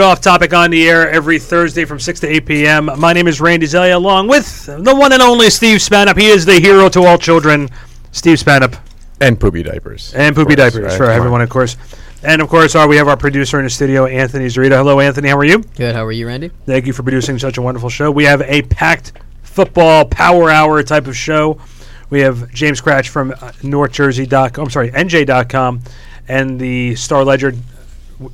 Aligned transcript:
right, 0.00 0.12
off 0.12 0.20
topic 0.20 0.54
on 0.54 0.70
the 0.70 0.88
air 0.88 1.10
every 1.10 1.38
Thursday 1.38 1.84
from 1.84 2.00
6 2.00 2.20
to 2.20 2.28
8 2.28 2.46
p.m. 2.46 2.90
My 2.98 3.12
name 3.12 3.28
is 3.28 3.40
Randy 3.40 3.66
Zelia, 3.66 3.96
along 3.96 4.28
with 4.28 4.66
the 4.66 4.94
one 4.94 5.12
and 5.12 5.20
only 5.20 5.50
Steve 5.50 5.78
Spanup. 5.78 6.16
He 6.18 6.28
is 6.28 6.46
the 6.46 6.58
hero 6.58 6.88
to 6.88 7.02
all 7.04 7.18
children, 7.18 7.68
Steve 8.12 8.38
Spanup. 8.38 8.78
And 9.20 9.38
poopy 9.38 9.62
diapers. 9.62 10.14
And 10.14 10.34
poopy 10.34 10.56
course, 10.56 10.72
diapers 10.72 10.84
right? 10.84 10.96
for 10.96 11.04
Come 11.04 11.12
on. 11.12 11.16
everyone, 11.16 11.42
of 11.42 11.50
course. 11.50 11.76
And 12.22 12.40
of 12.40 12.48
course, 12.48 12.74
our, 12.74 12.88
we 12.88 12.96
have 12.96 13.08
our 13.08 13.16
producer 13.16 13.58
in 13.58 13.64
the 13.64 13.70
studio, 13.70 14.06
Anthony 14.06 14.46
Zarita. 14.46 14.76
Hello, 14.76 15.00
Anthony. 15.00 15.28
How 15.28 15.36
are 15.36 15.44
you? 15.44 15.58
Good. 15.76 15.94
How 15.94 16.04
are 16.04 16.12
you, 16.12 16.26
Randy? 16.26 16.48
Thank 16.66 16.86
you 16.86 16.92
for 16.92 17.02
producing 17.02 17.38
such 17.38 17.58
a 17.58 17.62
wonderful 17.62 17.90
show. 17.90 18.10
We 18.10 18.24
have 18.24 18.42
a 18.42 18.62
packed 18.62 19.12
football 19.42 20.06
power 20.06 20.50
hour 20.50 20.82
type 20.82 21.06
of 21.06 21.16
show. 21.16 21.60
We 22.08 22.20
have 22.20 22.50
James 22.52 22.80
Kratch 22.80 23.08
from 23.08 23.32
uh, 23.32 23.52
NorthJersey.com, 23.62 24.64
I'm 24.64 24.70
sorry, 24.70 24.90
NJ.com, 24.90 25.82
and 26.28 26.58
the 26.58 26.94
Star 26.96 27.24
Ledger 27.24 27.52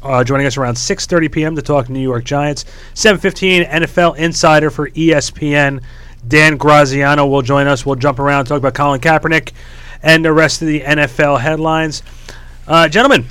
uh, 0.03 0.25
joining 0.25 0.47
us 0.47 0.57
around 0.57 0.75
6.30 0.75 1.33
p.m. 1.33 1.57
to 1.57 1.63
talk 1.63 1.89
New 1.89 2.01
York 2.01 2.25
Giants. 2.25 2.65
7.15 2.95 3.69
NFL 3.69 4.17
Insider 4.17 4.71
for 4.71 4.91
ESPN. 4.91 5.83
Dan 6.27 6.57
Graziano 6.57 7.27
will 7.27 7.43
join 7.43 7.67
us. 7.67 7.87
We'll 7.87 7.97
jump 7.97 8.19
around, 8.19 8.47
talk 8.47 8.59
about 8.59 8.75
Colin 8.75 9.01
Kaepernick 9.01 9.53
and 10.03 10.25
the 10.25 10.33
rest 10.33 10.63
of 10.63 10.69
the 10.69 10.81
NFL 10.81 11.41
headlines. 11.41 12.03
Uh, 12.67 12.89
gentlemen, 12.89 13.27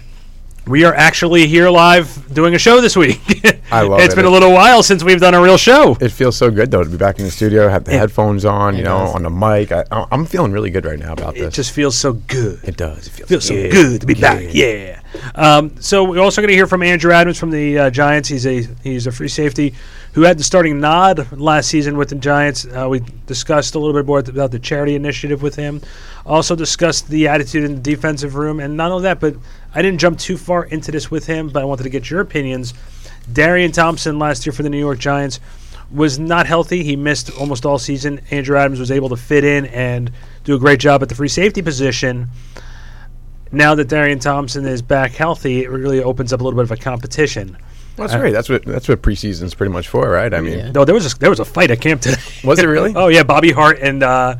we 0.68 0.84
are 0.84 0.94
actually 0.96 1.46
here 1.48 1.70
live 1.70 2.34
doing 2.34 2.56
a 2.56 2.58
show 2.58 2.82
this 2.82 2.96
week. 2.98 3.20
I 3.72 3.82
love 3.82 4.00
It's 4.00 4.04
it. 4.04 4.06
It's 4.06 4.16
been 4.16 4.26
a 4.26 4.30
little 4.30 4.52
while 4.52 4.82
since 4.84 5.04
we've 5.04 5.20
done 5.20 5.34
a 5.36 5.42
real 5.42 5.58
show. 5.58 5.96
It 6.02 6.10
feels 6.10 6.36
so 6.36 6.50
good 6.50 6.72
though 6.72 6.84
to 6.84 6.90
be 6.90 6.98
back 6.98 7.20
in 7.20 7.26
the 7.26 7.32
studio, 7.32 7.68
have 7.70 7.84
the 7.86 7.92
Yeah. 7.92 8.00
headphones 8.00 8.46
on, 8.46 8.76
you 8.76 8.84
know, 8.84 9.00
does. 9.06 9.16
on 9.16 9.24
the 9.24 9.30
mic. 9.30 9.72
I, 9.72 9.84
I'm 10.12 10.26
feeling 10.26 10.52
really 10.52 10.72
good 10.72 10.86
right 10.86 10.98
now 11.00 11.14
about 11.14 11.36
It 11.36 11.40
this. 11.42 11.48
It 11.50 11.54
just 11.54 11.72
feels 11.72 11.96
so 11.96 12.14
good. 12.14 12.60
it 12.64 12.78
does. 12.78 13.08
It 13.08 13.12
feels, 13.12 13.30
feels 13.30 13.46
so 13.48 13.54
good. 13.54 13.72
good 13.72 14.02
to 14.02 14.08
be 14.08 14.14
back. 14.16 14.54
Yeah. 14.54 15.02
Um, 15.36 15.76
so 15.80 16.04
we're 16.04 16.20
also 16.22 16.42
going 16.42 16.50
to 16.50 16.56
hear 16.56 16.68
from 16.68 16.84
Andrew 16.84 17.12
Adams 17.12 17.40
from 17.40 17.50
the 17.52 17.78
uh, 17.80 17.90
Giants. 17.90 18.28
He's 18.28 18.46
a 18.46 18.64
he's 18.84 19.08
a 19.08 19.12
free 19.12 19.30
safety 19.30 19.74
who 20.14 20.22
had 20.24 20.38
the 20.38 20.44
starting 20.44 20.80
nod 20.80 21.32
last 21.32 21.70
season 21.70 21.96
with 21.98 22.10
the 22.10 22.16
Giants. 22.16 22.66
Uh, 22.66 22.88
we 22.90 23.02
discussed 23.26 23.76
a 23.76 23.80
little 23.80 23.94
bit 23.94 24.06
more 24.06 24.20
about 24.20 24.52
the 24.52 24.60
charity 24.60 24.96
initiative 24.96 25.42
with 25.42 25.56
him. 25.56 25.82
Also 26.26 26.56
discussed 26.56 27.08
the 27.08 27.28
attitude 27.30 27.64
in 27.64 27.76
the 27.76 27.82
defensive 27.82 28.36
room, 28.36 28.60
and 28.60 28.76
not 28.76 28.92
only 28.92 29.04
that, 29.04 29.20
but 29.22 29.36
I 29.76 29.82
didn't 29.82 30.00
jump 30.00 30.18
too 30.18 30.38
far 30.38 30.64
into 30.64 30.92
this 30.92 31.12
with 31.12 31.28
him, 31.28 31.50
but 31.50 31.62
I 31.62 31.66
wanted 31.66 31.84
to 31.84 31.90
get 31.90 32.10
your 32.10 32.22
opinions. 32.22 32.74
Darian 33.32 33.72
Thompson 33.72 34.18
last 34.18 34.46
year 34.46 34.54
for 34.54 34.64
the 34.64 34.70
New 34.70 34.80
York 34.80 34.98
Giants 34.98 35.40
was 35.92 36.18
not 36.18 36.48
healthy. 36.48 36.84
He 36.84 36.96
missed 36.96 37.30
almost 37.38 37.66
all 37.66 37.78
season. 37.78 38.22
Andrew 38.32 38.58
Adams 38.58 38.80
was 38.80 38.90
able 38.90 39.10
to 39.10 39.18
fit 39.18 39.44
in 39.44 39.66
and 39.66 40.12
do 40.44 40.56
a 40.56 40.60
great 40.60 40.80
job 40.80 41.04
at 41.04 41.10
the 41.10 41.16
free 41.16 41.28
safety 41.28 41.62
position 41.62 42.30
now 43.56 43.76
that 43.76 43.88
Darian 43.88 44.20
Thompson 44.20 44.66
is 44.66 44.82
back 44.82 45.12
healthy, 45.12 45.64
it 45.64 45.70
really 45.70 46.04
opens 46.04 46.34
up 46.34 46.42
a 46.42 46.44
little 46.44 46.58
bit 46.58 46.64
of 46.64 46.72
a 46.72 46.78
competition. 46.78 47.58
Well, 47.98 48.08
that's 48.08 48.20
great. 48.20 48.32
That's 48.32 48.50
what 48.50 48.66
that's 48.66 48.90
what 48.90 49.02
preseason's 49.02 49.54
pretty 49.54 49.72
much 49.72 49.88
for, 49.88 50.10
right? 50.10 50.34
I 50.34 50.42
mean, 50.42 50.60
Yeah. 50.60 50.72
No, 50.72 50.84
there 50.84 50.94
was 50.94 51.14
a, 51.14 51.18
there 51.18 51.30
was 51.30 51.40
a 51.40 51.46
fight 51.46 51.72
at 51.72 51.80
camp 51.80 52.02
today. 52.02 52.22
Was 52.44 52.60
it 52.60 52.66
really? 52.66 52.94
oh 52.96 53.08
yeah, 53.08 53.24
Bobby 53.24 53.52
Hart 53.52 53.80
and 53.80 54.04
uh, 54.04 54.36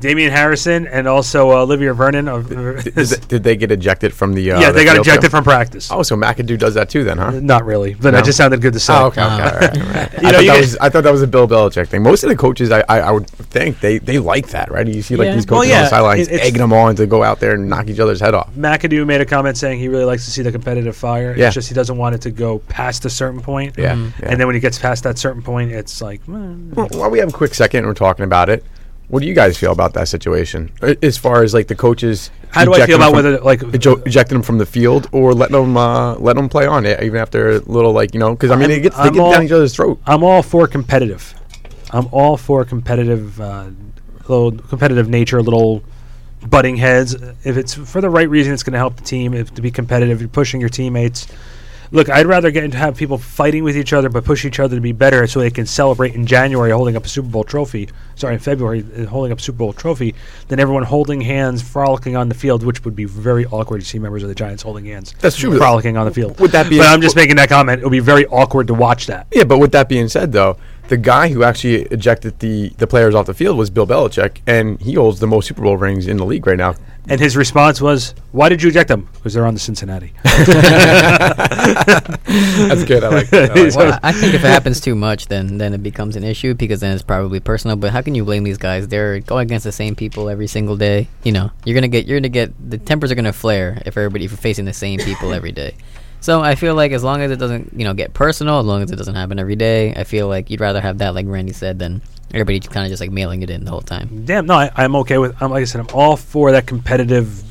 Damian 0.00 0.30
Harrison 0.30 0.86
and 0.86 1.08
also 1.08 1.50
uh, 1.50 1.62
Olivier 1.62 1.90
Vernon. 1.90 2.28
Of, 2.28 2.48
did, 2.84 2.94
did- 2.94 3.28
did 3.28 3.42
they 3.42 3.56
get 3.56 3.72
ejected 3.72 4.14
from 4.14 4.32
the? 4.34 4.52
Uh, 4.52 4.60
yeah, 4.60 4.66
the 4.68 4.74
they 4.78 4.84
got 4.84 4.96
ejected 4.96 5.24
too? 5.24 5.28
from 5.30 5.44
practice. 5.44 5.90
Oh, 5.90 6.02
so 6.04 6.14
McAdoo 6.16 6.56
does 6.58 6.74
that 6.74 6.88
too, 6.88 7.02
then, 7.04 7.18
huh? 7.18 7.32
Not 7.40 7.64
really, 7.64 7.94
but 7.94 8.04
No? 8.10 8.10
that 8.12 8.24
just 8.24 8.38
sounded 8.38 8.60
good 8.62 8.74
to 8.74 8.80
say. 8.80 8.92
Oh, 8.94 9.06
okay, 9.06 9.22
okay, 9.22 9.30
all 9.32 9.38
right, 9.38 9.76
all 9.78 9.92
right. 9.92 10.12
You 10.22 10.28
I, 10.28 10.30
know, 10.32 10.38
thought 10.38 10.46
that 10.46 10.60
was, 10.60 10.76
I 10.78 10.88
thought 10.88 11.04
that 11.04 11.12
was 11.12 11.22
a 11.22 11.26
Bill 11.26 11.48
Belichick 11.48 11.88
thing. 11.88 12.02
Most 12.02 12.22
of 12.22 12.28
the 12.30 12.36
coaches, 12.36 12.70
I, 12.70 12.80
I, 12.88 12.98
I 13.00 13.10
would 13.10 13.28
think 13.28 13.80
they, 13.80 13.98
they 13.98 14.18
like 14.18 14.48
that, 14.50 14.70
right? 14.70 14.86
You 14.86 15.02
see 15.02 15.16
like 15.16 15.26
Yeah. 15.26 15.34
these 15.34 15.46
Well, 15.46 15.60
coaches 15.60 15.70
yeah, 15.70 15.78
on 15.78 15.82
the 15.84 15.90
sidelines 15.90 16.28
it- 16.28 16.40
egging 16.42 16.58
them 16.60 16.72
on 16.72 16.94
to 16.96 17.06
go 17.06 17.22
out 17.22 17.40
there 17.40 17.54
and 17.54 17.68
knock 17.68 17.88
each 17.88 17.98
other's 18.00 18.20
head 18.20 18.34
off. 18.34 18.52
McAdoo 18.54 19.06
made 19.06 19.20
a 19.20 19.26
comment 19.26 19.56
saying 19.56 19.78
he 19.78 19.88
really 19.88 20.04
likes 20.04 20.24
to 20.26 20.30
see 20.30 20.42
the 20.42 20.52
competitive 20.52 20.96
fire. 20.96 21.34
Yeah. 21.36 21.46
It's 21.46 21.54
just 21.54 21.68
he 21.68 21.74
doesn't 21.74 21.96
want 21.96 22.14
it 22.14 22.20
to 22.22 22.30
go 22.30 22.58
past 22.60 23.04
a 23.04 23.10
certain 23.10 23.40
point. 23.40 23.76
Yeah, 23.78 23.94
Mhm. 23.94 24.12
yeah. 24.20 24.28
And 24.30 24.40
then 24.40 24.46
when 24.46 24.54
he 24.54 24.60
gets 24.60 24.78
past 24.78 25.02
that 25.04 25.18
certain 25.18 25.42
point, 25.42 25.72
it's 25.72 26.00
like, 26.02 26.24
mm, 26.26 26.74
Well, 26.74 26.88
while 26.92 27.10
we 27.10 27.18
have 27.18 27.28
a 27.30 27.32
quick 27.32 27.54
second 27.54 27.78
and 27.78 27.86
we're 27.88 27.94
talking 27.94 28.24
about 28.24 28.48
it, 28.48 28.64
what 29.08 29.20
do 29.20 29.26
you 29.26 29.34
guys 29.34 29.56
feel 29.58 29.72
about 29.72 29.94
that 29.94 30.08
situation? 30.08 30.70
As 31.02 31.16
far 31.18 31.42
as 31.42 31.54
like 31.54 31.66
the 31.68 31.74
coaches, 31.74 32.30
how 32.50 32.64
do 32.64 32.72
I 32.72 32.76
ejecting 32.76 32.96
feel 32.98 33.08
about 33.08 33.14
them 33.22 33.24
from- 33.24 33.32
whether 33.32 33.44
like 33.44 33.60
ejo- 33.72 34.06
ejecting 34.06 34.36
them 34.36 34.42
from 34.42 34.58
the 34.58 34.66
field 34.66 35.08
or 35.12 35.34
letting 35.34 35.56
them 35.56 35.76
uh, 35.76 36.14
letting 36.16 36.42
them 36.42 36.48
play 36.48 36.66
on 36.66 36.84
it 36.86 37.02
even 37.02 37.20
after 37.20 37.50
a 37.50 37.58
little 37.60 37.92
like 37.92 38.14
you 38.14 38.20
know 38.20 38.30
because 38.34 38.50
I 38.50 38.56
mean 38.56 38.70
I'm- 38.70 38.78
it 38.78 38.82
gets 38.82 38.96
they 38.96 39.02
I'm 39.02 39.12
get 39.14 39.20
all- 39.20 39.32
down 39.32 39.42
each 39.44 39.52
other's 39.52 39.74
throat. 39.74 39.98
I'm 40.06 40.22
all 40.22 40.42
for 40.42 40.66
competitive. 40.66 41.34
I'm 41.90 42.06
all 42.12 42.36
for 42.36 42.64
competitive, 42.66 43.40
uh, 43.40 43.70
little 44.28 44.52
competitive 44.52 45.08
nature, 45.08 45.40
little 45.42 45.82
butting 46.46 46.76
heads. 46.76 47.14
If 47.44 47.56
it's 47.56 47.72
for 47.74 48.02
the 48.02 48.10
right 48.10 48.28
reason, 48.28 48.52
it's 48.52 48.62
going 48.62 48.74
to 48.74 48.78
help 48.78 48.96
the 48.96 49.02
team. 49.04 49.32
If 49.32 49.54
to 49.54 49.62
be 49.62 49.70
competitive, 49.70 50.20
you're 50.20 50.28
pushing 50.28 50.60
your 50.60 50.68
teammates. 50.68 51.26
Look, 51.90 52.10
I'd 52.10 52.26
rather 52.26 52.50
get 52.50 52.74
have 52.74 52.96
people 52.96 53.16
fighting 53.16 53.64
with 53.64 53.76
each 53.76 53.92
other, 53.92 54.08
but 54.08 54.24
push 54.24 54.44
each 54.44 54.60
other 54.60 54.76
to 54.76 54.80
be 54.80 54.92
better, 54.92 55.26
so 55.26 55.40
they 55.40 55.50
can 55.50 55.64
celebrate 55.66 56.14
in 56.14 56.26
January 56.26 56.70
holding 56.70 56.96
up 56.96 57.04
a 57.06 57.08
Super 57.08 57.28
Bowl 57.28 57.44
trophy. 57.44 57.88
Sorry, 58.14 58.34
in 58.34 58.40
February 58.40 58.84
uh, 58.96 59.06
holding 59.06 59.32
up 59.32 59.38
a 59.38 59.42
Super 59.42 59.58
Bowl 59.58 59.72
trophy, 59.72 60.14
than 60.48 60.60
everyone 60.60 60.82
holding 60.82 61.20
hands, 61.20 61.62
frolicking 61.62 62.14
on 62.16 62.28
the 62.28 62.34
field, 62.34 62.62
which 62.64 62.84
would 62.84 62.94
be 62.96 63.04
very 63.04 63.46
awkward 63.46 63.80
to 63.80 63.86
see 63.86 63.98
members 63.98 64.22
of 64.22 64.28
the 64.28 64.34
Giants 64.34 64.62
holding 64.62 64.84
hands. 64.84 65.14
That's 65.20 65.36
true. 65.36 65.56
Frolicking 65.56 65.96
on 65.96 66.04
the 66.06 66.12
field. 66.12 66.38
Would 66.40 66.50
that 66.52 66.68
be 66.68 66.76
But 66.78 66.86
a- 66.88 66.90
I'm 66.90 67.00
just 67.00 67.16
making 67.16 67.36
that 67.36 67.48
comment. 67.48 67.80
It 67.80 67.84
would 67.84 67.90
be 67.92 68.00
very 68.00 68.26
awkward 68.26 68.66
to 68.66 68.74
watch 68.74 69.06
that. 69.06 69.26
Yeah, 69.32 69.44
but 69.44 69.58
with 69.58 69.72
that 69.72 69.88
being 69.88 70.08
said, 70.08 70.32
though, 70.32 70.58
the 70.88 70.96
guy 70.96 71.28
who 71.28 71.42
actually 71.42 71.82
ejected 71.84 72.38
the 72.40 72.70
the 72.78 72.86
players 72.86 73.14
off 73.14 73.26
the 73.26 73.34
field 73.34 73.56
was 73.58 73.70
Bill 73.70 73.86
Belichick, 73.86 74.38
and 74.46 74.80
he 74.80 74.94
holds 74.94 75.20
the 75.20 75.26
most 75.26 75.46
Super 75.48 75.62
Bowl 75.62 75.76
rings 75.76 76.06
in 76.06 76.16
the 76.18 76.24
league 76.26 76.46
right 76.46 76.56
now. 76.58 76.74
And 77.10 77.20
his 77.20 77.36
response 77.36 77.80
was, 77.80 78.14
"Why 78.32 78.48
did 78.48 78.62
you 78.62 78.68
eject 78.68 78.88
them? 78.88 79.08
Because 79.14 79.34
they're 79.34 79.46
on 79.46 79.54
the 79.54 79.60
Cincinnati." 79.60 80.12
That's 80.24 80.46
good. 82.84 83.04
I 83.04 83.08
like 83.08 83.30
that. 83.30 83.50
I 83.50 83.54
like 83.62 83.72
So- 83.72 83.90
that. 83.90 84.00
I 84.02 84.08
I 84.08 84.12
think 84.12 84.34
if 84.34 84.44
it 84.44 84.48
happens 84.48 84.80
too 84.80 84.94
much, 84.94 85.26
then 85.28 85.58
then 85.58 85.74
it 85.74 85.82
becomes 85.82 86.16
an 86.16 86.24
issue 86.24 86.54
because 86.54 86.80
then 86.80 86.92
it's 86.94 87.02
probably 87.02 87.40
personal. 87.40 87.76
But 87.76 87.92
how 87.92 88.02
can 88.02 88.14
you 88.14 88.24
blame 88.24 88.44
these 88.44 88.58
guys? 88.58 88.88
They're 88.88 89.20
going 89.20 89.46
against 89.46 89.64
the 89.64 89.72
same 89.72 89.94
people 89.94 90.28
every 90.28 90.46
single 90.46 90.76
day. 90.76 91.08
You 91.24 91.32
know, 91.32 91.50
you're 91.64 91.74
gonna 91.74 91.88
get 91.88 92.06
you're 92.06 92.18
gonna 92.18 92.28
get 92.28 92.52
the 92.70 92.78
tempers 92.78 93.10
are 93.12 93.14
gonna 93.14 93.32
flare 93.32 93.80
if 93.86 93.96
everybody 93.96 94.24
if 94.24 94.30
you're 94.32 94.38
facing 94.38 94.64
the 94.64 94.72
same 94.72 94.98
people 95.00 95.32
every 95.32 95.52
day. 95.52 95.74
So 96.20 96.40
I 96.42 96.56
feel 96.56 96.74
like 96.74 96.92
as 96.92 97.04
long 97.04 97.22
as 97.22 97.30
it 97.30 97.38
doesn't 97.38 97.72
you 97.76 97.84
know 97.84 97.94
get 97.94 98.12
personal, 98.12 98.58
as 98.60 98.66
long 98.66 98.82
as 98.82 98.90
it 98.90 98.96
doesn't 98.96 99.14
happen 99.14 99.38
every 99.38 99.56
day, 99.56 99.94
I 99.94 100.04
feel 100.04 100.28
like 100.28 100.50
you'd 100.50 100.60
rather 100.60 100.80
have 100.80 100.98
that 100.98 101.14
like 101.14 101.26
Randy 101.26 101.52
said 101.52 101.78
than 101.78 102.02
everybody 102.32 102.60
kind 102.60 102.86
of 102.86 102.90
just 102.90 103.00
like 103.00 103.10
mailing 103.10 103.42
it 103.42 103.50
in 103.50 103.64
the 103.64 103.70
whole 103.70 103.80
time. 103.80 104.24
Damn, 104.24 104.46
no, 104.46 104.54
I, 104.54 104.70
I'm 104.76 104.96
okay 104.96 105.18
with. 105.18 105.40
I'm 105.40 105.50
like 105.50 105.62
I 105.62 105.64
said, 105.64 105.80
I'm 105.80 105.88
all 105.94 106.16
for 106.16 106.52
that 106.52 106.66
competitive 106.66 107.42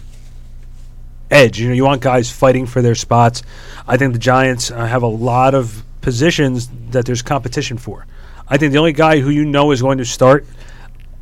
edge. 1.32 1.60
You 1.60 1.70
know, 1.70 1.74
you 1.74 1.84
want 1.84 2.02
guys 2.02 2.32
fighting 2.32 2.66
for 2.66 2.82
their 2.82 2.96
spots. 2.96 3.44
I 3.88 3.98
think 3.98 4.14
the 4.14 4.20
Giants 4.20 4.72
uh, 4.72 4.86
have 4.86 5.04
a 5.04 5.08
lot 5.08 5.54
of 5.54 5.84
positions 6.02 6.70
that 6.92 7.06
there's 7.06 7.22
competition 7.22 7.78
for. 7.78 8.06
I 8.48 8.58
think 8.58 8.72
the 8.72 8.80
only 8.80 8.94
guy 8.94 9.20
who 9.20 9.30
you 9.30 9.44
know 9.44 9.72
is 9.72 9.82
going 9.82 9.98
to 9.98 10.06
start 10.06 10.46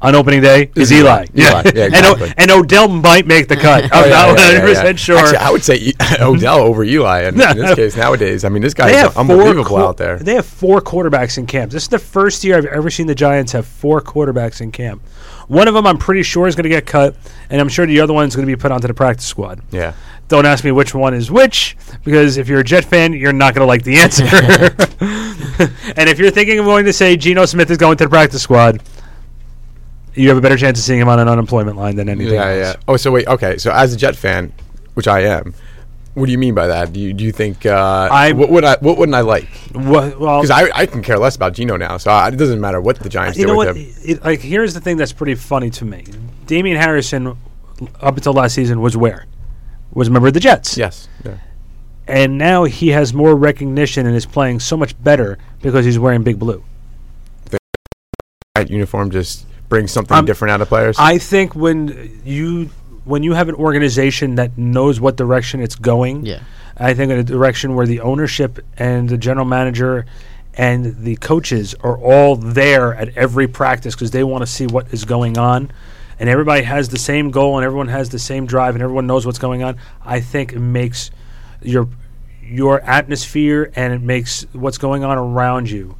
on 0.05 0.15
opening 0.15 0.41
day 0.41 0.69
is 0.75 0.91
Eli. 0.91 1.25
Eli. 1.35 1.49
Eli, 1.49 1.71
yeah, 1.75 1.83
and, 1.93 2.05
O- 2.05 2.29
and 2.37 2.51
Odell 2.51 2.87
might 2.87 3.25
make 3.27 3.47
the 3.47 3.55
cut. 3.55 3.85
Oh, 3.85 3.87
I'm 3.91 4.03
Oh, 4.03 4.05
yeah, 4.07 4.11
not 4.13 4.27
100 4.27 4.41
yeah, 4.51 4.53
yeah. 4.59 4.61
percent 4.65 4.99
sure. 4.99 5.17
Actually, 5.17 5.37
I 5.37 5.49
would 5.51 5.63
say 5.63 5.75
E- 5.75 5.93
Odell 6.19 6.59
over 6.59 6.83
Eli 6.83 7.21
in, 7.23 7.33
in 7.41 7.57
this 7.57 7.75
case 7.75 7.95
nowadays. 7.97 8.43
I 8.45 8.49
mean, 8.49 8.61
this 8.61 8.73
guy 8.73 8.91
they 8.91 8.99
is 9.01 9.15
unbelievable 9.17 9.65
qu- 9.65 9.77
out 9.77 9.97
there. 9.97 10.17
They 10.19 10.35
have 10.35 10.45
four 10.45 10.81
quarterbacks 10.81 11.37
in 11.37 11.45
camp. 11.45 11.71
This 11.71 11.83
is 11.83 11.89
the 11.89 11.99
first 11.99 12.43
year 12.43 12.57
I've 12.57 12.65
ever 12.65 12.89
seen 12.89 13.07
the 13.07 13.15
Giants 13.15 13.51
have 13.53 13.65
four 13.65 14.01
quarterbacks 14.01 14.61
in 14.61 14.71
camp. 14.71 15.01
One 15.47 15.67
of 15.67 15.73
them 15.75 15.85
I'm 15.85 15.97
pretty 15.99 16.23
sure 16.23 16.47
is 16.47 16.55
going 16.55 16.63
to 16.63 16.69
get 16.69 16.85
cut, 16.87 17.15
and 17.51 17.61
I'm 17.61 17.69
sure 17.69 17.85
the 17.85 17.99
other 17.99 18.13
one 18.13 18.27
is 18.27 18.35
going 18.35 18.47
to 18.47 18.51
be 18.51 18.59
put 18.59 18.71
onto 18.71 18.87
the 18.87 18.93
practice 18.93 19.25
squad. 19.25 19.61
yeah. 19.71 19.93
Don't 20.27 20.47
ask 20.47 20.63
me 20.63 20.71
which 20.71 20.95
one 20.95 21.13
is 21.13 21.29
which, 21.29 21.77
because 22.03 22.37
if 22.37 22.47
you're 22.47 22.61
a 22.61 22.63
Jet 22.63 22.83
fan, 22.83 23.13
you're 23.13 23.31
not 23.31 23.53
going 23.53 23.61
to 23.61 23.67
like 23.67 23.83
the 23.83 23.97
answer. 23.97 24.23
and 25.97 26.09
if 26.09 26.17
you're 26.17 26.31
thinking 26.31 26.57
of 26.57 26.65
going 26.65 26.85
to 26.85 26.93
say 26.93 27.15
Geno 27.15 27.45
Smith 27.45 27.69
is 27.69 27.77
going 27.77 27.97
to 27.97 28.05
the 28.05 28.09
practice 28.09 28.41
squad, 28.41 28.81
you 30.15 30.29
have 30.29 30.37
a 30.37 30.41
better 30.41 30.57
chance 30.57 30.79
of 30.79 30.85
seeing 30.85 30.99
him 30.99 31.07
on 31.09 31.19
an 31.19 31.27
unemployment 31.27 31.77
line 31.77 31.95
than 31.95 32.09
anything 32.09 32.33
Yeah, 32.35 32.45
else. 32.45 32.75
yeah. 32.77 32.83
Oh, 32.87 32.97
so 32.97 33.11
wait, 33.11 33.27
okay. 33.27 33.57
So 33.57 33.71
as 33.71 33.93
a 33.93 33.97
Jet 33.97 34.15
fan, 34.15 34.53
which 34.93 35.07
I 35.07 35.21
am, 35.21 35.53
what 36.13 36.27
do 36.27 36.31
you 36.31 36.37
mean 36.37 36.53
by 36.55 36.67
that? 36.67 36.93
Do 36.93 36.99
you 36.99 37.11
do 37.13 37.23
you 37.25 37.31
think 37.33 37.65
uh, 37.65 38.07
I- 38.11 38.31
what 38.31 38.49
would 38.49 38.63
I 38.63 38.77
what 38.79 38.97
wouldn't 38.97 39.15
I 39.15 39.21
like? 39.21 39.49
Well, 39.73 40.09
Because 40.11 40.49
I, 40.51 40.69
I 40.73 40.85
can 40.85 41.01
care 41.01 41.17
less 41.19 41.35
about 41.35 41.53
Geno 41.53 41.75
now, 41.77 41.97
so 41.97 42.09
I, 42.11 42.29
it 42.29 42.37
doesn't 42.37 42.61
matter 42.61 42.79
what 42.79 42.99
the 42.99 43.09
Giants 43.09 43.37
you 43.37 43.45
do 43.45 43.51
know 43.53 43.57
with 43.57 43.67
what? 43.67 43.75
him. 43.77 43.93
It, 44.03 44.23
like, 44.23 44.39
here's 44.39 44.73
the 44.73 44.79
thing 44.81 44.95
that's 44.97 45.11
pretty 45.13 45.35
funny 45.35 45.69
to 45.71 45.83
me. 45.85 46.05
Damian 46.45 46.77
Harrison, 46.77 47.27
up 47.99 48.15
until 48.15 48.31
last 48.33 48.55
season, 48.55 48.79
was 48.79 48.95
where? 48.95 49.25
Was 49.91 50.07
a 50.07 50.11
member 50.11 50.29
of 50.29 50.33
the 50.33 50.39
Jets. 50.39 50.77
Yes. 50.77 51.09
Yeah. 51.25 51.37
And 52.07 52.37
now 52.37 52.63
he 52.65 52.89
has 52.89 53.13
more 53.13 53.35
recognition 53.35 54.05
and 54.05 54.15
is 54.15 54.25
playing 54.25 54.59
so 54.61 54.77
much 54.77 54.95
better 55.03 55.37
because 55.61 55.83
he's 55.85 55.97
wearing 55.99 56.23
big 56.23 56.37
blue. 56.39 56.63
That 58.55 58.69
uniform 58.69 59.11
just 59.11 59.45
brings 59.69 59.91
something 59.91 60.15
I'm- 60.15 60.25
different 60.25 60.51
out 60.51 60.61
of 60.61 60.67
players. 60.69 60.95
I 60.99 61.17
think 61.17 61.55
when 61.55 62.21
you 62.25 62.69
when 63.03 63.21
you 63.21 63.33
have 63.33 63.49
an 63.49 63.55
organization 63.55 64.35
that 64.35 64.57
knows 64.57 64.99
what 64.99 65.15
direction 65.15 65.61
it's 65.61 65.75
going, 65.75 66.25
Yeah. 66.25 66.39
I 66.75 66.95
think 66.95 67.11
in 67.11 67.19
a 67.19 67.23
direction 67.23 67.75
where 67.75 67.85
the 67.85 67.99
ownership 68.01 68.59
and 68.77 69.07
the 69.07 69.17
general 69.17 69.45
manager 69.45 70.05
and 70.55 71.03
the 71.03 71.15
coaches 71.17 71.75
are 71.81 71.97
all 71.97 72.35
there 72.35 72.95
at 72.95 73.15
every 73.15 73.47
practice 73.47 73.93
because 73.93 74.09
they 74.11 74.23
want 74.23 74.41
to 74.41 74.47
see 74.47 74.65
what 74.65 74.87
is 74.91 75.05
going 75.05 75.37
on, 75.37 75.69
and 76.19 76.29
everybody 76.29 76.63
has 76.63 76.89
the 76.89 76.97
same 76.97 77.29
goal 77.29 77.57
and 77.57 77.65
everyone 77.65 77.89
has 77.89 78.09
the 78.09 78.17
same 78.19 78.45
drive 78.47 78.73
and 78.73 78.81
everyone 78.83 79.05
knows 79.05 79.25
what's 79.25 79.37
going 79.39 79.61
on. 79.61 79.75
I 80.03 80.19
think 80.19 80.53
it 80.53 80.59
makes 80.59 81.11
your 81.61 81.87
your 82.41 82.81
atmosphere 82.81 83.71
and 83.75 83.93
it 83.93 84.01
makes 84.01 84.45
what's 84.53 84.77
going 84.77 85.03
on 85.03 85.17
around 85.17 85.69
you 85.69 85.95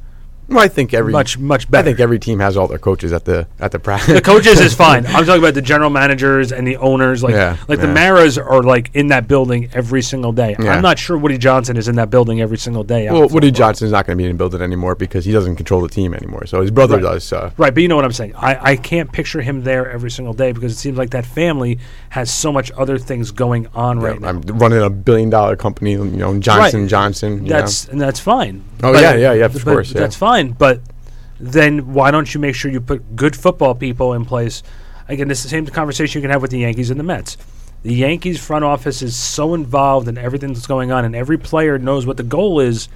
Well, 0.48 0.60
I 0.60 0.68
think 0.68 0.94
every 0.94 1.12
much 1.12 1.38
much 1.38 1.68
better. 1.70 1.80
I 1.82 1.84
think 1.90 1.98
every 2.00 2.18
team 2.20 2.38
has 2.38 2.56
all 2.56 2.68
their 2.68 2.78
coaches 2.78 3.12
at 3.12 3.24
the 3.24 3.48
at 3.58 3.72
the 3.72 3.78
practice. 3.80 4.14
the 4.14 4.20
coaches 4.22 4.60
is 4.60 4.74
fine. 4.86 5.04
I'm 5.06 5.24
talking 5.26 5.42
about 5.42 5.54
the 5.54 5.62
general 5.62 5.90
managers 5.90 6.52
and 6.52 6.66
the 6.66 6.76
owners. 6.76 7.22
Like, 7.24 7.34
Yeah, 7.34 7.56
like 7.68 7.80
the. 7.80 7.88
Maras 7.88 8.38
are 8.38 8.62
like 8.62 8.90
in 8.94 9.08
that 9.08 9.26
building 9.26 9.68
every 9.72 10.02
single 10.02 10.32
day. 10.32 10.54
Yeah. 10.58 10.74
I'm 10.74 10.82
not 10.82 10.98
sure 10.98 11.16
Woody 11.18 11.38
Johnson 11.38 11.76
is 11.76 11.88
in 11.88 11.96
that 11.96 12.10
building 12.10 12.40
every 12.40 12.58
single 12.58 12.84
day. 12.84 13.10
Well, 13.10 13.28
Woody 13.28 13.50
Johnson 13.50 13.86
is 13.86 13.92
not 13.92 14.06
going 14.06 14.16
to 14.18 14.22
be 14.22 14.26
in 14.28 14.36
the 14.36 14.38
building 14.38 14.60
anymore 14.60 14.94
because 14.94 15.24
he 15.24 15.32
doesn't 15.32 15.56
control 15.56 15.80
the 15.80 15.88
team 15.88 16.14
anymore. 16.14 16.46
So 16.46 16.60
his 16.60 16.70
brother 16.70 16.96
Right. 16.96 17.02
does. 17.02 17.24
So 17.24 17.52
Right, 17.56 17.72
but 17.74 17.82
you 17.82 17.88
know 17.88 17.96
what 17.96 18.04
I'm 18.04 18.12
saying. 18.12 18.34
I, 18.36 18.72
I 18.72 18.76
can't 18.76 19.10
picture 19.10 19.40
him 19.40 19.62
there 19.64 19.90
every 19.90 20.10
single 20.10 20.34
day 20.34 20.52
because 20.52 20.72
it 20.72 20.76
seems 20.76 20.98
like 20.98 21.10
that 21.10 21.24
family 21.26 21.78
has 22.10 22.30
so 22.30 22.52
much 22.52 22.70
other 22.72 22.98
things 22.98 23.30
going 23.30 23.66
on 23.74 23.98
right 23.98 24.20
now. 24.20 24.28
I'm 24.28 24.40
running 24.42 24.82
a 24.82 24.90
billion 24.90 25.30
dollar 25.30 25.56
company. 25.56 25.92
You 25.92 26.04
know, 26.04 26.38
Johnson 26.38 26.82
Right. 26.82 26.88
Johnson. 26.90 27.42
you 27.44 27.48
That's 27.48 27.88
and 27.88 28.00
that's 28.00 28.20
fine. 28.20 28.62
Oh, 28.82 28.92
But- 28.92 29.00
yeah, 29.02 29.14
yeah, 29.14 29.32
yeah, 29.32 29.44
of 29.46 29.64
course, 29.64 29.92
yeah. 29.92 30.00
That's 30.00 30.16
fine, 30.16 30.35
but 30.44 30.80
then 31.38 31.92
why 31.92 32.10
don't 32.10 32.32
you 32.32 32.40
make 32.40 32.54
sure 32.54 32.70
you 32.70 32.80
put 32.80 33.16
good 33.16 33.36
football 33.36 33.74
people 33.74 34.12
in 34.14 34.24
place? 34.24 34.62
Again, 35.08 35.28
this 35.28 35.38
is 35.38 35.44
the 35.44 35.50
same 35.50 35.66
conversation 35.66 36.20
you 36.20 36.22
can 36.22 36.30
have 36.30 36.42
with 36.42 36.50
the 36.50 36.58
Yankees 36.58 36.90
and 36.90 36.98
the 36.98 37.04
Mets. 37.04 37.36
The 37.82 37.94
Yankees 37.94 38.44
front 38.44 38.64
office 38.64 39.02
is 39.02 39.14
so 39.14 39.54
involved 39.54 40.08
in 40.08 40.18
everything 40.18 40.52
that's 40.52 40.66
going 40.66 40.90
on, 40.90 41.04
and 41.04 41.14
every 41.14 41.38
player 41.38 41.78
knows 41.78 42.06
what 42.06 42.16
the 42.16 42.22
goal 42.22 42.60
is. 42.60 42.88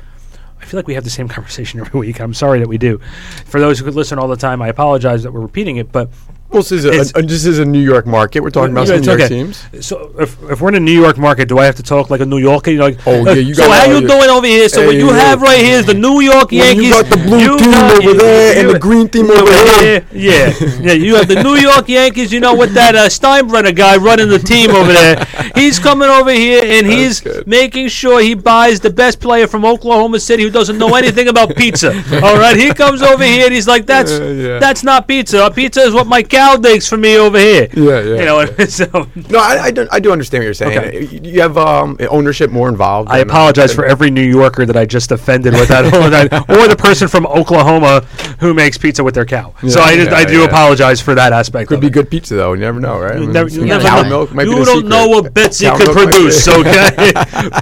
I 0.61 0.65
feel 0.65 0.79
like 0.79 0.87
we 0.87 0.95
have 0.95 1.05
the 1.05 1.11
same 1.11 1.29
conversation 1.37 1.81
every 1.81 2.01
week. 2.01 2.21
I'm 2.21 2.35
sorry 2.35 2.59
that 2.59 2.69
we 2.69 2.79
do. 2.79 3.01
For 3.47 3.61
those 3.61 3.79
who 3.79 3.85
could 3.85 3.95
listen 3.95 4.19
all 4.19 4.29
the 4.29 4.37
time, 4.37 4.61
I 4.61 4.69
apologize 4.69 5.23
that 5.23 5.33
we're 5.33 5.41
repeating 5.41 5.77
it, 5.77 5.93
but 5.93 6.11
Well, 6.53 6.63
this 6.63 6.73
is 6.73 6.85
a, 6.85 7.19
a, 7.19 7.23
this 7.23 7.47
is 7.47 7.61
a 7.61 7.65
New 7.65 7.79
York 7.81 8.07
market. 8.07 8.41
We're 8.43 8.51
talking 8.51 8.73
about 8.73 8.89
Yeah, 8.89 8.95
some 8.97 9.01
New 9.03 9.07
York 9.07 9.21
okay. 9.21 9.29
teams. 9.29 9.87
So 9.87 10.13
if, 10.19 10.37
if 10.51 10.61
we're 10.61 10.71
in 10.71 10.75
a 10.75 10.81
New 10.81 10.91
York 11.01 11.17
market, 11.17 11.49
do 11.49 11.59
I 11.59 11.65
have 11.65 11.77
to 11.77 11.83
talk 11.83 12.11
like 12.11 12.21
a 12.21 12.27
New 12.27 12.39
Yorker? 12.39 12.73
You're 12.73 12.83
like, 12.83 12.99
Oh, 13.07 13.25
yeah, 13.25 13.35
you 13.35 13.55
so 13.61 13.69
got 13.69 13.87
how 13.87 13.93
you 13.93 14.01
doing 14.07 14.29
over 14.29 14.47
here? 14.49 14.69
So 14.69 14.85
what 14.85 14.97
you 14.97 15.11
have 15.11 15.43
right 15.43 15.61
here 15.61 15.79
is 15.79 15.87
the 15.87 15.95
New 15.95 16.21
York 16.21 16.51
Yankees. 16.51 16.87
you 16.87 16.91
got 16.93 17.07
the 17.07 17.19
blue 17.19 17.39
You 17.39 17.57
team 17.59 17.71
got- 17.71 17.93
over 17.93 18.03
you- 18.03 18.15
there 18.19 18.59
and 18.61 18.69
the 18.69 18.79
green 18.81 19.09
team 19.09 19.31
over 19.31 19.53
here. 19.81 20.05
Yeah, 20.13 20.53
yeah. 20.81 20.93
You 20.93 21.15
have 21.15 21.29
the 21.29 21.41
New 21.41 21.55
York 21.55 21.89
Yankees. 21.89 22.33
You 22.33 22.41
know 22.41 22.57
with 22.57 22.75
that 22.75 22.97
uh, 22.97 23.07
Steinbrenner 23.07 23.75
guy 23.75 23.97
running 23.99 24.29
the 24.29 24.41
team 24.41 24.71
over 24.71 24.93
there. 24.93 25.25
He's 25.55 25.79
coming 25.79 26.09
over 26.09 26.33
here 26.33 26.63
and 26.65 26.85
he's 26.85 27.23
making 27.47 27.89
sure 27.89 28.21
he 28.21 28.35
buys 28.35 28.81
the 28.81 28.91
best 28.91 29.21
player 29.21 29.47
from 29.47 29.65
Oklahoma 29.65 30.19
City 30.19 30.43
who 30.43 30.51
doesn't 30.51 30.79
know 30.79 30.97
anything 30.97 31.29
about 31.29 31.55
pizza. 31.55 31.91
All 32.25 32.37
right, 32.39 32.57
he 32.57 32.75
comes 32.75 33.03
over 33.03 33.23
here 33.23 33.45
and 33.45 33.55
he's 33.55 33.69
like, 33.69 33.87
"That's 33.87 34.11
Yeah, 34.11 34.31
yeah. 34.31 34.59
that's 34.59 34.83
not 34.83 35.07
pizza. 35.07 35.49
Pizza 35.55 35.83
is 35.83 35.95
what 35.95 36.09
my 36.09 36.25
cow 36.25 36.40
makes 36.63 36.89
for 36.89 36.97
me 36.97 37.17
over 37.19 37.39
here." 37.39 37.69
Yeah, 37.75 38.01
yeah. 38.01 38.19
You 38.21 38.25
know, 38.25 38.47
so 38.67 38.87
No, 39.31 39.39
I, 39.39 39.65
I, 39.65 39.71
do, 39.71 39.89
I 39.91 40.01
do 40.01 40.13
understand 40.13 40.41
what 40.43 40.45
you're 40.47 40.55
saying. 40.55 40.79
Okay. 40.79 41.05
You- 41.23 41.41
have 41.41 41.57
um, 41.57 41.97
ownership 42.11 42.51
more 42.51 42.69
involved. 42.69 43.09
I 43.11 43.19
apologize 43.19 43.73
for 43.75 43.87
every 43.87 44.11
New 44.11 44.21
Yorker 44.23 44.67
that 44.67 44.77
I 44.77 44.85
just 44.85 45.11
offended 45.11 45.55
with 45.55 45.69
that, 45.69 45.85
or, 45.95 46.11
that, 46.11 46.33
or 46.51 46.69
the 46.69 46.77
person 46.77 47.09
from 47.09 47.25
Oklahoma 47.27 48.01
who 48.41 48.53
makes 48.53 48.77
pizza 48.77 49.03
with 49.03 49.15
their 49.15 49.25
cow. 49.25 49.55
so 49.67 49.81
I, 49.81 49.95
just, 49.97 50.11
I 50.11 50.25
do 50.25 50.41
yeah. 50.41 50.45
apologize 50.47 51.01
for 51.01 51.15
that 51.15 51.33
aspect. 51.33 51.69
Could 51.69 51.81
be 51.81 51.87
it. 51.87 51.93
good 51.95 52.11
pizza 52.11 52.35
though. 52.35 52.53
You 52.53 52.61
never 52.61 52.79
know, 52.79 52.99
right? 52.99 53.13
I 53.13 53.15
You 53.15 53.21
mean, 53.23 53.33
never, 53.33 53.49
you 53.49 53.65
never 53.65 53.83
cow 53.85 54.03
know. 54.03 54.09
milk 54.09 54.35
might 54.35 54.47
you 54.49 54.65
don't 54.65 54.87
know 54.87 55.09
what 55.09 55.33
Betsy 55.41 55.65
Cow 55.67 55.77
could 55.79 55.87
milk 55.87 55.97
might 55.97 56.07
be- 56.07 56.13
produce, 56.13 56.49
okay? 56.49 57.13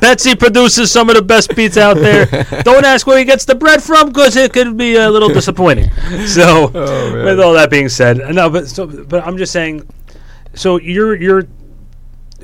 Betsy 0.01 0.35
produces 0.35 0.91
some 0.91 1.09
of 1.09 1.15
the 1.17 1.23
best 1.23 1.55
pizza 1.55 1.83
out 1.83 1.97
there. 1.99 2.27
Don't 2.65 2.85
ask 2.85 3.07
where 3.07 3.19
he 3.19 3.25
gets 3.25 3.45
the 3.45 3.55
bread 3.55 3.81
from, 3.83 4.09
because 4.09 4.35
it 4.37 4.53
could 4.53 4.77
be 4.77 4.97
a 4.97 5.09
little 5.11 5.29
disappointing. 5.29 5.91
So, 6.27 6.71
Oh, 6.75 7.25
with 7.25 7.39
all 7.41 7.53
that 7.53 7.71
being 7.71 7.89
said, 7.89 8.21
uh, 8.21 8.33
no, 8.33 8.51
but 8.51 8.68
so, 8.69 8.87
but 8.87 9.26
I'm 9.26 9.37
just 9.38 9.53
saying. 9.53 9.88
So 10.55 10.79
you're 10.79 11.15
you're 11.15 11.44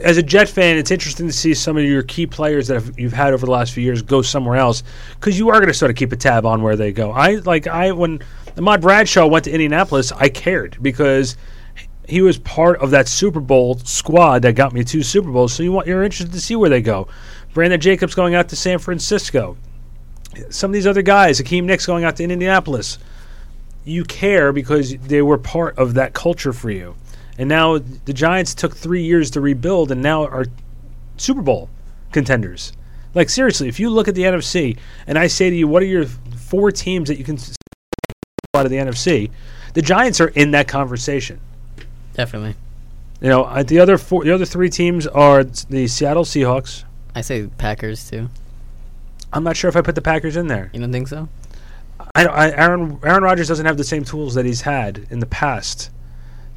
as 0.03 0.17
a 0.17 0.23
Jet 0.23 0.49
fan, 0.49 0.77
it's 0.77 0.91
interesting 0.91 1.27
to 1.27 1.33
see 1.33 1.55
some 1.55 1.77
of 1.77 1.85
your 1.85 2.03
key 2.03 2.27
players 2.27 2.67
that 2.67 2.75
have, 2.75 2.99
you've 2.99 3.13
had 3.13 3.33
over 3.33 3.47
the 3.47 3.53
last 3.53 3.73
few 3.73 3.83
years 3.83 4.03
go 4.03 4.23
somewhere 4.23 4.57
else 4.57 4.83
because 5.15 5.39
you 5.39 5.51
are 5.51 5.55
going 5.55 5.69
to 5.69 5.75
sort 5.75 5.91
of 5.91 5.97
keep 5.97 6.11
a 6.13 6.17
tab 6.17 6.45
on 6.45 6.63
where 6.63 6.77
they 6.77 6.93
go. 6.93 7.13
I 7.13 7.37
like 7.37 7.67
I 7.67 7.93
when 7.93 8.21
Ahmad 8.57 8.81
Bradshaw 8.81 9.27
went 9.27 9.45
to 9.45 9.53
Indianapolis, 9.53 10.11
I 10.13 10.29
cared 10.29 10.79
because 10.83 11.37
he 12.09 12.21
was 12.23 12.39
part 12.39 12.81
of 12.81 12.91
that 12.91 13.09
Super 13.09 13.41
Bowl 13.41 13.79
squad 13.79 14.43
that 14.43 14.55
got 14.55 14.73
me 14.73 14.85
two 14.85 15.03
Super 15.03 15.31
Bowls. 15.31 15.53
So 15.53 15.63
you 15.63 15.73
want 15.73 15.87
you're 15.87 16.03
interested 16.03 16.33
to 16.33 16.41
see 16.41 16.57
where 16.57 16.71
they 16.71 16.83
go. 16.83 17.09
Brandon 17.53 17.81
Jacobs 17.81 18.15
going 18.15 18.35
out 18.35 18.49
to 18.49 18.57
San 18.57 18.79
Francisco. 18.79 19.57
Some 20.51 20.71
of 20.71 20.73
these 20.73 20.89
other 20.89 21.03
guys, 21.03 21.39
Hakeem 21.39 21.67
Nicks 21.67 21.87
going 21.87 22.03
out 22.03 22.17
to 22.17 22.25
Indianapolis. 22.25 22.99
You 23.85 24.05
care 24.05 24.53
because 24.53 24.97
they 24.97 25.23
were 25.23 25.39
part 25.39 25.79
of 25.79 25.95
that 25.95 26.15
culture 26.15 26.53
for 26.53 26.71
you. 26.71 26.97
And 27.39 27.49
now 27.49 27.79
the 27.79 28.13
Giants 28.13 28.55
took 28.55 28.77
three 28.77 29.03
years 29.03 29.31
to 29.33 29.41
rebuild 29.41 29.91
and 29.91 30.03
now 30.03 30.25
are 30.27 30.47
Super 31.17 31.43
Bowl 31.43 31.69
contenders. 32.13 32.73
Like 33.15 33.29
seriously, 33.29 33.69
if 33.69 33.79
you 33.79 33.91
look 33.91 34.09
at 34.09 34.15
the 34.15 34.23
NFC 34.23 34.77
and 35.07 35.19
I 35.19 35.27
say 35.27 35.51
to 35.51 35.57
you, 35.57 35.69
what 35.69 35.83
are 35.83 35.87
your 35.87 36.07
four 36.07 36.71
teams 36.73 37.09
that 37.09 37.19
you 37.19 37.25
can 37.25 37.39
out 38.55 38.65
of 38.65 38.71
the 38.71 38.79
NFC? 38.79 39.31
The 39.75 39.83
Giants 39.83 40.21
are 40.21 40.29
in 40.29 40.53
that 40.53 40.69
conversation. 40.69 41.41
Definitely. 42.15 42.55
You 43.21 43.29
know, 43.29 43.45
uh, 43.45 43.63
the 43.63 43.79
other 43.81 43.99
four, 43.99 44.25
the 44.25 44.33
other 44.33 44.45
three 44.45 44.71
teams 44.71 45.07
are 45.07 45.45
the 45.45 45.87
Seattle 45.89 46.25
Seahawks. 46.25 46.85
I 47.15 47.21
say 47.21 47.47
Packers 47.59 48.09
too. 48.09 48.29
I'm 49.33 49.43
not 49.43 49.57
sure 49.57 49.69
if 49.69 49.77
I 49.77 49.81
put 49.81 49.95
the 49.95 50.03
Packers 50.03 50.37
in 50.37 50.47
there. 50.47 50.71
You 50.73 50.81
don't 50.81 50.93
think 50.93 51.09
so? 51.09 51.29
I, 52.17 52.27
I 52.27 52.51
Aaron 52.51 53.01
Aaron 53.03 53.25
Rodgers 53.25 53.49
doesn't 53.49 53.67
have 53.67 53.77
the 53.77 53.85
same 53.85 54.05
tools 54.05 54.35
that 54.35 54.45
he's 54.45 54.61
had 54.61 55.07
in 55.11 55.19
the 55.19 55.27
past 55.27 55.91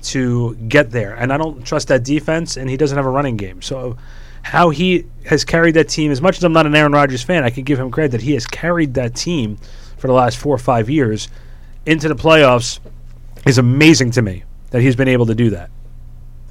to 0.04 0.56
get 0.56 0.92
there, 0.92 1.16
and 1.16 1.34
I 1.34 1.38
don't 1.38 1.66
trust 1.66 1.88
that 1.88 2.04
defense, 2.04 2.58
and 2.58 2.70
he 2.70 2.78
doesn't 2.78 2.96
have 2.96 3.08
a 3.08 3.10
running 3.10 3.38
game. 3.38 3.64
So, 3.64 3.98
how 4.44 4.70
he 4.70 5.06
has 5.26 5.44
carried 5.44 5.74
that 5.74 5.90
team, 5.90 6.12
as 6.12 6.22
much 6.22 6.38
as 6.38 6.44
I'm 6.44 6.54
not 6.54 6.68
an 6.68 6.76
Aaron 6.76 6.92
Rodgers 6.92 7.24
fan, 7.24 7.44
I 7.44 7.50
can 7.50 7.64
give 7.64 7.80
him 7.80 7.90
credit 7.90 8.12
that 8.12 8.22
he 8.22 8.34
has 8.34 8.46
carried 8.46 8.94
that 8.94 9.16
team 9.16 9.58
for 9.98 10.06
the 10.06 10.14
last 10.14 10.38
four 10.38 10.54
or 10.54 10.60
five 10.60 10.92
years 10.92 11.28
into 11.88 12.08
the 12.08 12.16
playoffs. 12.16 12.80
Is 13.46 13.58
amazing 13.58 14.12
to 14.12 14.22
me 14.22 14.44
that 14.72 14.82
he's 14.82 14.96
been 14.96 15.08
able 15.08 15.26
to 15.28 15.36
do 15.36 15.50
that. 15.52 15.72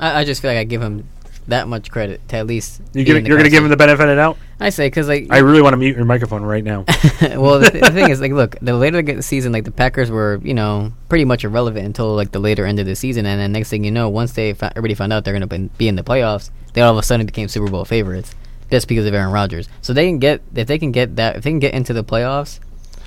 I, 0.00 0.20
I 0.20 0.24
just 0.24 0.42
feel 0.42 0.50
like 0.50 0.58
I 0.58 0.64
give 0.64 0.82
him 0.82 1.06
that 1.48 1.68
much 1.68 1.90
credit 1.90 2.26
to 2.28 2.36
at 2.36 2.46
least. 2.46 2.80
You 2.92 3.00
be 3.00 3.04
give, 3.04 3.16
in 3.16 3.22
the 3.24 3.28
you're 3.28 3.38
going 3.38 3.44
to 3.44 3.50
give 3.50 3.62
him 3.62 3.70
the 3.70 3.76
benefit 3.76 4.02
of 4.02 4.08
the 4.08 4.14
doubt. 4.16 4.38
I 4.58 4.70
say 4.70 4.86
because 4.86 5.08
like 5.08 5.26
I 5.30 5.38
really 5.38 5.60
want 5.60 5.74
to 5.74 5.76
mute 5.76 5.96
your 5.96 6.04
microphone 6.04 6.42
right 6.42 6.64
now. 6.64 6.84
well, 7.20 7.58
the, 7.58 7.70
th- 7.70 7.84
the 7.84 7.90
thing 7.90 8.10
is, 8.10 8.20
like, 8.20 8.32
look, 8.32 8.56
the 8.62 8.74
later 8.74 9.02
the 9.02 9.22
season, 9.22 9.52
like 9.52 9.64
the 9.64 9.70
Packers 9.70 10.10
were, 10.10 10.40
you 10.42 10.54
know, 10.54 10.92
pretty 11.08 11.24
much 11.24 11.44
irrelevant 11.44 11.84
until 11.86 12.14
like 12.14 12.32
the 12.32 12.38
later 12.38 12.64
end 12.64 12.78
of 12.80 12.86
the 12.86 12.96
season, 12.96 13.26
and 13.26 13.40
then 13.40 13.52
next 13.52 13.68
thing 13.68 13.84
you 13.84 13.90
know, 13.90 14.08
once 14.08 14.32
they 14.32 14.54
fa- 14.54 14.72
everybody 14.74 14.94
found 14.94 15.12
out 15.12 15.24
they're 15.24 15.38
going 15.38 15.48
to 15.48 15.76
be 15.76 15.88
in 15.88 15.96
the 15.96 16.02
playoffs, 16.02 16.50
they 16.72 16.80
all 16.80 16.92
of 16.92 16.98
a 16.98 17.02
sudden 17.02 17.26
became 17.26 17.48
Super 17.48 17.70
Bowl 17.70 17.84
favorites 17.84 18.34
just 18.70 18.88
because 18.88 19.06
of 19.06 19.14
Aaron 19.14 19.32
Rodgers. 19.32 19.68
So 19.82 19.92
they 19.92 20.06
can 20.06 20.18
get 20.18 20.42
if 20.54 20.66
they 20.66 20.78
can 20.78 20.92
get 20.92 21.16
that 21.16 21.36
if 21.36 21.44
they 21.44 21.50
can 21.50 21.58
get 21.58 21.74
into 21.74 21.92
the 21.92 22.04
playoffs, 22.04 22.60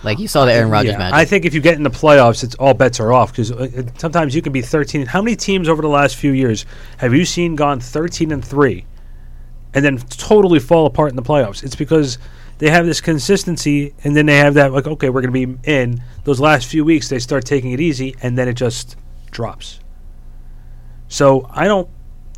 like 0.03 0.19
you 0.19 0.27
saw 0.27 0.45
the 0.45 0.53
Aaron 0.53 0.69
Rodgers 0.69 0.93
Yeah, 0.93 0.97
magic. 0.97 1.15
I 1.15 1.25
think 1.25 1.45
if 1.45 1.53
you 1.53 1.61
get 1.61 1.75
in 1.75 1.83
the 1.83 1.89
playoffs, 1.89 2.43
it's 2.43 2.55
all 2.55 2.73
bets 2.73 2.99
are 2.99 3.11
off 3.11 3.31
because 3.31 3.51
uh, 3.51 3.83
sometimes 3.97 4.35
you 4.35 4.41
can 4.41 4.53
be 4.53 4.61
13. 4.61 5.05
How 5.05 5.21
many 5.21 5.35
teams 5.35 5.67
over 5.67 5.81
the 5.81 5.89
last 5.89 6.15
few 6.15 6.31
years 6.31 6.65
have 6.97 7.13
you 7.13 7.25
seen 7.25 7.55
gone 7.55 7.79
13 7.79 8.31
and 8.31 8.43
three, 8.43 8.85
and 9.73 9.83
then 9.83 9.97
totally 9.97 10.59
fall 10.59 10.85
apart 10.85 11.09
in 11.09 11.15
the 11.15 11.21
playoffs? 11.21 11.63
It's 11.63 11.75
because 11.75 12.17
they 12.59 12.69
have 12.69 12.85
this 12.85 13.01
consistency, 13.01 13.93
and 14.03 14.15
then 14.15 14.25
they 14.25 14.37
have 14.37 14.53
that 14.55 14.71
like, 14.71 14.87
okay, 14.87 15.09
we're 15.09 15.21
going 15.21 15.33
to 15.33 15.47
be 15.47 15.69
in. 15.69 16.01
Those 16.23 16.39
last 16.39 16.67
few 16.67 16.85
weeks, 16.85 17.09
they 17.09 17.19
start 17.19 17.45
taking 17.45 17.71
it 17.71 17.79
easy, 17.79 18.15
and 18.21 18.37
then 18.37 18.47
it 18.47 18.53
just 18.53 18.95
drops. 19.31 19.79
So 21.07 21.47
I 21.49 21.65
don't. 21.65 21.89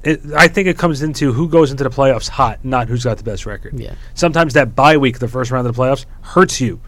It, 0.03 0.19
I 0.35 0.47
think 0.47 0.67
it 0.67 0.79
comes 0.79 1.03
into 1.03 1.31
who 1.31 1.47
goes 1.47 1.69
into 1.69 1.83
the 1.83 1.91
playoffs 1.91 2.27
hot, 2.27 2.65
not 2.65 2.87
who's 2.87 3.03
got 3.03 3.17
the 3.17 3.23
best 3.23 3.45
record. 3.45 3.79
Yeah. 3.79 3.93
Sometimes 4.15 4.53
that 4.53 4.75
bye 4.75 4.97
week, 4.97 5.19
the 5.19 5.27
first 5.27 5.51
round 5.51 5.67
of 5.67 5.75
the 5.75 5.79
playoffs, 5.79 6.05
hurts 6.21 6.59
you 6.59 6.81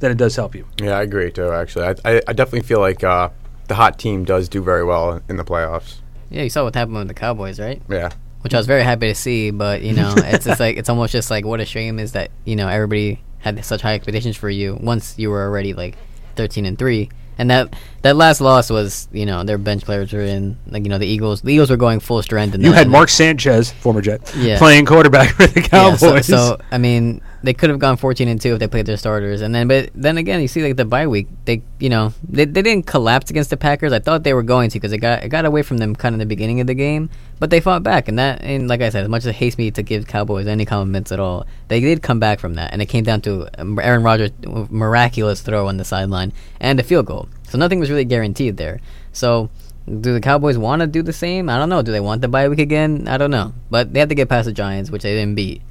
than 0.00 0.10
it 0.10 0.18
does 0.18 0.34
help 0.36 0.54
you. 0.54 0.66
Yeah, 0.80 0.98
I 0.98 1.02
agree 1.02 1.30
too. 1.30 1.50
Actually, 1.50 1.86
I, 1.86 1.94
I, 2.16 2.22
I 2.28 2.32
definitely 2.32 2.62
feel 2.66 2.80
like 2.80 3.04
uh, 3.04 3.28
the 3.68 3.74
hot 3.76 3.98
team 3.98 4.24
does 4.24 4.48
do 4.48 4.62
very 4.62 4.84
well 4.84 5.20
in 5.28 5.36
the 5.36 5.44
playoffs. 5.44 6.00
yeah, 6.30 6.42
you 6.42 6.50
saw 6.50 6.64
what 6.64 6.74
happened 6.74 6.96
with 6.96 7.08
the 7.08 7.14
Cowboys, 7.14 7.60
right? 7.60 7.80
Yeah, 7.88 8.10
Which 8.42 8.52
I 8.54 8.56
was 8.56 8.66
very 8.66 8.82
happy 8.82 9.08
to 9.08 9.14
see, 9.14 9.50
but 9.50 9.82
you 9.82 9.92
know, 9.92 10.12
it's 10.16 10.44
just 10.44 10.58
like 10.60 10.76
it's 10.76 10.88
almost 10.88 11.12
just 11.12 11.30
like 11.30 11.44
what 11.46 11.60
a 11.60 11.64
shame 11.66 11.98
is 11.98 12.12
that 12.12 12.30
you 12.44 12.56
know 12.56 12.68
everybody 12.68 13.20
had 13.38 13.64
such 13.64 13.80
high 13.82 13.94
expectations 13.94 14.36
for 14.36 14.50
you 14.50 14.76
once 14.82 15.18
you 15.18 15.30
were 15.30 15.42
already 15.42 15.72
like 15.72 15.96
thirteen 16.36 16.66
and 16.66 16.78
three, 16.78 17.08
and 17.40 17.50
that 17.50 17.74
that 18.02 18.16
last 18.16 18.40
loss 18.40 18.70
was 18.70 19.08
you 19.12 19.24
know 19.26 19.42
their 19.44 19.58
bench 19.58 19.82
players 19.84 20.12
were 20.12 20.20
in 20.20 20.56
like 20.68 20.84
you 20.84 20.90
know 20.90 20.98
the 20.98 21.06
Eagles 21.06 21.40
the 21.42 21.52
Eagles 21.52 21.70
were 21.70 21.76
going 21.76 21.98
full 21.98 22.22
strength 22.22 22.54
and 22.54 22.62
You 22.62 22.72
had 22.72 22.88
Mark 22.88 23.08
Sanchez, 23.08 23.72
former 23.72 24.02
Jet, 24.02 24.20
Yeah. 24.36 24.58
playing 24.58 24.84
quarterback 24.86 25.30
for 25.36 25.46
the 25.46 25.60
Yeah, 25.60 25.66
Cowboys. 25.68 26.26
so, 26.26 26.36
so 26.36 26.58
I 26.70 26.78
mean, 26.78 27.22
they 27.42 27.54
could 27.54 27.70
have 27.70 27.78
gone 27.78 27.96
fourteen 27.96 28.28
and 28.28 28.40
two 28.40 28.52
if 28.54 28.58
they 28.60 28.68
played 28.68 28.86
their 28.86 28.96
starters, 28.98 29.40
and 29.40 29.54
then 29.54 29.66
but 29.68 29.90
then 29.94 30.18
again, 30.18 30.40
you 30.42 30.48
see 30.48 30.62
like 30.62 30.76
the 30.76 30.84
bye 30.84 31.06
week, 31.06 31.26
they 31.46 31.62
you 31.80 31.88
know 31.88 32.12
they, 32.28 32.44
they 32.44 32.62
didn't 32.62 32.86
collapse 32.86 33.30
against 33.30 33.50
the 33.50 33.56
Packers. 33.56 33.92
I 33.92 33.98
thought 33.98 34.22
they 34.22 34.34
were 34.34 34.42
going 34.42 34.70
to 34.70 34.76
because 34.78 34.92
it 34.92 34.98
got 34.98 35.24
it 35.24 35.28
got 35.28 35.44
away 35.44 35.62
from 35.62 35.78
them 35.78 35.96
kind 35.96 36.14
of 36.14 36.18
the 36.18 36.26
beginning 36.26 36.60
of 36.60 36.66
the 36.66 36.74
game, 36.74 37.10
but 37.38 37.50
they 37.50 37.60
fought 37.60 37.82
back, 37.82 38.08
and 38.08 38.18
that 38.18 38.42
and 38.42 38.68
like 38.68 38.80
I 38.80 38.90
said, 38.90 39.04
as 39.04 39.08
much 39.08 39.20
as 39.20 39.28
it 39.28 39.36
hates 39.36 39.58
me 39.58 39.70
to 39.72 39.82
give 39.82 40.06
Cowboys 40.06 40.46
any 40.46 40.64
compliments 40.64 41.10
at 41.12 41.20
all, 41.20 41.46
they 41.68 41.80
did 41.80 42.02
come 42.02 42.20
back 42.20 42.38
from 42.40 42.54
that, 42.54 42.72
and 42.72 42.80
it 42.80 42.86
came 42.86 43.04
down 43.04 43.20
to 43.22 43.48
Aaron 43.58 44.02
Rodgers' 44.02 44.30
miraculous 44.70 45.40
throw 45.40 45.66
on 45.68 45.76
the 45.76 45.84
sideline 45.84 46.32
and 46.60 46.78
a 46.78 46.82
field 46.82 47.06
goal. 47.06 47.28
So 47.48 47.58
nothing 47.58 47.80
was 47.80 47.90
really 47.90 48.04
guaranteed 48.04 48.56
there. 48.56 48.80
So. 49.12 49.50
Do 49.88 50.12
the 50.12 50.20
Cowboys 50.20 50.56
want 50.56 50.80
to 50.80 50.86
do 50.86 51.02
the 51.02 51.12
same? 51.12 51.48
I 51.48 51.56
don't 51.56 51.70
know. 51.70 51.82
Do 51.82 51.90
they 51.90 51.98
want 52.00 52.20
the 52.20 52.28
bye 52.28 52.48
week 52.48 52.60
again? 52.60 53.08
I 53.08 53.16
don't 53.16 53.30
know. 53.30 53.54
But 53.70 53.92
they 53.92 53.98
have 53.98 54.10
to 54.10 54.14
get 54.14 54.28
past 54.28 54.44
the 54.44 54.52
Giants, 54.52 54.88
which 54.88 55.02
they 55.02 55.14
didn't 55.14 55.34
beat 55.34 55.62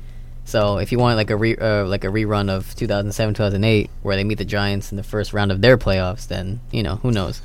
So 0.46 0.78
if 0.80 0.92
you 0.92 0.98
want 1.00 1.16
like 1.18 1.30
a 1.30 1.36
re, 1.36 1.56
uh, 1.56 1.86
like 1.86 2.04
a 2.04 2.08
rerun 2.08 2.50
of 2.50 2.76
2007 2.76 3.34
2008 3.36 3.90
where 4.02 4.16
they 4.16 4.24
meet 4.24 4.38
the 4.40 4.46
Giants 4.46 4.92
in 4.92 4.98
the 4.98 5.04
first 5.04 5.32
round 5.34 5.52
of 5.52 5.62
their 5.62 5.78
playoffs, 5.78 6.28
then 6.28 6.60
you 6.72 6.82
know 6.84 6.96
who 6.98 7.12
knows. 7.12 7.42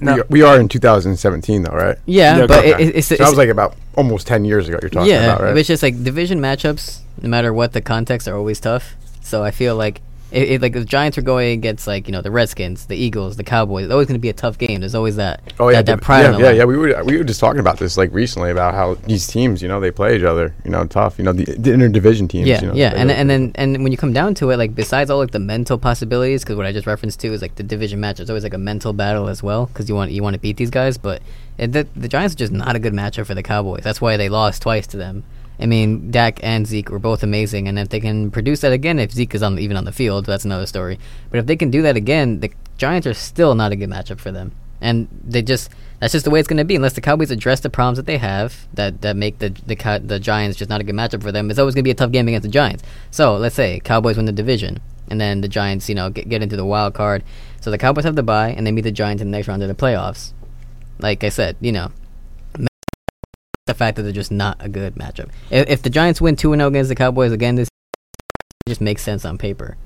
No. 0.00 0.14
We, 0.14 0.20
are, 0.20 0.26
we 0.28 0.42
are 0.42 0.60
in 0.60 0.68
2017 0.68 1.62
though, 1.62 1.70
right? 1.72 1.96
Yeah, 2.04 2.38
Yeah, 2.38 2.46
but 2.46 2.58
okay. 2.58 2.70
it, 2.72 2.80
it- 2.80 2.96
it's, 2.96 3.06
So 3.08 3.14
it's 3.14 3.22
that 3.22 3.28
was 3.30 3.38
like 3.38 3.48
about 3.48 3.76
almost 3.96 4.26
10 4.26 4.44
years 4.44 4.68
ago. 4.68 4.78
You're 4.82 4.90
talking 4.90 5.10
yeah, 5.10 5.24
about, 5.24 5.40
right? 5.42 5.56
it's 5.56 5.68
just 5.68 5.82
like 5.82 6.02
division 6.02 6.40
matchups. 6.40 7.00
No 7.22 7.28
matter 7.30 7.52
what 7.52 7.72
the 7.72 7.80
context, 7.80 8.28
are 8.28 8.36
always 8.36 8.60
tough. 8.60 8.94
So 9.22 9.42
I 9.42 9.50
feel 9.50 9.74
like 9.74 10.02
it, 10.32 10.50
it, 10.50 10.62
like 10.62 10.72
the 10.72 10.84
Giants 10.84 11.16
are 11.18 11.22
going 11.22 11.58
against 11.58 11.86
like 11.86 12.08
you 12.08 12.12
know 12.12 12.20
the 12.20 12.30
Redskins, 12.30 12.86
the 12.86 12.96
Eagles, 12.96 13.36
the 13.36 13.44
Cowboys. 13.44 13.84
It's 13.84 13.92
always 13.92 14.08
going 14.08 14.18
to 14.18 14.20
be 14.20 14.28
a 14.28 14.34
tough 14.34 14.58
game. 14.58 14.80
There's 14.80 14.94
always 14.94 15.16
that. 15.16 15.40
Oh 15.60 15.68
yeah, 15.68 15.82
that, 15.82 15.86
that 15.86 16.02
pride 16.02 16.22
yeah, 16.22 16.38
yeah, 16.38 16.50
yeah. 16.50 16.64
We 16.64 16.76
were 16.76 17.04
we 17.04 17.16
were 17.16 17.24
just 17.24 17.38
talking 17.38 17.60
about 17.60 17.78
this 17.78 17.96
like 17.96 18.12
recently 18.12 18.50
about 18.50 18.74
how 18.74 18.94
these 19.06 19.26
teams, 19.26 19.62
you 19.62 19.68
know, 19.68 19.78
they 19.78 19.92
play 19.92 20.16
each 20.16 20.24
other, 20.24 20.52
you 20.64 20.70
know, 20.70 20.84
tough. 20.86 21.18
You 21.18 21.24
know, 21.24 21.32
the, 21.32 21.44
the 21.44 21.70
interdivision 21.70 22.28
teams. 22.28 22.48
Yeah, 22.48 22.60
you 22.60 22.66
know, 22.68 22.74
yeah, 22.74 22.92
and 22.96 23.10
and 23.10 23.30
then 23.30 23.52
and 23.54 23.82
when 23.84 23.92
you 23.92 23.98
come 23.98 24.12
down 24.12 24.34
to 24.36 24.50
it, 24.50 24.56
like 24.56 24.74
besides 24.74 25.10
all 25.10 25.18
like 25.18 25.30
the 25.30 25.38
mental 25.38 25.78
possibilities, 25.78 26.42
because 26.42 26.56
what 26.56 26.66
I 26.66 26.72
just 26.72 26.88
referenced 26.88 27.20
to 27.20 27.32
is 27.32 27.40
like 27.40 27.54
the 27.54 27.62
division 27.62 28.00
match. 28.00 28.18
It's 28.18 28.30
always 28.30 28.44
like 28.44 28.54
a 28.54 28.58
mental 28.58 28.92
battle 28.92 29.28
as 29.28 29.44
well, 29.44 29.66
because 29.66 29.88
you 29.88 29.94
want 29.94 30.10
you 30.10 30.24
want 30.24 30.34
to 30.34 30.40
beat 30.40 30.56
these 30.56 30.70
guys. 30.70 30.98
But 30.98 31.22
it, 31.56 31.72
the 31.72 31.86
the 31.94 32.08
Giants 32.08 32.34
are 32.34 32.38
just 32.38 32.52
not 32.52 32.74
a 32.74 32.80
good 32.80 32.92
matchup 32.92 33.26
for 33.26 33.34
the 33.34 33.44
Cowboys. 33.44 33.84
That's 33.84 34.00
why 34.00 34.16
they 34.16 34.28
lost 34.28 34.62
twice 34.62 34.88
to 34.88 34.96
them. 34.96 35.22
I 35.58 35.66
mean, 35.66 36.10
Dak 36.10 36.38
and 36.42 36.66
Zeke 36.66 36.90
were 36.90 36.98
both 36.98 37.22
amazing, 37.22 37.66
and 37.66 37.78
if 37.78 37.88
they 37.88 38.00
can 38.00 38.30
produce 38.30 38.60
that 38.60 38.72
again, 38.72 38.98
if 38.98 39.12
Zeke 39.12 39.34
is 39.34 39.42
on 39.42 39.58
even 39.58 39.76
on 39.76 39.84
the 39.84 39.92
field, 39.92 40.26
that's 40.26 40.44
another 40.44 40.66
story. 40.66 40.98
But 41.30 41.38
if 41.38 41.46
they 41.46 41.56
can 41.56 41.70
do 41.70 41.82
that 41.82 41.96
again, 41.96 42.40
the 42.40 42.50
Giants 42.76 43.06
are 43.06 43.14
still 43.14 43.54
not 43.54 43.72
a 43.72 43.76
good 43.76 43.88
matchup 43.88 44.20
for 44.20 44.30
them, 44.30 44.52
and 44.80 45.08
they 45.24 45.40
just 45.42 45.70
that's 45.98 46.12
just 46.12 46.24
the 46.26 46.30
way 46.30 46.40
it's 46.40 46.48
going 46.48 46.58
to 46.58 46.64
be 46.64 46.76
unless 46.76 46.92
the 46.92 47.00
Cowboys 47.00 47.30
address 47.30 47.60
the 47.60 47.70
problems 47.70 47.96
that 47.96 48.04
they 48.04 48.18
have 48.18 48.68
that 48.74 49.00
that 49.00 49.16
make 49.16 49.38
the 49.38 49.48
the 49.48 50.02
the 50.04 50.20
Giants 50.20 50.58
just 50.58 50.68
not 50.68 50.80
a 50.82 50.84
good 50.84 50.94
matchup 50.94 51.22
for 51.22 51.32
them. 51.32 51.50
It's 51.50 51.58
always 51.58 51.74
going 51.74 51.84
to 51.84 51.88
be 51.88 51.90
a 51.90 51.94
tough 51.94 52.12
game 52.12 52.28
against 52.28 52.44
the 52.44 52.50
Giants. 52.50 52.82
So 53.10 53.36
let's 53.36 53.54
say 53.54 53.80
Cowboys 53.80 54.16
win 54.16 54.26
the 54.26 54.32
division, 54.32 54.80
and 55.08 55.18
then 55.18 55.40
the 55.40 55.48
Giants, 55.48 55.88
you 55.88 55.94
know, 55.94 56.10
get 56.10 56.28
get 56.28 56.42
into 56.42 56.56
the 56.56 56.66
wild 56.66 56.92
card. 56.92 57.24
So 57.62 57.70
the 57.70 57.78
Cowboys 57.78 58.04
have 58.04 58.16
the 58.16 58.22
bye, 58.22 58.50
and 58.50 58.66
they 58.66 58.72
meet 58.72 58.82
the 58.82 58.92
Giants 58.92 59.22
in 59.22 59.30
the 59.30 59.36
next 59.36 59.48
round 59.48 59.62
of 59.62 59.68
the 59.68 59.74
playoffs. 59.74 60.34
Like 60.98 61.24
I 61.24 61.30
said, 61.30 61.56
you 61.60 61.72
know, 61.72 61.90
the 63.66 63.74
fact 63.74 63.96
that 63.96 64.02
they're 64.04 64.12
just 64.12 64.32
not 64.32 64.56
a 64.60 64.68
good 64.68 64.94
matchup. 64.94 65.28
If, 65.50 65.68
if 65.68 65.82
the 65.82 65.90
Giants 65.90 66.20
win 66.20 66.36
two 66.36 66.52
and 66.52 66.60
zero 66.60 66.68
against 66.68 66.88
the 66.88 66.94
Cowboys 66.94 67.32
again, 67.32 67.56
this 67.56 67.68
it 67.68 68.70
just 68.70 68.80
makes 68.80 69.02
sense 69.02 69.24
on 69.24 69.38
paper. 69.38 69.76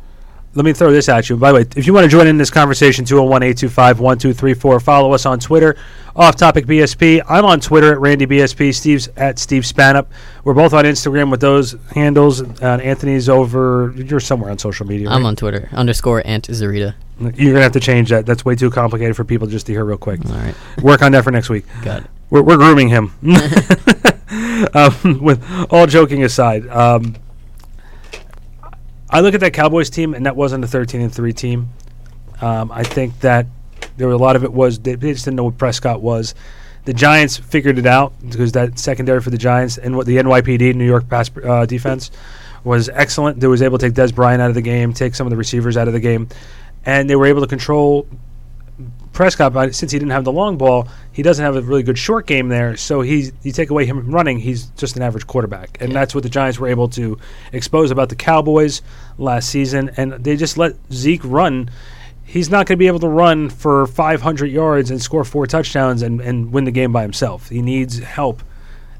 Let 0.54 0.64
me 0.64 0.72
throw 0.72 0.90
this 0.90 1.08
at 1.08 1.28
you. 1.30 1.36
By 1.36 1.52
the 1.52 1.58
way, 1.58 1.66
if 1.76 1.86
you 1.86 1.94
want 1.94 2.04
to 2.04 2.10
join 2.10 2.26
in 2.26 2.36
this 2.36 2.50
conversation, 2.50 3.04
201 3.04 3.42
825 3.44 4.00
1234. 4.00 4.80
Follow 4.80 5.12
us 5.12 5.24
on 5.24 5.38
Twitter, 5.38 5.76
Off 6.16 6.34
Topic 6.34 6.66
BSP. 6.66 7.22
I'm 7.28 7.44
on 7.44 7.60
Twitter 7.60 7.92
at 7.92 8.00
Randy 8.00 8.26
BSP. 8.26 8.74
Steve's 8.74 9.08
at 9.16 9.38
Steve 9.38 9.62
Spanup. 9.62 10.06
We're 10.42 10.54
both 10.54 10.74
on 10.74 10.84
Instagram 10.86 11.30
with 11.30 11.40
those 11.40 11.76
handles. 11.94 12.42
Uh, 12.42 12.80
Anthony's 12.82 13.28
over. 13.28 13.94
You're 13.96 14.18
somewhere 14.18 14.50
on 14.50 14.58
social 14.58 14.86
media. 14.86 15.08
I'm 15.08 15.24
on 15.24 15.36
Twitter 15.36 15.68
underscore 15.72 16.26
Ant 16.26 16.48
Zarita. 16.48 16.94
You're 17.20 17.30
going 17.30 17.54
to 17.54 17.62
have 17.62 17.72
to 17.72 17.80
change 17.80 18.08
that. 18.10 18.26
That's 18.26 18.44
way 18.44 18.56
too 18.56 18.70
complicated 18.70 19.14
for 19.14 19.24
people 19.24 19.46
just 19.46 19.66
to 19.66 19.72
hear 19.72 19.84
real 19.84 19.98
quick. 19.98 20.24
All 20.26 20.32
right, 20.32 20.54
Work 20.82 21.02
on 21.02 21.12
that 21.12 21.22
for 21.22 21.30
next 21.30 21.48
week. 21.48 21.64
got 21.84 22.02
it. 22.02 22.10
We're, 22.30 22.42
we're 22.42 22.56
grooming 22.56 22.88
him. 22.88 23.12
um, 24.74 25.22
with 25.22 25.44
all 25.70 25.86
joking 25.86 26.22
aside, 26.22 26.66
um, 26.68 27.16
I 29.10 29.20
look 29.20 29.34
at 29.34 29.40
that 29.40 29.52
Cowboys 29.52 29.90
team, 29.90 30.14
and 30.14 30.24
that 30.26 30.36
wasn't 30.36 30.64
a 30.64 30.68
13 30.68 31.00
and 31.00 31.12
three 31.12 31.32
team. 31.32 31.70
Um, 32.40 32.70
I 32.72 32.84
think 32.84 33.20
that 33.20 33.46
there 33.96 34.06
were 34.06 34.14
a 34.14 34.18
lot 34.18 34.36
of 34.36 34.44
it 34.44 34.52
was 34.52 34.78
they 34.78 34.96
just 34.96 35.24
didn't 35.24 35.36
know 35.36 35.44
what 35.44 35.58
Prescott 35.58 36.00
was. 36.00 36.34
The 36.84 36.94
Giants 36.94 37.36
figured 37.36 37.78
it 37.78 37.86
out 37.86 38.14
because 38.26 38.52
that 38.52 38.78
secondary 38.78 39.20
for 39.20 39.30
the 39.30 39.36
Giants 39.36 39.76
and 39.76 39.96
what 39.96 40.06
the 40.06 40.16
NYPD 40.16 40.74
New 40.74 40.86
York 40.86 41.08
pass 41.08 41.30
uh, 41.44 41.66
defense 41.66 42.10
was 42.64 42.88
excellent. 42.88 43.40
They 43.40 43.46
was 43.46 43.62
able 43.62 43.78
to 43.78 43.86
take 43.86 43.94
Dez 43.94 44.14
Bryant 44.14 44.40
out 44.40 44.48
of 44.48 44.54
the 44.54 44.62
game, 44.62 44.92
take 44.92 45.14
some 45.14 45.26
of 45.26 45.30
the 45.30 45.36
receivers 45.36 45.76
out 45.76 45.88
of 45.88 45.92
the 45.92 46.00
game, 46.00 46.28
and 46.86 47.10
they 47.10 47.16
were 47.16 47.26
able 47.26 47.42
to 47.42 47.46
control 47.46 48.06
Prescott, 49.12 49.52
but 49.52 49.74
since 49.74 49.92
he 49.92 49.98
didn't 49.98 50.12
have 50.12 50.24
the 50.24 50.32
long 50.32 50.56
ball, 50.56 50.88
he 51.12 51.22
doesn't 51.22 51.44
have 51.44 51.56
a 51.56 51.62
really 51.62 51.82
good 51.82 51.98
short 51.98 52.26
game 52.26 52.48
there. 52.48 52.76
So 52.76 53.00
he's 53.00 53.32
you 53.42 53.52
take 53.52 53.70
away 53.70 53.84
him 53.84 54.10
running, 54.10 54.38
he's 54.38 54.66
just 54.76 54.96
an 54.96 55.02
average 55.02 55.26
quarterback, 55.26 55.76
and 55.80 55.92
that's 55.92 56.14
what 56.14 56.22
the 56.22 56.28
Giants 56.30 56.58
were 56.58 56.68
able 56.68 56.88
to 56.90 57.18
expose 57.52 57.90
about 57.90 58.08
the 58.08 58.16
Cowboys 58.16 58.82
last 59.18 59.48
season. 59.48 59.90
And 59.96 60.12
they 60.12 60.36
just 60.36 60.56
let 60.56 60.76
Zeke 60.92 61.24
run. 61.24 61.70
He's 62.24 62.48
not 62.48 62.66
going 62.66 62.76
to 62.76 62.78
be 62.78 62.86
able 62.86 63.00
to 63.00 63.08
run 63.08 63.50
for 63.50 63.86
500 63.88 64.46
yards 64.46 64.90
and 64.92 65.02
score 65.02 65.24
four 65.24 65.46
touchdowns 65.48 66.02
and, 66.02 66.20
and 66.20 66.52
win 66.52 66.62
the 66.64 66.70
game 66.70 66.92
by 66.92 67.02
himself. 67.02 67.48
He 67.48 67.60
needs 67.60 67.98
help. 67.98 68.42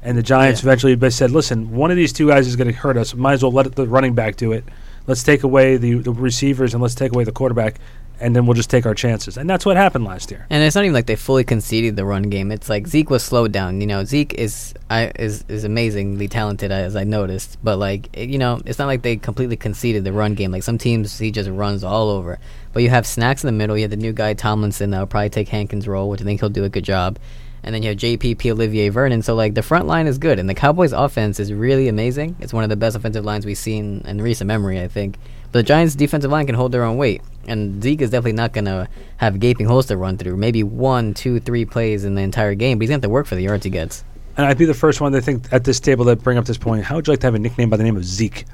And 0.03 0.17
the 0.17 0.23
Giants 0.23 0.61
Yeah. 0.61 0.67
eventually 0.71 1.09
said, 1.11 1.31
"Listen, 1.31 1.71
one 1.71 1.91
of 1.91 1.95
these 1.97 2.11
two 2.11 2.27
guys 2.27 2.47
is 2.47 2.55
going 2.57 2.67
to 2.67 2.73
hurt 2.73 2.97
us. 2.97 3.15
Might 3.15 3.33
as 3.33 3.43
well 3.43 3.51
let 3.53 3.73
the 3.75 3.87
running 3.87 4.13
back 4.15 4.35
do 4.35 4.51
it. 4.51 4.65
Let's 5.07 5.23
take 5.23 5.43
away 5.43 5.77
the, 5.77 5.95
the 5.95 6.11
receivers 6.11 6.73
and 6.73 6.81
let's 6.83 6.93
take 6.95 7.13
away 7.13 7.23
the 7.23 7.31
quarterback, 7.31 7.79
and 8.21 8.35
then 8.35 8.45
we'll 8.45 8.53
just 8.53 8.69
take 8.69 8.85
our 8.85 8.95
chances." 8.95 9.37
And 9.37 9.49
that's 9.49 9.65
what 9.65 9.77
happened 9.77 10.05
last 10.05 10.31
year. 10.31 10.45
And 10.49 10.63
it's 10.63 10.75
not 10.75 10.83
even 10.83 10.93
like 10.93 11.07
they 11.07 11.15
fully 11.15 11.43
conceded 11.43 11.95
the 11.95 12.05
run 12.05 12.23
game. 12.23 12.51
It's 12.51 12.69
like 12.69 12.87
Zeke 12.87 13.09
was 13.09 13.23
slowed 13.23 13.51
down. 13.51 13.81
You 13.81 13.87
know, 13.87 14.03
Zeke 14.03 14.33
is 14.35 14.73
I 14.89 15.11
is 15.15 15.43
is 15.47 15.63
amazingly 15.63 16.27
talented 16.27 16.71
as 16.71 16.95
I 16.95 17.03
noticed, 17.03 17.57
but 17.63 17.77
like 17.77 18.15
you 18.17 18.37
know, 18.37 18.61
it's 18.65 18.79
not 18.79 18.87
like 18.87 19.01
they 19.01 19.17
completely 19.17 19.57
conceded 19.57 20.03
the 20.03 20.13
run 20.13 20.35
game. 20.35 20.51
Like 20.51 20.63
some 20.63 20.77
teams, 20.77 21.17
he 21.17 21.31
just 21.31 21.49
runs 21.49 21.83
all 21.83 22.09
over. 22.09 22.39
But 22.73 22.83
you 22.83 22.89
have 22.89 23.05
snacks 23.05 23.43
in 23.43 23.47
the 23.47 23.51
middle. 23.51 23.75
You 23.77 23.83
have 23.83 23.91
the 23.91 23.97
new 23.97 24.13
guy 24.13 24.33
Tomlinson 24.33 24.91
that'll 24.91 25.07
probably 25.07 25.29
take 25.29 25.49
Hankins' 25.49 25.87
role, 25.87 26.09
which 26.09 26.21
I 26.21 26.23
think 26.23 26.39
he'll 26.39 26.49
do 26.49 26.63
a 26.63 26.69
good 26.69 26.85
job. 26.85 27.19
And 27.63 27.75
then 27.75 27.83
you 27.83 27.89
have 27.89 27.97
JPP 27.97 28.51
Olivier 28.51 28.89
Vernon. 28.89 29.21
So 29.21 29.35
like 29.35 29.53
the 29.53 29.61
front 29.61 29.87
line 29.87 30.07
is 30.07 30.17
good, 30.17 30.39
and 30.39 30.49
the 30.49 30.53
Cowboys' 30.53 30.93
offense 30.93 31.39
is 31.39 31.53
really 31.53 31.87
amazing. 31.87 32.35
It's 32.39 32.53
one 32.53 32.63
of 32.63 32.69
the 32.69 32.75
best 32.75 32.95
offensive 32.95 33.25
lines 33.25 33.45
we've 33.45 33.57
seen 33.57 34.03
in 34.05 34.21
recent 34.21 34.47
memory, 34.47 34.81
I 34.81 34.87
think. 34.87 35.17
But 35.51 35.59
the 35.59 35.63
Giants' 35.63 35.95
defensive 35.95 36.31
line 36.31 36.45
can 36.45 36.55
hold 36.55 36.71
their 36.71 36.83
own 36.83 36.97
weight, 36.97 37.21
and 37.47 37.81
Zeke 37.81 38.01
is 38.01 38.09
definitely 38.09 38.33
not 38.33 38.53
gonna 38.53 38.87
have 39.17 39.39
gaping 39.39 39.65
holes 39.65 39.87
to 39.87 39.97
run 39.97 40.17
through. 40.17 40.37
Maybe 40.37 40.63
one, 40.63 41.13
two, 41.13 41.39
three 41.39 41.65
plays 41.65 42.05
in 42.05 42.15
the 42.15 42.21
entire 42.21 42.55
game, 42.55 42.77
but 42.77 42.83
he's 42.83 42.89
gonna 42.89 42.97
have 42.97 43.01
to 43.03 43.09
work 43.09 43.27
for 43.27 43.35
the 43.35 43.43
yards 43.43 43.63
he 43.63 43.69
gets. 43.69 44.03
And 44.37 44.45
I'd 44.45 44.57
be 44.57 44.65
the 44.65 44.73
first 44.73 45.01
one 45.01 45.11
to 45.11 45.21
think 45.21 45.51
at 45.51 45.63
this 45.63 45.79
table 45.79 46.05
that 46.05 46.23
bring 46.23 46.37
up 46.37 46.45
this 46.45 46.57
point. 46.57 46.83
How 46.83 46.95
would 46.95 47.07
you 47.07 47.13
like 47.13 47.19
to 47.21 47.27
have 47.27 47.35
a 47.35 47.39
nickname 47.39 47.69
by 47.69 47.77
the 47.77 47.83
name 47.83 47.97
of 47.97 48.05
Zeke? 48.05 48.45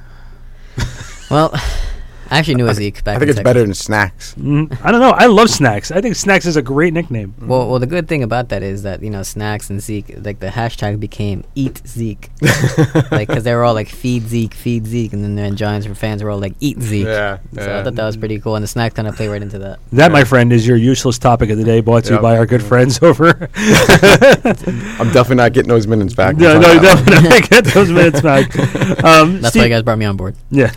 Well, 1.29 1.53
I 2.29 2.39
actually 2.39 2.55
knew 2.55 2.67
a 2.67 2.73
Zeke 2.73 3.03
back. 3.03 3.15
I 3.15 3.19
think 3.19 3.23
in 3.23 3.29
it's 3.29 3.37
Texas. 3.37 3.43
better 3.43 3.61
than 3.61 3.73
snacks. 3.73 4.35
Mm, 4.35 4.77
I 4.83 4.91
don't 4.91 4.99
know. 5.01 5.11
I 5.11 5.25
love 5.27 5.49
Snacks. 5.49 5.91
I 5.91 6.01
think 6.01 6.15
Snacks 6.15 6.45
is 6.45 6.55
a 6.55 6.61
great 6.61 6.93
nickname. 6.93 7.33
Well, 7.39 7.69
well, 7.69 7.79
the 7.79 7.87
good 7.87 8.07
thing 8.07 8.23
about 8.23 8.49
that 8.49 8.63
is 8.63 8.83
that 8.83 9.01
you 9.01 9.09
know 9.09 9.23
snacks 9.23 9.69
and 9.69 9.81
Zeke, 9.81 10.13
like 10.23 10.39
the 10.39 10.47
hashtag 10.47 10.99
became 10.99 11.43
Eat 11.55 11.81
Zeke, 11.87 12.29
like 13.11 13.27
because 13.27 13.43
they 13.43 13.53
were 13.55 13.63
all 13.63 13.73
like 13.73 13.89
Feed 13.89 14.23
Zeke, 14.27 14.53
Feed 14.53 14.85
Zeke, 14.85 15.13
and 15.13 15.23
then 15.23 15.35
the 15.35 15.55
Giants 15.55 15.87
fans 15.97 16.21
were 16.23 16.29
all 16.29 16.39
like 16.39 16.53
Eat 16.59 16.81
Zeke. 16.81 17.05
Yeah, 17.05 17.37
So 17.53 17.79
I 17.79 17.83
thought 17.83 17.95
that 17.95 18.05
was 18.05 18.17
pretty 18.17 18.39
cool, 18.39 18.55
and 18.55 18.63
the 18.63 18.67
snacks 18.67 18.95
kind 18.95 19.07
of 19.07 19.15
play 19.15 19.27
right 19.27 19.41
into 19.41 19.59
that. 19.59 19.79
That, 19.93 20.11
my 20.11 20.23
friend, 20.23 20.51
is 20.51 20.67
your 20.67 20.77
useless 20.77 21.17
topic 21.17 21.49
of 21.49 21.57
the 21.57 21.63
day, 21.63 21.79
brought 21.81 22.03
to 22.05 22.13
you 22.15 22.19
by 22.19 22.37
our 22.37 22.45
good 22.45 22.63
friends 22.63 22.99
over. 23.01 23.49
I'm 23.55 25.11
definitely 25.11 25.35
not 25.35 25.53
getting 25.53 25.69
those 25.69 25.87
minutes 25.87 26.13
back. 26.13 26.35
no, 26.37 26.59
no, 26.59 26.79
definitely 26.81 27.29
not 27.29 27.49
get 27.49 27.65
those 27.65 27.89
minutes 27.91 28.21
back. 28.21 28.55
Um, 29.03 29.41
That's 29.41 29.49
Steve, 29.49 29.61
why 29.61 29.65
you 29.65 29.69
guys 29.69 29.83
brought 29.83 29.97
me 29.97 30.05
on 30.05 30.17
board. 30.17 30.35
Yeah, 30.49 30.73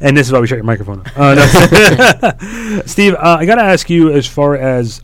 and 0.00 0.16
this 0.16 0.26
is 0.26 0.32
why 0.32 0.40
we 0.40 0.46
shut 0.46 0.56
your 0.56 0.64
microphone. 0.64 1.00
Off. 1.00 1.18
Uh, 1.18 1.34
no. 1.34 2.82
Steve, 2.86 3.14
uh, 3.14 3.36
I 3.40 3.46
got 3.46 3.56
to 3.56 3.62
ask 3.62 3.88
you 3.90 4.12
as 4.12 4.26
far 4.26 4.54
as 4.56 5.02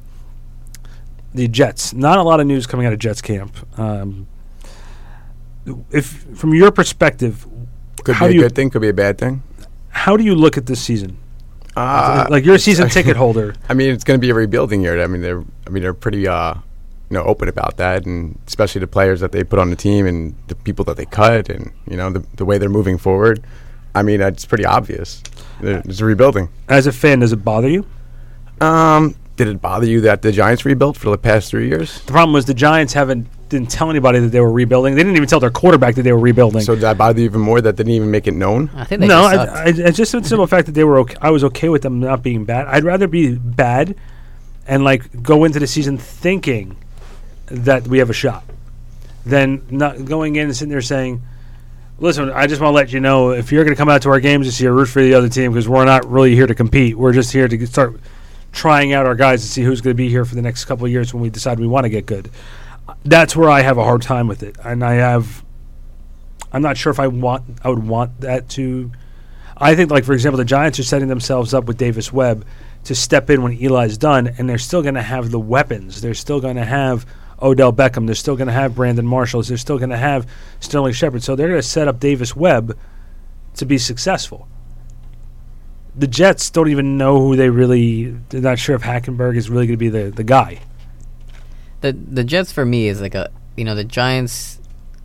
the 1.34 1.48
Jets. 1.48 1.92
Not 1.92 2.18
a 2.18 2.22
lot 2.22 2.40
of 2.40 2.46
news 2.46 2.66
coming 2.66 2.86
out 2.86 2.92
of 2.92 2.98
Jets 2.98 3.20
camp. 3.22 3.56
Um, 3.78 4.26
if 5.90 6.06
from 6.38 6.54
your 6.54 6.70
perspective, 6.70 7.46
Could 8.04 8.16
How 8.16 8.26
be 8.28 8.34
do 8.34 8.38
a 8.38 8.42
you- 8.42 8.48
good 8.48 8.54
thing. 8.54 8.70
Could 8.70 8.82
be 8.82 8.88
a 8.88 8.92
bad 8.94 9.18
thing. 9.18 9.42
how 9.88 10.16
do 10.16 10.24
you 10.24 10.34
look 10.34 10.56
at 10.58 10.66
this 10.66 10.80
season? 10.80 11.16
Uh, 11.76 12.26
like 12.30 12.44
you're 12.44 12.54
a 12.54 12.58
season 12.58 12.88
ticket 12.96 13.16
holder. 13.16 13.54
I 13.68 13.74
mean, 13.74 13.90
it's 13.92 14.04
going 14.04 14.18
to 14.20 14.24
be 14.24 14.30
a 14.30 14.34
rebuilding 14.34 14.80
year. 14.82 15.02
I 15.02 15.06
mean, 15.08 15.22
they're 15.22 15.42
I 15.66 15.70
mean 15.70 15.82
they're 15.82 15.94
pretty 15.94 16.28
uh, 16.28 16.54
you 16.54 17.14
know 17.14 17.24
open 17.24 17.48
about 17.48 17.78
that, 17.78 18.06
and 18.06 18.38
especially 18.46 18.80
the 18.80 18.86
players 18.86 19.20
that 19.20 19.32
they 19.32 19.42
put 19.42 19.58
on 19.58 19.70
the 19.70 19.76
team 19.76 20.06
and 20.06 20.36
the 20.46 20.54
people 20.54 20.84
that 20.84 20.96
they 20.96 21.06
cut, 21.06 21.48
and 21.48 21.72
you 21.90 21.96
know 21.96 22.10
the 22.10 22.24
the 22.36 22.44
way 22.44 22.58
they're 22.58 22.68
moving 22.68 22.96
forward. 22.98 23.42
I 23.94 24.02
mean, 24.02 24.20
it's 24.20 24.44
pretty 24.44 24.64
obvious. 24.64 25.22
It's 25.60 26.00
a 26.00 26.04
rebuilding. 26.04 26.48
As 26.68 26.86
a 26.86 26.92
fan, 26.92 27.20
does 27.20 27.32
it 27.32 27.44
bother 27.44 27.68
you? 27.68 27.86
Um, 28.60 29.14
did 29.36 29.48
it 29.48 29.60
bother 29.60 29.86
you 29.86 30.00
that 30.02 30.22
the 30.22 30.32
Giants 30.32 30.64
rebuilt 30.64 30.96
for 30.96 31.10
the 31.10 31.18
past 31.18 31.50
three 31.50 31.68
years? 31.68 32.00
The 32.02 32.12
problem 32.12 32.34
was 32.34 32.44
the 32.44 32.54
Giants 32.54 32.92
haven't 32.92 33.26
didn't 33.48 33.70
tell 33.70 33.90
anybody 33.90 34.18
that 34.18 34.28
they 34.28 34.40
were 34.40 34.50
rebuilding. 34.50 34.94
They 34.94 35.02
didn't 35.02 35.16
even 35.16 35.28
tell 35.28 35.40
their 35.40 35.50
quarterback 35.50 35.94
that 35.96 36.02
they 36.02 36.12
were 36.12 36.18
rebuilding. 36.18 36.62
So 36.62 36.74
did 36.74 36.82
that 36.82 36.98
bother 36.98 37.20
you 37.20 37.26
even 37.26 37.40
more 37.40 37.60
that 37.60 37.76
they 37.76 37.84
didn't 37.84 37.94
even 37.94 38.10
make 38.10 38.26
it 38.26 38.34
known? 38.34 38.70
I 38.74 38.84
think 38.84 39.00
they 39.00 39.06
no, 39.06 39.30
just. 39.30 39.48
I, 39.50 39.62
I, 39.62 39.88
it's 39.88 39.96
just 39.96 40.12
the 40.12 40.24
simple 40.24 40.46
fact 40.46 40.66
that 40.66 40.72
they 40.72 40.84
were. 40.84 40.98
Okay, 41.00 41.16
I 41.20 41.30
was 41.30 41.44
okay 41.44 41.68
with 41.68 41.82
them 41.82 42.00
not 42.00 42.22
being 42.22 42.44
bad. 42.44 42.66
I'd 42.66 42.84
rather 42.84 43.06
be 43.06 43.34
bad, 43.36 43.96
and 44.66 44.82
like 44.84 45.22
go 45.22 45.44
into 45.44 45.58
the 45.58 45.66
season 45.66 45.98
thinking 45.98 46.76
that 47.46 47.86
we 47.86 47.98
have 47.98 48.10
a 48.10 48.14
shot, 48.14 48.44
than 49.26 49.66
not 49.70 50.04
going 50.04 50.36
in 50.36 50.46
and 50.46 50.56
sitting 50.56 50.70
there 50.70 50.80
saying, 50.80 51.22
"Listen, 51.98 52.30
I 52.30 52.46
just 52.46 52.60
want 52.60 52.72
to 52.72 52.76
let 52.76 52.92
you 52.92 53.00
know 53.00 53.30
if 53.30 53.52
you're 53.52 53.64
going 53.64 53.74
to 53.74 53.78
come 53.78 53.88
out 53.88 54.02
to 54.02 54.10
our 54.10 54.20
games 54.20 54.46
this 54.46 54.60
year, 54.60 54.72
root 54.72 54.86
for 54.86 55.02
the 55.02 55.14
other 55.14 55.28
team 55.28 55.52
because 55.52 55.68
we're 55.68 55.84
not 55.84 56.08
really 56.10 56.34
here 56.34 56.46
to 56.46 56.54
compete. 56.54 56.96
We're 56.96 57.12
just 57.12 57.32
here 57.32 57.48
to 57.48 57.66
start 57.66 58.00
trying 58.52 58.92
out 58.92 59.06
our 59.06 59.14
guys 59.14 59.42
to 59.42 59.48
see 59.48 59.62
who's 59.62 59.80
going 59.80 59.94
to 59.94 60.02
be 60.02 60.08
here 60.08 60.24
for 60.24 60.34
the 60.34 60.42
next 60.42 60.64
couple 60.64 60.84
of 60.84 60.92
years 60.92 61.12
when 61.12 61.22
we 61.22 61.30
decide 61.30 61.58
we 61.58 61.66
want 61.66 61.84
to 61.84 61.90
get 61.90 62.06
good." 62.06 62.30
That's 63.04 63.34
where 63.34 63.48
I 63.48 63.62
have 63.62 63.78
a 63.78 63.84
hard 63.84 64.02
time 64.02 64.28
with 64.28 64.42
it, 64.42 64.56
and 64.62 64.84
I 64.84 64.94
have. 64.94 65.42
I'm 66.52 66.62
not 66.62 66.76
sure 66.76 66.90
if 66.90 67.00
I 67.00 67.08
want 67.08 67.44
I 67.62 67.68
would 67.68 67.86
want 67.86 68.20
that 68.20 68.48
to. 68.50 68.92
I 69.56 69.74
think, 69.74 69.90
like 69.90 70.04
for 70.04 70.12
example, 70.12 70.38
the 70.38 70.44
Giants 70.44 70.78
are 70.78 70.84
setting 70.84 71.08
themselves 71.08 71.54
up 71.54 71.64
with 71.64 71.78
Davis 71.78 72.12
Webb 72.12 72.44
to 72.84 72.94
step 72.94 73.30
in 73.30 73.42
when 73.42 73.52
Eli's 73.52 73.96
done, 73.96 74.34
and 74.38 74.48
they're 74.48 74.58
still 74.58 74.82
going 74.82 74.94
to 74.94 75.02
have 75.02 75.30
the 75.30 75.38
weapons. 75.38 76.00
They're 76.00 76.14
still 76.14 76.40
going 76.40 76.56
to 76.56 76.64
have 76.64 77.06
Odell 77.42 77.72
Beckham. 77.72 78.06
They're 78.06 78.14
still 78.14 78.36
going 78.36 78.48
to 78.48 78.52
have 78.52 78.74
Brandon 78.74 79.06
Marshalls. 79.06 79.48
They're 79.48 79.56
still 79.56 79.78
going 79.78 79.90
to 79.90 79.96
have 79.96 80.26
Sterling 80.60 80.92
Shepard. 80.92 81.22
So 81.22 81.36
they're 81.36 81.48
going 81.48 81.60
to 81.60 81.66
set 81.66 81.88
up 81.88 82.00
Davis 82.00 82.34
Webb 82.34 82.78
to 83.54 83.66
be 83.66 83.78
successful. 83.78 84.48
The 85.96 86.06
Jets 86.06 86.50
don't 86.50 86.68
even 86.68 86.96
know 86.96 87.20
who 87.20 87.36
they 87.36 87.50
really. 87.50 88.16
They're 88.28 88.40
not 88.40 88.58
sure 88.58 88.74
if 88.74 88.82
Hackenberg 88.82 89.36
is 89.36 89.48
really 89.48 89.66
going 89.66 89.78
to 89.78 89.78
be 89.78 89.88
the, 89.88 90.10
the 90.10 90.24
guy. 90.24 90.60
The 91.82 91.92
the 91.92 92.24
Jets 92.24 92.50
for 92.50 92.64
me 92.64 92.88
is 92.88 93.00
like 93.00 93.14
a 93.14 93.30
you 93.56 93.64
know 93.64 93.76
the 93.76 93.84
Giants, 93.84 94.58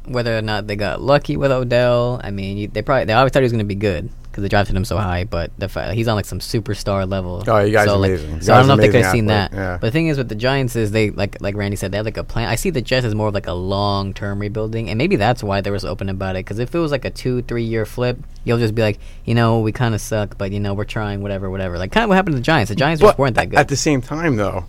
whether 0.05 0.35
or 0.35 0.41
not 0.41 0.65
they 0.65 0.75
got 0.75 1.01
lucky 1.01 1.37
with 1.37 1.51
Odell. 1.51 2.19
I 2.23 2.31
mean, 2.31 2.71
they 2.71 2.81
probably 2.81 3.05
they 3.05 3.13
always 3.13 3.31
thought 3.31 3.41
he 3.41 3.43
was 3.43 3.51
going 3.51 3.59
to 3.59 3.65
be 3.65 3.75
good 3.75 4.09
because 4.39 4.49
they 4.49 4.49
drafted 4.49 4.75
him 4.75 4.85
so 4.85 4.97
high. 4.97 5.23
But 5.23 5.51
the 5.57 5.67
he's 5.93 6.07
on 6.07 6.15
like 6.15 6.25
some 6.25 6.39
superstar 6.39 7.09
level. 7.09 7.43
Oh, 7.47 7.59
you 7.59 7.71
guys 7.71 7.87
so, 7.87 7.97
like, 7.97 8.11
amazing. 8.11 8.41
So 8.41 8.53
I 8.53 8.57
don't 8.57 8.67
know 8.67 8.73
if 8.75 8.79
they 8.79 8.87
could 8.87 8.95
amazing 8.95 9.03
have 9.03 9.11
seen 9.11 9.25
that. 9.27 9.53
yeah. 9.53 9.77
But 9.79 9.87
the 9.87 9.91
thing 9.91 10.07
is 10.07 10.17
with 10.17 10.29
the 10.29 10.35
Giants 10.35 10.75
is 10.75 10.91
they 10.91 11.11
like 11.11 11.41
like 11.41 11.55
Randy 11.55 11.75
said 11.75 11.91
they 11.91 11.97
have 11.97 12.05
like 12.05 12.17
a 12.17 12.23
plan. 12.23 12.49
I 12.49 12.55
see 12.55 12.69
the 12.69 12.81
Jets 12.81 13.05
as 13.05 13.15
more 13.15 13.27
of 13.27 13.33
like 13.33 13.47
a 13.47 13.53
long 13.53 14.13
term 14.13 14.39
rebuilding, 14.39 14.89
and 14.89 14.97
maybe 14.97 15.15
that's 15.15 15.43
why 15.43 15.61
they 15.61 15.71
were 15.71 15.79
so 15.79 15.89
open 15.89 16.09
about 16.09 16.35
it. 16.35 16.45
Because 16.45 16.59
if 16.59 16.73
it 16.73 16.79
was 16.79 16.91
like 16.91 17.05
a 17.05 17.09
two 17.09 17.41
three 17.43 17.63
year 17.63 17.85
flip, 17.85 18.17
you'll 18.43 18.59
just 18.59 18.75
be 18.75 18.81
like, 18.81 18.99
you 19.25 19.35
know, 19.35 19.59
we 19.59 19.71
kind 19.71 19.93
of 19.93 20.01
suck, 20.01 20.37
but 20.37 20.51
you 20.51 20.59
know, 20.59 20.73
we're 20.73 20.85
trying, 20.85 21.21
whatever, 21.21 21.49
whatever. 21.49 21.77
Like 21.77 21.91
kind 21.91 22.03
of 22.03 22.09
what 22.09 22.15
happened 22.15 22.33
to 22.33 22.39
the 22.39 22.43
Giants. 22.43 22.69
The 22.69 22.75
Giants 22.75 23.01
just 23.01 23.17
weren't 23.17 23.35
that 23.35 23.49
good. 23.49 23.59
At 23.59 23.67
the 23.67 23.75
same 23.75 24.01
time, 24.01 24.35
though, 24.35 24.65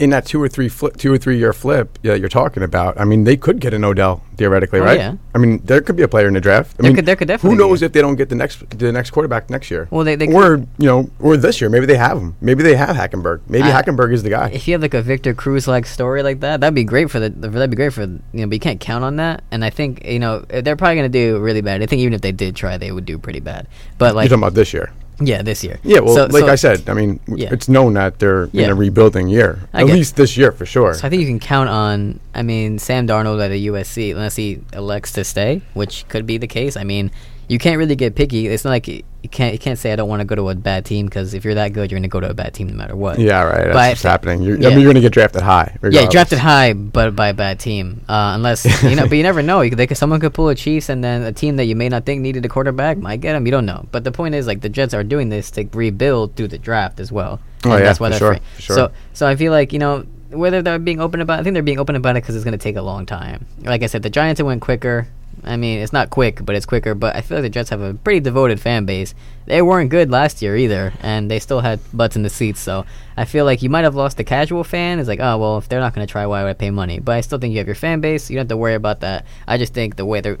in 0.00 0.10
that 0.10 0.24
two 0.26 0.42
or 0.42 0.48
three 0.48 0.68
flip, 0.68 0.96
two 0.96 1.12
or 1.12 1.18
three 1.18 1.38
year 1.38 1.52
flip 1.52 1.98
yeah, 2.02 2.14
you're 2.14 2.28
talking 2.30 2.62
about, 2.62 2.98
I 2.98 3.04
mean, 3.04 3.24
they 3.24 3.36
could 3.36 3.60
get 3.60 3.74
an 3.74 3.84
Odell 3.84 4.22
theoretically, 4.38 4.80
Oh, 4.80 4.84
right? 4.84 4.98
yeah. 4.98 5.14
I 5.34 5.38
mean, 5.38 5.60
there 5.64 5.82
could 5.82 5.94
be 5.96 6.02
a 6.02 6.08
player 6.08 6.26
in 6.26 6.32
the 6.34 6.40
draft. 6.40 6.74
I 6.78 6.82
There 6.82 6.90
mean, 6.90 6.96
could- 6.96 7.06
there 7.06 7.16
could 7.16 7.28
definitely 7.28 7.56
Who 7.56 7.62
knows 7.68 7.82
if 7.82 7.92
they 7.92 8.00
don't 8.00 8.16
get 8.16 8.30
the 8.30 8.34
next 8.34 8.68
the 8.78 8.90
next 8.90 9.10
quarterback 9.10 9.50
next 9.50 9.70
year? 9.70 9.86
Well, 9.90 10.04
they- 10.04 10.16
they 10.16 10.26
or 10.32 10.56
you 10.78 10.86
know, 10.86 11.10
or 11.20 11.36
this 11.36 11.60
year, 11.60 11.68
maybe 11.68 11.84
they 11.86 11.96
have 11.98 12.16
him. 12.16 12.34
Maybe 12.40 12.62
they 12.62 12.74
have 12.76 12.96
Hackenberg. 12.96 13.40
Maybe 13.48 13.64
I- 13.70 13.82
Hackenberg 13.82 14.12
is 14.14 14.22
the 14.22 14.30
guy. 14.30 14.48
if 14.52 14.66
you 14.66 14.72
have 14.74 14.80
like 14.82 14.94
a 14.94 15.02
Victor 15.02 15.34
Cruz 15.34 15.68
like 15.68 15.84
story 15.86 16.22
like 16.22 16.40
that, 16.40 16.60
that'd 16.60 16.74
be 16.74 16.84
great 16.84 17.10
for 17.10 17.20
the. 17.20 17.28
That'd 17.28 17.70
be 17.70 17.76
great 17.76 17.92
for 17.92 18.02
you 18.02 18.20
know, 18.32 18.46
but 18.46 18.54
you 18.54 18.60
can't 18.60 18.80
count 18.80 19.04
on 19.04 19.16
that. 19.16 19.44
And 19.52 19.62
I 19.64 19.70
think 19.70 20.04
you 20.06 20.18
know 20.18 20.44
they're 20.48 20.76
probably 20.76 20.96
gonna 20.96 21.08
do 21.10 21.38
really 21.40 21.60
bad. 21.60 21.82
I 21.82 21.86
think 21.86 22.00
even 22.00 22.14
if 22.14 22.22
they 22.22 22.32
did 22.32 22.56
try, 22.56 22.78
they 22.78 22.90
would 22.90 23.04
do 23.04 23.18
pretty 23.18 23.40
bad. 23.40 23.66
But 23.98 24.14
like 24.14 24.24
you're 24.24 24.30
talking 24.38 24.42
about 24.44 24.54
this 24.54 24.72
year. 24.72 24.90
Yeah, 25.20 25.42
this 25.42 25.62
year. 25.62 25.78
Yeah, 25.82 26.00
well, 26.00 26.14
So- 26.14 26.26
like 26.26 26.44
so- 26.44 26.48
I 26.48 26.54
said, 26.56 26.88
I 26.88 26.94
mean, 26.94 27.20
w- 27.26 27.44
Yeah. 27.44 27.52
it's 27.52 27.68
known 27.68 27.94
that 27.94 28.18
they're 28.18 28.48
in 28.52 28.70
a 28.70 28.74
rebuilding 28.74 29.28
year. 29.28 29.58
I 29.74 29.80
At 29.82 29.86
least 29.86 30.16
this 30.16 30.36
year 30.36 30.52
for 30.52 30.66
sure. 30.66 30.94
So 30.94 31.06
I 31.06 31.10
think 31.10 31.20
you 31.20 31.28
can 31.28 31.40
count 31.40 31.68
on. 31.68 32.20
I 32.34 32.42
mean, 32.42 32.78
Sam 32.78 33.06
Darnold 33.06 33.44
at 33.44 33.50
a 33.50 33.58
USC, 33.70 34.12
unless 34.12 34.36
he 34.36 34.60
elects 34.72 35.12
to 35.12 35.24
stay, 35.24 35.62
which 35.74 36.04
could 36.08 36.26
be 36.26 36.38
the 36.38 36.46
case. 36.46 36.76
I 36.76 36.84
mean, 36.84 37.10
you 37.50 37.58
can't 37.58 37.78
really 37.78 37.96
get 37.96 38.14
picky. 38.14 38.46
It's 38.46 38.64
not 38.64 38.70
like 38.70 38.86
you 38.86 39.02
can't 39.28 39.52
you 39.52 39.58
can't 39.58 39.76
say 39.76 39.92
I 39.92 39.96
don't 39.96 40.08
want 40.08 40.20
to 40.20 40.24
go 40.24 40.36
to 40.36 40.50
a 40.50 40.54
bad 40.54 40.84
team 40.84 41.06
because 41.06 41.34
if 41.34 41.44
you're 41.44 41.56
that 41.56 41.72
good, 41.72 41.90
you're 41.90 41.96
going 41.98 42.04
to 42.04 42.08
go 42.08 42.20
to 42.20 42.30
a 42.30 42.34
bad 42.34 42.54
team 42.54 42.68
no 42.68 42.74
matter 42.74 42.94
what. 42.94 43.18
yeah, 43.18 43.42
right. 43.42 43.64
That's 43.64 43.74
But 43.74 43.88
what's 43.90 44.02
happening. 44.04 44.42
You're, 44.42 44.56
I 44.56 44.60
yeah. 44.60 44.68
mean, 44.68 44.78
you're 44.78 44.92
going 44.92 44.94
to 44.94 45.00
get 45.00 45.12
drafted 45.12 45.42
high. 45.42 45.76
Yeah, 45.82 46.08
drafted 46.08 46.38
high, 46.38 46.74
but 46.74 47.16
by 47.16 47.30
a 47.30 47.34
bad 47.34 47.58
team. 47.58 48.04
Uh, 48.08 48.34
unless 48.36 48.64
you 48.84 48.94
know, 48.94 49.08
but 49.08 49.16
you 49.16 49.24
never 49.24 49.42
know. 49.42 49.62
You 49.62 49.70
could, 49.70 49.80
they 49.80 49.92
someone 49.96 50.20
could 50.20 50.32
pull 50.32 50.48
a 50.48 50.54
Chiefs, 50.54 50.88
and 50.88 51.02
then 51.02 51.22
a 51.22 51.32
team 51.32 51.56
that 51.56 51.64
you 51.64 51.74
may 51.74 51.88
not 51.88 52.06
think 52.06 52.20
needed 52.20 52.46
a 52.46 52.48
quarterback 52.48 52.98
might 52.98 53.20
get 53.20 53.34
him. 53.34 53.44
You 53.46 53.50
don't 53.50 53.66
know. 53.66 53.84
But 53.90 54.04
the 54.04 54.12
point 54.12 54.36
is, 54.36 54.46
like 54.46 54.60
the 54.60 54.68
Jets 54.68 54.94
are 54.94 55.02
doing 55.02 55.28
this 55.28 55.50
to 55.52 55.68
rebuild 55.72 56.36
through 56.36 56.48
the 56.48 56.58
draft 56.58 57.00
as 57.00 57.10
well. 57.10 57.40
Oh, 57.64 57.76
yeah, 57.76 57.82
that's 57.82 57.98
why 57.98 58.12
for 58.12 58.16
sure, 58.16 58.38
for 58.54 58.62
sure. 58.62 58.76
So, 58.76 58.92
so 59.12 59.26
I 59.26 59.34
feel 59.34 59.50
like 59.50 59.72
you 59.72 59.80
know 59.80 60.06
whether 60.30 60.62
they're 60.62 60.78
being 60.78 61.00
open 61.00 61.20
about. 61.20 61.40
I 61.40 61.42
think 61.42 61.54
they're 61.54 61.64
being 61.64 61.80
open 61.80 61.96
about 61.96 62.10
it 62.16 62.22
because 62.22 62.36
it's 62.36 62.44
going 62.44 62.52
to 62.52 62.62
take 62.62 62.76
a 62.76 62.82
long 62.82 63.06
time. 63.06 63.46
Like 63.62 63.82
I 63.82 63.86
said, 63.86 64.04
the 64.04 64.10
Giants 64.10 64.38
it 64.38 64.44
went 64.44 64.62
quicker. 64.62 65.08
I 65.42 65.56
mean, 65.56 65.80
it's 65.80 65.92
not 65.92 66.10
quick, 66.10 66.44
but 66.44 66.54
it's 66.54 66.66
quicker. 66.66 66.94
But 66.94 67.16
I 67.16 67.22
feel 67.22 67.38
like 67.38 67.42
the 67.42 67.48
Jets 67.48 67.70
have 67.70 67.80
a 67.80 67.94
pretty 67.94 68.20
devoted 68.20 68.60
fan 68.60 68.84
base. 68.84 69.14
They 69.46 69.62
weren't 69.62 69.90
good 69.90 70.10
last 70.10 70.42
year 70.42 70.56
either, 70.56 70.92
and 71.00 71.30
they 71.30 71.38
still 71.38 71.60
had 71.60 71.80
butts 71.92 72.14
in 72.14 72.22
the 72.22 72.30
seats. 72.30 72.60
So 72.60 72.84
I 73.16 73.24
feel 73.24 73.44
like 73.44 73.62
you 73.62 73.70
might 73.70 73.84
have 73.84 73.94
lost 73.94 74.16
the 74.16 74.24
casual 74.24 74.64
fan. 74.64 74.98
It's 74.98 75.08
like, 75.08 75.20
oh 75.20 75.38
well, 75.38 75.58
if 75.58 75.68
they're 75.68 75.80
not 75.80 75.94
going 75.94 76.06
to 76.06 76.10
try, 76.10 76.26
why 76.26 76.42
would 76.42 76.50
I 76.50 76.54
pay 76.54 76.70
money? 76.70 77.00
But 77.00 77.16
I 77.16 77.20
still 77.22 77.38
think 77.38 77.52
you 77.52 77.58
have 77.58 77.66
your 77.66 77.74
fan 77.74 78.00
base. 78.00 78.30
You 78.30 78.36
don't 78.36 78.42
have 78.42 78.48
to 78.48 78.56
worry 78.56 78.74
about 78.74 79.00
that. 79.00 79.24
I 79.46 79.56
just 79.56 79.72
think 79.72 79.96
the 79.96 80.04
way 80.04 80.20
the 80.20 80.36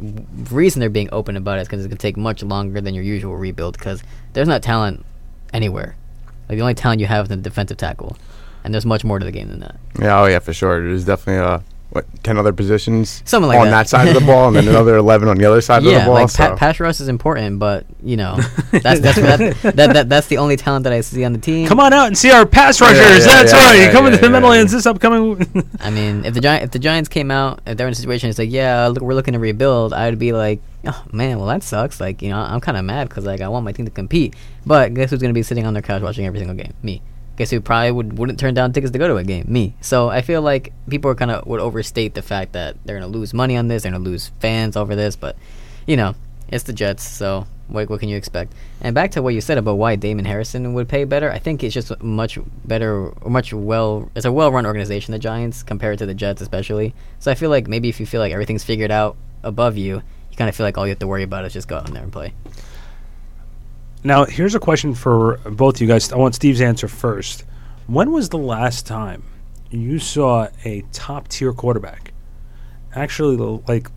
reason 0.50 0.80
they're 0.80 0.90
being 0.90 1.08
open 1.12 1.36
about 1.36 1.58
it 1.58 1.62
is 1.62 1.68
because 1.68 1.80
it's 1.80 1.88
going 1.88 1.96
to 1.96 2.02
take 2.02 2.16
much 2.16 2.42
longer 2.42 2.80
than 2.80 2.94
your 2.94 3.04
usual 3.04 3.36
rebuild. 3.36 3.78
Because 3.78 4.02
there's 4.34 4.48
not 4.48 4.62
talent 4.62 5.04
anywhere. 5.52 5.96
Like 6.48 6.58
the 6.58 6.62
only 6.62 6.74
talent 6.74 7.00
you 7.00 7.06
have 7.06 7.26
is 7.26 7.28
the 7.28 7.36
defensive 7.36 7.78
tackle, 7.78 8.16
and 8.64 8.74
there's 8.74 8.86
much 8.86 9.04
more 9.04 9.18
to 9.18 9.24
the 9.24 9.32
game 9.32 9.48
than 9.48 9.60
that. 9.60 9.76
Yeah, 9.98 10.20
oh 10.20 10.26
yeah, 10.26 10.40
for 10.40 10.52
sure. 10.52 10.82
There's 10.82 11.04
definitely 11.04 11.44
uh, 11.44 11.60
what 11.90 12.06
ten 12.22 12.38
other 12.38 12.52
positions 12.52 13.22
Something 13.24 13.48
like 13.48 13.58
on 13.58 13.66
that. 13.66 13.70
that. 13.72 13.88
side 13.88 14.08
of 14.08 14.14
the 14.14 14.20
ball, 14.20 14.48
and 14.48 14.56
then 14.56 14.68
another 14.74 14.96
eleven 14.96 15.28
on 15.28 15.36
the 15.38 15.44
other 15.44 15.60
side 15.60 15.78
of 15.78 15.84
the 15.84 15.90
yeah, 15.90 16.04
ball. 16.04 16.14
like 16.14 16.28
so. 16.30 16.50
pa- 16.50 16.56
pass 16.56 16.78
rush 16.80 17.00
is 17.00 17.08
important, 17.08 17.58
but 17.58 17.84
you 18.02 18.16
know 18.16 18.36
that's 18.70 19.00
that's 19.00 19.16
that, 19.20 19.56
that, 19.74 19.92
that 19.94 20.08
that's 20.08 20.26
the 20.28 20.38
only 20.38 20.56
talent 20.56 20.84
that 20.84 20.92
I 20.92 21.00
see 21.00 21.24
on 21.24 21.32
the 21.32 21.38
team. 21.38 21.66
Come 21.66 21.80
on 21.80 21.92
out 21.92 22.06
and 22.06 22.16
see 22.16 22.30
our 22.30 22.46
pass 22.46 22.80
rushers. 22.80 22.98
yeah, 22.98 23.42
That's 23.42 23.52
yeah, 23.52 23.58
right. 23.58 23.74
yeah, 23.78 23.86
you 23.86 23.92
coming 23.92 24.12
yeah, 24.12 24.18
to 24.18 24.22
the 24.22 24.26
yeah, 24.28 24.32
Meadowlands 24.32 24.72
yeah. 24.72 24.76
this 24.78 24.86
upcoming. 24.86 25.66
I 25.80 25.90
mean, 25.90 26.24
if 26.24 26.34
the 26.34 26.40
Gi- 26.40 26.62
if 26.62 26.70
the 26.70 26.78
Giants 26.78 27.08
came 27.08 27.30
out, 27.30 27.60
if 27.66 27.76
they're 27.76 27.86
in 27.88 27.92
a 27.92 27.96
situation, 27.96 28.30
it's 28.30 28.38
like, 28.38 28.50
yeah, 28.50 28.86
look, 28.86 29.02
we're 29.02 29.14
looking 29.14 29.34
to 29.34 29.40
rebuild. 29.40 29.92
I'd 29.92 30.18
be 30.18 30.32
like, 30.32 30.60
oh 30.86 31.04
man, 31.12 31.38
well 31.38 31.48
that 31.48 31.62
sucks. 31.62 32.00
Like, 32.00 32.22
you 32.22 32.30
know, 32.30 32.38
I'm 32.38 32.60
kind 32.60 32.78
of 32.78 32.84
mad 32.84 33.08
because 33.08 33.24
like 33.24 33.40
I 33.40 33.48
want 33.48 33.64
my 33.64 33.72
team 33.72 33.86
to 33.86 33.90
compete. 33.90 34.34
But 34.64 34.94
guess 34.94 35.10
who's 35.10 35.20
gonna 35.20 35.34
be 35.34 35.42
sitting 35.42 35.66
on 35.66 35.72
their 35.74 35.82
couch 35.82 36.02
watching 36.02 36.26
every 36.26 36.38
single 36.38 36.56
game? 36.56 36.74
Me. 36.82 37.02
Guess 37.40 37.48
who 37.48 37.62
probably 37.62 37.90
would 37.90 38.18
wouldn't 38.18 38.38
turn 38.38 38.52
down 38.52 38.70
tickets 38.70 38.92
to 38.92 38.98
go 38.98 39.08
to 39.08 39.16
a 39.16 39.24
game? 39.24 39.46
Me. 39.48 39.74
So 39.80 40.10
I 40.10 40.20
feel 40.20 40.42
like 40.42 40.74
people 40.90 41.10
are 41.10 41.14
kind 41.14 41.30
of 41.30 41.46
would 41.46 41.58
overstate 41.58 42.12
the 42.12 42.20
fact 42.20 42.52
that 42.52 42.76
they're 42.84 43.00
gonna 43.00 43.10
lose 43.10 43.32
money 43.32 43.56
on 43.56 43.66
this. 43.66 43.82
They're 43.82 43.92
gonna 43.92 44.04
lose 44.04 44.30
fans 44.40 44.76
over 44.76 44.94
this. 44.94 45.16
But 45.16 45.36
you 45.86 45.96
know, 45.96 46.14
it's 46.48 46.64
the 46.64 46.74
Jets, 46.74 47.02
so 47.02 47.46
what, 47.68 47.88
what 47.88 47.98
can 47.98 48.10
you 48.10 48.18
expect? 48.18 48.52
And 48.82 48.94
back 48.94 49.12
to 49.12 49.22
what 49.22 49.32
you 49.32 49.40
said 49.40 49.56
about 49.56 49.76
why 49.76 49.96
Damon 49.96 50.26
Harrison 50.26 50.74
would 50.74 50.86
pay 50.86 51.04
better, 51.04 51.32
I 51.32 51.38
think 51.38 51.64
it's 51.64 51.72
just 51.72 51.98
much 52.02 52.38
better, 52.66 53.10
much 53.24 53.54
well. 53.54 54.10
It's 54.14 54.26
a 54.26 54.32
well-run 54.32 54.66
organization, 54.66 55.12
the 55.12 55.18
Giants, 55.18 55.62
compared 55.62 55.98
to 56.00 56.04
the 56.04 56.12
Jets, 56.12 56.42
especially. 56.42 56.94
So 57.20 57.30
I 57.30 57.34
feel 57.34 57.48
like 57.48 57.68
maybe 57.68 57.88
if 57.88 58.00
you 58.00 58.04
feel 58.04 58.20
like 58.20 58.34
everything's 58.34 58.64
figured 58.64 58.90
out 58.90 59.16
above 59.42 59.78
you, 59.78 60.02
you 60.30 60.36
kind 60.36 60.50
of 60.50 60.54
feel 60.54 60.66
like 60.66 60.76
all 60.76 60.86
you 60.86 60.90
have 60.90 60.98
to 60.98 61.06
worry 61.06 61.22
about 61.22 61.46
is 61.46 61.54
just 61.54 61.68
go 61.68 61.78
out 61.78 61.90
there 61.90 62.02
and 62.02 62.12
play. 62.12 62.34
Now, 64.02 64.24
here's 64.24 64.54
a 64.54 64.60
question 64.60 64.94
for 64.94 65.38
both 65.38 65.80
you 65.80 65.86
guys. 65.86 66.10
I 66.12 66.16
want 66.16 66.34
Steve's 66.34 66.60
answer 66.60 66.88
first. 66.88 67.44
When 67.86 68.12
was 68.12 68.28
the 68.30 68.38
last 68.38 68.86
time 68.86 69.22
you 69.70 69.98
saw 69.98 70.48
a 70.64 70.82
top 70.92 71.28
tier 71.28 71.52
quarterback 71.52 72.12
actually 72.94 73.36
like 73.68 73.90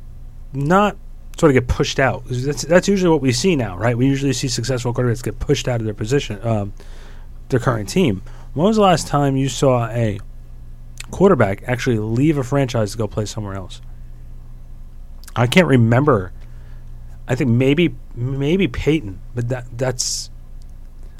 not 0.51 0.97
sort 1.37 1.51
of 1.51 1.53
get 1.53 1.67
pushed 1.67 1.99
out? 1.99 2.23
That's 2.25 2.63
that's 2.63 2.87
usually 2.87 3.11
what 3.11 3.21
we 3.21 3.31
see 3.31 3.55
now, 3.55 3.77
right? 3.77 3.97
We 3.97 4.07
usually 4.07 4.33
see 4.33 4.47
successful 4.49 4.93
quarterbacks 4.93 5.23
get 5.23 5.39
pushed 5.39 5.67
out 5.67 5.79
of 5.79 5.85
their 5.85 5.93
position, 5.93 6.45
um, 6.45 6.73
their 7.49 7.59
current 7.59 7.87
team. 7.87 8.23
When 8.53 8.67
was 8.67 8.75
the 8.75 8.81
last 8.81 9.07
time 9.07 9.37
you 9.37 9.47
saw 9.47 9.87
a 9.87 10.19
quarterback 11.11 11.63
actually 11.67 11.99
leave 11.99 12.37
a 12.37 12.43
franchise 12.43 12.91
to 12.91 12.97
go 12.97 13.07
play 13.07 13.25
somewhere 13.25 13.55
else? 13.55 13.79
I 15.35 15.47
can't 15.47 15.67
remember. 15.67 16.33
I 17.27 17.35
think 17.35 17.49
maybe 17.51 17.95
maybe 18.15 18.67
Peyton, 18.67 19.19
but 19.35 19.49
that 19.49 19.65
that's. 19.77 20.29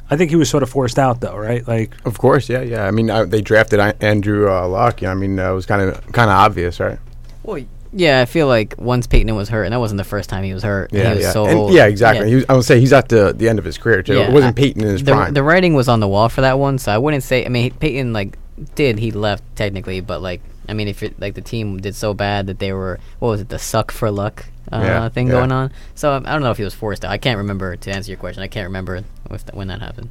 I 0.09 0.17
think 0.17 0.29
he 0.29 0.35
was 0.35 0.49
sort 0.49 0.61
of 0.63 0.69
forced 0.69 0.99
out 0.99 1.21
though, 1.21 1.35
right? 1.35 1.65
Like 1.67 1.93
Of 2.05 2.17
course, 2.17 2.49
yeah, 2.49 2.61
yeah. 2.61 2.85
I 2.85 2.91
mean, 2.91 3.09
I, 3.09 3.23
they 3.23 3.41
drafted 3.41 3.79
I- 3.79 3.93
Andrew 4.01 4.51
uh, 4.51 4.67
Luck. 4.67 5.01
Yeah, 5.01 5.11
I 5.11 5.15
mean, 5.15 5.39
uh, 5.39 5.51
it 5.51 5.55
was 5.55 5.65
kind 5.65 5.81
of 5.81 5.95
kind 6.11 6.29
of 6.29 6.35
obvious, 6.37 6.79
right? 6.79 6.99
Well, 7.43 7.63
yeah, 7.93 8.21
I 8.21 8.25
feel 8.25 8.47
like 8.47 8.75
once 8.77 9.07
Peyton 9.07 9.33
was 9.35 9.49
hurt, 9.49 9.63
and 9.63 9.73
that 9.73 9.79
wasn't 9.79 9.97
the 9.99 10.03
first 10.03 10.29
time 10.29 10.43
he 10.43 10.53
was 10.53 10.61
hurt. 10.63 10.91
Yeah, 10.91 11.09
he 11.09 11.15
was 11.15 11.23
yeah, 11.23 11.31
so 11.31 11.45
And- 11.45 11.57
old. 11.57 11.73
yeah, 11.73 11.85
exactly. 11.85 12.25
Yeah. 12.25 12.29
He 12.29 12.35
was, 12.35 12.45
I 12.49 12.53
would 12.53 12.65
say 12.65 12.79
he's 12.79 12.91
at 12.93 13.07
the 13.09 13.33
the 13.33 13.47
end 13.47 13.59
of 13.59 13.65
his 13.65 13.77
career 13.77 14.03
too. 14.03 14.15
Yeah, 14.15 14.27
it 14.27 14.33
wasn't 14.33 14.57
I- 14.57 14.61
Peyton 14.61 14.81
in 14.83 14.89
his 14.89 15.03
the, 15.03 15.13
prime. 15.13 15.33
the 15.33 15.41
writing 15.43 15.73
was 15.73 15.87
on 15.87 15.99
the 16.01 16.07
wall 16.07 16.27
for 16.29 16.41
that 16.41 16.59
one, 16.59 16.77
so 16.79 16.91
I 16.91 16.97
wouldn't 16.97 17.23
say. 17.23 17.45
I 17.45 17.49
mean, 17.49 17.73
Peyton 17.75 18.11
like 18.13 18.37
did 18.75 18.99
he 18.99 19.11
left 19.11 19.43
technically, 19.55 20.01
but 20.01 20.21
like 20.21 20.41
I 20.67 20.73
mean, 20.73 20.87
if 20.87 21.03
it, 21.03 21.19
like 21.19 21.33
the 21.35 21.41
team 21.41 21.77
did 21.79 21.95
so 21.95 22.13
bad 22.13 22.47
that 22.47 22.59
they 22.59 22.71
were 22.73 22.99
what 23.19 23.29
was 23.29 23.41
it 23.41 23.49
the 23.49 23.59
suck 23.59 23.91
for 23.91 24.09
luck 24.09 24.45
uh, 24.71 24.79
Yeah, 24.81 25.09
thing 25.09 25.27
yeah. 25.27 25.33
going 25.33 25.51
on. 25.51 25.71
So 25.95 26.13
um, 26.13 26.25
I 26.25 26.31
don't 26.33 26.41
know 26.41 26.51
if 26.51 26.57
he 26.57 26.63
was 26.63 26.73
forced 26.73 27.03
out. 27.03 27.11
I 27.11 27.17
can't 27.17 27.37
remember 27.37 27.75
to 27.75 27.91
answer 27.91 28.11
your 28.11 28.17
question. 28.17 28.43
I 28.43 28.47
can't 28.47 28.67
remember 28.67 29.03
if 29.29 29.45
th- 29.45 29.55
when 29.55 29.67
that 29.67 29.81
happened. 29.81 30.09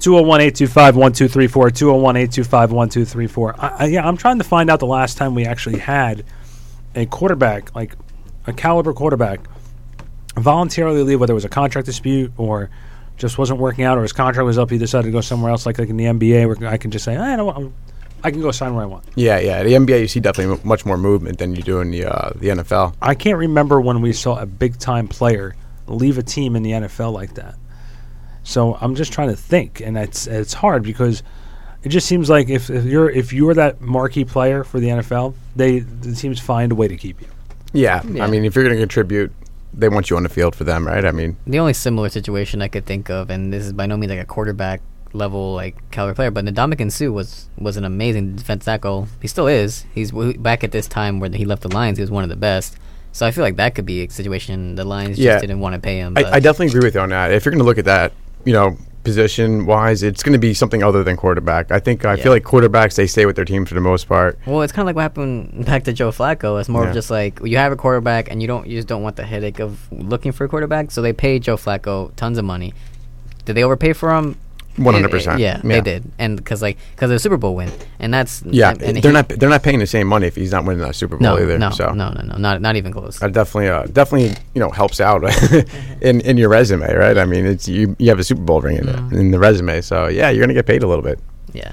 201-825-1234, 0.00 1.70
201-825-1234. 1.70 3.54
I, 3.58 3.68
I, 3.68 3.84
yeah, 3.86 4.06
I'm 4.06 4.16
trying 4.16 4.38
to 4.38 4.44
find 4.44 4.68
out 4.70 4.80
the 4.80 4.86
last 4.86 5.16
time 5.16 5.34
we 5.34 5.46
actually 5.46 5.78
had 5.78 6.24
a 6.94 7.06
quarterback, 7.06 7.74
like 7.74 7.96
a 8.46 8.52
caliber 8.52 8.92
quarterback, 8.92 9.40
voluntarily 10.36 11.02
leave, 11.02 11.20
whether 11.20 11.32
it 11.32 11.34
was 11.34 11.44
a 11.44 11.48
contract 11.48 11.86
dispute 11.86 12.32
or 12.36 12.70
just 13.16 13.38
wasn't 13.38 13.58
working 13.58 13.84
out 13.84 13.96
or 13.96 14.02
his 14.02 14.12
contract 14.12 14.44
was 14.44 14.58
up, 14.58 14.70
he 14.70 14.78
decided 14.78 15.06
to 15.06 15.12
go 15.12 15.20
somewhere 15.20 15.50
else, 15.50 15.64
like, 15.64 15.78
like 15.78 15.88
in 15.88 15.96
the 15.96 16.04
NBA, 16.04 16.46
where 16.60 16.68
I 16.68 16.76
can 16.76 16.90
just 16.90 17.04
say, 17.04 17.16
I 17.16 17.36
don't, 17.36 17.56
I'm, 17.56 17.74
I 18.24 18.30
can 18.30 18.40
go 18.40 18.50
sign 18.50 18.74
where 18.74 18.82
I 18.82 18.86
want. 18.86 19.04
yeah, 19.14 19.38
yeah. 19.38 19.62
The 19.62 19.74
NBA, 19.74 20.00
you 20.00 20.08
see 20.08 20.18
definitely 20.20 20.54
m- 20.54 20.66
much 20.66 20.84
more 20.86 20.96
movement 20.96 21.38
than 21.38 21.54
you 21.54 21.62
do 21.62 21.80
in 21.80 21.90
the 21.90 22.06
uh, 22.06 22.30
the 22.34 22.48
NFL. 22.48 22.94
I 23.02 23.14
can't 23.14 23.38
remember 23.38 23.80
when 23.80 24.00
we 24.00 24.12
saw 24.12 24.38
a 24.40 24.46
big 24.46 24.78
time 24.78 25.06
player 25.08 25.54
leave 25.86 26.16
a 26.18 26.22
team 26.22 26.56
in 26.56 26.62
the 26.62 26.70
NFL 26.72 27.12
like 27.12 27.34
that. 27.34 27.54
So 28.42 28.76
I'm 28.80 28.94
just 28.94 29.12
trying 29.12 29.28
to 29.28 29.36
think, 29.36 29.80
and 29.80 29.96
it's 29.96 30.26
it's 30.26 30.52
hard 30.54 30.82
because 30.82 31.22
it 31.82 31.90
just 31.90 32.06
seems 32.06 32.28
like 32.30 32.48
if, 32.48 32.70
if 32.70 32.84
you're 32.84 33.10
if 33.10 33.32
you're 33.32 33.54
that 33.54 33.80
marquee 33.80 34.24
player 34.24 34.64
for 34.64 34.80
the 34.80 34.88
NFL, 34.88 35.34
they 35.54 35.80
the 35.80 36.14
teams 36.14 36.40
find 36.40 36.72
a 36.72 36.74
way 36.74 36.88
to 36.88 36.96
keep 36.96 37.20
you. 37.20 37.28
Yeah, 37.72 38.02
Yeah. 38.06 38.24
I 38.24 38.26
mean, 38.28 38.44
if 38.44 38.54
you're 38.54 38.64
going 38.64 38.76
to 38.76 38.80
contribute 38.82 39.32
they 39.76 39.88
want 39.88 40.08
you 40.08 40.16
on 40.16 40.22
the 40.22 40.28
field 40.28 40.54
for 40.54 40.62
them, 40.62 40.86
right? 40.86 41.04
I 41.04 41.10
mean, 41.10 41.36
The 41.48 41.58
only 41.58 41.72
similar 41.72 42.08
situation 42.08 42.62
I 42.62 42.68
could 42.68 42.86
think 42.86 43.10
of, 43.10 43.28
and 43.28 43.52
this 43.52 43.64
is 43.66 43.72
by 43.72 43.86
no 43.86 43.96
means 43.96 44.10
like 44.10 44.20
a 44.20 44.24
quarterback 44.24 44.80
level 45.14 45.54
like 45.54 45.76
caliber 45.90 46.14
player, 46.14 46.30
but 46.30 46.44
Ndamukong 46.44 46.90
Suh 46.92 47.10
was 47.12 47.48
was 47.58 47.76
an 47.76 47.84
amazing 47.84 48.36
defense 48.36 48.64
tackle. 48.64 49.08
He 49.22 49.28
still 49.28 49.46
is. 49.46 49.84
He's 49.94 50.10
w- 50.10 50.36
back 50.38 50.64
at 50.64 50.72
this 50.72 50.86
time 50.86 51.20
where 51.20 51.30
he 51.30 51.44
left 51.44 51.62
the 51.62 51.68
Lions. 51.72 51.98
He 51.98 52.02
was 52.02 52.10
one 52.10 52.24
of 52.24 52.28
the 52.30 52.36
best. 52.36 52.76
So 53.12 53.24
I 53.24 53.30
feel 53.30 53.44
like 53.44 53.56
that 53.56 53.74
could 53.76 53.86
be 53.86 54.02
a 54.04 54.10
situation 54.10 54.74
the 54.74 54.84
Lions 54.84 55.18
Yeah. 55.18 55.34
just 55.34 55.42
didn't 55.42 55.60
want 55.60 55.74
to 55.74 55.80
pay 55.80 55.98
him. 55.98 56.14
I, 56.18 56.24
I 56.24 56.40
definitely 56.40 56.66
agree 56.66 56.84
with 56.86 56.94
you 56.96 57.00
on 57.00 57.10
that. 57.10 57.30
If 57.32 57.44
you're 57.44 57.52
going 57.52 57.60
to 57.60 57.64
look 57.64 57.78
at 57.78 57.84
that, 57.84 58.12
you 58.44 58.52
know, 58.52 58.76
position 59.04 59.66
wise, 59.66 60.02
it's 60.02 60.22
going 60.22 60.32
to 60.32 60.38
be 60.38 60.52
something 60.52 60.82
other 60.82 61.04
than 61.04 61.16
quarterback. 61.16 61.70
I 61.70 61.78
think 61.78 62.04
I 62.04 62.14
Yeah. 62.14 62.22
feel 62.24 62.32
like 62.32 62.42
quarterbacks 62.42 62.96
they 62.96 63.06
stay 63.06 63.24
with 63.26 63.36
their 63.36 63.44
team 63.44 63.66
for 63.66 63.74
the 63.74 63.80
most 63.80 64.08
part. 64.08 64.36
Well, 64.46 64.62
it's 64.62 64.72
kind 64.72 64.82
of 64.82 64.86
like 64.86 64.96
what 64.96 65.02
happened 65.02 65.64
back 65.70 65.84
to 65.84 65.92
Joe 65.92 66.10
Flacco. 66.10 66.58
It's 66.58 66.68
more 66.68 66.82
Yeah. 66.82 66.88
of 66.88 66.94
just 66.94 67.10
like 67.10 67.38
you 67.44 67.56
have 67.58 67.70
a 67.70 67.76
quarterback 67.76 68.30
and 68.32 68.42
you 68.42 68.48
don't 68.48 68.66
you 68.66 68.76
just 68.78 68.88
don't 68.88 69.02
want 69.02 69.14
the 69.14 69.24
headache 69.24 69.60
of 69.60 69.78
looking 69.92 70.32
for 70.32 70.44
a 70.44 70.48
quarterback. 70.48 70.90
So 70.90 71.00
they 71.02 71.12
paid 71.12 71.44
Joe 71.44 71.56
Flacco 71.56 72.10
tons 72.16 72.36
of 72.38 72.44
money. 72.44 72.74
Did 73.44 73.52
they 73.54 73.62
overpay 73.62 73.92
for 73.92 74.12
him? 74.14 74.38
100%. 74.76 75.38
Yeah, 75.38 75.38
Yeah. 75.38 75.60
they 75.62 75.80
did, 75.80 76.04
and 76.18 76.36
because 76.36 76.60
like 76.62 76.78
because 76.94 77.10
of 77.10 77.14
the 77.14 77.18
Super 77.20 77.36
Bowl 77.36 77.54
win, 77.54 77.70
and 78.00 78.12
that's 78.12 78.42
Yeah, 78.44 78.70
and, 78.70 78.82
and 78.82 78.96
they're 79.02 79.10
he- 79.12 79.14
not 79.14 79.28
they're 79.28 79.48
not 79.48 79.62
paying 79.62 79.78
the 79.78 79.86
same 79.86 80.06
money 80.08 80.26
if 80.26 80.34
he's 80.34 80.50
not 80.52 80.64
winning 80.64 80.82
that 80.82 80.94
Super 80.96 81.16
Bowl 81.16 81.22
no 81.36 81.38
either. 81.42 81.58
no 81.58 81.70
so 81.70 81.92
no 81.92 82.10
no 82.10 82.22
no 82.22 82.36
not 82.36 82.60
not 82.60 82.74
even 82.76 82.92
close. 82.92 83.18
that 83.20 83.32
definitely 83.32 83.68
uh, 83.68 83.84
definitely 83.84 84.36
you 84.54 84.60
know 84.60 84.70
helps 84.70 85.00
out 85.00 85.22
in 86.02 86.20
in 86.22 86.36
your 86.36 86.48
resume, 86.48 86.92
right? 86.92 87.16
I 87.18 87.24
mean, 87.24 87.46
it's 87.46 87.68
you 87.68 87.94
you 87.98 88.08
have 88.08 88.18
a 88.18 88.24
Super 88.24 88.42
Bowl 88.42 88.60
ring 88.60 88.76
in, 88.78 88.84
Mm. 88.84 89.12
it, 89.12 89.18
in 89.18 89.30
the 89.30 89.38
resume, 89.38 89.80
so 89.80 90.08
yeah, 90.08 90.30
you're 90.30 90.42
gonna 90.44 90.54
get 90.54 90.66
paid 90.66 90.82
a 90.82 90.86
little 90.88 91.04
bit. 91.04 91.18
yeah, 91.52 91.72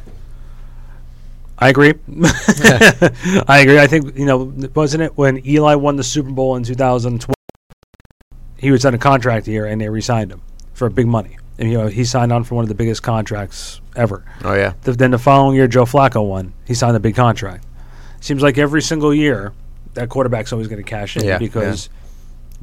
I 1.57 1.69
agree. 1.69 1.93
I 3.47 3.59
agree. 3.61 3.79
I 3.79 3.87
think 3.87 4.17
you 4.17 4.25
know, 4.25 4.53
wasn't 4.75 5.03
it 5.03 5.17
when 5.17 5.45
Eli 5.47 5.75
won 5.75 5.95
the 5.95 6.03
Super 6.03 6.31
Bowl 6.31 6.55
in 6.55 6.63
2012? 6.63 7.33
He 8.57 8.69
was 8.71 8.85
on 8.85 8.93
a 8.93 8.97
contract 8.99 9.45
here, 9.47 9.65
and 9.65 9.81
they 9.81 9.89
re-signed 9.89 10.31
him 10.31 10.41
for 10.73 10.87
big 10.89 11.07
money. 11.07 11.37
And 11.57 11.71
you 11.71 11.77
know, 11.77 11.87
he 11.87 12.05
signed 12.05 12.31
on 12.31 12.43
for 12.43 12.55
one 12.55 12.63
of 12.63 12.69
the 12.69 12.75
biggest 12.75 13.03
contracts 13.03 13.81
ever. 13.95 14.23
Oh 14.43 14.53
yeah, 14.53 14.73
The, 14.83 14.93
then 14.93 15.11
the 15.11 15.19
following 15.19 15.55
year, 15.55 15.67
Joe 15.67 15.85
Flacco 15.85 16.27
won. 16.27 16.53
He 16.65 16.73
signed 16.73 16.95
a 16.95 16.99
big 16.99 17.15
contract. 17.15 17.65
Seems 18.19 18.41
like 18.41 18.57
every 18.57 18.81
single 18.81 19.13
year, 19.13 19.53
that 19.93 20.09
quarterback's 20.09 20.53
always 20.53 20.67
going 20.67 20.81
to 20.81 20.87
cash 20.89 21.17
in 21.17 21.23
Yeah, 21.23 21.37
because 21.37 21.89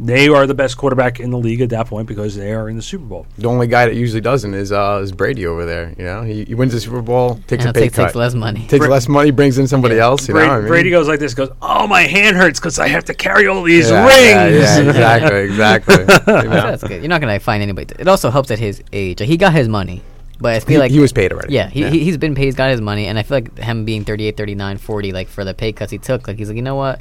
they 0.00 0.28
are 0.28 0.46
the 0.46 0.54
best 0.54 0.76
quarterback 0.76 1.18
in 1.18 1.30
the 1.30 1.38
league 1.38 1.60
at 1.60 1.70
that 1.70 1.88
point 1.88 2.06
because 2.06 2.36
they 2.36 2.52
are 2.52 2.68
in 2.68 2.76
the 2.76 2.82
Super 2.82 3.04
Bowl. 3.04 3.26
the 3.36 3.48
only 3.48 3.66
guy 3.66 3.86
that 3.86 3.96
usually 3.96 4.20
doesn't 4.20 4.54
is 4.54 4.70
uh 4.70 5.00
is 5.02 5.10
Brady 5.12 5.44
over 5.46 5.66
there. 5.66 5.94
You 5.98 6.04
know, 6.04 6.22
he, 6.22 6.44
he 6.44 6.54
wins 6.54 6.72
the 6.72 6.80
Super 6.80 7.02
Bowl, 7.02 7.40
takes 7.48 7.64
and 7.64 7.70
a 7.70 7.72
pay 7.72 7.80
takes, 7.86 7.96
cut, 7.96 8.04
takes 8.04 8.14
less 8.14 8.34
money. 8.34 8.60
takes 8.68 8.78
Bra- 8.86 8.88
less 8.94 9.08
money, 9.08 9.30
brings 9.32 9.58
in 9.58 9.66
somebody 9.66 9.96
Yeah. 9.96 10.04
else. 10.04 10.28
You 10.28 10.34
Brady, 10.34 10.46
know, 10.46 10.52
what 10.52 10.58
I 10.58 10.60
mean? 10.60 10.68
Brady 10.68 10.90
goes 10.90 11.08
like 11.08 11.18
this: 11.20 11.34
"Goes, 11.34 11.50
oh, 11.60 11.86
my 11.88 12.02
hand 12.02 12.36
hurts 12.36 12.60
because 12.60 12.78
I 12.78 12.88
have 12.88 13.04
to 13.06 13.14
carry 13.14 13.48
all 13.48 13.62
these 13.64 13.90
yeah, 13.90 14.06
rings." 14.06 14.54
Yeah, 14.54 14.78
yeah, 14.80 14.88
exactly, 14.88 15.38
exactly. 15.40 15.94
You 16.28 16.48
know? 16.48 16.70
That's 16.70 16.82
good. 16.84 17.00
You're 17.02 17.08
not 17.08 17.20
gonna 17.20 17.40
find 17.40 17.62
anybody. 17.62 17.94
It 17.98 18.06
also 18.08 18.30
helps 18.30 18.50
at 18.50 18.58
his 18.58 18.82
age. 18.92 19.20
Like, 19.20 19.28
he 19.28 19.36
got 19.36 19.52
his 19.52 19.66
money, 19.68 20.02
but 20.40 20.54
I 20.54 20.60
feel 20.60 20.74
He, 20.74 20.78
like 20.78 20.90
he 20.92 21.00
was 21.00 21.12
paid 21.12 21.32
already. 21.32 21.52
Yeah, 21.54 21.68
he, 21.68 21.88
He, 21.88 22.04
he's 22.04 22.16
been 22.18 22.34
paid. 22.36 22.44
He's 22.44 22.54
got 22.54 22.70
his 22.70 22.80
money, 22.80 23.06
and 23.06 23.18
I 23.18 23.22
feel 23.24 23.38
like 23.38 23.58
him 23.58 23.84
being 23.84 24.04
38, 24.04 24.36
39, 24.36 24.78
40, 24.78 25.12
like 25.12 25.26
for 25.28 25.44
the 25.44 25.54
pay 25.54 25.72
cuts 25.72 25.90
he 25.90 25.98
took, 25.98 26.28
like 26.28 26.38
he's 26.38 26.48
like, 26.48 26.56
you 26.56 26.62
know 26.62 26.76
what? 26.76 27.00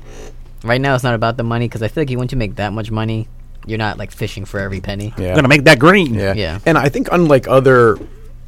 Right 0.63 0.81
now, 0.81 0.95
it's 0.95 1.03
not 1.03 1.15
about 1.15 1.37
the 1.37 1.43
money 1.43 1.67
because 1.67 1.81
I 1.83 1.87
feel 1.87 2.03
like 2.05 2.17
once 2.17 2.31
you 2.31 2.37
make 2.37 2.55
that 2.55 2.73
much 2.73 2.89
money, 2.91 3.27
you're 3.65 3.77
not 3.77 3.97
like 3.97 4.11
fishing 4.11 4.45
for 4.45 4.59
every 4.59 4.79
penny. 4.79 5.13
yeah. 5.17 5.29
I'm 5.29 5.35
gonna 5.35 5.47
make 5.47 5.65
that 5.65 5.79
green. 5.79 6.13
Yeah. 6.13 6.33
Yeah. 6.33 6.59
And 6.65 6.77
I 6.77 6.89
think 6.89 7.09
unlike 7.11 7.47
other 7.47 7.97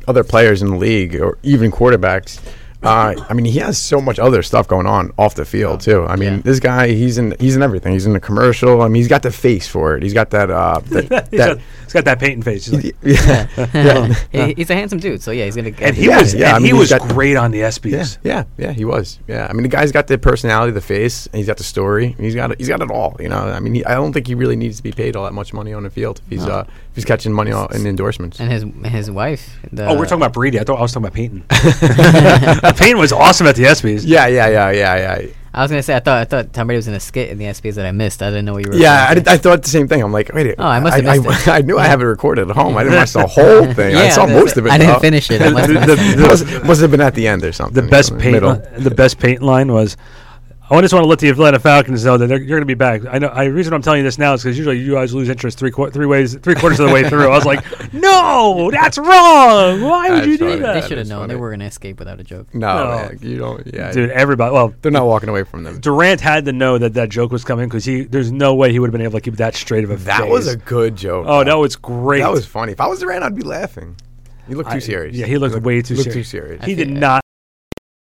other 0.08 0.24
players 0.24 0.62
in 0.62 0.70
the 0.72 0.78
league 0.78 1.16
or 1.20 1.38
even 1.44 1.72
quarterbacks, 1.72 2.40
uh, 2.82 3.14
I 3.30 3.34
mean, 3.34 3.46
he 3.46 3.60
has 3.60 3.78
so 3.78 4.00
much 4.00 4.20
other 4.20 4.42
stuff 4.42 4.68
going 4.68 4.88
on 4.88 5.12
off 5.18 5.36
the 5.36 5.44
field 5.46 5.82
too. 5.82 6.06
I 6.06 6.16
mean, 6.16 6.36
Yeah. 6.36 6.42
this 6.44 6.60
guy, 6.60 6.88
he's 6.90 7.18
in 7.18 7.36
he's 7.40 7.56
in 7.56 7.62
everything. 7.62 7.92
He's 7.94 8.06
in 8.06 8.14
the 8.14 8.20
commercial. 8.20 8.82
I 8.82 8.88
mean, 8.88 8.96
he's 8.96 9.08
got 9.10 9.22
the 9.24 9.32
face 9.32 9.68
for 9.68 9.98
it. 9.98 10.04
He's 10.04 10.14
got 10.14 10.30
that 10.30 10.50
uh, 10.50 10.80
that, 10.86 11.02
He's 11.04 11.10
that 11.10 11.32
got, 11.32 11.58
he's 11.84 11.94
got 11.94 12.06
that 12.06 12.20
Peyton 12.20 12.42
face. 12.42 12.68
He's 12.68 12.84
like, 12.84 12.96
yeah, 13.04 13.48
yeah, 14.32 14.46
He- 14.48 14.54
he's 14.56 14.70
a 14.70 14.76
handsome 14.76 15.00
dude, 15.00 15.22
so 15.22 15.32
yeah, 15.32 15.46
he's 15.46 15.56
gonna. 15.58 15.72
and 15.80 15.96
he 15.96 16.06
Yeah, 16.08 16.20
was, 16.20 16.34
yeah, 16.34 16.48
and 16.48 16.56
I 16.56 16.60
mean, 16.60 16.68
he 16.68 16.74
was 16.74 16.90
got- 16.90 17.02
great 17.10 17.36
on 17.36 17.52
the 17.52 17.60
yeah, 17.60 17.68
ESPYS. 17.70 18.18
yeah, 18.24 18.44
yeah. 18.58 18.72
He 18.72 18.86
was. 18.86 19.20
Yeah, 19.28 19.48
I 19.50 19.54
mean, 19.54 19.64
the 19.64 19.70
guy's 19.70 19.92
got 19.92 20.08
the 20.08 20.18
personality, 20.18 20.72
the 20.72 20.80
face, 20.82 21.26
and 21.28 21.36
he's 21.36 21.48
got 21.48 21.58
the 21.58 21.64
story. 21.64 22.16
He's 22.20 22.36
got 22.36 22.58
he's 22.58 22.70
got 22.70 22.82
it 22.82 22.90
all. 22.92 23.18
You 23.20 23.28
know, 23.30 23.40
I 23.40 23.60
mean, 23.60 23.74
he, 23.76 23.86
I 23.86 23.94
don't 23.96 24.14
think 24.14 24.28
he 24.28 24.36
really 24.36 24.56
needs 24.56 24.78
to 24.78 24.84
be 24.84 24.92
paid 24.94 25.16
all 25.18 25.26
that 25.26 25.34
much 25.34 25.54
money 25.54 25.74
on 25.74 25.84
the 25.84 25.90
field 25.90 26.22
if 26.26 26.30
he's 26.30 26.46
No. 26.46 26.54
uh, 26.54 26.64
if 26.68 26.96
he's 26.96 27.06
catching 27.06 27.34
money 27.34 27.52
all 27.52 27.68
in 27.68 27.86
endorsements. 27.86 28.40
and 28.40 28.50
his 28.52 28.64
his 28.92 29.12
wife. 29.12 29.58
The, 29.74 29.88
Oh, 29.88 29.98
we're 29.98 30.06
talking 30.06 30.22
about 30.22 30.34
Brady. 30.34 30.60
I 30.60 30.64
thought 30.64 30.78
I 30.80 30.82
was 30.82 30.94
talking 30.94 31.06
about 31.08 31.16
Peyton. 31.16 31.44
Peyton 32.74 32.98
was 32.98 33.12
awesome 33.12 33.48
at 33.48 33.56
the 33.56 33.64
ESPYS. 33.64 34.02
Yeah, 34.06 34.28
yeah, 34.28 34.48
yeah, 34.50 34.72
yeah, 34.72 35.20
yeah. 35.20 35.28
I 35.52 35.64
was 35.64 35.72
gonna 35.72 35.82
say 35.82 35.96
I 35.96 36.00
thought 36.00 36.18
I 36.20 36.26
thought 36.26 36.54
Tom 36.54 36.68
Brady 36.68 36.78
was 36.78 36.88
in 36.88 36.94
a 36.94 37.00
skit 37.00 37.30
in 37.32 37.40
the 37.40 37.46
ESPYS 37.46 37.74
that 37.76 37.86
I 37.86 37.92
missed. 37.92 38.22
I 38.22 38.30
didn't 38.30 38.46
know 38.46 38.54
what 38.54 38.66
you 38.66 38.72
were. 38.72 38.78
Yeah, 38.78 39.08
I, 39.10 39.16
did. 39.16 39.28
I 39.28 39.38
thought 39.38 39.64
the 39.64 39.70
same 39.70 39.88
thing. 39.88 40.02
I'm 40.04 40.12
like, 40.14 40.32
wait, 40.32 40.54
Oh, 40.60 40.64
I 40.64 40.80
must 40.80 40.96
have 40.96 41.08
I, 41.08 41.18
missed 41.18 41.48
I, 41.48 41.58
it. 41.58 41.58
I 41.64 41.66
knew 41.66 41.78
I 41.80 41.88
have 41.88 42.02
it 42.02 42.06
recorded 42.06 42.50
at 42.52 42.56
home. 42.56 42.78
I 42.78 42.84
didn't 42.84 43.00
watch 43.00 43.14
the 43.14 43.26
whole 43.28 43.74
thing. 43.74 43.96
I 43.96 44.10
saw 44.10 44.26
that's- 44.28 44.44
most 44.44 44.58
of 44.58 44.68
it. 44.68 44.72
I 44.72 44.78
didn't 44.78 44.94
though. 44.94 45.00
finish 45.00 45.32
it. 45.32 45.42
I 45.42 45.50
must 45.50 45.70
have 45.72 45.88
The- 45.88 45.96
missed 45.96 46.16
the- 46.18 46.24
it. 46.46 46.54
must, 46.56 46.66
must 46.68 46.82
have 46.82 46.92
been 46.92 47.02
at 47.02 47.16
the 47.16 47.28
end 47.28 47.44
or 47.44 47.52
something. 47.52 47.84
The 47.84 47.90
best 47.90 48.12
know, 48.12 48.20
Peyton, 48.20 48.32
middle. 48.34 48.56
the 48.78 48.92
best 48.92 49.18
Peyton 49.20 49.46
line 49.46 49.72
was. 49.72 49.98
I 50.72 50.82
just 50.82 50.94
want 50.94 51.04
to 51.04 51.08
let 51.10 51.20
the 51.20 51.30
Atlanta 51.30 51.60
Falcons 51.60 52.06
know 52.06 52.18
that 52.18 52.28
they're, 52.28 52.38
you're 52.38 52.48
going 52.60 52.62
to 52.62 52.66
be 52.66 52.76
back. 52.76 53.02
I 53.10 53.18
know. 53.18 53.28
I 53.28 53.46
reason 53.46 53.74
I'm 53.74 53.82
telling 53.82 54.00
you 54.00 54.04
this 54.04 54.18
now 54.20 54.34
is 54.34 54.44
because 54.44 54.58
usually 54.58 54.78
you 54.80 54.94
guys 54.94 55.14
lose 55.14 55.28
interest 55.28 55.58
three 55.58 55.72
qu- 55.72 55.90
three 55.90 56.06
ways 56.06 56.36
three 56.36 56.54
quarters 56.56 56.80
of 56.80 56.88
the 56.88 56.94
way 56.94 57.10
through. 57.10 57.26
I 57.26 57.36
was 57.36 57.46
like, 57.46 57.64
no, 57.94 58.70
that's 58.72 58.98
wrong. 58.98 59.82
Why 59.82 60.10
would 60.10 60.18
That's 60.20 60.28
you 60.28 60.38
do 60.38 60.46
funny. 60.50 60.56
They 60.58 60.62
that, 60.62 60.84
should 60.84 60.98
have 60.98 61.08
That's 61.08 61.10
known 61.10 61.28
they 61.28 61.34
funny. 61.34 61.42
were 61.42 61.50
gonna 61.52 61.66
escape 61.66 61.98
without 62.00 62.20
a 62.20 62.24
joke. 62.24 62.54
No, 62.54 62.68
No. 62.84 62.90
man, 63.10 63.20
you 63.22 63.38
don't. 63.38 63.66
Yeah, 63.74 63.92
dude? 63.92 64.12
Everybody. 64.12 64.54
Well, 64.54 64.74
they're 64.82 64.92
not 64.92 65.06
walking 65.08 65.30
away 65.30 65.44
from 65.44 65.64
them. 65.64 65.80
Durant 65.80 66.22
had 66.22 66.46
to 66.46 66.52
know 66.54 66.78
that 66.78 66.94
that 66.94 67.10
joke 67.10 67.32
was 67.32 67.44
coming 67.44 67.68
because 67.68 67.86
he. 67.86 68.04
There's 68.04 68.32
no 68.32 68.54
way 68.54 68.72
he 68.72 68.80
would 68.80 68.88
have 68.88 68.94
been 68.94 69.02
able 69.02 69.20
to 69.20 69.22
keep 69.22 69.38
that 69.38 69.56
straight 69.56 69.84
of 69.84 69.90
a 69.90 69.98
face. 69.98 70.06
That 70.06 70.22
face. 70.22 70.30
was 70.32 70.48
a 70.48 70.58
good 70.58 70.96
joke. 70.96 71.26
Oh, 71.28 71.40
though. 71.40 71.44
that 71.46 71.58
was 71.58 71.76
great. 71.76 72.20
that 72.20 72.32
was 72.32 72.46
funny. 72.46 72.74
If 72.74 72.82
I 72.82 72.88
was 72.88 73.00
Durant, 73.00 73.24
I'd 73.24 73.36
be 73.36 73.42
laughing. 73.42 73.96
You 74.48 74.56
look 74.58 74.68
too 74.68 74.74
I- 74.74 74.80
serious. 74.80 75.16
yeah, 75.16 75.26
he 75.26 75.38
looked 75.38 75.56
You 75.56 75.62
way 75.62 75.82
too 75.82 75.96
look 75.96 76.04
serious. 76.06 76.30
too 76.30 76.38
serious. 76.38 76.66
He 76.66 76.76
did 76.76 76.90
not. 76.90 77.22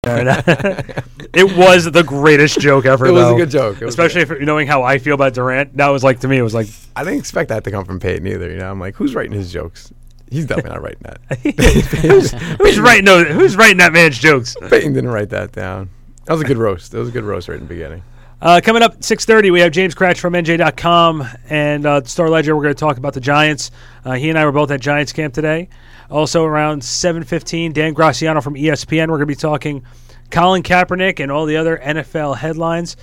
it 1.34 1.58
was 1.58 1.86
the 1.92 2.04
greatest 2.04 2.60
joke 2.60 2.86
ever. 2.86 3.06
It 3.08 3.12
was 3.12 3.32
a 3.32 3.36
good 3.36 3.50
joke. 3.50 3.82
Especially 3.82 4.22
if 4.22 4.32
knowing 4.40 4.68
how 4.68 4.84
I 4.84 4.98
feel 4.98 5.16
about 5.16 5.34
Durant. 5.34 5.76
That 5.78 5.90
was 5.90 6.04
like 6.04 6.20
to 6.22 6.28
me, 6.28 6.38
it 6.38 6.42
was 6.42 6.54
like 6.54 6.68
I 6.96 7.04
didn't 7.04 7.20
expect 7.20 7.50
that 7.50 7.64
to 7.64 7.72
come 7.72 7.86
from 7.86 8.00
Peyton 8.00 8.28
either. 8.28 8.50
You 8.52 8.58
know, 8.58 8.72
I'm 8.72 8.80
like, 8.80 8.96
who's 8.96 9.16
writing 9.16 9.34
his 9.34 9.52
jokes? 9.52 9.92
He's 10.30 10.46
definitely 10.46 10.72
not 10.72 10.82
writing 10.82 11.02
that. 11.04 12.06
who's, 12.06 12.32
who's 12.60 12.80
writing 12.80 13.06
those, 13.06 13.28
Who's 13.28 13.56
writing 13.56 13.78
that 13.78 13.94
man's 13.94 14.18
jokes? 14.18 14.56
Peyton 14.70 14.94
didn't 14.94 15.12
write 15.12 15.30
that 15.30 15.52
down. 15.52 15.90
That 16.26 16.34
was 16.34 16.42
a 16.42 16.46
good 16.46 16.58
roast. 16.58 16.92
That 16.92 17.00
was 17.00 17.10
a 17.10 17.12
good 17.12 17.24
roast 17.24 17.48
right 17.48 17.56
in 17.56 17.64
the 17.64 17.70
beginning. 17.70 18.04
Uh, 18.42 18.60
coming 18.62 18.84
up 18.84 18.94
at 18.94 19.00
6.30, 19.00 19.52
we 19.52 19.62
have 19.62 19.72
James 19.72 19.96
Kratch 19.96 20.18
from 20.18 20.34
NJ.com 20.34 21.26
and 21.50 21.86
uh, 21.86 22.04
Star 22.04 22.30
Ledger. 22.30 22.56
We're 22.56 22.64
going 22.64 22.76
to 22.76 22.80
talk 22.80 22.98
about 22.98 23.14
the 23.14 23.22
Giants. 23.22 23.72
Uh, 24.04 24.14
he 24.14 24.30
and 24.30 24.38
I 24.38 24.44
were 24.44 24.52
both 24.52 24.72
at 24.72 24.82
Giants 24.82 25.14
camp 25.14 25.34
today. 25.34 25.70
Also 26.10 26.44
around 26.44 26.82
7.15, 26.82 27.74
Dan 27.74 27.94
Graziano 27.94 28.42
from 28.42 28.56
ESPN. 28.56 29.08
We're 29.08 29.18
going 29.18 29.20
to 29.22 29.26
be 29.28 29.36
talking 29.36 29.84
Colin 30.32 30.64
Kaepernick 30.64 31.22
and 31.22 31.32
all 31.32 31.46
the 31.46 31.56
other 31.56 31.78
NFL 31.78 32.38
headlines. 32.38 32.98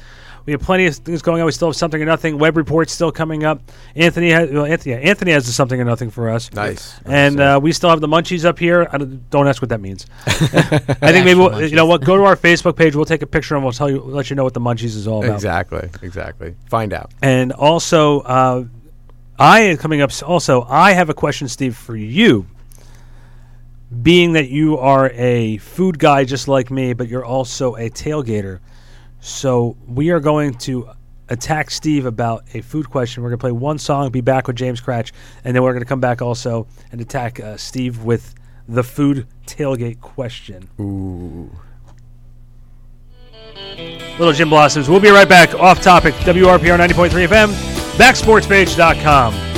We 0.45 0.53
have 0.53 0.61
plenty 0.61 0.87
of 0.87 0.97
things 0.97 1.23
going 1.23 1.41
on. 1.41 1.47
We 1.47 1.53
still 1.53 1.69
have 1.69 1.77
something 1.77 2.03
or 2.03 2.05
nothing. 2.05 2.39
Web 2.39 2.57
reports 2.57 2.93
still 2.93 3.13
coming 3.13 3.45
up. 3.45 3.61
Anthony, 3.95 4.31
has, 4.31 4.51
well, 4.51 4.65
Anthony, 4.65 4.95
Anthony 4.95 5.33
has 5.33 5.47
the 5.47 5.53
something 5.53 5.81
or 5.81 5.85
nothing 5.85 6.11
for 6.11 6.31
us. 6.31 6.53
Nice. 6.53 6.99
And 7.05 7.37
Nice, 7.37 7.57
uh, 7.57 7.61
we 7.61 7.73
still 7.73 7.91
have 7.91 8.01
the 8.01 8.09
munchies 8.09 8.45
up 8.45 8.59
here. 8.59 8.89
I 8.93 8.99
don't, 8.99 9.31
don't 9.31 9.47
ask 9.47 9.63
what 9.63 9.69
that 9.69 9.81
means. 9.81 10.07
I 10.27 10.31
think 11.13 11.25
maybe 11.25 11.35
we'll, 11.35 11.69
you 11.69 11.77
know 11.77 11.87
what. 11.87 12.03
Go 12.05 12.17
to 12.17 12.25
our 12.25 12.37
Facebook 12.37 12.77
page. 12.77 12.97
We'll 12.97 13.05
take 13.05 13.23
a 13.23 13.27
picture 13.27 13.55
and 13.55 13.63
we'll 13.63 13.73
tell 13.73 13.91
you, 13.91 14.01
let 14.01 14.31
you 14.31 14.37
know 14.37 14.45
what 14.45 14.55
the 14.55 14.61
munchies 14.61 14.97
is 14.97 15.07
all 15.07 15.23
about. 15.23 15.35
exactly, 15.35 15.89
exactly. 16.03 16.57
Find 16.69 16.93
out. 16.93 17.13
And 17.23 17.53
also, 17.53 18.21
uh, 18.21 18.65
I 19.39 19.61
am 19.61 19.77
coming 19.77 20.01
up. 20.03 20.11
Also, 20.25 20.63
I 20.69 20.93
have 20.93 21.09
a 21.09 21.15
question, 21.15 21.49
Steve, 21.49 21.77
for 21.77 21.97
you. 21.97 22.47
Being 24.03 24.33
that 24.33 24.49
you 24.49 24.79
are 24.79 25.11
a 25.11 25.59
food 25.59 25.99
guy 25.99 26.25
just 26.25 26.49
like 26.49 26.71
me, 26.71 26.95
but 26.95 27.09
you're 27.09 27.25
also 27.25 27.75
a 27.77 27.91
tailgater, 27.91 28.61
so 29.23 29.77
we 29.87 30.11
are 30.11 30.19
going 30.19 30.55
to 30.55 30.91
attack 31.29 31.71
Steve 31.71 32.07
about 32.07 32.45
a 32.55 32.61
food 32.61 32.91
question. 32.91 33.23
We're 33.23 33.31
going 33.31 33.39
to 33.39 33.43
play 33.43 33.53
one 33.53 33.79
song, 33.79 34.11
be 34.11 34.21
back 34.21 34.49
with 34.49 34.57
James 34.57 34.81
Kratch, 34.81 35.13
and 35.45 35.55
then 35.55 35.63
we're 35.63 35.73
going 35.73 35.85
to 35.85 35.89
come 35.89 36.01
back 36.01 36.21
also 36.21 36.67
and 36.91 37.01
attack 37.01 37.39
uh, 37.39 37.57
Steve 37.57 38.03
with 38.03 38.35
the 38.67 38.83
food 38.83 39.29
tailgate 39.47 40.01
question. 40.01 40.69
Ooh. 40.81 41.51
Little 44.19 44.33
Gin 44.33 44.49
Blossoms. 44.49 44.89
We'll 44.89 45.01
be 45.01 45.11
right 45.11 45.29
back. 45.29 45.55
Off 45.55 45.81
topic. 45.81 46.15
WRPR 46.17 46.79
90.3 46.79 47.29
FM. 47.29 47.53
Backsportspage.com. 47.97 49.52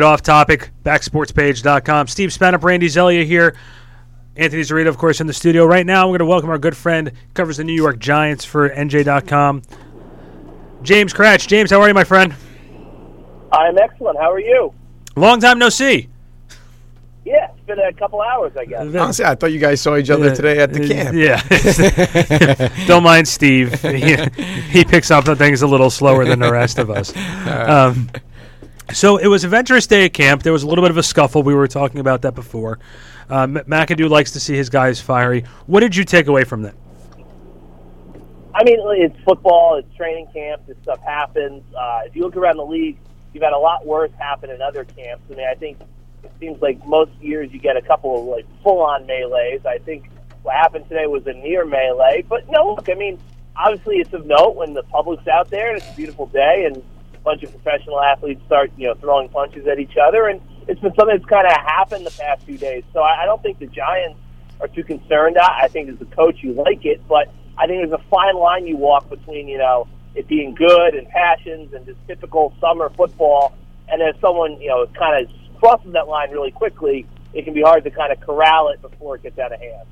right, 0.00 0.06
off 0.06 0.22
topic. 0.22 0.70
Backsportspage.com. 0.84 2.06
Steve 2.06 2.30
Spanup, 2.30 2.62
Randy 2.62 2.88
Zelia 2.88 3.24
here. 3.24 3.54
Anthony 4.36 4.62
Zarita, 4.62 4.86
of 4.86 4.98
course, 4.98 5.20
in 5.20 5.26
the 5.26 5.32
studio 5.32 5.64
right 5.64 5.84
now. 5.84 6.06
We're 6.06 6.18
going 6.18 6.28
to 6.28 6.30
welcome 6.30 6.50
our 6.50 6.58
good 6.58 6.76
friend, 6.76 7.10
covers 7.34 7.56
the 7.56 7.64
New 7.64 7.74
York 7.74 7.98
Giants 7.98 8.44
for 8.44 8.70
NJ.com. 8.70 9.62
James 10.82 11.12
Kratch. 11.12 11.48
James, 11.48 11.70
how 11.70 11.80
are 11.80 11.88
you, 11.88 11.94
my 11.94 12.04
friend? 12.04 12.34
I'm 13.50 13.76
excellent. 13.78 14.18
How 14.18 14.30
are 14.30 14.38
you? 14.38 14.72
Long 15.16 15.40
time 15.40 15.58
no 15.58 15.68
see. 15.68 16.08
Yeah, 17.24 17.50
it's 17.50 17.66
been 17.66 17.78
a 17.80 17.92
couple 17.92 18.22
hours, 18.22 18.52
I 18.56 18.64
guess. 18.64 18.80
Honestly, 18.80 19.24
I 19.24 19.34
thought 19.34 19.52
you 19.52 19.58
guys 19.58 19.80
saw 19.80 19.96
each 19.96 20.08
other 20.08 20.34
today 20.34 20.60
at 20.60 20.72
the 20.72 20.88
camp. 20.88 21.14
Yeah. 21.14 21.42
Don't 22.86 23.02
mind 23.02 23.26
Steve. 23.26 23.74
He, 23.98 24.16
he 24.70 24.84
picks 24.84 25.10
up 25.10 25.24
the 25.24 25.34
things 25.34 25.62
a 25.62 25.66
little 25.66 25.90
slower 25.90 26.24
than 26.24 26.38
the 26.38 26.52
rest 26.52 26.78
of 26.78 26.90
us. 26.90 27.12
Um, 27.48 28.10
so 28.92 29.16
it 29.16 29.26
was 29.26 29.44
Adventurous 29.44 29.86
Day 29.86 30.04
at 30.06 30.12
camp. 30.12 30.42
There 30.42 30.52
was 30.52 30.62
a 30.62 30.66
little 30.66 30.82
bit 30.82 30.90
of 30.90 30.96
a 30.96 31.02
scuffle. 31.02 31.42
We 31.42 31.54
were 31.54 31.68
talking 31.68 32.00
about 32.00 32.22
that 32.22 32.34
before. 32.34 32.78
Um, 33.28 33.56
McAdoo 33.56 34.08
likes 34.08 34.32
to 34.32 34.40
see 34.40 34.56
his 34.56 34.70
guys 34.70 35.00
fiery. 35.00 35.44
What 35.66 35.80
did 35.80 35.94
you 35.94 36.04
take 36.04 36.26
away 36.26 36.44
from 36.44 36.62
that? 36.62 36.74
I 38.54 38.64
mean, 38.64 38.78
it's 38.96 39.16
football, 39.24 39.76
it's 39.76 39.94
training 39.96 40.28
camp, 40.32 40.66
this 40.66 40.76
stuff 40.82 41.00
happens. 41.04 41.62
Uh, 41.74 42.00
if 42.06 42.16
you 42.16 42.22
look 42.22 42.36
around 42.36 42.56
the 42.56 42.64
league, 42.64 42.98
you've 43.32 43.42
had 43.42 43.52
a 43.52 43.58
lot 43.58 43.86
worse 43.86 44.10
happen 44.18 44.50
in 44.50 44.60
other 44.60 44.84
camps. 44.84 45.22
I 45.30 45.34
mean, 45.34 45.46
I 45.46 45.54
think 45.54 45.78
it 46.24 46.32
seems 46.40 46.60
like 46.60 46.84
most 46.84 47.12
years 47.20 47.52
you 47.52 47.60
get 47.60 47.76
a 47.76 47.82
couple 47.82 48.18
of 48.18 48.24
like 48.24 48.46
full-on 48.64 49.06
melees. 49.06 49.64
I 49.64 49.78
think 49.78 50.10
what 50.42 50.54
happened 50.56 50.88
today 50.88 51.06
was 51.06 51.24
a 51.26 51.34
near 51.34 51.64
melee, 51.64 52.24
but 52.28 52.50
no, 52.50 52.74
look, 52.74 52.88
I 52.88 52.94
mean, 52.94 53.20
obviously 53.54 53.98
it's 53.98 54.12
of 54.12 54.26
note 54.26 54.56
when 54.56 54.74
the 54.74 54.82
public's 54.84 55.28
out 55.28 55.50
there 55.50 55.68
and 55.68 55.76
it's 55.76 55.92
a 55.92 55.94
beautiful 55.94 56.26
day 56.26 56.64
and 56.64 56.82
bunch 57.28 57.42
of 57.42 57.50
professional 57.50 58.00
athletes 58.00 58.40
start, 58.46 58.72
you 58.78 58.86
know, 58.86 58.94
throwing 58.94 59.28
punches 59.28 59.66
at 59.66 59.78
each 59.78 59.96
other, 59.96 60.28
and 60.28 60.40
it's 60.66 60.80
been 60.80 60.94
something 60.94 61.16
that's 61.16 61.28
kind 61.28 61.46
of 61.46 61.52
happened 61.52 62.06
the 62.06 62.10
past 62.10 62.42
few 62.44 62.56
days. 62.56 62.84
So 62.94 63.00
I, 63.00 63.22
I 63.22 63.24
don't 63.26 63.42
think 63.42 63.58
the 63.58 63.66
Giants 63.66 64.18
are 64.60 64.68
too 64.68 64.82
concerned. 64.82 65.36
I, 65.36 65.64
I 65.64 65.68
think 65.68 65.90
as 65.90 66.00
a 66.00 66.06
coach 66.06 66.36
you 66.42 66.52
like 66.52 66.86
it, 66.86 67.06
but 67.06 67.30
I 67.58 67.66
think 67.66 67.80
there's 67.82 68.00
a 68.00 68.04
fine 68.08 68.36
line 68.36 68.66
you 68.66 68.76
walk 68.76 69.10
between, 69.10 69.46
you 69.46 69.58
know, 69.58 69.86
it 70.14 70.26
being 70.26 70.54
good 70.54 70.94
and 70.94 71.06
passions 71.08 71.74
and 71.74 71.84
just 71.84 71.98
typical 72.06 72.54
summer 72.60 72.88
football, 72.96 73.54
and 73.88 74.00
if 74.00 74.18
someone, 74.20 74.60
you 74.60 74.68
know, 74.68 74.86
kind 74.98 75.14
of 75.22 75.30
crosses 75.58 75.92
that 75.92 76.08
line 76.08 76.30
really 76.30 76.50
quickly, 76.50 77.06
it 77.34 77.44
can 77.44 77.52
be 77.52 77.62
hard 77.62 77.84
to 77.84 77.90
kind 77.90 78.10
of 78.10 78.18
corral 78.20 78.70
it 78.70 78.80
before 78.80 79.16
it 79.16 79.22
gets 79.22 79.38
out 79.38 79.52
of 79.52 79.60
hand. 79.60 79.86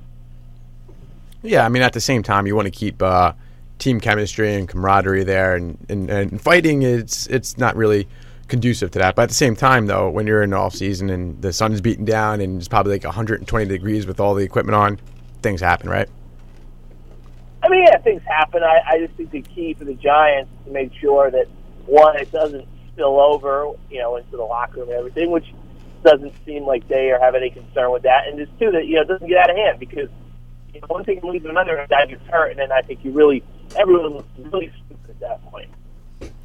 Yeah, 1.43 1.67
I 1.67 1.69
mean, 1.69 1.83
at 1.83 1.93
the 1.93 2.01
same 2.01 2.23
time, 2.23 2.47
you 2.47 2.57
want 2.57 2.67
to 2.67 2.73
keep 2.73 3.03
uh, 3.03 3.33
team 3.79 4.01
chemistry 4.01 4.55
and 4.55 4.69
camaraderie 4.69 5.25
there, 5.25 5.55
and, 5.55 5.79
and, 5.89 6.11
and 6.11 6.41
fighting 6.41 6.83
it's 6.83 7.27
it's 7.27 7.59
not 7.59 7.77
really 7.77 8.09
conducive 8.49 8.91
to 8.93 8.99
that. 9.01 9.15
But 9.15 9.23
at 9.23 9.29
the 9.31 9.35
same 9.35 9.57
time, 9.57 9.87
though, 9.87 10.09
when 10.09 10.27
you're 10.27 10.43
in 10.43 10.53
off 10.53 10.75
season 10.75 11.11
and 11.11 11.41
the 11.43 11.53
sun's 11.53 11.81
beating 11.81 12.05
down 12.05 12.41
and 12.41 12.59
it's 12.59 12.69
probably 12.69 12.93
like 12.93 13.05
120 13.05 13.67
degrees 13.67 14.07
with 14.07 14.21
all 14.21 14.35
the 14.35 14.45
equipment 14.45 14.77
on, 14.77 15.01
things 15.43 15.61
happen, 15.61 15.89
right? 15.89 16.09
I 17.63 17.69
mean, 17.69 17.85
yeah, 17.85 17.99
things 17.99 18.23
happen. 18.23 18.63
I, 18.63 18.81
I 18.87 18.99
just 18.99 19.15
think 19.15 19.31
the 19.31 19.43
key 19.43 19.75
for 19.75 19.85
the 19.85 19.95
Giants 19.95 20.51
is 20.53 20.67
to 20.67 20.73
make 20.73 20.93
sure 20.95 21.31
that 21.31 21.47
one, 21.87 22.17
it 22.17 22.31
doesn't 22.31 22.67
spill 22.93 23.21
over, 23.21 23.73
you 23.91 23.99
know, 23.99 24.17
into 24.17 24.37
the 24.37 24.43
locker 24.43 24.81
room 24.81 24.91
and 24.91 24.99
everything, 24.99 25.31
which 25.31 25.53
doesn't 26.05 26.33
seem 26.45 26.65
like 26.65 26.87
they 26.89 27.11
are 27.11 27.19
have 27.19 27.35
any 27.35 27.51
concern 27.51 27.91
with 27.91 28.03
that. 28.03 28.29
And 28.29 28.39
just 28.39 28.57
two, 28.59 28.71
that 28.71 28.87
you 28.87 28.97
know, 28.97 29.03
it 29.03 29.09
doesn't 29.09 29.27
get 29.27 29.39
out 29.39 29.51
of 29.51 29.57
hand 29.57 29.81
because 29.81 30.09
you 30.73 30.81
know, 30.81 30.87
one 30.89 31.05
thing 31.05 31.21
leads 31.23 31.45
to 31.45 31.51
another, 31.51 31.77
and 31.77 31.89
that 31.89 32.09
gets 32.09 32.25
hurt, 32.29 32.51
and 32.51 32.59
then 32.59 32.71
I 32.71 32.83
think 32.83 33.05
you 33.05 33.11
really 33.11 33.43
everyone 33.77 34.15
looks 34.15 34.29
really 34.39 34.73
stupid 34.87 35.11
at 35.11 35.21
that 35.21 35.51
point. 35.51 35.71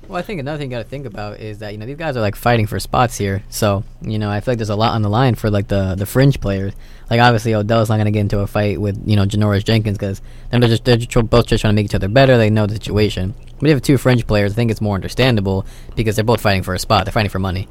Well, 0.07 0.19
I 0.19 0.23
think 0.23 0.41
another 0.41 0.57
thing 0.57 0.69
you 0.69 0.75
got 0.75 0.83
to 0.83 0.89
think 0.89 1.05
about 1.05 1.39
is 1.39 1.59
that 1.59 1.71
you 1.71 1.77
know 1.77 1.85
these 1.85 1.95
guys 1.95 2.17
are 2.17 2.21
like 2.21 2.35
fighting 2.35 2.67
for 2.67 2.79
spots 2.79 3.17
here, 3.17 3.43
so 3.49 3.83
you 4.01 4.19
know 4.19 4.29
I 4.29 4.41
feel 4.41 4.51
like 4.51 4.57
there's 4.57 4.69
a 4.69 4.75
lot 4.75 4.93
on 4.93 5.03
the 5.03 5.09
line 5.09 5.35
for 5.35 5.49
like 5.49 5.69
the 5.69 5.95
the 5.95 6.05
fringe 6.05 6.41
players. 6.41 6.73
Like 7.09 7.21
obviously 7.21 7.53
Odell's 7.53 7.87
not 7.87 7.97
gonna 7.97 8.11
get 8.11 8.19
into 8.19 8.39
a 8.39 8.47
fight 8.47 8.81
with 8.81 9.01
you 9.07 9.15
know 9.15 9.25
Janoris 9.25 9.63
Jenkins 9.63 9.97
because 9.97 10.21
they're 10.49 10.59
just 10.59 10.83
they're 10.83 10.97
just 10.97 11.29
both 11.29 11.45
just 11.47 11.61
trying 11.61 11.71
to 11.71 11.75
make 11.75 11.85
each 11.85 11.95
other 11.95 12.09
better. 12.09 12.37
They 12.37 12.49
know 12.49 12.65
the 12.65 12.73
situation. 12.73 13.33
But 13.59 13.67
if 13.67 13.69
you 13.69 13.69
have 13.69 13.81
two 13.83 13.97
fringe 13.97 14.27
players, 14.27 14.51
I 14.51 14.55
think 14.55 14.69
it's 14.69 14.81
more 14.81 14.95
understandable 14.95 15.65
because 15.95 16.17
they're 16.17 16.25
both 16.25 16.41
fighting 16.41 16.63
for 16.63 16.73
a 16.73 16.79
spot. 16.79 17.05
They're 17.05 17.13
fighting 17.13 17.29
for 17.29 17.39
money. 17.39 17.69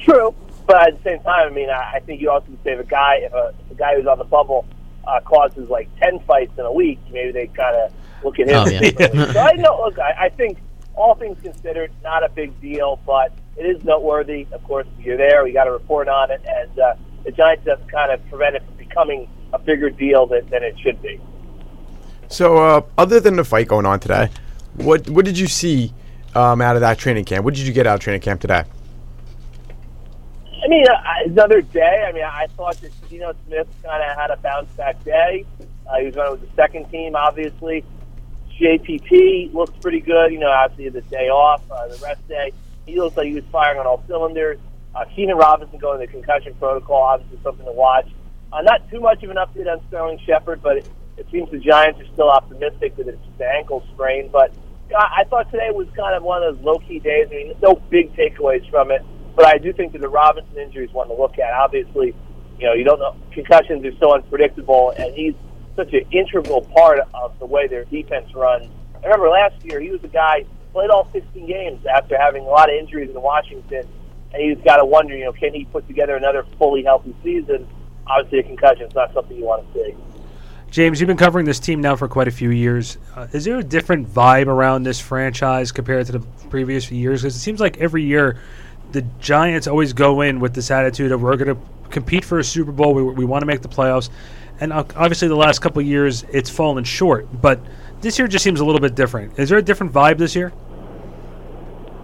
True, 0.00 0.34
but 0.66 0.88
at 0.88 0.96
the 0.96 1.02
same 1.10 1.22
time, 1.22 1.48
I 1.48 1.54
mean, 1.54 1.70
I, 1.70 1.92
I 1.94 2.00
think 2.00 2.20
you 2.20 2.30
also 2.30 2.46
can 2.46 2.58
say 2.64 2.72
a 2.72 2.82
guy, 2.82 3.18
if 3.22 3.32
a, 3.32 3.54
if 3.66 3.70
a 3.72 3.74
guy 3.74 3.94
who's 3.94 4.06
on 4.06 4.18
the 4.18 4.24
bubble 4.24 4.66
uh, 5.06 5.20
causes 5.20 5.68
like 5.68 5.88
ten 6.00 6.20
fights 6.20 6.52
in 6.58 6.64
a 6.64 6.72
week, 6.72 6.98
maybe 7.10 7.32
they 7.32 7.46
kind 7.48 7.76
of 7.76 7.92
look 8.24 8.38
at 8.38 8.48
him. 8.48 8.56
Oh, 8.56 8.66
yeah. 8.68 8.80
differently. 8.80 9.32
so 9.32 9.40
I 9.40 9.52
know. 9.52 9.80
Look, 9.84 9.98
I, 9.98 10.26
I 10.26 10.28
think 10.30 10.58
all 10.94 11.14
things 11.14 11.38
considered, 11.42 11.92
not 12.02 12.24
a 12.24 12.28
big 12.28 12.58
deal, 12.60 12.98
but 13.06 13.32
it 13.56 13.64
is 13.64 13.82
noteworthy. 13.84 14.46
Of 14.52 14.64
course, 14.64 14.86
you're 14.98 15.16
there. 15.16 15.44
We 15.44 15.52
got 15.52 15.64
to 15.64 15.72
report 15.72 16.08
on 16.08 16.30
it, 16.30 16.40
and 16.46 16.78
uh, 16.78 16.94
the 17.24 17.32
Giants 17.32 17.66
have 17.66 17.86
kind 17.88 18.12
of 18.12 18.26
prevented 18.28 18.62
it 18.62 18.66
from 18.66 18.76
becoming 18.76 19.28
a 19.52 19.58
bigger 19.58 19.90
deal 19.90 20.26
than, 20.26 20.48
than 20.48 20.62
it 20.62 20.78
should 20.80 21.00
be. 21.02 21.20
So, 22.28 22.56
uh, 22.56 22.82
other 22.98 23.20
than 23.20 23.36
the 23.36 23.44
fight 23.44 23.68
going 23.68 23.86
on 23.86 24.00
today, 24.00 24.30
what 24.74 25.08
what 25.08 25.24
did 25.24 25.38
you 25.38 25.46
see 25.46 25.92
um, 26.34 26.60
out 26.60 26.76
of 26.76 26.80
that 26.80 26.98
training 26.98 27.24
camp? 27.24 27.44
What 27.44 27.54
did 27.54 27.66
you 27.66 27.72
get 27.72 27.86
out 27.86 27.94
of 27.94 28.00
training 28.00 28.22
camp 28.22 28.40
today? 28.40 28.64
I 30.66 30.68
mean, 30.68 30.84
uh, 30.88 30.96
another 31.26 31.60
day. 31.60 32.04
I 32.08 32.10
mean, 32.10 32.24
I 32.24 32.48
thought 32.56 32.80
that 32.80 32.90
Geno 33.08 33.34
Smith 33.46 33.68
kind 33.84 34.02
of 34.02 34.16
had 34.16 34.32
a 34.32 34.36
bounce 34.38 34.68
back 34.72 35.02
day. 35.04 35.44
Uh, 35.86 35.98
he 36.00 36.06
was 36.06 36.16
running 36.16 36.40
with 36.40 36.40
the 36.40 36.56
second 36.56 36.90
team, 36.90 37.14
obviously. 37.14 37.84
JPP 38.60 39.54
looks 39.54 39.72
pretty 39.80 40.00
good. 40.00 40.32
You 40.32 40.40
know, 40.40 40.50
obviously 40.50 40.88
the 40.88 41.02
day 41.02 41.28
off, 41.28 41.62
uh, 41.70 41.86
the 41.86 41.96
rest 42.02 42.26
day, 42.26 42.52
he 42.84 42.96
looks 42.96 43.16
like 43.16 43.28
he 43.28 43.34
was 43.34 43.44
firing 43.52 43.78
on 43.78 43.86
all 43.86 44.02
cylinders. 44.08 44.58
Uh, 44.92 45.04
Keenan 45.14 45.36
Robinson 45.36 45.78
going 45.78 46.00
to 46.00 46.06
the 46.06 46.10
concussion 46.10 46.52
protocol, 46.58 47.00
obviously 47.00 47.38
something 47.44 47.64
to 47.64 47.70
watch. 47.70 48.08
Uh, 48.52 48.62
not 48.62 48.90
too 48.90 48.98
much 48.98 49.22
of 49.22 49.30
an 49.30 49.36
update 49.36 49.70
on 49.70 49.80
Sterling 49.86 50.18
Shepard, 50.26 50.62
but 50.64 50.78
it, 50.78 50.88
it 51.16 51.26
seems 51.30 51.48
the 51.52 51.58
Giants 51.58 52.00
are 52.00 52.12
still 52.12 52.28
optimistic 52.28 52.96
that 52.96 53.06
it's 53.06 53.24
just 53.24 53.40
an 53.40 53.50
ankle 53.54 53.84
sprain. 53.94 54.30
But 54.32 54.52
I, 54.90 55.20
I 55.20 55.24
thought 55.24 55.48
today 55.52 55.70
was 55.70 55.86
kind 55.96 56.16
of 56.16 56.24
one 56.24 56.42
of 56.42 56.56
those 56.56 56.64
low 56.64 56.78
key 56.78 56.98
days. 56.98 57.28
I 57.30 57.34
mean, 57.34 57.54
no 57.62 57.76
big 57.88 58.16
takeaways 58.16 58.68
from 58.68 58.90
it, 58.90 59.04
but 59.36 59.44
I 59.44 59.58
do 59.58 59.72
think 59.72 59.92
that 59.92 60.00
the 60.00 60.08
Robinson 60.08 60.56
injury 60.56 60.86
is 60.86 60.92
one 60.92 61.08
to 61.08 61.14
look 61.14 61.38
at. 61.38 61.52
Obviously, 61.52 62.14
you 62.58 62.66
know, 62.66 62.72
you 62.72 62.84
don't 62.84 62.98
know 62.98 63.14
concussions 63.32 63.84
are 63.84 63.96
so 63.98 64.14
unpredictable, 64.14 64.94
and 64.96 65.14
he's 65.14 65.34
such 65.76 65.92
an 65.92 66.06
integral 66.10 66.62
part 66.62 67.00
of 67.14 67.38
the 67.38 67.46
way 67.46 67.68
their 67.68 67.84
defense 67.84 68.34
runs. 68.34 68.66
I 68.94 69.04
remember 69.04 69.28
last 69.28 69.62
year 69.62 69.78
he 69.78 69.90
was 69.90 70.02
a 70.02 70.08
guy 70.08 70.44
played 70.72 70.90
all 70.90 71.08
16 71.12 71.46
games 71.46 71.84
after 71.86 72.18
having 72.18 72.44
a 72.44 72.48
lot 72.48 72.70
of 72.70 72.74
injuries 72.74 73.10
in 73.10 73.20
Washington, 73.20 73.86
and 74.32 74.42
he's 74.42 74.62
got 74.64 74.78
to 74.78 74.84
wonder, 74.84 75.14
you 75.14 75.24
know, 75.24 75.32
can 75.32 75.52
he 75.52 75.66
put 75.66 75.86
together 75.86 76.16
another 76.16 76.44
fully 76.58 76.82
healthy 76.82 77.14
season? 77.22 77.68
Obviously, 78.06 78.38
a 78.38 78.42
concussion 78.42 78.86
is 78.86 78.94
not 78.94 79.12
something 79.12 79.36
you 79.36 79.44
want 79.44 79.70
to 79.72 79.84
see. 79.84 79.94
James, 80.70 81.00
you've 81.00 81.06
been 81.06 81.16
covering 81.16 81.46
this 81.46 81.60
team 81.60 81.80
now 81.80 81.94
for 81.94 82.08
quite 82.08 82.28
a 82.28 82.32
few 82.32 82.50
years. 82.50 82.98
Uh, 83.14 83.26
is 83.32 83.44
there 83.44 83.58
a 83.58 83.62
different 83.62 84.08
vibe 84.08 84.46
around 84.46 84.82
this 84.82 84.98
franchise 84.98 85.72
compared 85.72 86.06
to 86.06 86.12
the 86.12 86.20
previous 86.50 86.90
years? 86.90 87.22
Because 87.22 87.36
it 87.36 87.40
seems 87.40 87.60
like 87.60 87.78
every 87.78 88.02
year 88.02 88.38
the 88.92 89.02
Giants 89.20 89.66
always 89.66 89.92
go 89.92 90.20
in 90.20 90.40
with 90.40 90.54
this 90.54 90.70
attitude 90.70 91.12
of 91.12 91.22
we're 91.22 91.36
going 91.36 91.54
to 91.54 91.60
compete 91.90 92.24
for 92.24 92.38
a 92.38 92.44
Super 92.44 92.72
Bowl. 92.72 92.94
We, 92.94 93.02
we 93.02 93.24
want 93.24 93.42
to 93.42 93.46
make 93.46 93.62
the 93.62 93.68
playoffs. 93.68 94.10
And 94.58 94.72
obviously, 94.72 95.28
the 95.28 95.36
last 95.36 95.60
couple 95.60 95.82
years, 95.82 96.24
it's 96.32 96.48
fallen 96.48 96.84
short. 96.84 97.28
But 97.42 97.60
this 98.00 98.18
year 98.18 98.26
just 98.26 98.42
seems 98.42 98.60
a 98.60 98.64
little 98.64 98.80
bit 98.80 98.94
different. 98.94 99.38
Is 99.38 99.48
there 99.48 99.58
a 99.58 99.62
different 99.62 99.92
vibe 99.92 100.18
this 100.18 100.34
year? 100.34 100.52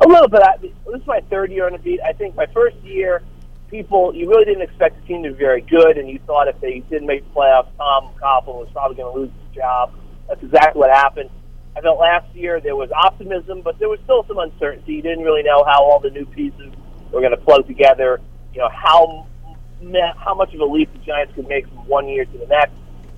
A 0.05 0.09
little 0.09 0.29
bit. 0.29 0.43
I, 0.43 0.57
this 0.59 1.01
is 1.01 1.07
my 1.07 1.21
third 1.31 1.51
year 1.51 1.67
on 1.67 1.73
the 1.73 1.79
beat. 1.79 2.01
I 2.01 2.13
think 2.13 2.35
my 2.35 2.47
first 2.47 2.77
year, 2.79 3.23
people 3.71 4.15
you 4.15 4.29
really 4.29 4.45
didn't 4.45 4.63
expect 4.63 5.01
the 5.01 5.07
team 5.07 5.23
to 5.23 5.31
be 5.31 5.39
very 5.39 5.63
good, 5.63 5.97
and 5.97 6.09
you 6.09 6.19
thought 6.27 6.49
if 6.49 6.61
they 6.61 6.81
didn't 6.91 7.07
make 7.07 7.27
the 7.27 7.35
playoffs, 7.35 7.69
Tom 7.79 8.11
Coughlin 8.21 8.59
was 8.59 8.69
probably 8.73 8.97
going 8.97 9.15
to 9.15 9.21
lose 9.21 9.31
his 9.31 9.57
job. 9.57 9.95
That's 10.29 10.43
exactly 10.43 10.79
what 10.79 10.91
happened. 10.91 11.31
I 11.77 11.81
felt 11.81 11.99
last 11.99 12.35
year 12.35 12.61
there 12.61 12.77
was 12.77 12.91
optimism, 12.93 13.63
but 13.63 13.79
there 13.79 13.89
was 13.89 13.99
still 14.05 14.25
some 14.29 14.39
uncertainty. 14.39 14.95
You 14.95 15.03
didn't 15.03 15.25
really 15.25 15.43
know 15.43 15.65
how 15.65 15.83
all 15.83 16.01
the 16.01 16.11
new 16.11 16.27
pieces 16.27 16.73
were 17.11 17.21
going 17.21 17.33
to 17.33 17.39
plug 17.39 17.67
together. 17.67 18.21
You 18.53 18.61
know 18.61 18.69
how 18.69 19.27
how 20.17 20.35
much 20.35 20.55
of 20.55 20.61
a 20.61 20.65
leap 20.65 20.93
the 20.93 20.99
Giants 21.01 21.35
could 21.35 21.49
make 21.49 21.67
from 21.67 21.87
one 21.89 22.09
year 22.09 22.25
to 22.25 22.39
the 22.39 22.47
next. 22.47 22.75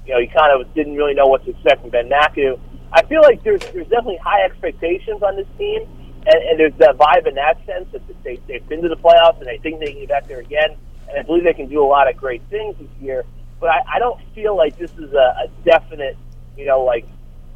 You 0.06 0.14
know, 0.14 0.18
you 0.20 0.28
kind 0.28 0.60
of 0.60 0.72
didn't 0.74 0.96
really 0.96 1.14
know 1.14 1.26
what 1.26 1.44
to 1.44 1.50
expect 1.50 1.82
from 1.82 1.90
Ben 1.90 2.08
McAdoo. 2.08 2.58
I 2.92 3.02
feel 3.02 3.22
like 3.22 3.42
there's 3.42 3.60
there's 3.72 3.88
definitely 3.88 4.18
high 4.18 4.42
expectations 4.44 5.22
on 5.22 5.36
this 5.36 5.48
team, 5.58 5.82
and, 6.26 6.42
and 6.48 6.60
there's 6.60 6.74
that 6.78 6.96
vibe 6.96 7.26
in 7.26 7.34
that 7.34 7.58
sense 7.66 7.90
that 7.92 8.02
they 8.22 8.38
they've 8.46 8.66
been 8.68 8.82
to 8.82 8.88
the 8.88 8.96
playoffs 8.96 9.38
and 9.38 9.46
they 9.46 9.58
think 9.58 9.80
they 9.80 9.86
can 9.86 10.00
get 10.00 10.08
back 10.08 10.28
there 10.28 10.40
again, 10.40 10.76
and 11.08 11.18
I 11.18 11.22
believe 11.22 11.44
they 11.44 11.54
can 11.54 11.68
do 11.68 11.82
a 11.82 11.86
lot 11.88 12.08
of 12.08 12.16
great 12.16 12.42
things 12.50 12.76
this 12.78 12.88
year. 13.00 13.24
But 13.60 13.70
I, 13.70 13.94
I 13.94 13.98
don't 13.98 14.20
feel 14.34 14.56
like 14.56 14.76
this 14.78 14.92
is 14.92 15.12
a, 15.12 15.44
a 15.44 15.48
definite, 15.64 16.16
you 16.56 16.66
know, 16.66 16.84
like 16.84 17.06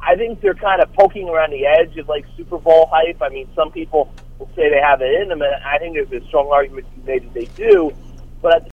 I 0.01 0.15
think 0.15 0.41
they're 0.41 0.53
kind 0.53 0.81
of 0.81 0.91
poking 0.93 1.29
around 1.29 1.51
the 1.51 1.65
edge 1.65 1.97
of 1.97 2.07
like 2.07 2.25
Super 2.37 2.57
Bowl 2.57 2.89
hype. 2.91 3.21
I 3.21 3.29
mean, 3.29 3.49
some 3.55 3.71
people 3.71 4.13
will 4.37 4.49
say 4.55 4.69
they 4.69 4.81
have 4.81 5.01
it 5.01 5.21
in 5.21 5.29
them, 5.29 5.41
and 5.41 5.53
I 5.63 5.77
think 5.77 5.95
there's 5.95 6.23
a 6.23 6.25
strong 6.27 6.49
argument 6.51 6.87
to 6.93 6.99
be 7.01 7.05
made 7.05 7.23
that 7.25 7.33
they 7.33 7.45
do. 7.45 7.91
But 8.41 8.53
I 8.63 8.69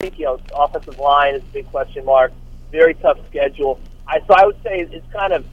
think 0.00 0.18
you 0.18 0.24
know, 0.24 0.40
offensive 0.54 0.98
line 0.98 1.34
is 1.34 1.42
a 1.42 1.52
big 1.52 1.70
question 1.70 2.04
mark. 2.04 2.32
Very 2.70 2.94
tough 2.94 3.18
schedule. 3.28 3.78
I 4.08 4.20
so 4.26 4.34
I 4.34 4.46
would 4.46 4.60
say 4.62 4.80
it's 4.80 5.12
kind 5.12 5.32
of 5.32 5.44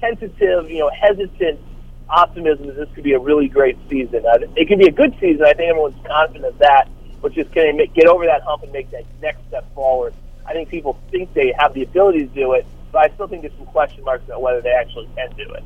tentative, 0.00 0.70
you 0.70 0.78
know, 0.78 0.90
hesitant 0.90 1.60
optimism 2.08 2.66
that 2.68 2.76
this 2.76 2.88
could 2.94 3.04
be 3.04 3.12
a 3.12 3.18
really 3.18 3.48
great 3.48 3.76
season. 3.90 4.24
Uh, 4.26 4.38
it 4.56 4.68
could 4.68 4.78
be 4.78 4.86
a 4.86 4.92
good 4.92 5.14
season. 5.20 5.42
I 5.42 5.52
think 5.52 5.70
everyone's 5.70 6.06
confident 6.06 6.46
of 6.46 6.58
that, 6.58 6.88
but 7.20 7.32
just 7.32 7.52
can 7.52 7.64
they 7.64 7.72
make, 7.72 7.94
get 7.94 8.06
over 8.06 8.24
that 8.26 8.42
hump 8.42 8.62
and 8.62 8.72
make 8.72 8.90
that 8.92 9.04
next 9.20 9.46
step 9.48 9.64
forward? 9.74 10.14
I 10.46 10.52
think 10.52 10.68
people 10.70 10.98
think 11.10 11.34
they 11.34 11.52
have 11.58 11.74
the 11.74 11.82
ability 11.82 12.20
to 12.20 12.34
do 12.34 12.52
it, 12.54 12.66
but 12.92 13.10
I 13.10 13.14
still 13.14 13.28
think 13.28 13.42
there's 13.42 13.54
some 13.56 13.66
question 13.66 14.04
marks 14.04 14.24
about 14.24 14.42
whether 14.42 14.60
they 14.60 14.70
actually 14.70 15.08
can 15.16 15.30
do 15.36 15.50
it. 15.52 15.64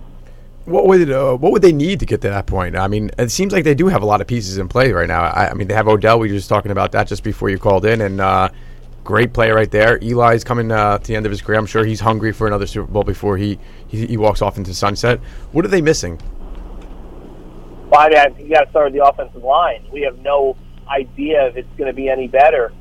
What 0.64 0.87
would 0.87 1.11
uh, 1.11 1.35
what 1.37 1.50
would 1.52 1.62
they 1.62 1.72
need 1.72 1.98
to 2.00 2.06
get 2.06 2.20
to 2.20 2.28
that 2.28 2.46
point? 2.46 2.76
I 2.76 2.87
mean, 2.87 3.11
it 3.18 3.30
seems 3.32 3.52
like 3.52 3.64
they 3.64 3.74
do 3.74 3.88
have 3.88 4.02
a 4.02 4.06
lot 4.06 4.20
of 4.20 4.28
pieces 4.28 4.58
in 4.58 4.68
play 4.68 4.92
right 4.92 5.08
now. 5.08 5.22
I, 5.22 5.50
I 5.50 5.54
mean, 5.54 5.66
they 5.66 5.74
have 5.74 5.88
Odell. 5.88 6.20
We 6.20 6.28
were 6.28 6.35
just 6.35 6.48
talking 6.48 6.70
about 6.70 6.92
that 6.92 7.08
just 7.08 7.24
before 7.24 7.50
you 7.50 7.58
called 7.58 7.85
in, 7.85 8.00
and 8.00 8.20
uh, 8.20 8.48
great 9.02 9.32
player 9.32 9.56
right 9.56 9.70
there. 9.70 9.98
Eli's 9.98 10.44
coming 10.44 10.70
uh, 10.70 10.99
to 10.99 11.05
the 11.05 11.16
end 11.16 11.26
of 11.26 11.30
his 11.30 11.42
career. 11.42 11.59
I'm 11.59 11.66
sure 11.66 11.84
he's 11.84 11.99
hungry 11.99 12.32
for 12.32 12.47
another 12.47 12.68
Super 12.68 12.90
Bowl 12.90 13.03
before 13.03 13.36
he 13.36 13.59
he, 13.88 14.07
he 14.07 14.16
walks 14.16 14.40
off 14.40 14.57
into 14.57 14.72
sunset. 14.72 15.18
What 15.51 15.64
are 15.64 15.68
they 15.68 15.82
missing? 15.82 16.20
Well, 17.90 18.01
I 18.01 18.28
mean, 18.28 18.47
you 18.47 18.55
got 18.55 18.64
to 18.64 18.70
start 18.70 18.92
with 18.92 18.94
the 18.94 19.05
offensive 19.05 19.42
line. 19.42 19.84
We 19.92 20.03
have 20.03 20.18
no 20.20 20.57
idea 20.88 21.49
if 21.49 21.57
it's 21.57 21.76
going 21.76 21.88
to 21.88 21.92
be 21.92 22.09
any 22.09 22.28
better. 22.28 22.72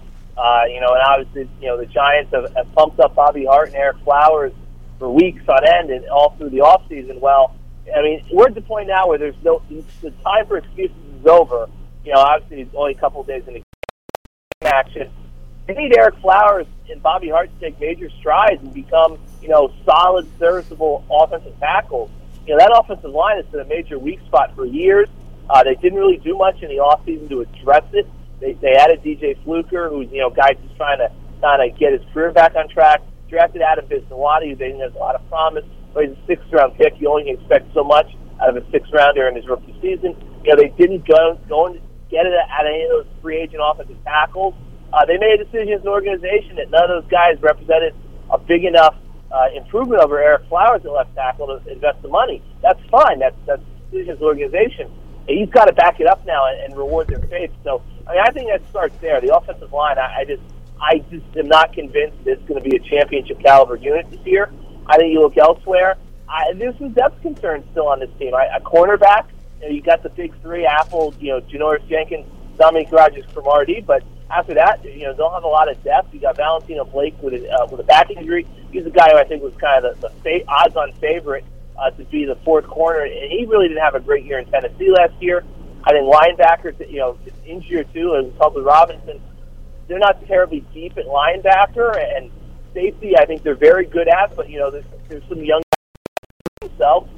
Uh, 0.42 0.66
you 0.66 0.82
know, 0.82 0.88
and 0.88 1.04
obviously, 1.06 1.48
you 1.62 1.68
know, 1.68 1.78
the 1.78 1.86
Giants 1.86 2.32
have, 2.34 2.52
have 2.56 2.74
pumped 2.74 3.00
up 3.00 3.14
Bobby 3.14 3.46
Hart 3.46 3.68
and 3.68 3.78
Ereck 3.78 4.04
Flowers 4.04 4.52
for 4.98 5.14
weeks 5.14 5.44
on 5.48 5.60
end 5.68 5.92
and 5.92 6.08
all 6.10 6.36
through 6.36 6.50
the 6.50 6.58
offseason. 6.58 7.20
Well, 7.20 7.56
I 7.96 8.02
mean, 8.02 8.26
we're 8.32 8.48
at 8.48 8.56
the 8.56 8.62
point 8.62 8.88
now 8.88 9.08
where 9.08 9.20
there's 9.20 9.36
no 9.44 9.62
the 9.70 10.12
time 10.24 10.48
for 10.48 10.58
excuses 10.58 10.98
is 11.20 11.28
over. 11.28 11.68
You 12.04 12.14
know, 12.14 12.22
obviously, 12.22 12.62
it's 12.62 12.74
only 12.74 12.94
a 12.94 12.98
couple 12.98 13.22
of 13.22 13.28
days 13.28 13.44
into 13.48 13.62
action. 14.64 15.12
They 15.68 15.76
need 15.76 15.92
Ereck 15.92 16.20
Flowers 16.22 16.66
and 16.89 17.04
Bobby 17.04 17.30
Hart 17.30 17.52
to 17.54 17.60
take 17.60 17.80
major 17.80 18.10
strides 18.20 18.64
and 18.64 18.74
become, 18.74 19.20
you 19.44 19.50
know, 19.50 19.72
solid, 19.86 20.28
serviceable 20.39 21.06
offensive 21.12 21.58
tackles. 21.60 22.10
You 22.48 22.54
know, 22.54 22.58
that 22.58 22.76
offensive 22.76 23.12
line 23.12 23.38
has 23.38 23.46
been 23.46 23.60
a 23.60 23.66
major 23.66 24.00
weak 24.00 24.20
spot 24.26 24.56
for 24.56 24.66
years. 24.66 25.08
Uh, 25.48 25.64
they 25.64 25.76
didn't 25.76 26.00
really 26.00 26.18
do 26.18 26.36
much 26.36 26.64
in 26.64 26.70
the 26.70 26.78
offseason 26.78 27.30
to 27.30 27.42
address 27.42 27.84
it. 27.94 28.08
They, 28.42 28.54
they 28.54 28.74
added 28.74 29.04
DJ 29.04 29.42
Fluker, 29.44 29.89
who's, 29.89 30.10
you 30.12 30.20
know, 30.20 30.30
guy 30.30 30.58
who's 30.60 30.76
trying 30.76 30.98
to 30.98 31.14
kind 31.39 31.62
of 31.62 31.78
get 31.78 31.94
his 31.94 32.02
career 32.14 32.32
back 32.32 32.56
on 32.56 32.68
track. 32.70 33.02
Drafted 33.30 33.62
Adam 33.62 33.86
Bisnowaty, 33.86 34.50
who 34.50 34.56
they 34.58 34.72
think 34.72 34.82
has 34.82 34.94
a 34.94 34.98
lot 34.98 35.16
of 35.16 35.24
promise. 35.30 35.64
But 35.94 36.10
he's 36.10 36.18
a 36.18 36.26
sixth 36.28 36.52
round 36.52 36.76
pick. 36.78 37.00
You 37.00 37.10
only 37.10 37.30
expect 37.30 37.72
so 37.74 37.84
much 37.84 38.08
out 38.42 38.50
of 38.50 38.58
a 38.58 38.66
sixth 38.72 38.92
rounder 38.92 39.28
in 39.30 39.36
his 39.36 39.48
rookie 39.48 39.78
season. 39.82 40.18
You 40.44 40.52
know, 40.52 40.58
they 40.58 40.74
didn't 40.76 41.08
go, 41.08 41.39
go 41.48 41.68
and 41.68 41.80
get 42.10 42.26
it 42.26 42.34
at 42.34 42.66
any 42.66 42.84
of 42.84 42.89
those 42.89 43.08
free 43.22 43.38
agent 43.38 43.62
offensive 43.64 44.04
tackles. 44.04 44.54
Uh, 44.92 45.06
they 45.06 45.18
made 45.18 45.39
a 45.39 45.46
decision 45.46 45.80
as 45.80 45.82
an 45.82 45.88
organization 45.88 46.58
that 46.58 46.70
none 46.70 46.84
of 46.84 47.04
those 47.04 47.10
guys 47.10 47.39
represented 47.39 47.96
a 48.30 48.38
big 48.38 48.66
enough 48.66 48.96
uh, 49.32 49.48
improvement 49.56 50.02
over 50.02 50.20
Ereck 50.20 50.48
Flowers 50.50 50.82
at 50.84 50.92
left 50.92 51.16
tackle 51.16 51.48
to 51.48 51.72
invest 51.72 52.02
the 52.02 52.10
money. 52.10 52.44
That's 52.62 52.80
fine. 52.92 53.20
That's 53.20 53.36
that's 53.48 53.64
the 53.64 54.04
decision 54.04 54.16
as 54.16 54.20
an 54.20 54.28
organization. 54.28 54.92
And 55.28 55.39
he's 55.39 55.50
got 55.50 55.66
to 55.66 55.74
back 55.74 56.00
it 56.00 56.08
up 56.08 56.26
now 56.26 56.48
and, 56.48 56.60
and 56.68 56.78
reward 56.78 57.08
their 57.08 57.22
faith. 57.32 57.52
So 57.64 57.82
I 58.12 58.14
mean, 58.14 58.24
I 58.28 58.32
think 58.32 58.49
that 58.49 58.70
starts 58.70 58.95
there. 58.99 59.22
The 59.22 59.34
offensive 59.36 59.72
line. 59.72 59.97
I, 59.97 60.20
I 60.20 60.26
just 60.26 60.41
I 60.82 60.97
just 61.09 61.26
am 61.38 61.47
not 61.47 61.72
convinced 61.72 62.18
it's 62.26 62.43
going 62.45 62.62
to 62.62 62.70
be 62.70 62.76
a 62.76 62.80
championship 62.80 63.39
caliber 63.39 63.78
unit 63.78 64.09
this 64.12 64.20
year. 64.26 64.51
I 64.86 64.97
think 64.97 65.14
you 65.14 65.22
look 65.22 65.38
elsewhere. 65.38 65.95
I, 66.28 66.51
there's 66.55 66.78
some 66.78 66.89
depth 66.91 67.22
concerns 67.22 67.66
still 67.72 67.88
on 67.88 67.99
this 67.99 68.09
team. 68.20 68.34
I, 68.36 68.47
a 68.57 68.59
cornerback. 68.59 69.28
You, 69.62 69.68
know, 69.68 69.74
you 69.76 69.82
got 69.82 70.03
the 70.03 70.09
big 70.09 70.34
three: 70.41 70.66
Apple, 70.66 71.14
you 71.20 71.30
know, 71.32 71.41
Janoris 71.41 71.88
Jenkins, 71.88 72.26
Dominique 72.57 72.91
Rodgers, 72.91 73.26
Cromartie. 73.34 73.80
But 73.80 74.03
after 74.30 74.55
that, 74.55 74.84
you 74.84 75.03
know, 75.03 75.14
don't 75.14 75.34
have 75.34 75.45
a 75.45 75.47
lot 75.47 75.72
of 75.72 75.82
depth. 75.82 76.14
You 76.14 76.20
got 76.20 76.36
Valentino 76.36 76.84
Blake 76.84 77.16
with 77.22 77.36
a, 77.36 77.49
uh, 77.49 77.68
with 77.72 77.80
a 77.80 77.84
back 77.84 78.12
injury. 78.12 78.45
He's 78.72 78.86
a 78.86 78.89
guy 78.89 79.12
who 79.12 79.18
I 79.18 79.24
think 79.24 79.41
was 79.41 79.53
kind 79.55 79.86
of 79.86 80.01
the, 80.01 80.09
the 80.09 80.14
fa- 80.22 80.47
odds-on 80.49 80.91
favorite 80.93 81.45
uh, 81.80 81.91
to 81.91 82.03
be 82.05 82.26
the 82.26 82.36
fourth 82.43 82.68
corner, 82.68 83.03
and 83.03 83.32
he 83.32 83.45
really 83.45 83.70
didn't 83.70 83.84
have 83.84 83.95
a 83.95 84.01
great 84.01 84.26
year 84.26 84.39
in 84.39 84.51
Tennessee 84.51 84.91
last 84.91 85.14
year. 85.22 85.45
I 85.84 85.91
think 85.91 86.13
linebackers, 86.13 86.91
you 86.91 86.99
know, 86.99 87.17
injury 87.45 87.79
or 87.79 87.84
two, 87.86 88.13
and 88.13 88.38
Tubby 88.38 88.61
Robinson, 88.61 89.21
they're 89.88 89.99
not 89.99 90.25
terribly 90.27 90.63
deep 90.73 90.97
at 90.97 91.05
linebacker 91.05 91.97
and 91.97 92.32
safety. 92.73 93.17
I 93.17 93.25
think 93.25 93.43
they're 93.43 93.55
very 93.55 93.86
good 93.86 94.07
at, 94.07 94.36
but 94.36 94.49
you 94.49 94.59
know, 94.59 94.71
there's, 94.71 94.86
there's 95.09 95.23
some 95.27 95.43
young 95.43 95.61
themselves. 96.61 97.09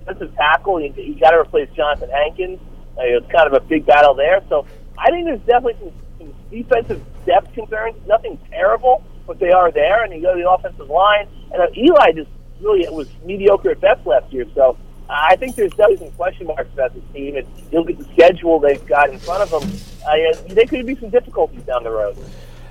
Defensive 0.00 0.34
tackle, 0.36 0.80
you, 0.80 0.92
you 0.96 1.18
got 1.18 1.32
to 1.32 1.38
replace 1.38 1.68
Johnathan 1.70 2.10
Hankins. 2.10 2.60
Uh, 2.96 3.02
it's 3.04 3.30
kind 3.30 3.46
of 3.46 3.52
a 3.52 3.60
big 3.66 3.86
battle 3.86 4.14
there. 4.14 4.42
So 4.48 4.66
I 4.98 5.10
think 5.10 5.26
there's 5.26 5.40
definitely 5.40 5.76
some, 5.80 5.92
some 6.18 6.34
defensive 6.50 7.04
depth 7.26 7.52
concerns. 7.54 7.96
Nothing 8.06 8.38
terrible, 8.50 9.04
but 9.26 9.38
they 9.38 9.50
are 9.50 9.70
there. 9.70 10.04
And 10.04 10.12
you 10.12 10.22
go 10.22 10.34
to 10.34 10.42
the 10.42 10.50
offensive 10.50 10.88
line, 10.88 11.28
and 11.52 11.62
uh, 11.62 11.66
Eli 11.76 12.12
just 12.12 12.30
really 12.60 12.88
was 12.88 13.08
mediocre 13.24 13.70
at 13.70 13.80
best 13.80 14.06
last 14.06 14.32
year. 14.32 14.46
So 14.54 14.76
I 15.10 15.36
think 15.36 15.56
there's 15.56 15.74
some 15.74 16.10
question 16.12 16.46
marks 16.46 16.72
about 16.72 16.94
this 16.94 17.02
team, 17.12 17.36
and 17.36 17.46
you 17.72 17.80
look 17.80 17.90
at 17.90 17.98
the 17.98 18.04
schedule 18.12 18.60
they've 18.60 18.84
got 18.86 19.10
in 19.10 19.18
front 19.18 19.42
of 19.42 19.50
them. 19.50 19.70
Uh, 20.06 20.54
there 20.54 20.66
could 20.66 20.86
be 20.86 20.94
some 20.96 21.10
difficulties 21.10 21.62
down 21.62 21.82
the 21.82 21.90
road. 21.90 22.16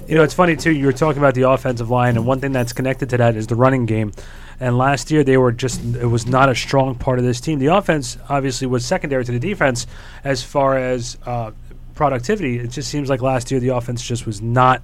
You 0.08 0.16
know, 0.16 0.24
it's 0.24 0.34
funny 0.34 0.56
too. 0.56 0.72
You 0.72 0.86
were 0.86 0.94
talking 0.94 1.20
about 1.20 1.36
the 1.36 1.44
offensive 1.44 1.90
line, 1.90 2.16
and 2.16 2.26
one 2.26 2.40
thing 2.40 2.52
that's 2.52 2.74
connected 2.74 3.10
to 3.10 3.18
that 3.18 3.36
is 3.36 3.48
the 3.48 3.56
running 3.56 3.86
game. 3.86 4.12
And 4.60 4.78
last 4.78 5.12
year, 5.12 5.24
they 5.24 5.38
were 5.38 5.52
just, 5.52 5.84
it 5.96 6.06
was 6.06 6.26
not 6.26 6.50
a 6.50 6.56
strong 6.56 6.96
part 6.96 7.20
of 7.20 7.26
this 7.26 7.40
team. 7.40 7.60
The 7.60 7.68
offense 7.68 8.18
obviously 8.28 8.68
was 8.68 8.86
secondary 8.86 9.24
to 9.24 9.32
the 9.32 9.40
defense 9.40 9.86
as 10.24 10.42
far 10.42 10.78
as 10.78 11.18
uh, 11.26 11.52
productivity. 11.94 12.60
It 12.60 12.72
just 12.72 12.90
seems 12.90 13.10
like 13.10 13.22
last 13.22 13.52
year, 13.52 13.60
the 13.60 13.70
offense 13.70 14.02
just 14.02 14.26
was 14.26 14.42
not 14.42 14.82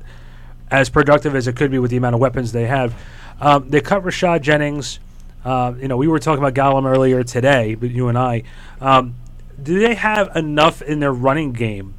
as 0.69 0.89
productive 0.89 1.35
as 1.35 1.47
it 1.47 1.55
could 1.55 1.71
be 1.71 1.79
with 1.79 1.91
the 1.91 1.97
amount 1.97 2.15
of 2.15 2.21
weapons 2.21 2.51
they 2.51 2.67
have. 2.67 2.93
Um, 3.39 3.69
they 3.69 3.81
cut 3.81 4.03
Rashad 4.03 4.41
Jennings. 4.41 4.99
Uh, 5.45 5.75
you 5.79 5.87
know, 5.87 5.95
we 5.95 6.07
were 6.07 6.17
talking 6.17 6.43
about 6.43 6.55
Gallman 6.55 6.89
earlier 6.89 7.23
today, 7.23 7.75
but 7.75 7.91
you 7.91 8.07
and 8.07 8.17
I. 8.17 8.41
Um, 8.81 9.15
do 9.61 9.79
they 9.79 9.93
have 9.93 10.35
enough 10.35 10.81
in 10.81 10.99
their 10.99 11.13
running 11.13 11.53
game 11.53 11.93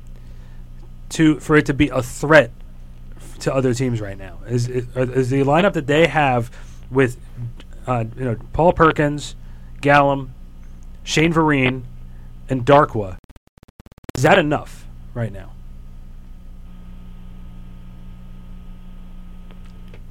to 1.11 1.39
for 1.39 1.57
it 1.57 1.65
to 1.67 1.75
be 1.75 1.89
a 1.89 2.03
threat 2.03 2.51
to 3.41 3.55
other 3.55 3.73
teams 3.73 4.01
right 4.01 4.19
now? 4.19 4.41
Is 4.49 4.69
is, 4.69 4.87
is 4.97 5.31
the 5.31 5.43
lineup 5.43 5.75
that 5.75 5.87
they 5.87 6.09
have 6.09 6.51
with 6.91 7.19
uh, 7.87 8.05
you 8.19 8.25
know 8.25 8.37
Paul 8.53 8.73
Perkins, 8.73 9.37
Gallman, 9.81 10.31
Shane 11.05 11.33
Vereen, 11.33 11.83
and 12.49 12.67
Darkwa? 12.67 13.17
Is 14.17 14.25
that 14.25 14.39
enough 14.39 14.87
right 15.15 15.33
now? 15.33 15.53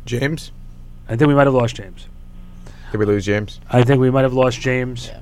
James? 0.05 0.53
I 1.09 1.17
think 1.17 1.27
we 1.27 1.35
might 1.35 1.47
have 1.47 1.53
lost 1.53 1.75
James. 1.75 2.07
Did 2.95 2.99
we 2.99 3.05
lose 3.07 3.25
James? 3.25 3.59
I 3.69 3.83
think 3.83 3.99
we 3.99 4.09
might 4.09 4.21
have 4.21 4.33
lost 4.33 4.61
James. 4.61 5.07
Yeah. 5.07 5.19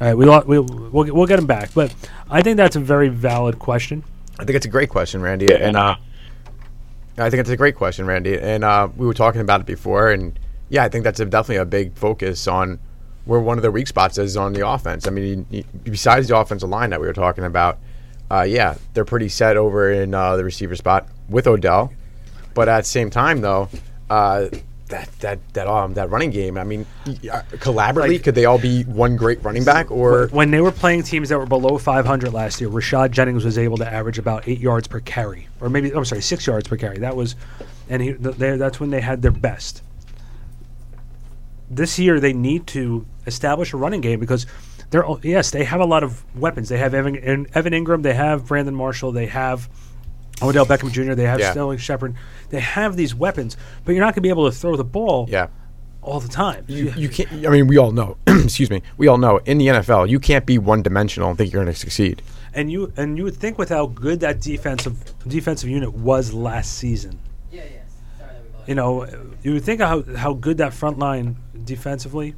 All 0.00 0.06
right, 0.06 0.14
we 0.16 0.24
lo- 0.24 0.44
we 0.46 0.60
we'll, 0.60 1.02
get- 1.02 1.14
we'll 1.16 1.26
get 1.26 1.40
him 1.40 1.46
back, 1.46 1.70
but 1.74 1.92
I 2.30 2.42
think 2.42 2.56
that's 2.56 2.76
a 2.76 2.80
very 2.80 3.08
valid 3.08 3.58
question. 3.58 4.04
I 4.38 4.44
think 4.44 4.54
it's 4.54 4.66
a 4.66 4.68
great 4.68 4.88
question, 4.88 5.20
Randy. 5.20 5.52
And 5.52 5.76
uh, 5.76 5.96
I 7.18 7.28
think 7.28 7.40
it's 7.40 7.50
a 7.50 7.56
great 7.56 7.74
question, 7.74 8.06
Randy. 8.06 8.38
And 8.38 8.62
uh, 8.62 8.88
we 8.96 9.04
were 9.04 9.14
talking 9.14 9.40
about 9.40 9.60
it 9.60 9.66
before, 9.66 10.12
and 10.12 10.38
yeah, 10.68 10.84
I 10.84 10.88
think 10.88 11.02
that's 11.02 11.18
a, 11.18 11.24
definitely 11.24 11.56
a 11.56 11.64
big 11.64 11.94
focus 11.96 12.46
on 12.46 12.78
where 13.24 13.40
one 13.40 13.58
of 13.58 13.62
the 13.62 13.70
weak 13.72 13.88
spots 13.88 14.16
is 14.16 14.36
on 14.36 14.52
the 14.52 14.64
offense. 14.66 15.08
I 15.08 15.10
mean, 15.10 15.44
you, 15.50 15.58
you- 15.58 15.64
besides 15.82 16.28
the 16.28 16.36
offensive 16.38 16.68
line 16.68 16.90
that 16.90 17.00
we 17.00 17.08
were 17.08 17.12
talking 17.12 17.42
about, 17.42 17.78
uh, 18.30 18.42
yeah, 18.42 18.76
they're 18.94 19.04
pretty 19.04 19.28
set 19.28 19.56
over 19.56 19.90
in 19.90 20.14
uh, 20.14 20.36
the 20.36 20.44
receiver 20.44 20.76
spot 20.76 21.08
with 21.28 21.48
Odell, 21.48 21.92
but 22.54 22.68
at 22.68 22.82
the 22.82 22.88
same 22.88 23.10
time, 23.10 23.40
though. 23.40 23.68
That 24.92 25.08
that 25.20 25.38
that 25.54 25.66
um 25.66 25.94
that 25.94 26.10
running 26.10 26.28
game. 26.30 26.58
I 26.58 26.64
mean, 26.64 26.84
uh, 27.08 27.40
collaboratively, 27.52 28.08
Like- 28.08 28.24
could 28.24 28.34
they 28.34 28.44
all 28.44 28.58
be 28.58 28.82
one 28.82 29.16
great 29.16 29.42
running 29.42 29.64
back? 29.64 29.90
Or 29.90 30.26
When 30.28 30.50
they 30.50 30.60
were 30.60 30.70
playing 30.70 31.04
teams 31.04 31.30
that 31.30 31.38
were 31.38 31.46
below 31.46 31.78
500 31.78 32.30
last 32.30 32.60
year, 32.60 32.68
Rashad 32.68 33.10
Jennings 33.10 33.42
was 33.42 33.56
able 33.56 33.78
to 33.78 33.90
average 33.90 34.18
about 34.18 34.46
eight 34.46 34.60
yards 34.60 34.86
per 34.88 35.00
carry, 35.00 35.48
or 35.62 35.70
maybe 35.70 35.90
I'm 35.94 36.04
sorry, 36.04 36.20
six 36.20 36.46
yards 36.46 36.68
per 36.68 36.76
carry. 36.76 36.98
That 36.98 37.16
was, 37.16 37.36
and 37.88 38.02
he, 38.02 38.10
they, 38.12 38.58
that's 38.58 38.80
when 38.80 38.90
they 38.90 39.00
had 39.00 39.22
their 39.22 39.30
best. 39.30 39.82
This 41.70 41.98
year, 41.98 42.20
they 42.20 42.34
need 42.34 42.66
to 42.68 43.06
establish 43.26 43.72
a 43.72 43.78
running 43.78 44.02
game 44.02 44.20
because 44.20 44.44
they're 44.90 45.04
all- 45.06 45.20
yes, 45.22 45.50
they 45.50 45.64
have 45.64 45.80
a 45.80 45.86
lot 45.86 46.02
of 46.04 46.22
weapons. 46.36 46.68
They 46.68 46.76
have 46.76 46.92
Evan, 46.92 47.46
Evan 47.54 47.72
Engram, 47.72 48.02
they 48.02 48.12
have 48.12 48.46
Brandon 48.46 48.74
Marshall, 48.74 49.10
they 49.12 49.24
have 49.26 49.70
Odell 50.40 50.66
Beckham 50.66 50.90
Jr., 50.90 51.14
they 51.14 51.24
have 51.24 51.40
Yeah. 51.40 51.50
Sterling 51.52 51.78
Shepard. 51.78 52.14
They 52.50 52.60
have 52.60 52.96
these 52.96 53.14
weapons, 53.14 53.56
but 53.84 53.92
you're 53.92 54.00
not 54.00 54.14
going 54.14 54.16
to 54.16 54.20
be 54.22 54.28
able 54.28 54.50
to 54.50 54.56
throw 54.56 54.76
the 54.76 54.84
ball 54.84 55.26
yeah, 55.28 55.48
all 56.00 56.20
the 56.20 56.28
time. 56.28 56.64
you, 56.68 56.92
you 56.96 57.08
can't. 57.08 57.30
I 57.46 57.50
mean, 57.50 57.66
we 57.66 57.76
all 57.78 57.92
know. 57.92 58.16
excuse 58.26 58.70
me. 58.70 58.82
We 58.96 59.06
all 59.08 59.18
know 59.18 59.38
in 59.38 59.58
the 59.58 59.68
NFL, 59.68 60.08
you 60.08 60.18
can't 60.18 60.46
be 60.46 60.58
one 60.58 60.82
dimensional 60.82 61.28
and 61.28 61.38
think 61.38 61.52
you're 61.52 61.62
going 61.62 61.72
to 61.72 61.78
succeed. 61.78 62.22
And 62.54 62.70
you 62.70 62.92
and 62.96 63.16
you 63.16 63.24
would 63.24 63.36
think 63.36 63.58
with 63.58 63.68
how 63.70 63.86
good 63.86 64.20
that 64.20 64.40
defensive 64.40 65.14
defensive 65.26 65.70
unit 65.70 65.94
was 65.94 66.32
last 66.32 66.74
season. 66.74 67.18
Yeah, 67.50 67.62
yeah. 67.62 67.80
Sorry 68.18 68.30
that 68.34 68.44
we 68.44 68.52
lost. 68.52 68.68
You 68.68 68.74
know, 68.74 69.06
you 69.42 69.52
would 69.54 69.64
think 69.64 69.80
how 69.80 70.02
how 70.16 70.34
good 70.34 70.58
that 70.58 70.74
front 70.74 70.98
line 70.98 71.36
defensively 71.64 72.34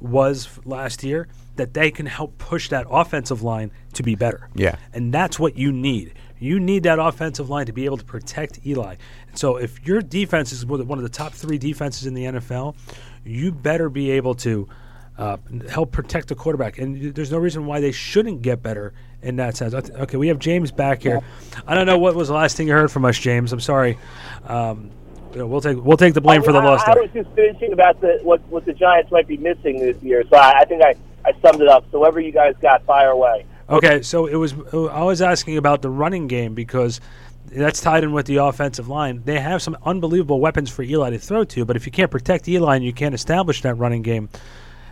was 0.00 0.48
last 0.64 1.02
year 1.02 1.28
that 1.56 1.74
they 1.74 1.90
can 1.90 2.06
help 2.06 2.36
push 2.38 2.68
that 2.68 2.86
offensive 2.90 3.42
line 3.42 3.70
to 3.92 4.02
be 4.02 4.14
better. 4.14 4.48
Yeah. 4.54 4.76
And 4.92 5.12
that's 5.12 5.38
what 5.38 5.56
you 5.56 5.72
need. 5.72 6.14
You 6.44 6.60
need 6.60 6.82
that 6.82 6.98
offensive 6.98 7.48
line 7.48 7.64
to 7.66 7.72
be 7.72 7.86
able 7.86 7.96
to 7.96 8.04
protect 8.04 8.60
Eli. 8.66 8.96
And 9.28 9.38
so 9.38 9.56
if 9.56 9.86
your 9.86 10.02
defense 10.02 10.52
is 10.52 10.66
one 10.66 10.98
of 10.98 11.02
the 11.02 11.08
top 11.08 11.32
3 11.32 11.56
defenses 11.56 12.06
in 12.06 12.12
the 12.12 12.24
NFL, 12.24 12.76
you 13.24 13.50
better 13.50 13.88
be 13.88 14.10
able 14.10 14.34
to 14.36 14.68
uh, 15.16 15.38
help 15.70 15.90
protect 15.90 16.28
the 16.28 16.34
quarterback. 16.34 16.76
And 16.76 17.14
there's 17.14 17.32
no 17.32 17.38
reason 17.38 17.64
why 17.64 17.80
they 17.80 17.92
shouldn't 17.92 18.42
get 18.42 18.62
better 18.62 18.92
in 19.22 19.36
that 19.36 19.56
sense. 19.56 19.72
Okay, 19.72 20.18
we 20.18 20.28
have 20.28 20.38
James 20.38 20.70
back 20.70 21.02
here. 21.02 21.22
I 21.66 21.74
don't 21.74 21.86
know 21.86 21.98
what 21.98 22.14
was 22.14 22.28
the 22.28 22.34
last 22.34 22.58
thing 22.58 22.68
you 22.68 22.74
heard 22.74 22.92
from 22.92 23.06
us, 23.06 23.18
James. 23.18 23.50
I'm 23.50 23.60
sorry. 23.60 23.96
Um, 24.46 24.90
you 25.32 25.38
know, 25.38 25.46
we'll 25.46 25.62
take 25.62 25.82
we'll 25.82 25.96
take 25.96 26.12
the 26.12 26.20
blame 26.20 26.42
for 26.42 26.52
the 26.52 26.58
I, 26.58 26.64
loss. 26.64 26.82
I, 26.86 26.94
there. 26.94 27.02
was 27.04 27.10
just 27.12 27.30
finishing 27.34 27.72
about 27.72 28.02
the 28.02 28.20
what 28.22 28.40
what 28.50 28.66
the 28.66 28.74
Giants 28.74 29.10
might 29.10 29.26
be 29.26 29.38
missing 29.38 29.80
this 29.80 30.00
year, 30.02 30.22
so 30.28 30.36
I, 30.36 30.60
I 30.60 30.64
think 30.66 30.82
I, 30.82 30.94
I 31.24 31.32
summed 31.40 31.62
it 31.62 31.68
up. 31.68 31.86
So 31.90 31.98
whatever 32.00 32.20
you 32.20 32.30
guys 32.30 32.54
got, 32.60 32.84
fire 32.84 33.10
away. 33.10 33.46
Okay, 33.68 34.02
so 34.02 34.26
it 34.26 34.36
was. 34.36 34.54
Uh, 34.72 34.86
I 34.86 35.02
was 35.04 35.22
asking 35.22 35.56
about 35.56 35.80
the 35.80 35.88
running 35.88 36.28
game 36.28 36.54
because 36.54 37.00
that's 37.46 37.80
tied 37.80 38.04
in 38.04 38.12
with 38.12 38.26
the 38.26 38.36
offensive 38.36 38.88
line. 38.88 39.22
They 39.24 39.40
have 39.40 39.62
some 39.62 39.76
unbelievable 39.84 40.40
weapons 40.40 40.70
for 40.70 40.82
Eli 40.82 41.10
to 41.10 41.18
throw 41.18 41.44
to, 41.44 41.64
but 41.64 41.76
if 41.76 41.86
you 41.86 41.92
can't 41.92 42.10
protect 42.10 42.46
Eli 42.48 42.76
and 42.76 42.84
you 42.84 42.92
can't 42.92 43.14
establish 43.14 43.62
that 43.62 43.74
running 43.74 44.02
game, 44.02 44.28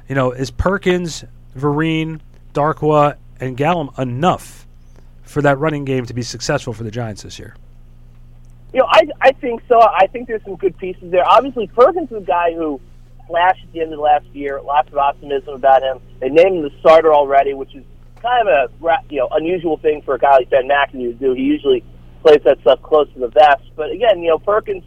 you 0.08 0.14
know, 0.14 0.32
is 0.32 0.50
Perkins, 0.50 1.24
Vereen, 1.56 2.20
Darkwa, 2.54 3.16
and 3.40 3.56
Gallman 3.56 3.98
enough 3.98 4.66
for 5.22 5.42
that 5.42 5.58
running 5.58 5.84
game 5.84 6.06
to 6.06 6.14
be 6.14 6.22
successful 6.22 6.72
for 6.72 6.84
the 6.84 6.90
Giants 6.90 7.22
this 7.22 7.38
year? 7.38 7.54
You 8.72 8.80
know, 8.80 8.86
I 8.88 9.02
I 9.20 9.32
think 9.32 9.62
so. 9.68 9.82
I 9.82 10.06
think 10.06 10.28
there's 10.28 10.44
some 10.44 10.56
good 10.56 10.78
pieces 10.78 11.10
there. 11.10 11.28
Obviously, 11.28 11.66
Perkins 11.66 12.10
is 12.10 12.22
a 12.22 12.26
guy 12.26 12.54
who 12.54 12.80
flashed 13.26 13.64
at 13.64 13.72
the 13.72 13.80
end 13.80 13.92
of 13.92 13.98
the 13.98 14.02
last 14.02 14.26
year. 14.32 14.62
Lots 14.62 14.88
of 14.88 14.96
optimism 14.96 15.54
about 15.54 15.82
him. 15.82 16.00
They 16.20 16.30
named 16.30 16.56
him 16.56 16.62
the 16.62 16.72
starter 16.80 17.12
already, 17.12 17.52
which 17.52 17.74
is 17.74 17.84
kind 18.22 18.48
of 18.48 18.70
a 18.70 18.98
you 19.10 19.18
know 19.18 19.28
unusual 19.32 19.76
thing 19.78 20.02
for 20.02 20.14
a 20.14 20.18
guy 20.18 20.32
like 20.32 20.50
Ben 20.50 20.68
McAdoo 20.68 21.12
to 21.12 21.12
do. 21.14 21.34
He 21.34 21.42
usually 21.42 21.84
plays 22.22 22.40
that 22.44 22.60
stuff 22.60 22.80
close 22.82 23.12
to 23.14 23.18
the 23.18 23.28
vest. 23.28 23.68
But 23.76 23.90
again, 23.90 24.22
you 24.22 24.30
know, 24.30 24.38
Perkins 24.38 24.84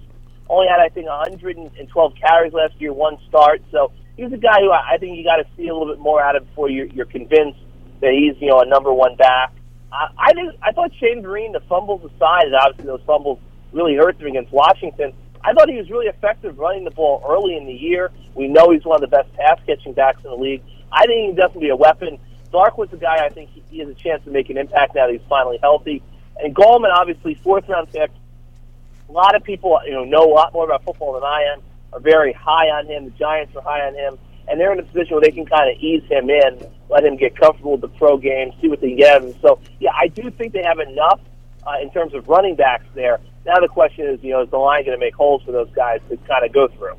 only 0.49 0.67
had 0.67 0.79
I 0.79 0.89
think 0.89 1.07
112 1.07 2.13
carries 2.15 2.53
last 2.53 2.73
year, 2.79 2.93
one 2.93 3.17
start. 3.27 3.61
So 3.71 3.91
he's 4.17 4.31
a 4.31 4.37
guy 4.37 4.61
who 4.61 4.71
I 4.71 4.97
think 4.99 5.17
you 5.17 5.23
got 5.23 5.37
to 5.37 5.47
see 5.57 5.67
a 5.67 5.75
little 5.75 5.93
bit 5.93 6.01
more 6.01 6.21
out 6.21 6.35
of 6.35 6.47
before 6.47 6.69
you're, 6.69 6.87
you're 6.87 7.05
convinced 7.05 7.59
that 8.01 8.11
he's 8.11 8.39
you 8.41 8.49
know 8.49 8.61
a 8.61 8.65
number 8.65 8.93
one 8.93 9.15
back. 9.17 9.53
I, 9.91 10.07
I 10.17 10.33
think 10.33 10.53
I 10.63 10.71
thought 10.71 10.91
Shane 10.99 11.21
Vereen, 11.21 11.53
the 11.53 11.61
fumbles 11.67 12.01
aside, 12.03 12.47
and 12.47 12.55
obviously 12.55 12.85
those 12.85 13.03
fumbles 13.05 13.39
really 13.73 13.95
hurt 13.95 14.17
them 14.17 14.27
against 14.27 14.51
Washington. 14.51 15.13
I 15.43 15.53
thought 15.53 15.69
he 15.69 15.77
was 15.77 15.89
really 15.91 16.07
effective 16.07 16.57
running 16.57 16.85
the 16.85 16.91
ball 16.91 17.23
early 17.27 17.55
in 17.55 17.67
the 17.67 17.73
year. 17.73 18.11
We 18.33 18.47
know 18.47 18.71
he's 18.71 18.83
one 18.83 19.03
of 19.03 19.07
the 19.07 19.15
best 19.15 19.31
pass 19.33 19.59
catching 19.67 19.93
backs 19.93 20.17
in 20.23 20.31
the 20.31 20.37
league. 20.37 20.63
I 20.91 21.05
think 21.05 21.21
he 21.21 21.27
can 21.27 21.35
definitely 21.35 21.67
be 21.67 21.69
a 21.69 21.75
weapon. 21.75 22.17
Darkwa's 22.55 22.93
a 22.93 22.97
guy 22.97 23.25
I 23.25 23.29
think 23.29 23.49
he, 23.49 23.61
he 23.69 23.79
has 23.79 23.89
a 23.89 23.93
chance 23.93 24.23
to 24.23 24.31
make 24.31 24.49
an 24.49 24.57
impact 24.57 24.95
now 24.95 25.07
that 25.07 25.11
he's 25.11 25.27
finally 25.27 25.57
healthy. 25.61 26.01
And 26.37 26.55
Gallman, 26.55 26.93
obviously, 26.93 27.35
fourth 27.35 27.67
round 27.67 27.91
pick. 27.91 28.09
A 29.09 29.11
lot 29.11 29.35
of 29.35 29.43
people, 29.43 29.77
you 29.85 29.91
know, 29.91 30.05
know 30.05 30.31
a 30.31 30.33
lot 30.33 30.53
more 30.53 30.63
about 30.63 30.85
football 30.85 31.13
than 31.13 31.23
I 31.23 31.53
am. 31.53 31.61
Are 31.91 31.99
very 31.99 32.31
high 32.31 32.67
on 32.69 32.87
him. 32.87 33.05
The 33.05 33.11
Giants 33.11 33.53
are 33.57 33.61
high 33.61 33.81
on 33.81 33.93
him, 33.93 34.17
and 34.47 34.57
they're 34.59 34.71
in 34.71 34.79
a 34.79 34.83
position 34.83 35.15
where 35.15 35.21
they 35.21 35.31
can 35.31 35.45
kind 35.45 35.69
of 35.69 35.77
ease 35.81 36.03
him 36.09 36.29
in, 36.29 36.65
let 36.89 37.03
him 37.03 37.17
get 37.17 37.37
comfortable 37.37 37.73
with 37.73 37.81
the 37.81 37.87
pro 37.89 38.17
game, 38.17 38.51
see 38.61 38.69
what 38.69 38.79
they 38.79 38.95
get. 38.95 39.21
And 39.21 39.35
so, 39.41 39.59
yeah, 39.79 39.91
I 39.93 40.07
do 40.07 40.31
think 40.31 40.53
they 40.53 40.63
have 40.63 40.79
enough 40.79 41.19
uh, 41.67 41.73
in 41.81 41.91
terms 41.91 42.13
of 42.13 42.27
running 42.27 42.55
backs 42.55 42.85
there. 42.95 43.19
Now 43.45 43.59
the 43.59 43.67
question 43.67 44.07
is, 44.07 44.23
you 44.23 44.31
know, 44.31 44.41
is 44.41 44.49
the 44.49 44.57
line 44.57 44.85
going 44.85 44.97
to 44.97 45.05
make 45.05 45.15
holes 45.15 45.43
for 45.43 45.51
those 45.51 45.69
guys 45.71 45.99
to 46.09 46.17
kind 46.17 46.45
of 46.45 46.53
go 46.53 46.67
through? 46.69 46.95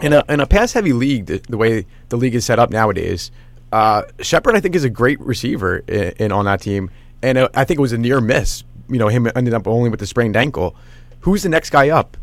In 0.00 0.12
a 0.12 0.24
in 0.28 0.40
a 0.40 0.46
pass 0.46 0.72
heavy 0.72 0.92
league, 0.92 1.26
the, 1.26 1.38
the 1.48 1.56
way 1.56 1.86
the 2.08 2.16
league 2.16 2.34
is 2.34 2.44
set 2.44 2.58
up 2.58 2.70
nowadays, 2.70 3.30
uh, 3.72 4.02
Shepard 4.20 4.54
I 4.54 4.60
think 4.60 4.74
is 4.74 4.84
a 4.84 4.90
great 4.90 5.20
receiver 5.20 5.78
in, 5.78 6.12
in 6.18 6.32
on 6.32 6.44
that 6.46 6.60
team, 6.60 6.90
and 7.22 7.38
uh, 7.38 7.48
I 7.54 7.64
think 7.64 7.78
it 7.78 7.82
was 7.82 7.92
a 7.92 7.98
near 7.98 8.20
miss. 8.20 8.64
You 8.88 8.98
know, 8.98 9.08
him 9.08 9.30
ended 9.34 9.54
up 9.54 9.66
only 9.66 9.90
with 9.90 10.00
the 10.00 10.06
sprained 10.06 10.36
ankle. 10.36 10.74
Who's 11.20 11.42
the 11.42 11.48
next 11.48 11.70
guy 11.70 11.90
up 11.90 12.16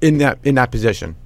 in 0.00 0.18
that 0.18 0.38
in 0.44 0.56
that 0.56 0.70
position? 0.70 1.16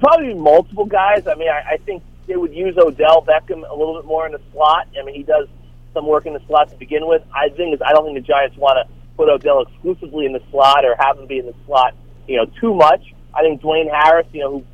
probably 0.00 0.34
multiple 0.34 0.86
guys. 0.86 1.26
I 1.26 1.34
mean, 1.34 1.48
I, 1.48 1.74
I 1.74 1.76
think 1.76 2.02
they 2.26 2.36
would 2.36 2.54
use 2.54 2.76
Odell 2.76 3.22
Beckham 3.22 3.68
a 3.68 3.74
little 3.74 3.94
bit 3.94 4.06
more 4.06 4.26
in 4.26 4.32
the 4.32 4.40
slot. 4.52 4.88
I 4.98 5.04
mean, 5.04 5.14
he 5.14 5.22
does 5.22 5.46
some 5.94 6.06
work 6.06 6.26
in 6.26 6.32
the 6.32 6.40
slot 6.46 6.70
to 6.70 6.76
begin 6.76 7.06
with. 7.06 7.22
I 7.32 7.50
think 7.50 7.74
is 7.74 7.80
I 7.84 7.92
don't 7.92 8.04
think 8.04 8.16
the 8.16 8.26
Giants 8.26 8.56
want 8.56 8.78
to 8.84 8.94
put 9.16 9.28
Odell 9.28 9.62
exclusively 9.62 10.26
in 10.26 10.32
the 10.32 10.42
slot 10.50 10.84
or 10.84 10.96
have 10.98 11.18
him 11.18 11.26
be 11.26 11.38
in 11.38 11.46
the 11.46 11.54
slot, 11.66 11.94
you 12.26 12.36
know, 12.36 12.46
too 12.60 12.74
much. 12.74 13.14
I 13.34 13.42
think 13.42 13.60
Dwayne 13.60 13.90
Harris, 13.92 14.26
you 14.32 14.40
know, 14.40 14.50
who 14.50 14.64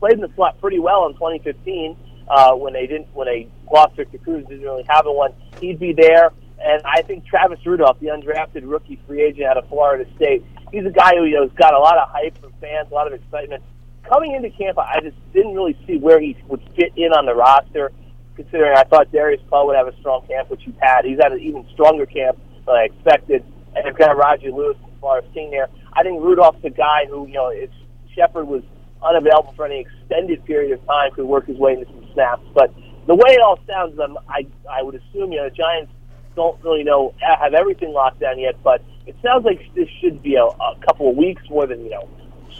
played 0.00 0.14
in 0.14 0.20
the 0.20 0.32
slot 0.34 0.60
pretty 0.60 0.78
well 0.78 1.06
in 1.06 1.12
2015 1.14 1.96
uh, 2.30 2.54
when 2.54 2.72
they 2.72 2.86
didn't 2.86 3.08
when 3.12 3.26
they 3.26 3.48
lost 3.70 3.96
Victor 3.96 4.18
Cruz 4.18 4.46
didn't 4.46 4.62
really 4.62 4.86
have 4.88 5.04
a 5.06 5.12
one. 5.12 5.34
He'd 5.60 5.80
be 5.80 5.92
there. 5.92 6.30
And 6.62 6.82
I 6.84 7.02
think 7.02 7.26
Travis 7.26 7.58
Rudolph, 7.64 7.98
the 8.00 8.08
undrafted 8.08 8.62
rookie 8.64 9.00
free 9.06 9.22
agent 9.22 9.46
out 9.46 9.56
of 9.56 9.66
Florida 9.68 10.04
State, 10.16 10.44
he's 10.70 10.84
a 10.84 10.90
guy 10.90 11.16
who 11.16 11.24
you 11.24 11.36
know, 11.36 11.48
has 11.48 11.56
got 11.56 11.74
a 11.74 11.78
lot 11.78 11.96
of 11.96 12.08
hype 12.10 12.38
from 12.38 12.52
fans, 12.60 12.88
a 12.90 12.94
lot 12.94 13.06
of 13.06 13.14
excitement. 13.14 13.62
Coming 14.06 14.34
into 14.34 14.50
camp, 14.50 14.78
I 14.78 15.00
just 15.00 15.16
didn't 15.32 15.54
really 15.54 15.76
see 15.86 15.96
where 15.96 16.20
he 16.20 16.36
would 16.48 16.60
fit 16.76 16.92
in 16.96 17.12
on 17.12 17.24
the 17.24 17.34
roster, 17.34 17.92
considering 18.36 18.76
I 18.76 18.84
thought 18.84 19.10
Darius 19.10 19.40
Poe 19.48 19.66
would 19.66 19.76
have 19.76 19.88
a 19.88 19.96
strong 20.00 20.26
camp, 20.26 20.50
which 20.50 20.62
he's 20.64 20.74
had. 20.80 21.04
He's 21.04 21.18
had 21.20 21.32
an 21.32 21.40
even 21.40 21.66
stronger 21.72 22.04
camp 22.04 22.38
than 22.66 22.74
I 22.74 22.84
expected. 22.84 23.42
And 23.74 23.86
they've 23.86 23.96
got 23.96 24.16
Roger 24.16 24.50
Lewis 24.50 24.76
as 24.84 25.00
far 25.00 25.18
as 25.18 25.24
seeing 25.32 25.50
there. 25.50 25.68
I 25.94 26.02
think 26.02 26.22
Rudolph's 26.22 26.64
a 26.64 26.70
guy 26.70 27.06
who, 27.08 27.26
you 27.26 27.34
know, 27.34 27.48
if 27.48 27.70
Shepard 28.14 28.46
was 28.46 28.62
unavailable 29.02 29.54
for 29.56 29.64
any 29.64 29.80
extended 29.80 30.44
period 30.44 30.78
of 30.78 30.86
time, 30.86 31.10
could 31.12 31.24
work 31.24 31.46
his 31.46 31.56
way 31.56 31.72
into 31.72 31.86
some 31.86 31.99
snaps. 32.12 32.42
But 32.54 32.74
the 33.06 33.14
way 33.14 33.32
it 33.32 33.40
all 33.40 33.58
sounds, 33.68 33.98
um, 33.98 34.18
I 34.28 34.46
I 34.70 34.82
would 34.82 34.94
assume 34.94 35.32
you 35.32 35.38
know 35.38 35.48
the 35.48 35.54
Giants 35.54 35.92
don't 36.36 36.62
really 36.62 36.84
know 36.84 37.14
have 37.20 37.54
everything 37.54 37.92
locked 37.92 38.20
down 38.20 38.38
yet, 38.38 38.62
but 38.62 38.82
it 39.06 39.16
sounds 39.22 39.44
like 39.44 39.60
this 39.74 39.88
should 40.00 40.22
be 40.22 40.36
a, 40.36 40.44
a 40.44 40.76
couple 40.86 41.10
of 41.10 41.16
weeks 41.16 41.42
more 41.50 41.66
than 41.66 41.82
you 41.84 41.90
know 41.90 42.08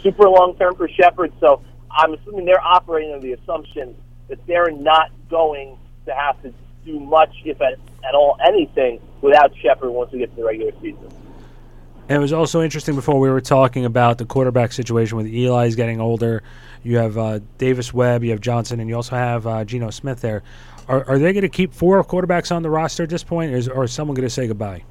super 0.01 0.27
long 0.29 0.55
term 0.57 0.75
for 0.75 0.87
Shepard. 0.89 1.31
So 1.39 1.61
I'm 1.89 2.13
assuming 2.13 2.45
they're 2.45 2.61
operating 2.61 3.13
under 3.13 3.27
the 3.27 3.33
assumption 3.33 3.95
that 4.27 4.45
they're 4.47 4.71
not 4.71 5.11
going 5.29 5.77
to 6.05 6.13
have 6.13 6.41
to 6.43 6.53
do 6.85 6.99
much, 6.99 7.33
if 7.45 7.61
at, 7.61 7.73
at 7.73 8.15
all 8.15 8.37
anything, 8.45 8.99
without 9.21 9.51
Shepard 9.57 9.91
once 9.91 10.11
we 10.11 10.19
get 10.19 10.31
to 10.31 10.35
the 10.37 10.45
regular 10.45 10.71
season. 10.81 11.09
And 12.09 12.17
it 12.17 12.19
was 12.19 12.33
also 12.33 12.61
interesting 12.61 12.95
before 12.95 13.19
we 13.19 13.29
were 13.29 13.41
talking 13.41 13.85
about 13.85 14.17
the 14.17 14.25
quarterback 14.25 14.73
situation 14.73 15.17
with 15.17 15.27
Eli's 15.27 15.75
getting 15.75 16.01
older. 16.01 16.43
You 16.83 16.97
have 16.97 17.17
uh, 17.17 17.39
Davis 17.57 17.93
Webb, 17.93 18.23
you 18.23 18.31
have 18.31 18.41
Johnson, 18.41 18.79
and 18.79 18.89
you 18.89 18.95
also 18.95 19.15
have 19.15 19.45
uh, 19.45 19.63
Geno 19.63 19.91
Smith 19.91 20.21
there. 20.21 20.43
Are, 20.87 21.07
are 21.07 21.19
they 21.19 21.31
going 21.31 21.43
to 21.43 21.49
keep 21.49 21.73
four 21.73 22.03
quarterbacks 22.03 22.53
on 22.53 22.63
the 22.63 22.69
roster 22.69 23.03
at 23.03 23.09
this 23.09 23.23
point, 23.23 23.53
or 23.53 23.57
is, 23.57 23.67
or 23.67 23.83
is 23.83 23.91
someone 23.91 24.15
going 24.15 24.27
to 24.27 24.33
say 24.33 24.47
goodbye? 24.47 24.83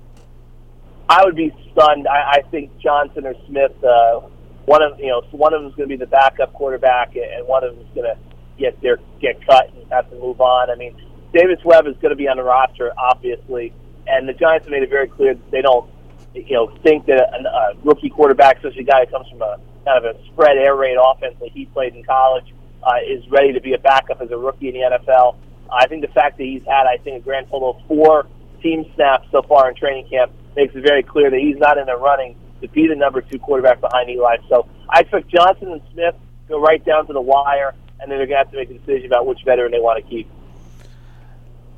I 1.09 1.25
would 1.25 1.35
be 1.35 1.53
stunned. 1.73 2.07
I, 2.07 2.39
I 2.39 2.43
think 2.51 2.71
Johnson 2.79 3.27
or 3.27 3.35
Smith, 3.49 3.73
uh, 3.83 4.21
one 4.67 4.83
of 4.83 4.99
you 5.01 5.09
know, 5.09 5.23
one 5.33 5.53
of 5.53 5.63
them 5.63 5.71
is 5.71 5.77
going 5.77 5.89
to 5.89 5.97
be 5.97 5.99
the 5.99 6.11
backup 6.11 6.53
quarterback, 6.53 7.17
and 7.17 7.47
one 7.49 7.65
of 7.65 7.75
them 7.75 7.85
is 7.85 7.93
going 7.95 8.15
to 8.15 8.19
get 8.57 8.81
their 8.81 8.99
get 9.21 9.45
cut 9.45 9.75
and 9.75 9.91
have 9.91 10.09
to 10.11 10.17
move 10.17 10.41
on. 10.41 10.71
I 10.71 10.77
mean, 10.77 10.95
Davis 11.35 11.59
Webb 11.65 11.89
is 11.89 11.97
going 11.97 12.11
to 12.11 12.17
be 12.17 12.29
on 12.29 12.37
the 12.37 12.45
roster, 12.45 12.93
obviously, 12.97 13.73
and 14.07 14.29
the 14.29 14.33
Giants 14.33 14.67
have 14.67 14.71
made 14.71 14.85
it 14.85 14.91
very 14.91 15.09
clear 15.09 15.35
that 15.35 15.51
they 15.51 15.63
don't, 15.63 15.91
you 16.35 16.55
know, 16.55 16.73
think 16.85 17.07
that 17.07 17.35
a, 17.35 17.49
a 17.49 17.75
rookie 17.83 18.11
quarterback, 18.11 18.59
especially 18.59 18.83
a 18.83 18.85
guy 18.85 19.05
who 19.05 19.11
comes 19.11 19.29
from 19.29 19.43
a 19.43 19.59
kind 19.85 20.05
of 20.05 20.17
a 20.17 20.25
spread 20.27 20.57
air 20.57 20.77
raid 20.77 20.97
offense 21.01 21.37
like 21.41 21.53
he 21.53 21.67
played 21.67 21.95
in 21.95 22.05
college, 22.05 22.53
uh, 22.83 22.97
is 23.07 23.23
ready 23.31 23.53
to 23.53 23.61
be 23.61 23.75
a 23.75 23.79
backup 23.79 24.21
as 24.21 24.31
a 24.31 24.37
rookie 24.37 24.69
in 24.69 24.75
the 24.75 24.81
NFL. 24.81 25.37
I 25.73 25.87
think 25.87 26.03
the 26.03 26.13
fact 26.13 26.39
that 26.39 26.45
he's 26.45 26.63
had, 26.67 26.87
I 26.87 26.97
think, 27.03 27.23
a 27.23 27.25
grand 27.25 27.49
total 27.51 27.77
of 27.77 27.87
four 27.87 28.27
team 28.63 28.91
snaps 28.95 29.29
so 29.31 29.43
far 29.43 29.69
in 29.69 29.77
training 29.77 30.09
camp 30.09 30.33
makes 30.57 30.75
it 30.75 30.83
very 30.83 31.03
clear 31.03 31.31
that 31.31 31.39
he's 31.39 31.57
not 31.59 31.79
in 31.79 31.87
the 31.87 31.97
running 31.97 32.37
to 32.61 32.69
be 32.69 32.87
the 32.87 32.95
number 32.95 33.21
two 33.21 33.39
quarterback 33.39 33.81
behind 33.81 34.11
Eli. 34.11 34.37
So 34.49 34.69
I 34.89 35.01
expect 35.01 35.29
Johnson 35.29 35.73
and 35.73 35.83
Smith 35.93 36.15
go 36.49 36.61
right 36.61 36.85
down 36.85 37.07
to 37.07 37.13
the 37.13 37.21
wire, 37.21 37.75
and 38.01 38.11
then 38.11 38.19
they're 38.19 38.27
going 38.27 38.31
to 38.31 38.37
have 38.37 38.51
to 38.51 38.57
make 38.57 38.71
a 38.71 38.75
decision 38.75 39.07
about 39.07 39.27
which 39.27 39.39
veteran 39.45 39.73
they 39.73 39.79
want 39.79 40.03
to 40.05 40.11
keep. 40.11 40.29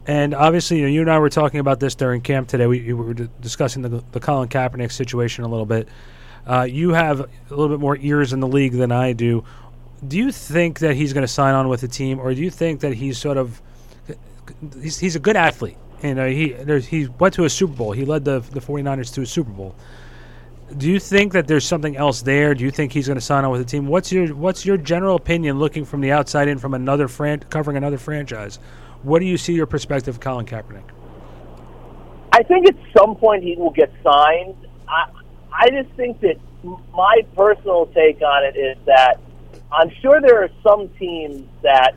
And 0.06 0.34
obviously, 0.34 0.78
you, 0.78 0.82
know, 0.84 0.88
you 0.88 1.00
and 1.02 1.10
I 1.10 1.18
were 1.18 1.30
talking 1.30 1.60
about 1.60 1.78
this 1.78 1.94
during 1.94 2.22
camp 2.22 2.48
today. 2.48 2.66
We, 2.66 2.80
we 2.80 2.94
were 2.94 3.14
discussing 3.14 3.82
the, 3.82 4.02
the 4.10 4.18
Colin 4.18 4.48
Kaepernick 4.48 4.90
situation 4.90 5.44
a 5.44 5.48
little 5.48 5.66
bit. 5.66 5.88
Uh, 6.46 6.62
you 6.62 6.90
have 6.90 7.20
a 7.20 7.28
little 7.50 7.68
bit 7.68 7.80
more 7.80 7.96
ears 7.98 8.32
in 8.32 8.40
the 8.40 8.48
league 8.48 8.72
than 8.72 8.90
I 8.90 9.12
do. 9.12 9.44
Do 10.06 10.18
you 10.18 10.32
think 10.32 10.80
that 10.80 10.96
he's 10.96 11.12
going 11.12 11.22
to 11.22 11.32
sign 11.32 11.54
on 11.54 11.68
with 11.68 11.80
the 11.80 11.88
team, 11.88 12.18
or 12.18 12.34
do 12.34 12.40
you 12.40 12.50
think 12.50 12.80
that 12.80 12.94
he's 12.94 13.18
sort 13.18 13.36
of 13.36 13.62
he's, 14.80 14.98
he's 14.98 15.14
a 15.14 15.20
good 15.20 15.36
athlete? 15.36 15.76
You 16.02 16.14
know, 16.14 16.28
he 16.28 16.54
he 16.80 17.06
went 17.06 17.34
to 17.34 17.44
a 17.44 17.50
Super 17.50 17.74
Bowl. 17.74 17.92
He 17.92 18.04
led 18.04 18.24
the 18.24 18.40
the 18.40 18.60
49ers 18.60 19.14
to 19.14 19.22
a 19.22 19.26
Super 19.26 19.52
Bowl. 19.52 19.76
Do 20.76 20.90
you 20.90 20.98
think 20.98 21.34
that 21.34 21.46
there's 21.46 21.66
something 21.66 21.96
else 21.96 22.22
there? 22.22 22.54
Do 22.54 22.64
you 22.64 22.70
think 22.70 22.92
he's 22.92 23.06
going 23.06 23.18
to 23.18 23.24
sign 23.24 23.44
on 23.44 23.52
with 23.52 23.60
the 23.60 23.66
team? 23.66 23.86
What's 23.86 24.10
your 24.10 24.34
what's 24.34 24.66
your 24.66 24.76
general 24.76 25.16
opinion, 25.16 25.60
looking 25.60 25.84
from 25.84 26.00
the 26.00 26.10
outside 26.10 26.48
in, 26.48 26.58
from 26.58 26.74
another 26.74 27.06
fran- 27.06 27.40
covering 27.50 27.76
another 27.76 27.98
franchise? 27.98 28.58
What 29.02 29.20
do 29.20 29.26
you 29.26 29.36
see 29.36 29.52
your 29.52 29.66
perspective, 29.66 30.18
Colin 30.18 30.46
Kaepernick? 30.46 30.84
I 32.32 32.42
think 32.42 32.66
at 32.66 32.76
some 32.96 33.14
point 33.16 33.44
he 33.44 33.54
will 33.56 33.70
get 33.70 33.92
signed. 34.02 34.56
I, 34.88 35.10
I 35.62 35.70
just 35.70 35.94
think 35.94 36.20
that 36.22 36.34
my 36.92 37.24
personal 37.36 37.86
take 37.94 38.20
on 38.20 38.44
it 38.44 38.58
is 38.58 38.76
that 38.86 39.20
I'm 39.70 39.90
sure 40.00 40.20
there 40.20 40.42
are 40.42 40.50
some 40.60 40.88
teams 40.98 41.46
that 41.62 41.94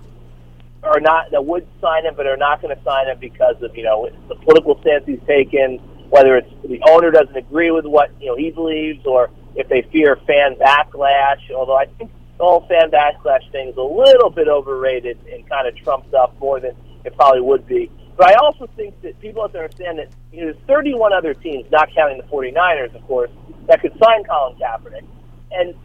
are 0.84 1.00
not 1.00 1.32
that 1.32 1.44
would 1.44 1.68
sign 1.82 2.06
him, 2.06 2.14
but 2.16 2.28
are 2.28 2.38
not 2.38 2.62
going 2.62 2.78
to 2.78 2.84
sign 2.84 3.08
him 3.08 3.18
because 3.18 3.56
of 3.64 3.76
you 3.76 3.82
know 3.82 4.08
the 4.28 4.36
political 4.36 4.80
stance 4.82 5.04
he's 5.08 5.20
taken, 5.26 5.80
whether 6.12 6.38
it's 6.38 6.50
the 6.64 6.80
owner 6.88 7.10
doesn't 7.10 7.36
agree 7.36 7.72
with 7.72 7.86
what 7.86 8.12
you 8.22 8.28
know 8.28 8.36
he 8.36 8.52
believes, 8.52 9.04
or 9.04 9.32
if 9.56 9.68
they 9.68 9.82
fear 9.92 10.16
fan 10.28 10.54
backlash. 10.58 11.50
Although 11.50 11.78
I 11.78 11.86
think 11.86 12.12
the 12.38 12.44
whole 12.44 12.68
fan 12.68 12.92
backlash 12.92 13.52
thing 13.52 13.70
is 13.70 13.78
a 13.78 13.82
little 13.82 14.30
bit 14.30 14.48
overrated 14.48 15.18
and 15.34 15.50
kind 15.50 15.68
of 15.68 15.76
trumped 15.78 16.14
up 16.14 16.40
more 16.40 16.60
than 16.60 16.76
it 17.04 17.16
probably 17.16 17.42
would 17.42 17.66
be. 17.66 17.90
But 18.16 18.28
I 18.28 18.36
also 18.36 18.68
think 18.78 19.02
that 19.02 19.20
people 19.20 19.42
have 19.42 19.52
to 19.54 19.60
understand 19.60 20.00
that 20.00 20.10
you 20.32 20.46
know, 20.46 20.54
there's 20.54 20.66
31 20.68 21.14
other 21.14 21.34
teams, 21.34 21.66
not 21.72 21.90
counting 21.94 22.18
the 22.18 22.24
49ers, 22.24 22.96
of 22.96 23.06
course, 23.08 23.30
that 23.68 23.82
could 23.82 23.94
sign 24.04 24.24
Colin 24.24 24.58
Kaepernick. 24.58 25.06
And 25.52 25.76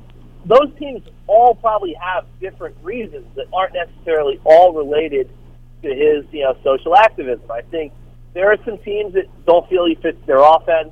those 0.45 0.73
teams 0.79 1.03
all 1.27 1.55
probably 1.55 1.95
have 1.95 2.27
different 2.41 2.77
reasons 2.83 3.27
that 3.37 3.47
aren't 3.53 3.75
necessarily 3.75 4.41
all 4.45 4.73
related 4.73 5.31
to 5.83 5.89
his, 5.89 6.25
you 6.33 6.45
know, 6.45 6.57
social 6.65 6.97
activism. 6.97 7.51
I 7.51 7.63
think 7.63 7.93
there 8.35 8.51
are 8.51 8.57
some 8.65 8.79
teams 8.79 9.15
that 9.15 9.25
don't 9.47 9.69
feel 9.69 9.87
he 9.87 9.97
fits 9.97 10.19
their 10.27 10.39
offense. 10.39 10.91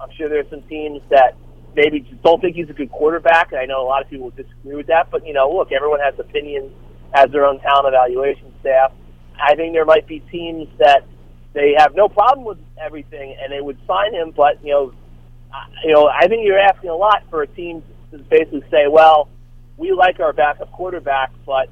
I'm 0.00 0.10
sure 0.16 0.28
there 0.28 0.40
are 0.40 0.50
some 0.50 0.62
teams 0.62 1.00
that 1.10 1.36
maybe 1.74 2.00
just 2.00 2.22
don't 2.22 2.40
think 2.40 2.56
he's 2.56 2.68
a 2.68 2.72
good 2.72 2.90
quarterback, 2.90 3.52
and 3.52 3.60
I 3.60 3.66
know 3.66 3.82
a 3.82 3.88
lot 3.88 4.02
of 4.02 4.10
people 4.10 4.30
disagree 4.30 4.76
with 4.76 4.88
that. 4.88 5.10
But 5.10 5.26
you 5.26 5.32
know, 5.32 5.50
look, 5.50 5.72
everyone 5.72 6.00
has 6.00 6.14
opinions, 6.18 6.72
has 7.14 7.30
their 7.30 7.46
own 7.46 7.60
talent 7.60 7.88
evaluation 7.88 8.52
staff. 8.60 8.92
I 9.40 9.54
think 9.54 9.74
there 9.74 9.84
might 9.84 10.06
be 10.06 10.20
teams 10.30 10.68
that 10.78 11.06
they 11.54 11.74
have 11.78 11.94
no 11.94 12.08
problem 12.08 12.44
with 12.44 12.58
everything, 12.80 13.36
and 13.40 13.52
they 13.52 13.60
would 13.60 13.78
sign 13.86 14.14
him. 14.14 14.32
But 14.36 14.62
you 14.64 14.72
know, 14.72 14.92
you 15.84 15.92
know, 15.92 16.08
I 16.08 16.28
think 16.28 16.46
you're 16.46 16.58
asking 16.58 16.90
a 16.90 16.94
lot 16.94 17.22
for 17.30 17.42
a 17.42 17.46
team 17.46 17.82
to 18.10 18.18
basically 18.18 18.62
say, 18.70 18.86
well, 18.88 19.28
we 19.76 19.92
like 19.92 20.20
our 20.20 20.32
backup 20.32 20.70
quarterback, 20.72 21.32
but 21.46 21.68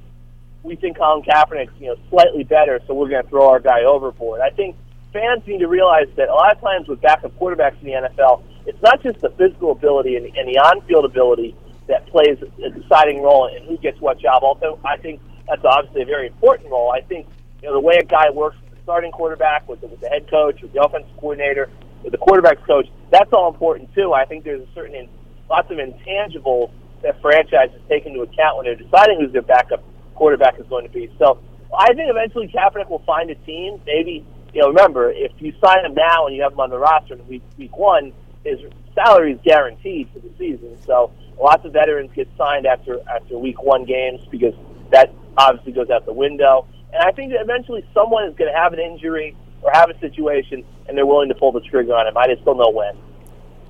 we 0.63 0.77
think 0.77 0.99
Colin 0.99 1.23
Kaepernick's 1.23 1.73
you 1.79 1.89
know 1.89 1.97
slightly 2.11 2.45
better, 2.45 2.81
so 2.87 2.95
we're 2.95 3.09
going 3.09 3.23
to 3.23 3.29
throw 3.29 3.49
our 3.49 3.61
guy 3.61 3.85
overboard. 3.85 4.41
I 4.41 4.51
think 4.51 4.77
fans 5.13 5.47
need 5.47 5.59
to 5.59 5.69
realize 5.69 6.09
that 6.17 6.29
a 6.29 6.33
lot 6.33 6.55
of 6.55 6.61
times 6.61 6.89
with 6.89 7.01
backup 7.01 7.39
quarterbacks 7.39 7.81
in 7.81 7.87
the 7.87 8.09
NFL, 8.09 8.43
it's 8.67 8.81
not 8.83 9.03
just 9.03 9.21
the 9.21 9.31
physical 9.31 9.73
ability 9.73 10.17
and, 10.17 10.27
and 10.27 10.49
the 10.49 10.59
on-field 10.59 11.05
ability 11.05 11.57
that 11.89 12.07
plays 12.07 12.39
a 12.65 12.71
deciding 12.71 13.23
role 13.23 13.49
in 13.49 13.65
who 13.65 13.77
gets 13.79 14.01
what 14.01 14.19
job. 14.19 14.43
Also, 14.43 14.79
I 14.85 14.97
think 14.99 15.21
that's 15.49 15.65
obviously 15.65 16.03
a 16.03 16.07
very 16.07 16.29
important 16.29 16.71
role. 16.71 16.93
I 16.93 17.01
think 17.01 17.27
you 17.63 17.69
know 17.69 17.75
the 17.75 17.81
way 17.81 17.97
a 18.01 18.05
guy 18.05 18.31
works 18.31 18.57
with 18.63 18.71
the 18.71 18.83
starting 18.83 19.13
quarterback, 19.13 19.69
with 19.69 19.81
the, 19.81 19.89
with 19.89 20.01
the 20.01 20.09
head 20.09 20.29
coach, 20.31 20.61
with 20.63 20.73
the 20.73 20.83
offensive 20.83 21.17
coordinator, 21.17 21.71
the 22.09 22.17
quarterback's 22.17 22.65
coach, 22.67 22.87
that's 23.11 23.33
all 23.33 23.53
important 23.53 23.93
too. 23.95 24.13
I 24.13 24.25
think 24.25 24.45
there's 24.45 24.63
a 24.63 24.73
certain 24.75 24.95
in, 24.95 25.09
lots 25.49 25.71
of 25.71 25.79
intangibles 25.79 26.71
that 27.03 27.21
franchises 27.21 27.81
take 27.89 28.07
into 28.07 28.21
account 28.21 28.57
when 28.57 28.67
they're 28.67 28.75
deciding 28.77 29.21
who's 29.21 29.33
their 29.33 29.43
backup 29.43 29.83
quarterback 30.15 30.59
is 30.59 30.67
going 30.67 30.87
to 30.87 30.93
be. 30.93 31.11
So 31.19 31.41
I 31.77 31.93
think 31.95 32.11
eventually 32.11 32.49
Kaepernick 32.49 32.89
will 32.91 33.03
find 33.07 33.31
a 33.31 33.35
team. 33.35 33.81
Maybe 33.87 34.25
you 34.53 34.63
know, 34.63 34.69
remember 34.69 35.11
if 35.11 35.33
you 35.39 35.53
sign 35.65 35.85
him 35.85 35.95
now 35.95 36.27
and 36.27 36.37
you 36.37 36.43
have 36.43 36.53
him 36.53 36.61
on 36.61 36.71
the 36.71 36.79
roster 36.79 37.15
in 37.15 37.27
week 37.27 37.43
week 37.57 37.77
one, 37.77 38.13
his 38.45 38.59
salary 38.95 39.33
is 39.33 39.41
guaranteed 39.45 40.09
for 40.13 40.19
the 40.19 40.31
season. 40.39 40.77
So 40.87 41.13
lots 41.41 41.65
of 41.65 41.73
veterans 41.73 42.11
get 42.15 42.29
signed 42.37 42.67
after 42.67 43.01
after 43.09 43.39
week 43.39 43.63
one 43.63 43.85
games 43.85 44.21
because 44.31 44.55
that 44.91 45.13
obviously 45.37 45.73
goes 45.73 45.91
out 45.91 46.07
the 46.07 46.13
window. 46.13 46.67
And 46.93 47.03
I 47.03 47.13
think 47.13 47.33
that 47.33 47.41
eventually 47.41 47.87
someone 47.95 48.25
is 48.25 48.35
going 48.37 48.53
to 48.53 48.59
have 48.59 48.73
an 48.73 48.81
injury 48.81 49.37
or 49.63 49.71
have 49.73 49.91
a 49.91 49.99
situation, 49.99 50.65
and 50.89 50.97
they're 50.97 51.07
willing 51.07 51.29
to 51.29 51.35
pull 51.35 51.53
the 51.53 51.61
trigger 51.61 51.95
on 51.95 52.07
him. 52.07 52.17
I 52.17 52.27
just 52.27 52.45
don't 52.45 52.59
know 52.59 52.71
when. 52.71 52.97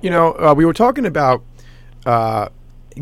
You 0.01 0.09
know, 0.09 0.33
uh, 0.33 0.53
we 0.55 0.65
were 0.65 0.73
talking 0.73 1.05
about 1.05 1.43
uh, 2.05 2.49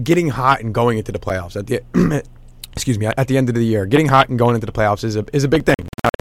getting 0.03 0.29
hot 0.29 0.61
and 0.61 0.73
going 0.73 0.97
into 0.97 1.11
the 1.11 1.19
playoffs 1.19 1.55
at 1.55 1.67
the 1.67 2.23
excuse 2.73 2.99
me 2.99 3.07
at 3.07 3.27
the 3.27 3.37
end 3.37 3.49
of 3.49 3.55
the 3.55 3.65
year. 3.65 3.85
Getting 3.85 4.07
hot 4.07 4.29
and 4.29 4.37
going 4.37 4.55
into 4.55 4.65
the 4.65 4.71
playoffs 4.71 5.03
is 5.03 5.15
a 5.15 5.25
is 5.33 5.43
a 5.43 5.47
big 5.47 5.65
thing. 5.65 5.75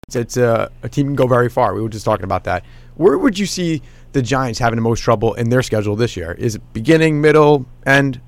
It's, 0.07 0.17
it's 0.17 0.37
a, 0.37 0.71
a 0.83 0.89
team 0.89 1.07
can 1.09 1.15
go 1.15 1.27
very 1.27 1.49
far. 1.49 1.75
We 1.75 1.83
were 1.83 1.89
just 1.89 2.05
talking 2.05 2.25
about 2.25 2.45
that. 2.45 2.65
Where 2.95 3.19
would 3.19 3.39
you 3.39 3.47
see 3.47 3.83
the 4.13 4.23
Giants 4.23 4.59
having 4.59 4.77
the 4.77 4.83
most 4.83 5.01
trouble 5.01 5.35
in 5.35 5.51
their 5.51 5.63
schedule 5.63 5.97
this 5.97 6.17
year? 6.17 6.33
Is 6.33 6.55
it 6.55 6.63
beginning, 6.73 7.21
middle, 7.21 7.67
end? 7.85 8.21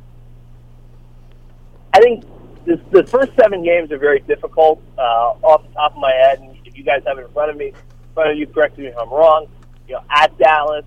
I 1.95 2.01
think 2.01 2.25
this, 2.67 2.79
the 2.91 3.05
first 3.05 3.33
seven 3.41 3.65
games 3.65 3.91
are 3.91 3.99
very 3.99 4.21
difficult. 4.21 4.83
Uh, 4.99 5.35
off 5.43 5.67
the 5.67 5.73
top 5.73 5.93
of 5.93 5.99
my 5.99 6.13
head, 6.13 6.41
and 6.41 6.57
if 6.67 6.77
you 6.77 6.85
guys 6.85 7.03
have 7.07 7.19
it 7.19 7.23
in 7.23 7.33
front 7.33 7.51
of 7.51 7.57
me, 7.57 7.73
of 8.17 8.37
you, 8.37 8.47
correct 8.47 8.79
me 8.79 8.87
if 8.87 8.97
I'm 8.99 9.11
wrong. 9.11 9.47
You 9.89 9.95
know, 9.95 10.03
at 10.11 10.37
Dallas, 10.39 10.85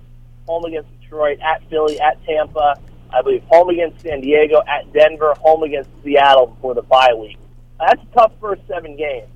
home 0.48 0.66
against 0.66 0.90
Detroit, 1.02 1.40
at 1.40 1.68
Philly, 1.70 2.00
at 2.00 2.24
Tampa. 2.26 2.76
I 3.12 3.22
believe 3.22 3.44
home 3.44 3.70
against 3.70 4.02
San 4.02 4.22
Diego, 4.22 4.62
at 4.68 4.92
Denver, 4.92 5.34
home 5.40 5.64
against 5.64 5.90
Seattle 6.04 6.48
before 6.48 6.74
the 6.74 6.82
bye 6.82 7.14
week. 7.14 7.38
That's 7.80 8.02
a 8.02 8.16
tough 8.16 8.32
first 8.42 8.62
seven 8.68 8.96
games. 8.98 9.30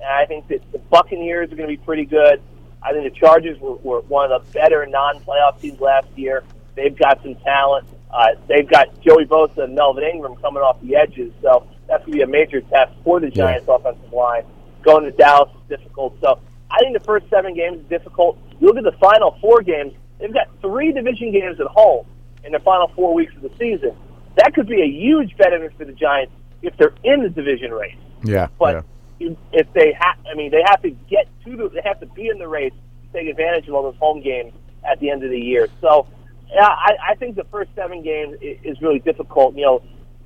And 0.00 0.08
I 0.08 0.26
think 0.26 0.46
that 0.48 0.60
the 0.70 0.78
Buccaneers 0.78 1.50
are 1.50 1.56
going 1.56 1.68
to 1.68 1.76
be 1.76 1.82
pretty 1.82 2.04
good. 2.04 2.40
I 2.80 2.92
think 2.92 3.12
the 3.12 3.18
Chargers 3.18 3.58
were, 3.58 3.74
were 3.76 4.00
one 4.02 4.30
of 4.30 4.46
the 4.46 4.52
better 4.52 4.86
non-playoff 4.86 5.60
teams 5.60 5.80
last 5.80 6.06
year. 6.14 6.44
They've 6.76 6.96
got 6.96 7.20
some 7.22 7.34
talent. 7.36 7.88
Uh, 8.10 8.28
they've 8.46 8.68
got 8.68 9.00
Joey 9.00 9.24
Bosa 9.24 9.64
and 9.64 9.74
Melvin 9.74 10.04
Ingram 10.04 10.36
coming 10.36 10.62
off 10.62 10.80
the 10.80 10.94
edges, 10.94 11.32
so 11.42 11.66
that's 11.88 12.04
going 12.06 12.12
to 12.12 12.18
be 12.18 12.22
a 12.22 12.26
major 12.26 12.60
test 12.60 12.92
for 13.02 13.20
the 13.20 13.30
Giants' 13.30 13.66
offensive 13.68 14.12
line. 14.12 14.44
Going 14.82 15.04
to 15.04 15.10
Dallas 15.10 15.50
is 15.56 15.78
difficult. 15.78 16.16
So 16.20 16.40
I 16.70 16.78
think 16.80 16.96
the 16.98 17.04
first 17.04 17.26
seven 17.30 17.54
games 17.54 17.80
is 17.80 17.86
difficult. 17.88 18.38
You 18.60 18.66
look 18.68 18.76
at 18.76 18.84
the 18.84 18.96
final 19.00 19.36
four 19.40 19.62
games; 19.62 19.92
they've 20.18 20.32
got 20.32 20.48
three 20.60 20.92
division 20.92 21.32
games 21.32 21.58
at 21.60 21.66
home 21.66 22.06
in 22.44 22.52
the 22.52 22.58
final 22.60 22.88
four 22.94 23.14
weeks 23.14 23.34
of 23.36 23.42
the 23.42 23.50
season. 23.58 23.96
That 24.36 24.54
could 24.54 24.66
be 24.68 24.80
a 24.82 24.86
huge 24.86 25.36
benefit 25.36 25.72
for 25.76 25.84
the 25.84 25.92
Giants 25.92 26.32
if 26.62 26.76
they're 26.76 26.94
in 27.04 27.22
the 27.22 27.28
division 27.30 27.72
race. 27.72 27.96
Yeah, 28.24 28.48
But 28.58 28.84
if- 29.20 29.36
if 29.52 29.72
they 29.72 29.92
have, 29.98 30.16
I 30.30 30.34
mean, 30.34 30.50
they 30.50 30.62
have 30.64 30.80
to 30.82 30.90
get 30.90 31.26
to 31.44 31.56
the, 31.56 31.68
they 31.68 31.80
have 31.84 31.98
to 32.00 32.06
be 32.06 32.28
in 32.28 32.38
the 32.38 32.46
race 32.48 32.72
to 32.72 33.18
take 33.18 33.28
advantage 33.28 33.66
of 33.68 33.74
all 33.74 33.82
those 33.84 33.96
home 33.98 34.20
games 34.20 34.52
at 34.88 35.00
the 35.00 35.10
end 35.10 35.24
of 35.24 35.30
the 35.30 35.40
year. 35.40 35.68
So, 35.80 36.06
yeah, 36.52 36.66
I, 36.66 36.96
I 37.10 37.14
think 37.16 37.34
the 37.36 37.44
first 37.44 37.70
seven 37.74 38.02
games 38.02 38.36
is, 38.40 38.80
really 38.80 39.00
difficult. 39.00 39.56
You 39.56 39.62
know, 39.64 39.82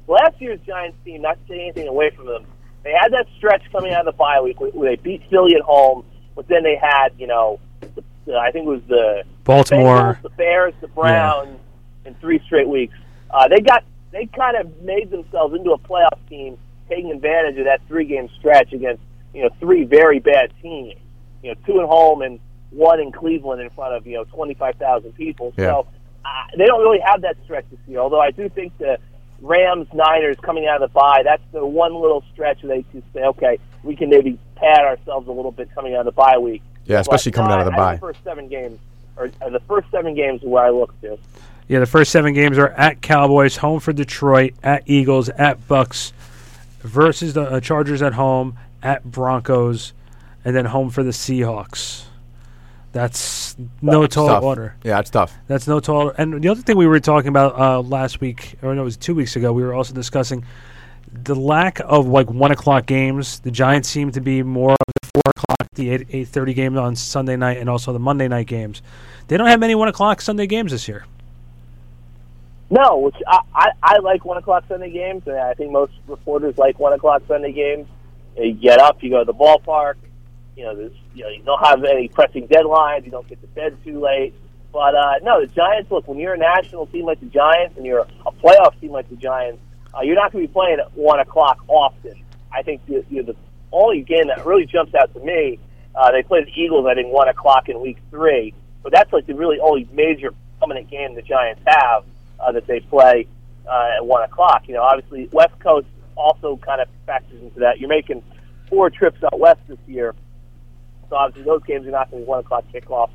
last 0.09 0.40
year's 0.40 0.61
Giants 0.66 0.97
team, 1.05 1.22
not 1.22 1.38
to 1.47 1.53
take 1.53 1.61
anything 1.62 1.88
away 1.88 2.11
from 2.11 2.26
them, 2.26 2.45
they 2.82 2.93
had 2.93 3.12
that 3.12 3.26
stretch 3.38 3.62
coming 3.72 3.93
out 3.93 4.07
of 4.07 4.12
the 4.14 4.18
bye 4.18 4.40
week 4.43 4.61
where 4.61 4.90
they 4.97 5.03
beat 5.03 5.22
Philly 5.30 5.55
at 5.55 5.62
home, 5.62 6.05
but 6.35 6.49
then 6.49 6.62
they 6.62 6.76
had, 6.76 7.11
you 7.18 7.26
know, 7.26 7.61
the, 7.80 8.37
I 8.37 8.51
think 8.51 8.66
it 8.66 8.70
was 8.70 8.83
the 8.89 9.24
Baltimore. 9.45 10.14
Bengals, 10.14 10.22
the 10.22 10.28
Bears, 10.30 10.74
the 10.80 10.89
Browns, 10.89 11.59
in 12.05 12.14
three 12.16 12.41
straight 12.47 12.68
weeks. 12.68 12.95
Uh, 13.30 13.49
they 13.49 13.61
got 13.61 13.85
they 14.11 14.26
kind 14.26 14.57
of 14.57 14.83
made 14.83 15.11
themselves 15.11 15.55
into 15.55 15.72
a 15.72 15.78
playoff 15.78 16.18
team, 16.28 16.59
taking 16.89 17.11
advantage 17.11 17.59
of 17.59 17.64
that 17.64 17.80
three 17.89 18.05
game 18.05 18.28
stretch 18.39 18.72
against 18.72 19.03
you 19.35 19.43
know 19.43 19.51
three 19.61 19.85
very 19.85 20.18
bad 20.18 20.53
teams. 20.62 20.99
You 21.43 21.51
know, 21.51 21.61
two 21.66 21.80
at 21.80 21.89
home 21.89 22.22
and 22.22 22.39
one 22.70 23.01
in 23.01 23.11
Cleveland 23.11 23.61
in 23.61 23.70
front 23.70 23.95
of 23.95 24.07
you 24.07 24.14
know 24.14 24.24
twenty 24.24 24.55
five 24.55 24.76
thousand 24.76 25.12
people. 25.12 25.53
Yeah. 25.57 25.66
So 25.66 25.87
uh, 26.24 26.28
they 26.57 26.66
don't 26.66 26.80
really 26.80 27.01
have 27.05 27.22
that 27.22 27.37
stretch 27.45 27.64
this 27.70 27.80
year. 27.89 27.99
Although 27.99 28.20
I 28.20 28.30
do 28.30 28.49
think 28.49 28.76
the 28.78 28.99
Rams 29.43 29.88
Niners 29.93 30.36
coming 30.43 30.66
out 30.66 30.82
of 30.82 30.90
the 30.90 30.95
bye, 30.95 31.22
that's 31.24 31.43
the 31.53 31.66
one 31.66 31.95
little 31.95 32.24
stretch 32.32 32.62
where 32.62 32.76
they 32.76 32.82
can 32.90 33.03
say, 33.12 33.20
okay, 33.24 33.59
we 33.82 33.97
can 33.97 34.09
maybe 34.09 34.38
pad 34.55 34.80
ourselves 34.80 35.26
a 35.28 35.32
little 35.32 35.51
bit 35.53 35.68
coming 35.74 35.95
out 35.95 36.01
of 36.01 36.07
the 36.07 36.12
bye 36.12 36.38
week. 36.38 36.62
Yeah, 36.86 37.01
especially 37.01 37.32
But, 37.32 37.36
coming 37.36 37.49
no, 37.51 37.55
out 37.57 37.66
of 37.66 37.66
the 37.66 37.72
I- 37.72 37.74
I 37.74 37.78
bye. 37.78 37.90
think 37.93 38.01
The 38.01 38.07
first 38.07 38.24
seven 38.24 38.49
games, 38.49 38.78
or 39.16 39.30
uh, 39.43 39.51
the 39.51 39.61
first 39.61 39.90
seven 39.90 40.14
games, 40.14 40.43
is 40.43 40.49
where 40.49 40.64
I 40.64 40.70
look 40.70 40.99
to. 41.03 41.18
Yeah, 41.68 41.78
the 41.80 41.86
first 41.86 42.11
seven 42.12 42.32
games 42.34 42.59
are 42.59 42.68
at 42.70 43.03
Cowboys, 43.03 43.57
home 43.57 43.80
for 43.80 43.93
Detroit, 43.93 44.55
at 44.62 44.82
Eagles, 44.86 45.28
at 45.30 45.66
Bucks, 45.68 46.12
versus 46.80 47.34
the 47.34 47.43
uh, 47.43 47.61
Chargers 47.61 48.03
at 48.03 48.12
home, 48.14 48.57
at 48.82 49.05
Broncos, 49.05 49.93
and 50.45 50.55
then 50.57 50.64
home 50.66 50.90
for 50.90 51.03
the 51.03 51.11
Seahawks. 51.12 52.05
That's 52.93 53.57
no 53.80 54.03
It's 54.03 54.14
tall 54.14 54.26
tough. 54.28 54.43
order. 54.43 54.76
Yeah, 54.84 54.99
it's 55.01 55.11
tough. 55.11 55.34
That's 55.47 55.66
no 55.66 55.80
tall. 55.80 56.12
And 56.18 56.43
the 56.43 56.49
other 56.49 56.61
thing 56.61 56.76
we 56.76 56.86
were 56.86 57.01
talking 57.01 57.28
about 57.28 57.59
uh, 57.59 57.80
last 57.80 58.20
week, 58.20 58.57
or 58.62 58.74
no, 58.74 58.82
it 58.82 58.84
was 58.84 58.97
two 58.97 59.14
weeks 59.14 59.34
ago, 59.36 59.53
we 59.53 59.62
were 59.62 59.72
also 59.74 59.95
discussing 59.95 60.45
the 61.24 61.34
lack 61.34 61.80
of 61.84 62.07
like 62.07 62.30
one 62.30 62.51
o'clock 62.53 62.86
games. 62.86 63.40
The 63.40 63.51
Giants 63.51 63.88
seem 63.88 64.12
to 64.12 64.20
be 64.20 64.43
more 64.43 64.72
of 64.72 64.95
the 65.03 65.09
four 65.14 65.22
o'clock, 65.36 65.68
the 65.74 65.90
eight 65.90 66.07
eight 66.11 66.28
thirty 66.28 66.53
game 66.55 66.76
on 66.76 66.95
Sunday 66.95 67.36
night, 67.36 67.57
and 67.59 67.68
also 67.70 67.93
the 67.93 67.99
Monday 67.99 68.28
night 68.28 68.47
games. 68.47 68.82
They 69.28 69.36
don't 69.38 69.49
have 69.49 69.61
many 69.61 69.74
one 69.74 69.88
o'clock 69.88 70.20
Sunday 70.20 70.47
games 70.47 70.72
this 70.72 70.86
year. 70.86 71.05
No, 72.70 72.99
which 72.99 73.16
I, 73.26 73.40
I, 73.55 73.68
I 73.82 73.99
like 73.99 74.24
one 74.24 74.38
o'clock 74.38 74.64
Sunday 74.68 74.90
games, 74.90 75.22
and 75.26 75.36
I 75.38 75.53
think 75.55 75.72
most 75.72 75.93
reporters 76.07 76.57
like 76.57 76.78
one 76.78 76.93
o'clock 76.95 77.22
Sunday 77.28 77.53
games. 77.53 77.86
You 78.36 78.53
get 78.55 78.78
up, 78.80 79.03
you 79.03 79.11
go 79.11 79.18
to 79.18 79.24
the 79.26 79.34
ballpark. 79.34 79.95
You 80.57 80.65
know, 80.65 80.77
there's, 80.77 80.93
you 81.15 81.25
know, 81.25 81.31
you 81.31 81.43
don't 81.43 81.65
have 81.65 81.83
any 81.85 82.09
pressing 82.09 82.47
deadlines. 82.49 83.05
You 83.05 83.11
don't 83.11 83.29
get 83.29 83.41
to 83.41 83.47
bed 83.49 83.77
too 83.85 84.01
late. 84.01 84.35
But 84.73 84.95
uh, 84.95 85.15
no, 85.23 85.41
the 85.41 85.47
Giants. 85.47 85.91
Look, 85.91 86.09
when 86.09 86.19
you're 86.19 86.35
a 86.35 86.39
national 86.39 86.87
team 86.87 87.05
like 87.05 87.21
the 87.21 87.27
Giants, 87.27 87.77
and 87.77 87.85
you're 87.87 88.07
a 88.27 88.33
playoff 88.33 88.79
team 88.81 88.91
like 88.91 89.09
the 89.09 89.17
Giants, 89.17 89.61
uh, 89.95 90.03
you're 90.03 90.15
not 90.15 90.33
going 90.33 90.45
to 90.45 90.49
be 90.49 90.53
playing 90.53 90.79
at 90.81 90.93
one 90.97 91.21
o'clock 91.21 91.63
often. 91.69 92.23
I 92.53 92.63
think 92.63 92.85
the, 92.87 93.05
you 93.11 93.23
know, 93.23 93.33
the 93.33 93.37
only 93.73 94.03
game 94.03 94.29
that 94.29 94.45
really 94.45 94.67
jumps 94.67 94.95
out 94.95 95.13
to 95.15 95.21
me, 95.21 95.59
uh, 95.95 96.11
they 96.13 96.23
played 96.23 96.47
the 96.47 96.61
Eagles. 96.61 96.87
I 96.87 96.95
think 96.95 97.13
one 97.13 97.29
o'clock 97.29 97.69
in 97.69 97.81
week 97.81 97.99
three, 98.11 98.55
but 98.83 98.93
that's 98.93 99.13
like 99.13 99.27
the 99.27 99.35
really 99.35 99.59
only 99.61 99.89
major 99.93 100.33
prominent 100.59 100.91
game 100.91 101.15
the 101.15 101.23
Giants 101.23 101.63
have 101.67 102.05
uh, 102.41 102.53
that 102.53 102.67
they 102.67 102.81
play 102.81 103.27
uh, 103.67 103.97
at 103.97 104.07
one 104.07 104.23
o'clock. 104.23 104.65
You 104.69 104.75
know, 104.75 104.83
obviously 104.83 105.29
West 105.33 105.59
Coast 105.61 105.87
also 106.15 106.57
kind 106.57 106.81
of 106.81 106.89
factors 107.07 107.43
into 107.43 107.61
that. 107.61 107.81
You're 107.81 107.89
making 107.89 108.23
four 108.69 108.91
trips 108.91 109.23
out 109.25 109.39
west 109.39 109.61
this 109.69 109.79
year, 109.87 110.15
so 111.13 111.17
obviously 111.17 111.45
those 111.45 111.63
games 111.65 111.87
are 111.87 111.91
not 111.91 112.11
going 112.11 112.23
to 112.23 112.25
be 112.25 112.29
one 112.29 112.41
o'clock 112.41 112.65
kickoffs. 112.73 113.11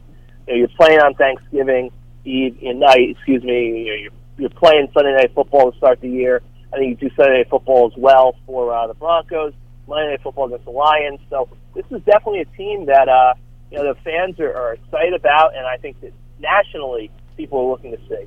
You 0.45 0.53
know, 0.53 0.59
you're 0.59 0.77
playing 0.77 0.99
on 0.99 1.15
Thanksgiving 1.15 1.89
Eve 2.25 2.55
in 2.61 2.79
night. 2.79 3.09
Excuse 3.09 3.43
me. 3.43 3.85
You're 3.85 4.11
you're 4.37 4.49
playing 4.51 4.87
Sunday 4.93 5.15
night 5.15 5.33
football 5.33 5.71
to 5.71 5.77
start 5.79 5.99
the 5.99 6.09
year. 6.09 6.43
I 6.71 6.77
think 6.77 7.01
you 7.01 7.09
do 7.09 7.15
Sunday 7.15 7.37
Night 7.37 7.49
Football 7.49 7.91
as 7.91 7.97
well 7.97 8.35
for 8.45 8.71
uh, 8.71 8.85
the 8.85 8.93
Broncos. 8.93 9.53
Monday 9.87 10.11
Night 10.11 10.21
Football 10.21 10.45
against 10.45 10.65
the 10.65 10.71
Lions. 10.71 11.19
So 11.29 11.49
this 11.73 11.85
is 11.89 12.03
definitely 12.03 12.41
a 12.41 12.57
team 12.57 12.85
that 12.85 13.09
uh, 13.09 13.33
you 13.71 13.79
know 13.79 13.93
the 13.93 13.99
fans 14.01 14.39
are, 14.39 14.53
are 14.53 14.73
excited 14.73 15.13
about, 15.13 15.55
and 15.55 15.65
I 15.65 15.77
think 15.77 15.99
that 16.01 16.13
nationally 16.39 17.09
people 17.35 17.59
are 17.59 17.71
looking 17.71 17.91
to 17.91 17.97
see. 18.07 18.25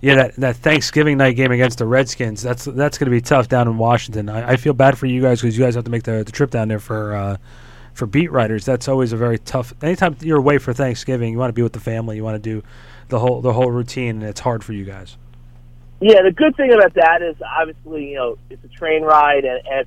Yeah, 0.00 0.16
that, 0.16 0.36
that 0.36 0.56
Thanksgiving 0.56 1.18
night 1.18 1.36
game 1.36 1.52
against 1.52 1.78
the 1.78 1.86
Redskins. 1.86 2.42
That's 2.42 2.64
that's 2.64 2.98
going 2.98 3.06
to 3.06 3.12
be 3.12 3.20
tough 3.20 3.48
down 3.48 3.68
in 3.68 3.78
Washington. 3.78 4.28
I, 4.28 4.52
I 4.52 4.56
feel 4.56 4.72
bad 4.72 4.98
for 4.98 5.06
you 5.06 5.22
guys 5.22 5.40
because 5.40 5.56
you 5.56 5.62
guys 5.62 5.76
have 5.76 5.84
to 5.84 5.90
make 5.90 6.02
the, 6.02 6.24
the 6.24 6.32
trip 6.32 6.50
down 6.50 6.66
there 6.66 6.80
for 6.80 7.14
uh, 7.14 7.36
for 7.94 8.06
beat 8.06 8.32
writers. 8.32 8.64
That's 8.64 8.88
always 8.88 9.12
a 9.12 9.16
very 9.16 9.38
tough. 9.38 9.74
Anytime 9.82 10.16
you're 10.20 10.38
away 10.38 10.58
for 10.58 10.72
Thanksgiving, 10.72 11.32
you 11.32 11.38
want 11.38 11.50
to 11.50 11.54
be 11.54 11.62
with 11.62 11.72
the 11.72 11.80
family. 11.80 12.16
You 12.16 12.24
want 12.24 12.42
to 12.42 12.50
do 12.50 12.62
the 13.08 13.18
whole 13.18 13.40
the 13.40 13.52
whole 13.52 13.70
routine, 13.70 14.16
and 14.16 14.22
it's 14.22 14.40
hard 14.40 14.64
for 14.64 14.72
you 14.72 14.84
guys. 14.84 15.16
Yeah, 16.00 16.22
the 16.22 16.32
good 16.32 16.56
thing 16.56 16.72
about 16.72 16.94
that 16.94 17.22
is 17.22 17.36
obviously 17.42 18.10
you 18.10 18.16
know 18.16 18.38
it's 18.50 18.64
a 18.64 18.68
train 18.68 19.02
ride 19.02 19.44
and, 19.44 19.60
and 19.66 19.86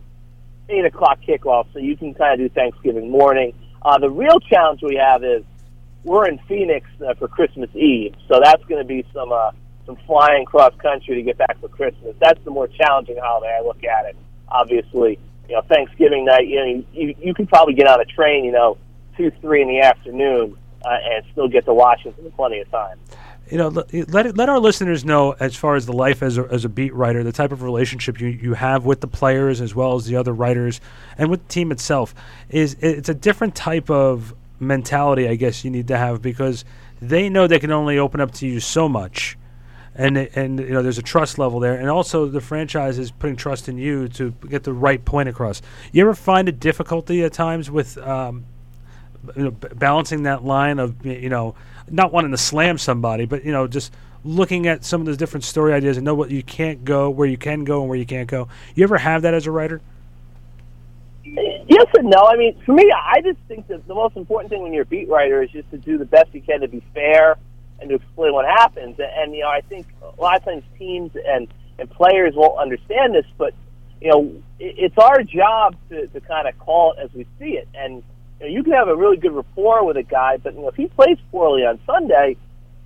eight 0.70 0.86
o'clock 0.86 1.20
kickoff, 1.28 1.68
so 1.74 1.80
you 1.80 1.98
can 1.98 2.14
kind 2.14 2.40
of 2.40 2.48
do 2.48 2.54
Thanksgiving 2.54 3.10
morning. 3.10 3.54
Uh, 3.82 3.98
the 3.98 4.10
real 4.10 4.40
challenge 4.40 4.82
we 4.82 4.96
have 4.96 5.24
is 5.24 5.44
we're 6.04 6.28
in 6.28 6.40
Phoenix 6.48 6.88
uh, 7.06 7.14
for 7.16 7.28
Christmas 7.28 7.70
Eve, 7.76 8.16
so 8.28 8.40
that's 8.42 8.64
going 8.66 8.82
to 8.82 8.88
be 8.88 9.06
some 9.14 9.32
uh, 9.32 9.52
some 9.86 9.98
flying 10.08 10.46
cross 10.46 10.74
country 10.82 11.16
to 11.16 11.22
get 11.22 11.38
back 11.38 11.60
for 11.60 11.68
Christmas. 11.68 12.16
That's 12.20 12.44
the 12.44 12.52
more 12.52 12.68
challenging 12.68 13.18
holiday 13.22 13.58
I 13.60 13.64
look 13.64 13.84
at 13.84 14.06
it. 14.06 14.16
Obviously, 14.48 15.20
you 15.48 15.56
know 15.56 15.62
Thanksgiving 15.64 16.26
night, 16.26 16.48
you 16.48 16.56
know 16.56 16.86
you 16.94 17.16
you 17.20 17.34
can 17.34 17.48
probably 17.48 17.74
get 17.74 17.88
on 17.88 18.00
a 18.00 18.06
train, 18.06 18.46
you 18.46 18.52
know, 18.52 18.78
two 19.18 19.32
three 19.42 19.62
in 19.62 19.68
the 19.68 19.80
afternoon 19.82 20.58
uh, 20.86 20.98
and 21.04 21.26
still 21.32 21.48
get 21.48 21.66
to 21.66 21.74
Washington 21.74 22.26
in 22.26 22.32
plenty 22.32 22.60
of 22.60 22.70
time. 22.70 23.00
You 23.50 23.60
know, 23.60 23.68
let 23.68 24.10
let, 24.10 24.38
let 24.38 24.50
our 24.50 24.60
listeners 24.60 25.06
know 25.06 25.36
as 25.40 25.56
far 25.56 25.76
as 25.76 25.86
the 25.86 25.94
life 25.94 26.24
as 26.24 26.38
a, 26.38 26.48
as 26.52 26.66
a 26.66 26.70
beat 26.70 26.94
writer, 26.94 27.24
the 27.24 27.32
type 27.32 27.52
of 27.52 27.62
relationship 27.62 28.20
you, 28.20 28.30
you 28.30 28.54
have 28.56 28.86
with 28.86 29.02
the 29.02 29.08
players 29.08 29.62
as 29.62 29.76
well 29.76 29.96
as 29.96 30.06
the 30.06 30.16
other 30.16 30.34
writers 30.34 30.82
and 31.18 31.30
with 31.30 31.48
the 31.48 31.54
team 31.54 31.72
itself. 31.72 32.16
Is 32.50 32.76
it's 32.80 33.10
a 33.10 33.14
different 33.14 33.56
type 33.56 33.90
of 33.90 34.34
mentality, 34.60 35.28
I 35.28 35.36
guess 35.36 35.64
you 35.64 35.72
need 35.72 35.88
to 35.90 35.98
have 35.98 36.22
because 36.22 36.66
they 37.02 37.30
know 37.30 37.46
they 37.46 37.60
can 37.60 37.72
only 37.72 38.00
open 38.00 38.20
up 38.20 38.32
to 38.36 38.48
you 38.48 38.60
so 38.60 38.90
much. 38.90 39.38
And, 39.98 40.18
and 40.18 40.60
you 40.60 40.72
know 40.72 40.84
there's 40.84 40.98
a 40.98 41.02
trust 41.02 41.40
level 41.40 41.62
there, 41.62 41.76
and 41.76 41.90
also 41.90 42.26
the 42.26 42.42
franchise 42.42 43.00
is 43.00 43.12
putting 43.12 43.38
trust 43.38 43.70
in 43.70 43.78
you 43.78 44.10
to 44.10 44.32
get 44.50 44.64
the 44.64 44.74
right 44.74 45.04
point 45.04 45.30
across. 45.30 45.62
You 45.94 46.02
ever 46.02 46.14
find 46.14 46.50
a 46.50 46.52
difficulty 46.52 47.24
at 47.24 47.32
times 47.32 47.72
with 47.72 47.98
um, 48.00 48.44
you 49.36 49.44
know, 49.46 49.52
b- 49.52 49.70
balancing 49.74 50.24
that 50.24 50.44
line 50.44 50.80
of 50.80 51.06
you 51.06 51.30
know 51.30 51.56
not 51.90 52.12
wanting 52.12 52.32
to 52.32 52.38
slam 52.38 52.78
somebody, 52.78 53.26
but 53.26 53.46
you 53.46 53.54
know 53.54 53.68
just 53.68 53.94
looking 54.26 54.68
at 54.68 54.84
some 54.84 55.02
of 55.02 55.06
those 55.06 55.18
different 55.18 55.44
story 55.44 55.72
ideas 55.72 55.98
and 55.98 56.06
know 56.06 56.16
what 56.16 56.32
you 56.32 56.44
can't 56.44 56.84
go, 56.84 57.10
where 57.10 57.28
you 57.28 57.38
can 57.38 57.64
go, 57.64 57.82
and 57.82 57.90
where 57.90 57.98
you 57.98 58.06
can't 58.06 58.28
go. 58.28 58.48
You 58.74 58.84
ever 58.84 58.98
have 58.98 59.22
that 59.22 59.34
as 59.34 59.48
a 59.48 59.52
writer? 59.52 59.82
Yes 61.24 61.88
and 61.96 62.10
no. 62.10 62.24
I 62.28 62.36
mean, 62.36 62.60
for 62.66 62.74
me, 62.74 62.92
I 62.92 63.22
just 63.22 63.40
think 63.48 63.68
that 63.68 63.88
the 63.88 63.96
most 63.96 64.16
important 64.16 64.52
thing 64.52 64.62
when 64.62 64.74
you're 64.74 64.84
a 64.84 64.88
beat 64.88 65.10
writer 65.10 65.42
is 65.42 65.50
just 65.52 65.70
to 65.72 65.78
do 65.78 65.98
the 65.98 66.06
best 66.06 66.34
you 66.34 66.42
can 66.42 66.62
to 66.62 66.68
be 66.68 66.84
fair 66.94 67.38
and 67.80 67.90
to 67.90 67.96
explain 67.96 68.34
what 68.34 68.46
happens. 68.46 68.98
And, 69.00 69.34
you 69.34 69.42
know, 69.42 69.50
I 69.50 69.62
think 69.62 69.88
a 70.02 70.22
lot 70.22 70.38
of 70.38 70.46
times 70.46 70.64
teams 70.78 71.12
and 71.26 71.48
and 71.78 71.90
players 71.90 72.34
won't 72.36 72.58
understand 72.58 73.14
this, 73.14 73.26
but 73.38 73.54
you 74.02 74.10
know, 74.10 74.42
it, 74.60 74.76
it's 74.78 74.98
our 74.98 75.24
job 75.24 75.76
to, 75.90 76.08
to 76.08 76.22
kind 76.22 76.48
of 76.48 76.58
call 76.60 76.94
it 76.94 77.04
as 77.04 77.14
we 77.14 77.26
see 77.40 77.58
it. 77.58 77.68
And 77.74 78.04
you, 78.40 78.46
know, 78.46 78.48
you 78.48 78.64
can 78.64 78.74
have 78.74 78.88
a 78.88 78.96
really 78.96 79.18
good 79.18 79.34
rapport 79.34 79.86
with 79.86 79.98
a 79.98 80.04
guy, 80.04 80.38
but 80.38 80.54
you 80.54 80.62
know, 80.62 80.70
if 80.70 80.76
he 80.76 80.88
plays 80.88 81.18
poorly 81.32 81.64
on 81.64 81.80
Sunday, 81.86 82.38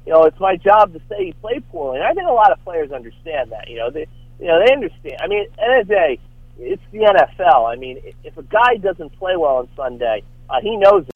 you 0.06 0.14
know, 0.14 0.24
it's 0.24 0.40
my 0.40 0.56
job 0.56 0.94
to 0.94 1.02
say 1.10 1.26
he 1.26 1.34
played 1.34 1.68
poorly. 1.70 2.00
And 2.00 2.08
I 2.08 2.14
think 2.14 2.28
a 2.28 2.34
lot 2.34 2.52
of 2.52 2.64
players 2.64 2.92
understand 2.92 3.52
that. 3.52 3.70
You 3.70 3.78
know, 3.78 3.92
they 3.92 4.08
you 4.40 4.48
know 4.48 4.64
they 4.66 4.74
understand. 4.74 5.18
I 5.22 5.28
mean, 5.28 5.46
end 5.62 5.82
of 5.82 5.88
the 5.88 5.94
day, 5.94 6.20
it's 6.58 6.82
the 6.92 7.00
NFL. 7.00 7.72
I 7.72 7.76
mean, 7.76 8.02
if 8.24 8.38
a 8.38 8.44
guy 8.44 8.78
doesn't 8.82 9.18
play 9.20 9.36
well 9.36 9.58
on 9.58 9.70
Sunday, 9.76 10.24
uh, 10.50 10.62
he 10.62 10.78
knows 10.78 11.04
it. 11.04 11.12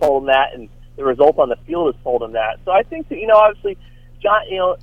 Told 0.00 0.22
him 0.22 0.26
that, 0.28 0.54
and 0.54 0.68
the 0.98 1.04
result 1.04 1.38
on 1.38 1.48
the 1.48 1.56
field 1.64 1.94
has 1.94 2.02
told 2.02 2.22
him 2.22 2.32
that. 2.32 2.58
So 2.64 2.72
I 2.72 2.82
think 2.82 3.08
that 3.08 3.18
you 3.18 3.26
know, 3.26 3.36
obviously, 3.36 3.78
John, 4.20 4.42
you 4.50 4.58
know, 4.58 4.76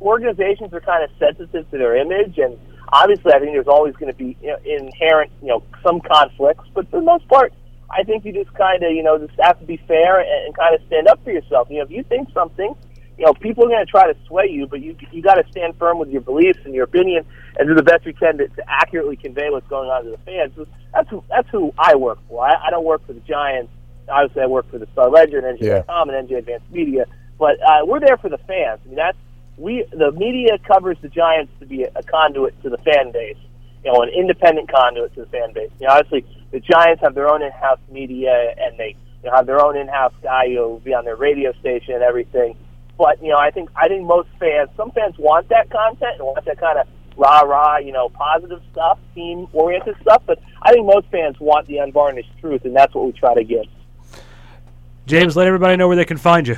organizations 0.00 0.72
are 0.72 0.80
kind 0.80 1.04
of 1.04 1.10
sensitive 1.18 1.70
to 1.70 1.78
their 1.78 1.94
image, 1.94 2.38
and 2.38 2.58
obviously, 2.92 3.32
I 3.32 3.38
think 3.38 3.52
there's 3.52 3.68
always 3.68 3.94
going 3.94 4.10
to 4.10 4.18
be 4.18 4.36
you 4.40 4.48
know, 4.48 4.58
inherent, 4.64 5.30
you 5.42 5.48
know, 5.48 5.62
some 5.84 6.00
conflicts. 6.00 6.64
But 6.74 6.90
for 6.90 6.98
the 6.98 7.06
most 7.06 7.28
part, 7.28 7.52
I 7.90 8.02
think 8.02 8.24
you 8.24 8.32
just 8.32 8.52
kind 8.54 8.82
of, 8.82 8.92
you 8.92 9.02
know, 9.02 9.18
just 9.18 9.38
have 9.40 9.60
to 9.60 9.66
be 9.66 9.76
fair 9.86 10.20
and, 10.20 10.46
and 10.46 10.56
kind 10.56 10.74
of 10.74 10.80
stand 10.86 11.06
up 11.06 11.22
for 11.22 11.30
yourself. 11.30 11.68
You 11.70 11.78
know, 11.78 11.84
if 11.84 11.90
you 11.90 12.02
think 12.02 12.32
something, 12.32 12.74
you 13.18 13.26
know, 13.26 13.34
people 13.34 13.66
are 13.66 13.68
going 13.68 13.84
to 13.84 13.90
try 13.90 14.10
to 14.10 14.18
sway 14.26 14.48
you, 14.50 14.66
but 14.66 14.80
you 14.80 14.96
you 15.12 15.20
got 15.20 15.34
to 15.34 15.44
stand 15.50 15.76
firm 15.78 15.98
with 15.98 16.08
your 16.08 16.22
beliefs 16.22 16.60
and 16.64 16.74
your 16.74 16.84
opinion, 16.84 17.26
and 17.58 17.68
do 17.68 17.74
the 17.74 17.82
best 17.82 18.06
you 18.06 18.14
can 18.14 18.38
to, 18.38 18.48
to 18.48 18.62
accurately 18.66 19.16
convey 19.16 19.50
what's 19.50 19.68
going 19.68 19.90
on 19.90 20.04
to 20.04 20.10
the 20.10 20.18
fans. 20.18 20.54
That's 20.94 21.10
who 21.10 21.22
that's 21.28 21.48
who 21.50 21.74
I 21.78 21.94
work 21.94 22.18
for. 22.28 22.42
I, 22.42 22.68
I 22.68 22.70
don't 22.70 22.84
work 22.84 23.06
for 23.06 23.12
the 23.12 23.20
Giants. 23.20 23.70
Obviously, 24.12 24.42
I 24.42 24.46
work 24.46 24.70
for 24.70 24.78
the 24.78 24.86
Star 24.92 25.08
Ledger 25.08 25.38
and 25.38 25.58
NJ.com 25.58 26.10
and 26.10 26.28
NJ 26.28 26.38
Advanced 26.38 26.70
Media, 26.70 27.06
but 27.38 27.56
uh, 27.62 27.84
we're 27.84 28.00
there 28.00 28.18
for 28.18 28.28
the 28.28 28.38
fans. 28.38 28.80
I 28.84 28.88
mean, 28.88 28.96
that's 28.96 29.16
we 29.56 29.84
the 29.90 30.12
media 30.12 30.58
covers 30.66 30.96
the 31.02 31.08
Giants 31.08 31.52
to 31.60 31.66
be 31.66 31.84
a, 31.84 31.90
a 31.94 32.02
conduit 32.02 32.60
to 32.62 32.70
the 32.70 32.78
fan 32.78 33.12
base, 33.12 33.36
you 33.84 33.92
know, 33.92 34.02
an 34.02 34.08
independent 34.08 34.70
conduit 34.70 35.14
to 35.14 35.20
the 35.20 35.26
fan 35.26 35.52
base. 35.52 35.70
You 35.80 35.86
know, 35.86 35.94
obviously 35.94 36.24
the 36.50 36.60
Giants 36.60 37.02
have 37.02 37.14
their 37.14 37.28
own 37.28 37.42
in-house 37.42 37.80
media 37.90 38.54
and 38.58 38.78
they 38.78 38.96
you 39.22 39.30
know, 39.30 39.36
have 39.36 39.46
their 39.46 39.64
own 39.64 39.76
in-house 39.76 40.14
guy 40.22 40.48
who'll 40.48 40.80
be 40.80 40.94
on 40.94 41.04
their 41.04 41.16
radio 41.16 41.52
station 41.60 41.94
and 41.94 42.02
everything. 42.02 42.56
But 42.98 43.22
you 43.22 43.30
know, 43.30 43.38
I 43.38 43.50
think 43.50 43.70
I 43.76 43.88
think 43.88 44.06
most 44.06 44.28
fans, 44.38 44.70
some 44.76 44.90
fans 44.92 45.16
want 45.18 45.48
that 45.48 45.70
content 45.70 46.16
and 46.18 46.24
want 46.26 46.44
that 46.44 46.60
kind 46.60 46.78
of 46.78 46.86
rah 47.16 47.40
rah, 47.40 47.78
you 47.78 47.92
know, 47.92 48.08
positive 48.08 48.60
stuff, 48.70 48.98
team 49.14 49.46
oriented 49.52 49.96
stuff. 50.02 50.22
But 50.26 50.38
I 50.62 50.72
think 50.72 50.86
most 50.86 51.08
fans 51.08 51.38
want 51.40 51.66
the 51.66 51.78
unvarnished 51.78 52.30
truth, 52.40 52.64
and 52.64 52.74
that's 52.74 52.94
what 52.94 53.06
we 53.06 53.12
try 53.12 53.34
to 53.34 53.44
give. 53.44 53.64
James, 55.12 55.36
let 55.36 55.46
everybody 55.46 55.76
know 55.76 55.88
where 55.88 55.96
they 55.96 56.04
can 56.06 56.16
find 56.16 56.48
you. 56.48 56.56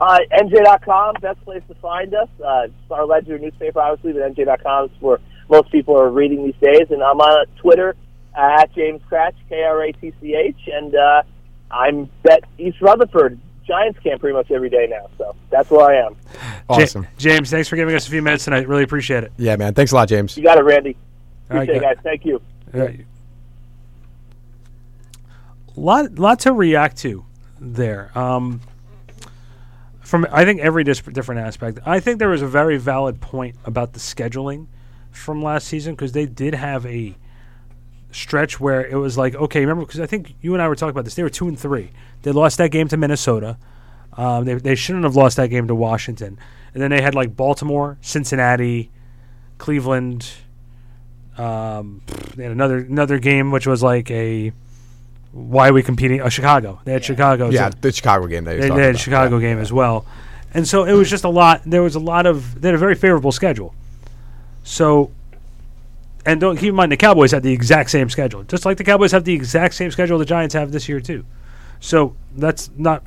Uh, 0.00 0.18
NJ.com, 0.32 1.14
best 1.20 1.40
place 1.44 1.62
to 1.68 1.74
find 1.76 2.12
us. 2.14 2.28
Uh, 2.44 2.66
Star 2.86 3.06
Ledger 3.06 3.38
newspaper, 3.38 3.80
obviously, 3.80 4.12
but 4.20 4.34
NJ.com 4.34 4.86
is 4.86 4.90
where 5.00 5.20
most 5.48 5.70
people 5.70 5.96
are 5.96 6.10
reading 6.10 6.44
these 6.44 6.56
days. 6.60 6.88
And 6.90 7.02
I'm 7.02 7.20
on 7.20 7.46
Twitter 7.56 7.94
uh, 8.36 8.56
at 8.60 8.74
James 8.74 9.00
Kratch, 9.08 9.34
K 9.48 9.62
R 9.62 9.84
A 9.84 9.92
T 9.92 10.12
C 10.20 10.34
H, 10.34 10.56
and 10.72 10.92
uh, 10.96 11.22
I'm 11.70 12.10
at 12.28 12.40
East 12.58 12.80
Rutherford 12.80 13.38
Giants 13.64 14.00
camp 14.00 14.20
pretty 14.20 14.34
much 14.36 14.50
every 14.50 14.70
day 14.70 14.88
now. 14.90 15.08
So 15.18 15.36
that's 15.50 15.70
where 15.70 15.88
I 15.88 16.04
am. 16.04 16.16
Ja- 16.34 16.40
Awesome. 16.82 17.06
James, 17.16 17.48
thanks 17.50 17.68
for 17.68 17.76
giving 17.76 17.94
us 17.94 18.08
a 18.08 18.10
few 18.10 18.22
minutes 18.22 18.42
tonight. 18.44 18.66
Really 18.66 18.82
appreciate 18.82 19.22
it. 19.22 19.32
Yeah, 19.36 19.54
man. 19.54 19.72
Thanks 19.74 19.92
a 19.92 19.94
lot, 19.94 20.08
James. 20.08 20.36
You 20.36 20.42
got 20.42 20.58
it, 20.58 20.62
Randy. 20.64 20.96
All 21.48 21.58
right, 21.58 21.62
Appreciate 21.68 21.76
it, 21.76 21.78
good. 21.78 21.94
guys. 21.96 22.02
Thank 22.02 22.24
you. 22.24 22.42
Right. 22.72 23.06
Lot, 25.76 26.18
lot 26.18 26.40
to 26.40 26.52
react 26.52 26.98
to 26.98 27.24
there. 27.60 28.16
Um, 28.18 28.60
from 30.00 30.26
I 30.30 30.44
think 30.44 30.60
every 30.60 30.84
dis- 30.84 31.00
different 31.00 31.40
aspect. 31.40 31.78
I 31.86 32.00
think 32.00 32.18
there 32.18 32.28
was 32.28 32.42
a 32.42 32.46
very 32.46 32.76
valid 32.76 33.20
point 33.20 33.56
about 33.64 33.94
the 33.94 33.98
scheduling 33.98 34.66
from 35.10 35.42
last 35.42 35.66
season 35.68 35.94
because 35.94 36.12
they 36.12 36.26
did 36.26 36.54
have 36.54 36.84
a 36.86 37.16
stretch 38.10 38.60
where 38.60 38.86
it 38.86 38.96
was 38.96 39.16
like, 39.16 39.34
okay, 39.34 39.60
remember 39.60 39.86
because 39.86 40.00
I 40.00 40.06
think 40.06 40.34
you 40.42 40.52
and 40.52 40.62
I 40.62 40.68
were 40.68 40.76
talking 40.76 40.90
about 40.90 41.04
this. 41.04 41.14
They 41.14 41.22
were 41.22 41.30
two 41.30 41.48
and 41.48 41.58
three. 41.58 41.90
They 42.22 42.32
lost 42.32 42.58
that 42.58 42.70
game 42.70 42.88
to 42.88 42.96
Minnesota. 42.96 43.56
Um, 44.14 44.44
they 44.44 44.54
they 44.54 44.74
shouldn't 44.74 45.04
have 45.04 45.16
lost 45.16 45.36
that 45.38 45.48
game 45.48 45.68
to 45.68 45.74
Washington. 45.74 46.38
And 46.74 46.82
then 46.82 46.90
they 46.90 47.00
had 47.00 47.14
like 47.14 47.34
Baltimore, 47.36 47.98
Cincinnati, 48.00 48.90
Cleveland. 49.58 50.28
Um, 51.38 52.02
they 52.36 52.42
had 52.42 52.52
another 52.52 52.78
another 52.78 53.18
game 53.18 53.50
which 53.50 53.66
was 53.66 53.82
like 53.82 54.10
a 54.10 54.52
why 55.32 55.68
are 55.68 55.72
we 55.72 55.82
competing? 55.82 56.20
Uh, 56.20 56.28
Chicago. 56.28 56.80
They 56.84 56.92
had 56.92 57.04
Chicago. 57.04 57.48
Yeah, 57.50 57.70
the 57.80 57.90
Chicago 57.92 58.26
game 58.26 58.44
that 58.44 58.60
they, 58.60 58.68
they 58.68 58.74
had 58.82 58.90
about. 58.90 59.00
Chicago 59.00 59.38
Yeah. 59.38 59.48
game 59.48 59.58
as 59.58 59.72
well, 59.72 60.04
and 60.54 60.66
so 60.68 60.84
it 60.84 60.92
was 60.92 61.08
just 61.10 61.24
a 61.24 61.28
lot. 61.28 61.62
There 61.66 61.82
was 61.82 61.94
a 61.94 62.00
lot 62.00 62.26
of 62.26 62.60
they 62.60 62.68
had 62.68 62.74
a 62.74 62.78
very 62.78 62.94
favorable 62.94 63.32
schedule. 63.32 63.74
So, 64.64 65.10
and 66.24 66.40
don't 66.40 66.56
keep 66.56 66.68
in 66.68 66.74
mind 66.74 66.92
the 66.92 66.96
Cowboys 66.96 67.32
had 67.32 67.42
the 67.42 67.52
exact 67.52 67.90
same 67.90 68.08
schedule, 68.10 68.42
just 68.44 68.64
like 68.64 68.76
the 68.76 68.84
Cowboys 68.84 69.12
have 69.12 69.24
the 69.24 69.32
exact 69.34 69.74
same 69.74 69.90
schedule 69.90 70.18
the 70.18 70.24
Giants 70.24 70.54
have 70.54 70.70
this 70.70 70.88
year 70.88 71.00
too. 71.00 71.24
So 71.80 72.14
that's 72.36 72.70
not 72.76 73.02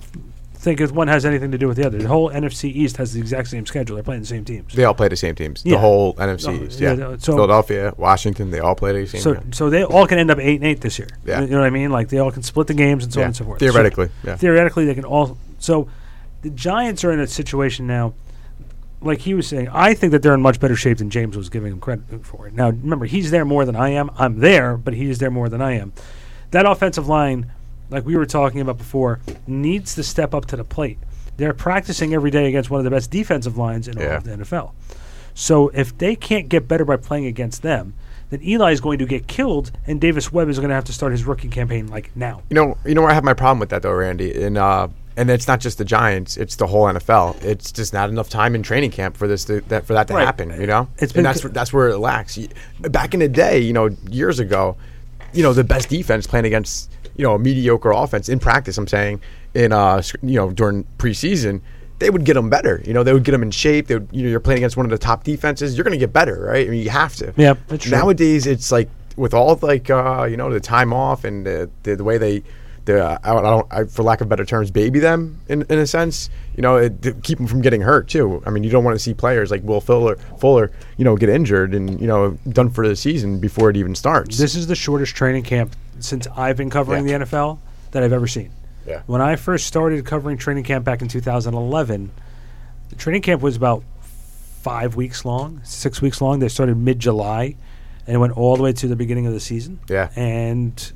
think 0.65 0.81
if 0.81 0.91
one 0.91 1.07
has 1.07 1.25
anything 1.25 1.51
to 1.51 1.57
do 1.57 1.67
with 1.69 1.77
the 1.77 1.85
other. 1.85 1.97
The 1.99 2.09
whole 2.09 2.29
NFC 2.29 2.65
East 2.65 2.97
has 2.97 3.13
the 3.13 3.21
exact 3.21 3.47
same 3.47 3.65
schedule. 3.65 3.95
They're 3.95 4.03
playing 4.03 4.21
the 4.23 4.27
same 4.27 4.43
teams. 4.43 4.73
They 4.73 4.83
all 4.83 4.93
play 4.93 5.07
the 5.07 5.15
same 5.15 5.33
teams. 5.35 5.61
Yeah. 5.63 5.75
The 5.75 5.79
whole 5.79 6.13
NFC 6.15 6.47
Oh, 6.59 6.63
East. 6.65 6.79
yeah, 6.81 6.93
Yeah. 6.93 7.15
so- 7.19 7.33
Philadelphia, 7.35 7.93
Washington, 7.95 8.51
they 8.51 8.59
all 8.59 8.75
play 8.75 8.91
the 8.91 9.07
same. 9.07 9.21
So, 9.21 9.33
game. 9.35 9.53
so 9.53 9.69
they 9.69 9.83
all 9.85 10.05
can 10.07 10.17
end 10.19 10.29
up 10.31 10.39
eight 10.39 10.55
and 10.55 10.65
eight 10.65 10.81
this 10.81 10.99
year. 10.99 11.07
Yeah. 11.25 11.39
You 11.41 11.47
know 11.47 11.59
what 11.59 11.67
I 11.67 11.69
mean? 11.69 11.91
Like 11.91 12.09
they 12.09 12.17
all 12.17 12.31
can 12.31 12.43
split 12.43 12.67
the 12.67 12.73
games 12.73 13.05
and 13.05 13.13
so 13.13 13.19
Yeah, 13.21 13.25
on 13.25 13.27
and 13.29 13.35
so 13.37 13.45
forth. 13.45 13.59
So- 13.59 13.65
Theoretically, 13.71 14.09
yeah. 14.25 14.35
theoretically 14.35 14.85
they 14.85 14.95
can 14.95 15.05
all 15.05 15.37
so 15.59 15.87
the 16.41 16.49
giants 16.49 17.03
are 17.05 17.11
in 17.13 17.19
a 17.21 17.27
situation 17.27 17.87
now 17.87 18.13
like 19.01 19.19
he 19.19 19.33
was 19.33 19.45
saying 19.47 19.67
i 19.71 19.93
think 19.93 20.11
that 20.11 20.21
they're 20.21 20.33
in 20.33 20.41
much 20.41 20.59
better 20.59 20.75
shape 20.75 20.97
than 20.97 21.09
james 21.09 21.35
was 21.37 21.49
giving 21.49 21.71
him 21.71 21.79
credit 21.79 22.03
for 22.25 22.47
it. 22.47 22.53
now 22.53 22.69
remember 22.69 23.05
he's 23.05 23.29
there 23.31 23.45
more 23.45 23.65
than 23.65 23.75
i 23.75 23.89
am 23.89 24.09
i'm 24.17 24.39
there 24.39 24.77
but 24.77 24.93
he's 24.93 25.19
there 25.19 25.29
more 25.31 25.49
than 25.49 25.61
i 25.61 25.73
am 25.73 25.91
that 26.51 26.65
offensive 26.65 27.07
line 27.07 27.51
like 27.89 28.05
we 28.05 28.15
were 28.15 28.25
talking 28.25 28.61
about 28.61 28.77
before 28.77 29.19
needs 29.47 29.95
to 29.95 30.03
step 30.03 30.33
up 30.33 30.45
to 30.45 30.55
the 30.55 30.63
plate 30.63 30.97
they're 31.37 31.53
practicing 31.53 32.13
every 32.13 32.31
day 32.31 32.47
against 32.47 32.69
one 32.69 32.79
of 32.79 32.83
the 32.85 32.89
best 32.91 33.11
defensive 33.11 33.57
lines 33.57 33.87
in 33.87 33.97
all 33.97 34.03
Yeah. 34.03 34.17
of 34.17 34.23
the 34.23 34.31
nfl 34.37 34.71
So 35.33 35.69
if 35.69 35.97
they 35.97 36.15
can't 36.15 36.47
get 36.49 36.67
better 36.67 36.85
by 36.85 36.95
playing 36.97 37.25
against 37.25 37.61
them, 37.61 37.93
then 38.29 38.41
Eli 38.41 38.71
is 38.71 38.79
going 38.79 38.99
to 38.99 39.05
get 39.05 39.27
killed, 39.27 39.69
and 39.85 39.99
Davis 39.99 40.31
Webb 40.31 40.47
is 40.49 40.57
going 40.59 40.69
to 40.69 40.75
have 40.75 40.85
to 40.85 40.93
start 40.93 41.11
his 41.11 41.25
rookie 41.25 41.49
campaign 41.49 41.87
like 41.87 42.09
now. 42.15 42.41
You 42.49 42.55
know, 42.55 42.77
you 42.85 42.95
know 42.95 43.01
where 43.01 43.11
I 43.11 43.13
have 43.13 43.23
my 43.25 43.33
problem 43.33 43.59
with 43.59 43.69
that 43.69 43.81
though, 43.81 43.91
Randy, 43.93 44.31
and 44.43 44.57
uh, 44.57 44.87
and 45.17 45.29
it's 45.29 45.45
not 45.47 45.59
just 45.59 45.77
the 45.77 45.83
Giants; 45.85 46.37
it's 46.37 46.55
the 46.55 46.65
whole 46.67 46.85
NFL. 46.85 47.43
It's 47.43 47.71
just 47.73 47.91
not 47.93 48.09
enough 48.09 48.29
time 48.29 48.55
in 48.55 48.63
training 48.63 48.91
camp 48.91 49.15
for 49.17 49.27
this 49.27 49.43
to, 49.45 49.59
that 49.67 49.85
for 49.85 49.93
that 49.93 50.07
to 50.07 50.13
Right. 50.13 50.25
happen. 50.25 50.49
You 50.59 50.67
know, 50.67 50.87
It's 50.99 51.11
been 51.11 51.19
and 51.19 51.25
that's 51.27 51.41
co- 51.41 51.49
that's 51.49 51.71
where 51.73 51.89
it 51.89 51.97
lacks. 51.99 52.39
Back 52.79 53.13
in 53.13 53.19
the 53.19 53.27
day, 53.29 53.59
you 53.59 53.73
know, 53.73 53.89
years 54.09 54.39
ago, 54.39 54.75
you 55.35 55.43
know, 55.43 55.53
the 55.53 55.63
best 55.63 55.89
defense 55.89 56.25
playing 56.27 56.45
against 56.45 56.91
you 57.15 57.23
know 57.23 57.35
a 57.35 57.39
mediocre 57.39 57.91
offense 57.91 58.29
in 58.29 58.39
practice. 58.39 58.77
I'm 58.77 58.87
saying 58.87 59.21
in 59.53 59.71
uh 59.71 60.01
you 60.21 60.35
know 60.35 60.51
during 60.51 60.85
preseason. 60.97 61.61
They 61.97 62.09
would 62.09 62.25
get 62.25 62.33
them 62.33 62.49
better, 62.49 62.81
you 62.85 62.93
know. 62.93 63.03
They 63.03 63.13
would 63.13 63.23
get 63.23 63.31
them 63.31 63.41
in 63.41 63.51
shape. 63.51 63.87
They 63.87 63.95
would, 63.95 64.09
you 64.11 64.23
know, 64.23 64.29
you're 64.29 64.41
playing 64.41 64.57
against 64.57 64.75
one 64.75 64.85
of 64.85 64.89
the 64.89 64.97
top 64.97 65.23
defenses. 65.23 65.77
You're 65.77 65.85
going 65.85 65.93
to 65.93 65.97
get 65.97 66.11
better, 66.11 66.41
right? 66.41 66.67
I 66.67 66.69
mean, 66.69 66.83
you 66.83 66.89
have 66.89 67.15
to. 67.15 67.33
Yeah, 67.37 67.53
that's 67.69 67.85
true. 67.85 67.91
Nowadays, 67.97 68.45
it's 68.47 68.69
like 68.69 68.89
with 69.15 69.33
all 69.33 69.57
like 69.61 69.89
uh, 69.89 70.27
you 70.29 70.35
know 70.35 70.51
the 70.51 70.59
time 70.59 70.91
off 70.91 71.23
and 71.23 71.45
the 71.45 71.69
the, 71.83 71.95
the 71.95 72.03
way 72.03 72.17
they 72.17 72.43
the 72.85 73.03
uh, 73.03 73.17
I 73.23 73.33
don't, 73.33 73.45
I 73.45 73.49
don't 73.49 73.67
I, 73.73 73.83
for 73.85 74.03
lack 74.03 74.21
of 74.21 74.29
better 74.29 74.45
terms 74.45 74.71
baby 74.71 74.99
them 74.99 75.39
in, 75.47 75.63
in 75.69 75.79
a 75.79 75.87
sense 75.87 76.29
you 76.55 76.61
know 76.61 76.77
it, 76.77 77.01
to 77.01 77.13
keep 77.13 77.37
them 77.37 77.47
from 77.47 77.61
getting 77.61 77.81
hurt 77.81 78.07
too. 78.07 78.41
I 78.45 78.49
mean 78.51 78.63
you 78.63 78.69
don't 78.69 78.83
want 78.83 78.95
to 78.95 78.99
see 78.99 79.13
players 79.13 79.51
like 79.51 79.63
Will 79.63 79.81
Fuller 79.81 80.15
Fuller 80.39 80.71
you 80.97 81.03
know 81.05 81.15
get 81.15 81.29
injured 81.29 81.73
and 81.73 81.99
you 81.99 82.07
know 82.07 82.37
done 82.49 82.69
for 82.69 82.87
the 82.87 82.95
season 82.95 83.39
before 83.39 83.69
it 83.69 83.77
even 83.77 83.95
starts. 83.95 84.37
This 84.37 84.55
is 84.55 84.67
the 84.67 84.75
shortest 84.75 85.15
training 85.15 85.43
camp 85.43 85.75
since 85.99 86.27
I've 86.35 86.57
been 86.57 86.69
covering 86.69 87.07
Yeah. 87.07 87.19
the 87.19 87.25
NFL 87.25 87.59
that 87.91 88.03
I've 88.03 88.13
ever 88.13 88.27
seen. 88.27 88.51
Yeah. 88.87 89.01
When 89.07 89.21
I 89.21 89.35
first 89.35 89.65
started 89.65 90.05
covering 90.05 90.37
training 90.37 90.63
camp 90.65 90.85
back 90.85 91.01
in 91.01 91.07
2011, 91.07 92.11
the 92.89 92.95
training 92.95 93.23
camp 93.23 93.41
was 93.41 93.55
about 93.55 93.83
five 94.61 94.95
weeks 94.95 95.25
long, 95.25 95.61
six 95.63 96.01
weeks 96.01 96.21
long. 96.21 96.39
They 96.39 96.49
started 96.49 96.77
mid 96.77 96.99
July, 96.99 97.55
and 98.05 98.15
it 98.15 98.19
went 98.19 98.33
all 98.37 98.55
the 98.57 98.63
way 98.63 98.73
to 98.73 98.87
the 98.87 98.95
beginning 98.95 99.25
of 99.25 99.33
the 99.33 99.39
season. 99.39 99.79
Yeah. 99.89 100.09
And 100.15 100.91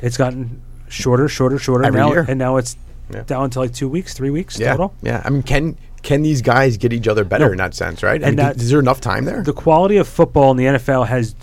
it's 0.00 0.16
gotten 0.16 0.62
shorter, 0.92 1.28
shorter, 1.28 1.58
shorter. 1.58 1.84
Every 1.84 2.00
now, 2.00 2.10
year. 2.12 2.24
And 2.28 2.38
now 2.38 2.56
it's 2.58 2.76
Yeah. 3.12 3.22
down 3.26 3.50
to 3.50 3.58
like 3.60 3.72
two 3.72 3.88
weeks, 3.88 4.14
three 4.14 4.30
weeks 4.30 4.58
yeah 4.58 4.70
total. 4.72 4.94
yeah 5.02 5.20
I 5.24 5.30
mean 5.30 5.42
can 5.42 5.76
can 6.02 6.22
these 6.22 6.40
guys 6.42 6.76
get 6.76 6.92
each 6.92 7.06
other 7.08 7.24
better 7.24 7.46
No. 7.46 7.52
in 7.52 7.58
that 7.58 7.74
sense 7.74 8.02
right? 8.02 8.22
I 8.22 8.28
And 8.28 8.36
mean, 8.36 8.46
that- 8.46 8.56
is 8.56 8.70
there 8.70 8.80
enough 8.80 9.00
time 9.00 9.24
there? 9.24 9.42
the 9.42 9.52
quality 9.52 9.96
of 9.98 10.08
football 10.08 10.50
in 10.52 10.56
the 10.56 10.64
NFL 10.66 11.04
has 11.08 11.34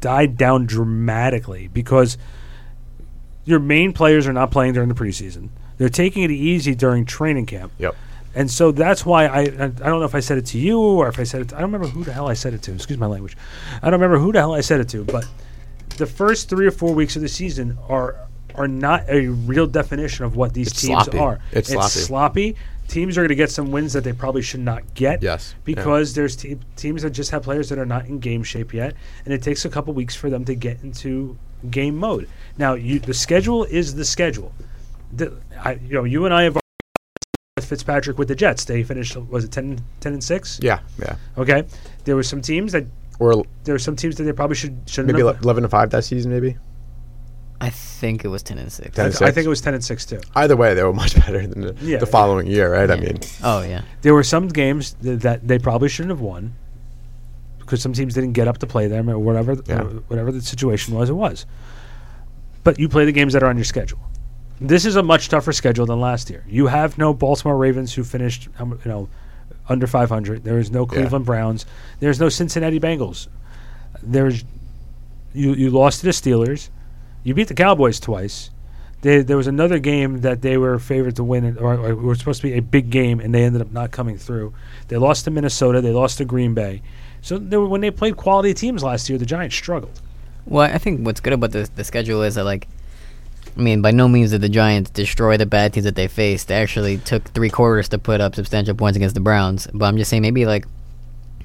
died 0.00 0.36
down 0.36 0.66
dramatically 0.66 1.68
because 1.72 2.18
your 3.44 3.58
main 3.60 3.92
players 3.92 4.26
are 4.26 4.32
not 4.32 4.50
playing 4.50 4.72
during 4.74 4.88
the 4.88 4.94
preseason. 4.94 5.48
They're 5.78 5.88
taking 5.88 6.22
it 6.22 6.30
easy 6.30 6.74
during 6.74 7.04
training 7.04 7.46
camp. 7.46 7.72
yep. 7.78 7.94
And 8.34 8.50
so 8.50 8.70
that's 8.70 9.06
why 9.06 9.26
I 9.26 9.40
I 9.40 9.42
I 9.44 9.46
don't 9.68 10.00
know 10.00 10.04
if 10.04 10.14
I 10.14 10.20
said 10.20 10.36
it 10.38 10.46
to 10.46 10.58
you 10.58 10.78
or 10.78 11.08
if 11.08 11.18
I 11.18 11.22
said 11.24 11.40
it 11.42 11.48
to, 11.48 11.56
I 11.56 11.60
don't 11.60 11.72
remember 11.72 11.88
who 11.88 12.04
the 12.04 12.12
hell 12.12 12.28
I 12.28 12.34
said 12.34 12.52
it 12.52 12.62
to. 12.62 12.72
Excuse 12.74 12.98
my 12.98 13.06
language. 13.06 13.36
I 13.82 13.88
don't 13.90 13.98
remember 14.00 14.18
who 14.18 14.32
the 14.32 14.40
hell 14.40 14.54
I 14.54 14.60
said 14.60 14.80
it 14.80 14.88
to, 14.90 15.04
but 15.04 15.26
the 15.96 16.04
first 16.06 16.50
3 16.50 16.66
or 16.66 16.70
4 16.70 16.92
weeks 16.92 17.16
of 17.16 17.22
the 17.22 17.28
season 17.28 17.78
are 17.88 18.16
are 18.56 18.68
not 18.68 19.04
a 19.08 19.28
real 19.28 19.66
definition 19.66 20.24
of 20.24 20.36
what 20.36 20.54
these 20.54 20.68
It's 20.68 20.80
teams 20.82 21.04
sloppy. 21.04 21.18
are. 21.18 21.38
It's 21.52 21.68
sloppy. 21.70 21.88
sloppy. 21.90 22.56
Teams 22.88 23.18
are 23.18 23.22
going 23.22 23.28
to 23.30 23.34
get 23.34 23.50
some 23.50 23.72
wins 23.72 23.92
that 23.94 24.04
they 24.04 24.12
probably 24.12 24.42
should 24.42 24.60
not 24.60 24.94
get 24.94 25.22
Yes. 25.22 25.54
Yeah. 25.56 25.62
because 25.64 26.14
there's 26.14 26.36
te- 26.36 26.58
teams 26.76 27.02
that 27.02 27.10
just 27.10 27.30
have 27.32 27.42
players 27.42 27.68
that 27.70 27.78
are 27.78 27.86
not 27.86 28.06
in 28.06 28.20
game 28.20 28.42
shape 28.44 28.72
yet, 28.72 28.94
and 29.24 29.34
it 29.34 29.42
takes 29.42 29.64
a 29.64 29.68
couple 29.68 29.92
weeks 29.92 30.14
for 30.14 30.30
them 30.30 30.44
to 30.44 30.54
get 30.54 30.82
into 30.84 31.36
game 31.70 31.96
mode. 31.96 32.28
Now, 32.58 32.74
you, 32.74 33.00
the 33.00 33.14
schedule 33.14 33.64
is 33.64 33.94
the 33.96 34.04
schedule. 34.04 34.52
The, 35.12 35.32
I, 35.60 35.72
you 35.74 35.94
know, 35.94 36.04
you 36.04 36.24
and 36.26 36.32
I 36.34 36.44
have 36.44 36.54
with 37.56 37.64
Fitzpatrick 37.64 38.18
with 38.18 38.28
the 38.28 38.34
Jets. 38.36 38.64
They 38.66 38.82
finished 38.84 39.16
was 39.16 39.44
it 39.44 39.50
10, 39.52 39.80
10 40.00 40.12
and 40.12 40.22
six? 40.22 40.60
Yeah, 40.62 40.80
yeah. 41.00 41.16
Okay, 41.38 41.64
there 42.04 42.14
were 42.14 42.22
some 42.22 42.40
teams 42.42 42.72
that 42.72 42.84
Or 43.18 43.44
there 43.64 43.74
were 43.74 43.78
some 43.80 43.96
teams 43.96 44.16
that 44.16 44.24
they 44.24 44.32
probably 44.32 44.56
should 44.56 44.78
shouldn't 44.86 45.12
maybe 45.16 45.26
eleven 45.42 45.62
to 45.62 45.68
five 45.68 45.90
that 45.90 46.04
season, 46.04 46.30
maybe. 46.30 46.56
I 47.60 47.70
think 47.70 48.24
it 48.24 48.28
was 48.28 48.42
ten 48.42 48.58
and 48.58 48.70
six. 48.70 48.94
10 48.96 49.02
I, 49.02 49.06
and 49.06 49.14
I 49.14 49.18
six. 49.18 49.34
think 49.34 49.46
it 49.46 49.48
was 49.48 49.60
ten 49.60 49.74
and 49.74 49.84
six 49.84 50.04
too. 50.04 50.20
Either 50.34 50.56
way, 50.56 50.74
they 50.74 50.82
were 50.82 50.92
much 50.92 51.14
better 51.26 51.46
than 51.46 51.60
the, 51.62 51.76
Yeah. 51.80 51.98
the 51.98 52.06
following 52.06 52.46
year, 52.46 52.72
right? 52.72 52.90
I 52.90 52.94
Yeah. 52.94 53.00
mean, 53.00 53.18
Oh 53.42 53.62
yeah. 53.62 53.82
There 54.02 54.12
were 54.14 54.24
some 54.24 54.48
games 54.48 54.94
th- 55.02 55.20
that 55.20 55.46
they 55.48 55.58
probably 55.58 55.88
shouldn't 55.88 56.10
have 56.10 56.20
won 56.20 56.54
because 57.58 57.80
some 57.82 57.92
teams 57.92 58.14
didn't 58.14 58.32
get 58.32 58.46
up 58.46 58.58
to 58.58 58.66
play 58.66 58.86
them 58.88 59.08
or 59.10 59.18
whatever 59.18 59.56
Yeah. 59.66 59.80
uh, 59.80 59.84
whatever 60.08 60.30
the 60.32 60.40
situation 60.42 60.94
was. 60.94 61.08
It 61.10 61.14
was, 61.14 61.46
but 62.62 62.78
you 62.78 62.88
play 62.88 63.04
the 63.04 63.12
games 63.12 63.32
that 63.32 63.42
are 63.42 63.48
on 63.48 63.56
your 63.56 63.64
schedule. 63.64 63.98
This 64.60 64.84
is 64.86 64.96
a 64.96 65.02
much 65.02 65.28
tougher 65.28 65.52
schedule 65.52 65.84
than 65.86 66.00
last 66.00 66.30
year. 66.30 66.44
You 66.48 66.66
have 66.68 66.96
no 66.98 67.12
Baltimore 67.12 67.56
Ravens 67.56 67.92
who 67.94 68.04
finished 68.04 68.48
um, 68.58 68.78
you 68.84 68.90
know 68.90 69.08
under 69.68 69.86
500. 69.86 70.44
There 70.44 70.58
is 70.58 70.70
no 70.70 70.86
Cleveland 70.86 71.24
Browns. 71.26 71.66
There's 72.00 72.20
no 72.20 72.28
Cincinnati 72.28 72.78
Bengals. 72.80 73.28
There's 74.02 74.44
you 75.32 75.54
you 75.54 75.70
lost 75.70 76.00
to 76.00 76.06
the 76.06 76.12
Steelers. 76.12 76.68
You 77.26 77.34
beat 77.34 77.48
the 77.48 77.54
Cowboys 77.54 77.98
twice. 77.98 78.50
They, 79.00 79.20
there 79.20 79.36
was 79.36 79.48
another 79.48 79.80
game 79.80 80.20
that 80.20 80.42
they 80.42 80.56
were 80.56 80.78
favored 80.78 81.16
to 81.16 81.24
win, 81.24 81.58
or, 81.58 81.74
or 81.74 81.94
were 81.96 82.14
supposed 82.14 82.40
to 82.42 82.46
be 82.46 82.56
a 82.56 82.62
big 82.62 82.88
game, 82.88 83.18
and 83.18 83.34
they 83.34 83.42
ended 83.42 83.60
up 83.60 83.72
not 83.72 83.90
coming 83.90 84.16
through. 84.16 84.54
They 84.86 84.96
lost 84.96 85.24
to 85.24 85.32
Minnesota. 85.32 85.80
They 85.80 85.90
lost 85.90 86.18
to 86.18 86.24
Green 86.24 86.54
Bay. 86.54 86.82
So 87.22 87.36
they 87.36 87.56
were, 87.56 87.66
when 87.66 87.80
they 87.80 87.90
played 87.90 88.16
quality 88.16 88.54
teams 88.54 88.84
last 88.84 89.08
year, 89.08 89.18
the 89.18 89.26
Giants 89.26 89.56
struggled. 89.56 90.00
Well, 90.46 90.72
I 90.72 90.78
think 90.78 91.04
what's 91.04 91.18
good 91.18 91.32
about 91.32 91.50
the 91.50 91.68
the 91.74 91.82
schedule 91.82 92.22
is 92.22 92.36
that 92.36 92.44
like, 92.44 92.68
I 93.56 93.60
mean, 93.60 93.82
by 93.82 93.90
no 93.90 94.06
means 94.06 94.30
did 94.30 94.40
the 94.40 94.48
Giants 94.48 94.90
destroy 94.90 95.36
the 95.36 95.46
bad 95.46 95.72
teams 95.72 95.82
that 95.82 95.96
they 95.96 96.06
faced. 96.06 96.46
They 96.46 96.54
actually 96.54 96.98
took 96.98 97.24
three 97.24 97.50
quarters 97.50 97.88
to 97.88 97.98
put 97.98 98.20
up 98.20 98.36
substantial 98.36 98.76
points 98.76 98.96
against 98.96 99.16
the 99.16 99.20
Browns. 99.20 99.66
But 99.74 99.86
I'm 99.86 99.96
just 99.96 100.10
saying, 100.10 100.22
maybe 100.22 100.46
like, 100.46 100.64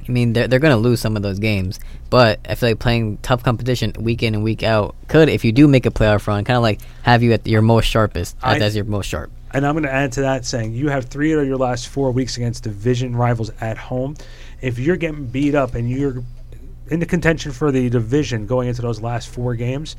I 0.07 0.11
mean, 0.11 0.33
they're 0.33 0.47
they're 0.47 0.59
gonna 0.59 0.77
lose 0.77 0.99
some 0.99 1.15
of 1.15 1.23
those 1.23 1.39
games. 1.39 1.79
But 2.09 2.39
I 2.47 2.55
feel 2.55 2.69
like 2.69 2.79
playing 2.79 3.17
tough 3.21 3.43
competition 3.43 3.93
week 3.99 4.23
in 4.23 4.33
and 4.35 4.43
week 4.43 4.63
out 4.63 4.95
could, 5.07 5.29
if 5.29 5.45
you 5.45 5.51
do 5.51 5.67
make 5.67 5.85
a 5.85 5.91
playoff 5.91 6.27
run, 6.27 6.43
kind 6.43 6.57
of 6.57 6.63
like 6.63 6.79
have 7.03 7.23
you 7.23 7.31
at 7.33 7.47
your 7.47 7.61
most 7.61 7.85
sharpest, 7.85 8.35
I- 8.43 8.59
as 8.59 8.75
your 8.75 8.85
most 8.85 9.07
sharp. 9.07 9.31
And 9.53 9.65
I'm 9.65 9.73
going 9.73 9.83
to 9.83 9.91
add 9.91 10.13
to 10.13 10.21
that 10.21 10.45
saying 10.45 10.71
you 10.71 10.87
have 10.87 11.05
three 11.05 11.33
of 11.33 11.45
your 11.45 11.57
last 11.57 11.89
four 11.89 12.11
weeks 12.11 12.37
against 12.37 12.63
division 12.63 13.13
rivals 13.17 13.51
at 13.59 13.77
home. 13.77 14.15
If 14.61 14.79
you're 14.79 14.95
getting 14.95 15.25
beat 15.27 15.55
up 15.55 15.75
and 15.75 15.89
you're 15.89 16.23
in 16.89 17.01
the 17.01 17.05
contention 17.05 17.51
for 17.51 17.69
the 17.69 17.89
division 17.89 18.45
going 18.47 18.69
into 18.69 18.81
those 18.81 19.01
last 19.01 19.27
four 19.27 19.55
games, 19.55 19.97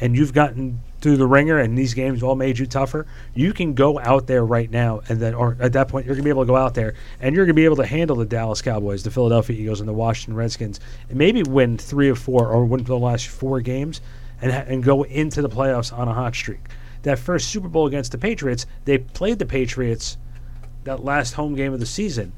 and 0.00 0.16
you've 0.16 0.32
gotten 0.32 0.80
through 1.06 1.16
the 1.16 1.26
ringer 1.26 1.60
and 1.60 1.78
these 1.78 1.94
games 1.94 2.20
all 2.20 2.34
made 2.34 2.58
you 2.58 2.66
tougher, 2.66 3.06
you 3.32 3.52
can 3.52 3.74
go 3.74 3.96
out 4.00 4.26
there 4.26 4.44
right 4.44 4.68
now 4.68 5.00
and 5.08 5.20
then, 5.20 5.34
or 5.34 5.56
at 5.60 5.72
that 5.72 5.86
point, 5.86 6.04
you're 6.04 6.16
going 6.16 6.24
to 6.24 6.24
be 6.24 6.30
able 6.30 6.42
to 6.42 6.48
go 6.48 6.56
out 6.56 6.74
there 6.74 6.94
and 7.20 7.32
you're 7.32 7.44
going 7.44 7.54
to 7.54 7.60
be 7.60 7.64
able 7.64 7.76
to 7.76 7.86
handle 7.86 8.16
the 8.16 8.24
Dallas 8.24 8.60
Cowboys, 8.60 9.04
the 9.04 9.10
Philadelphia 9.12 9.56
Eagles, 9.56 9.78
and 9.78 9.88
the 9.88 9.92
Washington 9.92 10.34
Redskins, 10.34 10.80
and 11.08 11.16
maybe 11.16 11.44
win 11.44 11.78
three 11.78 12.10
or 12.10 12.16
four 12.16 12.48
or 12.48 12.64
win 12.64 12.82
the 12.82 12.98
last 12.98 13.28
four 13.28 13.60
games 13.60 14.00
and 14.42 14.50
and 14.50 14.82
go 14.82 15.04
into 15.04 15.42
the 15.42 15.48
playoffs 15.48 15.96
on 15.96 16.08
a 16.08 16.12
hot 16.12 16.34
streak. 16.34 16.70
That 17.02 17.20
first 17.20 17.50
Super 17.50 17.68
Bowl 17.68 17.86
against 17.86 18.10
the 18.10 18.18
Patriots, 18.18 18.66
they 18.84 18.98
played 18.98 19.38
the 19.38 19.46
Patriots 19.46 20.18
that 20.82 21.04
last 21.04 21.34
home 21.34 21.54
game 21.54 21.72
of 21.72 21.78
the 21.78 21.86
season, 21.86 22.32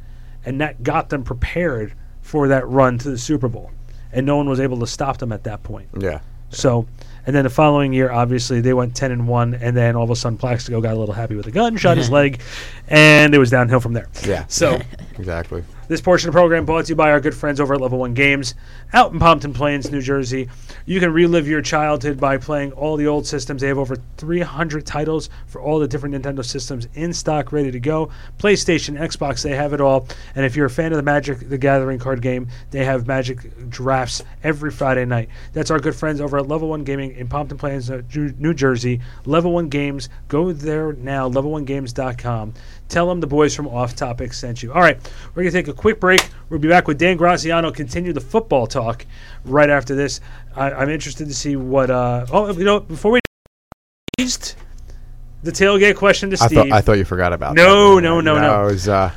and 0.44 0.60
that 0.60 0.82
got 0.82 1.08
them 1.08 1.24
prepared 1.24 1.94
for 2.20 2.48
that 2.48 2.68
run 2.68 2.98
to 2.98 3.08
the 3.08 3.16
Super 3.16 3.48
Bowl, 3.48 3.70
and 4.12 4.26
no 4.26 4.36
one 4.36 4.46
was 4.46 4.60
able 4.60 4.78
to 4.80 4.86
stop 4.86 5.16
them 5.16 5.32
at 5.32 5.44
that 5.44 5.62
point. 5.62 5.88
yeah. 5.98 6.20
So, 6.50 6.86
and 7.28 7.36
then 7.36 7.44
the 7.44 7.50
following 7.50 7.92
year, 7.92 8.10
obviously 8.10 8.62
they 8.62 8.72
went 8.72 8.96
ten 8.96 9.12
and 9.12 9.28
one, 9.28 9.52
and 9.52 9.76
then 9.76 9.94
all 9.96 10.04
of 10.04 10.08
a 10.08 10.16
sudden 10.16 10.38
Plaxico 10.38 10.80
got 10.80 10.94
a 10.94 10.98
little 10.98 11.14
happy 11.14 11.34
with 11.34 11.46
a 11.46 11.50
gun, 11.50 11.76
shot 11.76 11.98
his 11.98 12.08
leg, 12.18 12.40
and 12.88 13.34
it 13.34 13.38
was 13.38 13.50
downhill 13.50 13.80
from 13.80 13.92
there. 13.92 14.08
Yeah. 14.26 14.46
So. 14.48 14.80
Exactly. 15.18 15.64
This 15.88 16.02
portion 16.02 16.28
of 16.28 16.34
the 16.34 16.38
program 16.38 16.66
brought 16.66 16.84
to 16.84 16.90
you 16.90 16.96
by 16.96 17.10
our 17.10 17.18
good 17.18 17.34
friends 17.34 17.60
over 17.60 17.72
at 17.72 17.80
Level 17.80 17.98
One 17.98 18.12
Games, 18.12 18.54
out 18.92 19.10
in 19.14 19.18
Pompton 19.18 19.54
Plains, 19.54 19.90
New 19.90 20.02
Jersey. 20.02 20.50
You 20.84 21.00
can 21.00 21.14
relive 21.14 21.48
your 21.48 21.62
childhood 21.62 22.20
by 22.20 22.36
playing 22.36 22.72
all 22.72 22.98
the 22.98 23.06
old 23.06 23.26
systems. 23.26 23.62
They 23.62 23.68
have 23.68 23.78
over 23.78 23.96
300 24.18 24.84
titles 24.84 25.30
for 25.46 25.62
all 25.62 25.78
the 25.78 25.88
different 25.88 26.14
Nintendo 26.14 26.44
systems 26.44 26.88
in 26.92 27.14
stock, 27.14 27.52
ready 27.52 27.70
to 27.70 27.80
go. 27.80 28.10
PlayStation, 28.38 29.00
Xbox, 29.00 29.42
they 29.42 29.56
have 29.56 29.72
it 29.72 29.80
all. 29.80 30.06
And 30.34 30.44
if 30.44 30.54
you're 30.54 30.66
a 30.66 30.70
fan 30.70 30.92
of 30.92 30.96
the 30.96 31.02
Magic 31.02 31.48
the 31.48 31.56
Gathering 31.56 31.98
card 31.98 32.20
game, 32.20 32.48
they 32.70 32.84
have 32.84 33.06
Magic 33.06 33.70
drafts 33.70 34.22
every 34.44 34.70
Friday 34.70 35.06
night. 35.06 35.30
That's 35.54 35.70
our 35.70 35.80
good 35.80 35.96
friends 35.96 36.20
over 36.20 36.36
at 36.36 36.48
Level 36.48 36.68
One 36.68 36.84
Gaming 36.84 37.12
in 37.12 37.28
Pompton 37.28 37.56
Plains, 37.56 37.90
New 38.14 38.52
Jersey. 38.52 39.00
Level 39.24 39.52
One 39.52 39.70
Games, 39.70 40.10
go 40.28 40.52
there 40.52 40.92
now. 40.92 41.30
LevelOneGames.com. 41.30 42.52
Tell 42.88 43.06
them 43.06 43.20
the 43.20 43.26
boys 43.26 43.54
from 43.54 43.68
Off 43.68 43.94
Topic 43.94 44.32
sent 44.32 44.62
you. 44.62 44.72
All 44.72 44.80
right, 44.80 44.96
we're 45.34 45.42
going 45.42 45.52
to 45.52 45.58
take 45.58 45.68
a 45.68 45.74
quick 45.74 46.00
break. 46.00 46.26
We'll 46.48 46.58
be 46.58 46.68
back 46.68 46.88
with 46.88 46.98
Dan 46.98 47.16
Graziano, 47.18 47.70
continue 47.70 48.12
the 48.14 48.20
football 48.20 48.66
talk 48.66 49.04
right 49.44 49.68
after 49.68 49.94
this. 49.94 50.20
I, 50.56 50.70
I'm 50.72 50.88
interested 50.88 51.28
to 51.28 51.34
see 51.34 51.56
what. 51.56 51.90
Uh, 51.90 52.24
oh, 52.32 52.50
you 52.52 52.64
know, 52.64 52.80
before 52.80 53.12
we. 53.12 53.20
The 55.42 55.52
tailgate 55.52 55.96
question 55.96 56.30
to 56.30 56.38
I 56.42 56.46
Steve. 56.46 56.58
thought 56.58 56.72
I 56.72 56.80
thought 56.80 56.92
you 56.98 57.04
forgot 57.04 57.32
about. 57.32 57.52
It. 57.52 57.62
No, 57.62 57.96
that. 57.96 58.02
no, 58.02 58.20
no, 58.20 58.38
no. 58.40 58.62
It 58.64 58.72
was, 58.72 58.88
uh, 58.88 59.10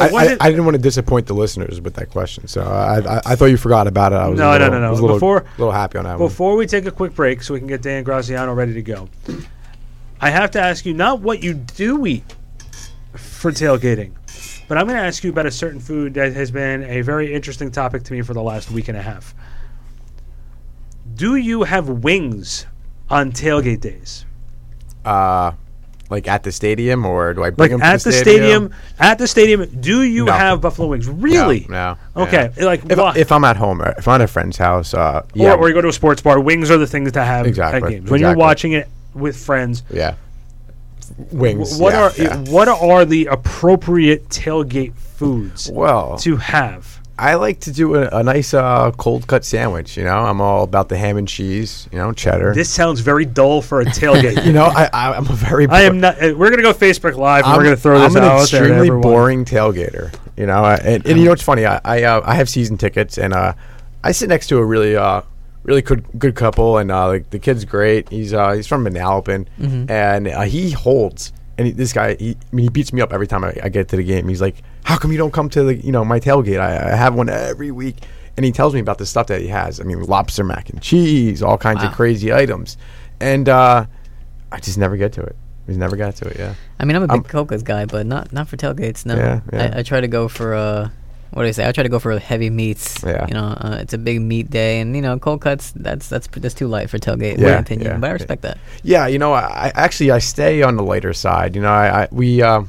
I, 0.00 0.08
I, 0.08 0.36
I 0.40 0.50
didn't 0.50 0.64
want 0.64 0.76
to 0.76 0.82
disappoint 0.82 1.26
the 1.26 1.34
listeners 1.34 1.80
with 1.80 1.94
that 1.94 2.08
question, 2.10 2.46
so 2.48 2.62
I, 2.62 3.00
I, 3.00 3.20
I 3.26 3.36
thought 3.36 3.46
you 3.46 3.58
forgot 3.58 3.86
about 3.86 4.12
it. 4.12 4.16
I 4.16 4.28
was 4.28 4.38
No, 4.38 4.52
a 4.52 4.58
no, 4.58 4.64
little, 4.64 4.80
no, 4.80 4.80
no. 4.80 4.86
I 4.86 4.90
a 4.90 4.92
little, 4.94 5.16
Before- 5.16 5.44
little 5.58 5.72
happy 5.72 5.98
on 5.98 6.04
that 6.04 6.18
one. 6.18 6.28
Before 6.28 6.56
we 6.56 6.66
take 6.66 6.86
a 6.86 6.90
quick 6.90 7.14
break 7.14 7.42
so 7.42 7.52
we 7.52 7.60
can 7.60 7.66
get 7.68 7.82
Dan 7.82 8.02
Graziano 8.04 8.54
ready 8.54 8.72
to 8.74 8.82
go, 8.82 9.08
I 10.20 10.30
have 10.30 10.52
to 10.52 10.60
ask 10.60 10.86
you 10.86 10.94
not 10.94 11.20
what 11.20 11.42
you 11.42 11.52
do 11.52 12.06
eat 12.06 12.24
for 13.42 13.50
tailgating, 13.50 14.12
But 14.68 14.78
I'm 14.78 14.86
going 14.86 14.96
to 14.96 15.02
ask 15.04 15.24
you 15.24 15.30
about 15.30 15.46
a 15.46 15.50
certain 15.50 15.80
food 15.80 16.14
that 16.14 16.32
has 16.34 16.50
been 16.52 16.84
a 16.84 17.00
very 17.02 17.34
interesting 17.34 17.72
topic 17.72 18.04
to 18.04 18.12
me 18.12 18.22
for 18.22 18.34
the 18.34 18.42
last 18.42 18.70
week 18.70 18.86
and 18.88 18.96
a 18.96 19.02
half. 19.02 19.34
Do 21.16 21.34
you 21.34 21.64
have 21.64 21.88
wings 21.88 22.66
on 23.10 23.32
tailgate 23.32 23.80
days? 23.80 24.24
Uh, 25.04 25.52
like 26.08 26.28
at 26.28 26.44
the 26.44 26.52
stadium, 26.52 27.04
or 27.04 27.34
do 27.34 27.42
I 27.42 27.50
bring 27.50 27.72
Like 27.72 27.80
them 27.80 27.82
at 27.82 27.98
to 28.00 28.04
the 28.04 28.12
stadium, 28.12 28.72
at 29.00 29.18
the 29.18 29.26
stadium, 29.26 29.64
do 29.80 30.02
you 30.02 30.26
No. 30.26 30.32
have 30.32 30.60
buffalo 30.60 30.86
wings? 30.88 31.08
Really? 31.08 31.66
No. 31.68 31.96
Okay, 32.16 32.50
yeah. 32.56 32.64
like 32.64 32.84
if, 32.88 32.96
why? 32.98 33.14
if 33.16 33.32
I'm 33.32 33.42
at 33.44 33.56
home, 33.56 33.82
or 33.82 33.92
if 33.98 34.06
I'm 34.06 34.16
at 34.16 34.20
a 34.20 34.28
friend's 34.28 34.56
house, 34.56 34.94
uh, 34.94 35.26
yeah, 35.34 35.54
or, 35.54 35.58
or 35.58 35.68
you 35.68 35.74
go 35.74 35.80
to 35.80 35.88
a 35.88 35.92
sports 35.92 36.22
bar, 36.22 36.38
wings 36.38 36.70
are 36.70 36.78
the 36.78 36.86
things 36.86 37.10
to 37.12 37.24
have 37.24 37.46
Exactly, 37.46 37.82
at 37.82 37.90
games. 37.90 38.10
When 38.10 38.20
you're 38.20 38.36
watching 38.36 38.72
it 38.72 38.88
with 39.14 39.36
friends, 39.36 39.82
yeah, 39.90 40.14
wings. 41.30 41.78
what 41.78 41.92
yeah, 41.92 42.00
are 42.02 42.12
yeah. 42.16 42.36
what 42.50 42.68
are 42.68 43.04
the 43.04 43.26
appropriate 43.26 44.28
tailgate 44.28 44.94
foods 44.94 45.70
well? 45.70 46.16
to 46.18 46.36
have? 46.36 47.00
I 47.18 47.34
like 47.34 47.60
to 47.60 47.72
do 47.72 47.94
a, 47.94 48.08
a 48.08 48.22
nice 48.22 48.52
uh, 48.54 48.90
cold 48.92 49.26
cut 49.26 49.44
sandwich. 49.44 49.96
You 49.96 50.04
know, 50.04 50.16
I'm 50.18 50.40
all 50.40 50.64
about 50.64 50.88
the 50.88 50.96
ham 50.96 51.18
and 51.18 51.28
cheese. 51.28 51.88
You 51.92 51.98
know, 51.98 52.12
cheddar. 52.12 52.54
This 52.54 52.70
sounds 52.70 53.00
very 53.00 53.24
dull 53.26 53.62
for 53.62 53.80
a 53.80 53.84
tailgate. 53.84 54.44
you 54.46 54.52
know, 54.52 54.64
I, 54.64 54.88
I 54.92 55.12
I'm 55.12 55.26
a 55.28 55.34
very. 55.34 55.68
I 55.68 55.82
am 55.82 56.00
not. 56.00 56.16
uh, 56.20 56.34
We're 56.36 56.50
gonna 56.50 56.62
go 56.62 56.72
Facebook 56.72 57.14
Live. 57.16 57.44
and 57.44 57.52
I'm, 57.52 57.58
we're 57.58 57.64
gonna 57.64 57.76
throw 57.76 58.00
this 58.00 58.16
I'm 58.16 58.22
out 58.24 58.30
an 58.32 58.36
there. 58.50 58.68
to 58.68 58.74
extremely 58.82 58.90
boring 59.02 59.44
tailgater. 59.44 60.12
You 60.36 60.46
know, 60.46 60.64
I- 60.64 60.76
and, 60.76 61.06
and 61.06 61.18
you 61.18 61.24
know 61.26 61.30
what's 61.30 61.42
funny? 61.42 61.66
I 61.66 61.80
I, 61.84 62.02
uh, 62.04 62.22
I 62.24 62.34
have 62.34 62.48
season 62.48 62.78
tickets, 62.78 63.18
and 63.18 63.32
uh, 63.34 63.52
I 64.02 64.12
sit 64.12 64.28
next 64.28 64.46
to 64.48 64.56
a 64.58 64.64
really 64.64 64.96
uh 64.96 65.20
really 65.64 65.82
good 65.82 66.04
good 66.18 66.34
couple, 66.34 66.78
and 66.78 66.90
uh, 66.90 67.08
like 67.08 67.30
the 67.30 67.38
kid's 67.38 67.64
great. 67.64 68.08
He's 68.08 68.32
uh 68.32 68.52
he's 68.52 68.66
from 68.66 68.84
Manalapan, 68.84 69.46
and 69.90 70.28
uh, 70.28 70.42
he 70.42 70.70
holds. 70.70 71.32
And 71.58 71.66
he, 71.66 71.72
this 71.74 71.92
guy, 71.92 72.14
he, 72.14 72.30
I 72.30 72.56
mean, 72.56 72.64
he 72.64 72.70
beats 72.70 72.94
me 72.94 73.02
up 73.02 73.12
every 73.12 73.26
time 73.26 73.44
I, 73.44 73.54
I 73.62 73.68
get 73.68 73.88
to 73.88 73.96
the 73.96 74.02
game. 74.02 74.26
He's 74.26 74.40
like, 74.40 74.62
"How 74.84 74.96
come 74.96 75.12
you 75.12 75.18
don't 75.18 75.32
come 75.32 75.50
to 75.50 75.62
the, 75.64 75.74
you 75.76 75.92
know, 75.92 76.02
my 76.04 76.18
tailgate? 76.18 76.58
I, 76.58 76.92
I 76.92 76.96
have 76.96 77.14
one 77.14 77.28
every 77.28 77.70
week." 77.70 77.96
And 78.38 78.46
he 78.46 78.52
tells 78.52 78.72
me 78.72 78.80
about 78.80 78.96
the 78.96 79.04
stuff 79.04 79.26
that 79.26 79.42
he 79.42 79.48
has. 79.48 79.78
I 79.78 79.84
mean, 79.84 80.00
lobster 80.04 80.42
mac 80.44 80.70
and 80.70 80.80
cheese, 80.80 81.42
all 81.42 81.58
kinds 81.58 81.82
of 81.84 81.92
crazy 81.92 82.32
items, 82.32 82.78
and 83.20 83.46
uh, 83.50 83.84
I 84.50 84.60
just 84.60 84.78
never 84.78 84.96
get 84.96 85.12
to 85.14 85.22
it. 85.22 85.36
He's 85.66 85.76
never 85.76 85.96
got 85.96 86.16
to 86.16 86.28
it. 86.28 86.38
Yeah. 86.38 86.54
I 86.80 86.84
mean, 86.86 86.96
I'm 86.96 87.02
a 87.02 87.12
I'm- 87.12 87.20
big 87.20 87.30
Coca's 87.30 87.62
guy, 87.62 87.84
but 87.84 88.06
not 88.06 88.32
not 88.32 88.48
for 88.48 88.56
tailgates. 88.56 89.04
No, 89.04 89.14
Yeah, 89.16 89.40
yeah. 89.52 89.72
I, 89.74 89.80
I 89.80 89.82
try 89.82 90.00
to 90.00 90.08
go 90.08 90.28
for 90.28 90.54
uh, 90.54 90.88
what 91.32 91.42
do 91.42 91.48
I 91.48 91.52
say? 91.52 91.66
I 91.66 91.72
try 91.72 91.82
to 91.82 91.88
go 91.88 91.98
for 91.98 92.18
heavy 92.18 92.50
meats. 92.50 93.02
Yeah. 93.04 93.26
You 93.26 93.34
know, 93.34 93.46
uh, 93.60 93.78
it's 93.80 93.92
a 93.94 93.98
big 93.98 94.20
meat 94.20 94.50
day, 94.50 94.80
and 94.80 94.94
you 94.94 95.02
know, 95.02 95.18
cold 95.18 95.40
cuts. 95.40 95.72
That's 95.74 96.08
that's 96.08 96.26
that's 96.28 96.54
too 96.54 96.68
light 96.68 96.90
for 96.90 96.98
tailgate, 96.98 97.34
in 97.34 97.40
Yeah, 97.40 97.54
my 97.54 97.58
opinion. 97.60 97.90
yeah, 97.92 97.98
but 97.98 98.10
I 98.10 98.12
respect 98.12 98.42
that. 98.42 98.58
Yeah, 98.82 99.06
you 99.06 99.18
know, 99.18 99.32
I, 99.32 99.40
I 99.68 99.72
actually 99.74 100.10
I 100.10 100.18
stay 100.18 100.62
on 100.62 100.76
the 100.76 100.82
lighter 100.82 101.12
side. 101.12 101.54
You 101.56 101.62
know, 101.62 101.72
I, 101.72 102.02
I 102.04 102.08
we 102.12 102.42
uh, 102.42 102.62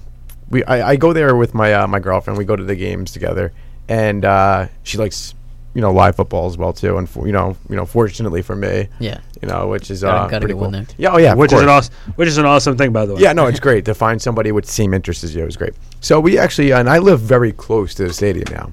we 0.50 0.64
I, 0.64 0.92
I 0.92 0.96
go 0.96 1.14
there 1.14 1.36
with 1.36 1.54
my 1.54 1.74
uh, 1.74 1.88
my 1.88 2.00
girlfriend. 2.00 2.38
We 2.38 2.46
go 2.46 2.56
to 2.56 2.64
the 2.64 2.76
games 2.76 3.12
together, 3.12 3.52
and 3.90 4.24
uh, 4.26 4.68
she 4.84 4.98
likes 4.98 5.34
you 5.74 5.82
know 5.82 5.92
live 5.92 6.16
football 6.16 6.46
as 6.48 6.58
well 6.58 6.72
too. 6.74 6.98
And 6.98 7.10
for, 7.10 7.26
you 7.26 7.34
know, 7.34 7.56
you 7.70 7.76
know, 7.76 7.86
fortunately 7.86 8.42
for 8.42 8.56
me, 8.56 8.88
Yeah. 9.00 9.20
you 9.42 9.48
know, 9.48 9.68
which 9.68 9.90
is 9.90 10.02
Gotta- 10.02 10.18
uh, 10.18 10.28
gotta 10.28 10.40
pretty 10.42 10.48
get 10.48 10.54
cool. 10.54 10.62
one 10.62 10.72
there. 10.72 10.86
Yeah, 10.98 11.12
oh 11.14 11.18
yeah, 11.18 11.34
which 11.34 11.52
is 11.54 11.62
an 11.62 11.70
awesome, 11.70 11.94
which 12.16 12.28
is 12.28 12.38
an 12.38 12.46
awesome 12.46 12.78
thing, 12.78 12.92
by 12.92 13.06
the 13.06 13.16
way. 13.16 13.22
Yeah, 13.22 13.34
no, 13.34 13.48
it's 13.48 13.60
great 13.60 13.86
to 13.86 13.94
find 13.94 14.22
somebody 14.22 14.52
with 14.52 14.66
the 14.66 14.72
same 14.72 14.94
interests 14.94 15.24
as 15.24 15.34
you. 15.36 15.44
It's 15.46 15.56
great. 15.58 15.74
So 16.02 16.20
we 16.20 16.38
actually, 16.38 16.72
and 16.72 16.90
I 16.90 17.00
live 17.00 17.20
very 17.20 17.52
close 17.52 17.94
to 17.96 18.08
the 18.08 18.14
stadium 18.14 18.46
now. 18.52 18.72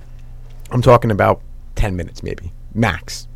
I'm 0.71 0.83
talking 0.83 1.11
about 1.11 1.41
ten 1.75 1.97
minutes, 1.97 2.23
maybe 2.23 2.53
max. 2.75 3.27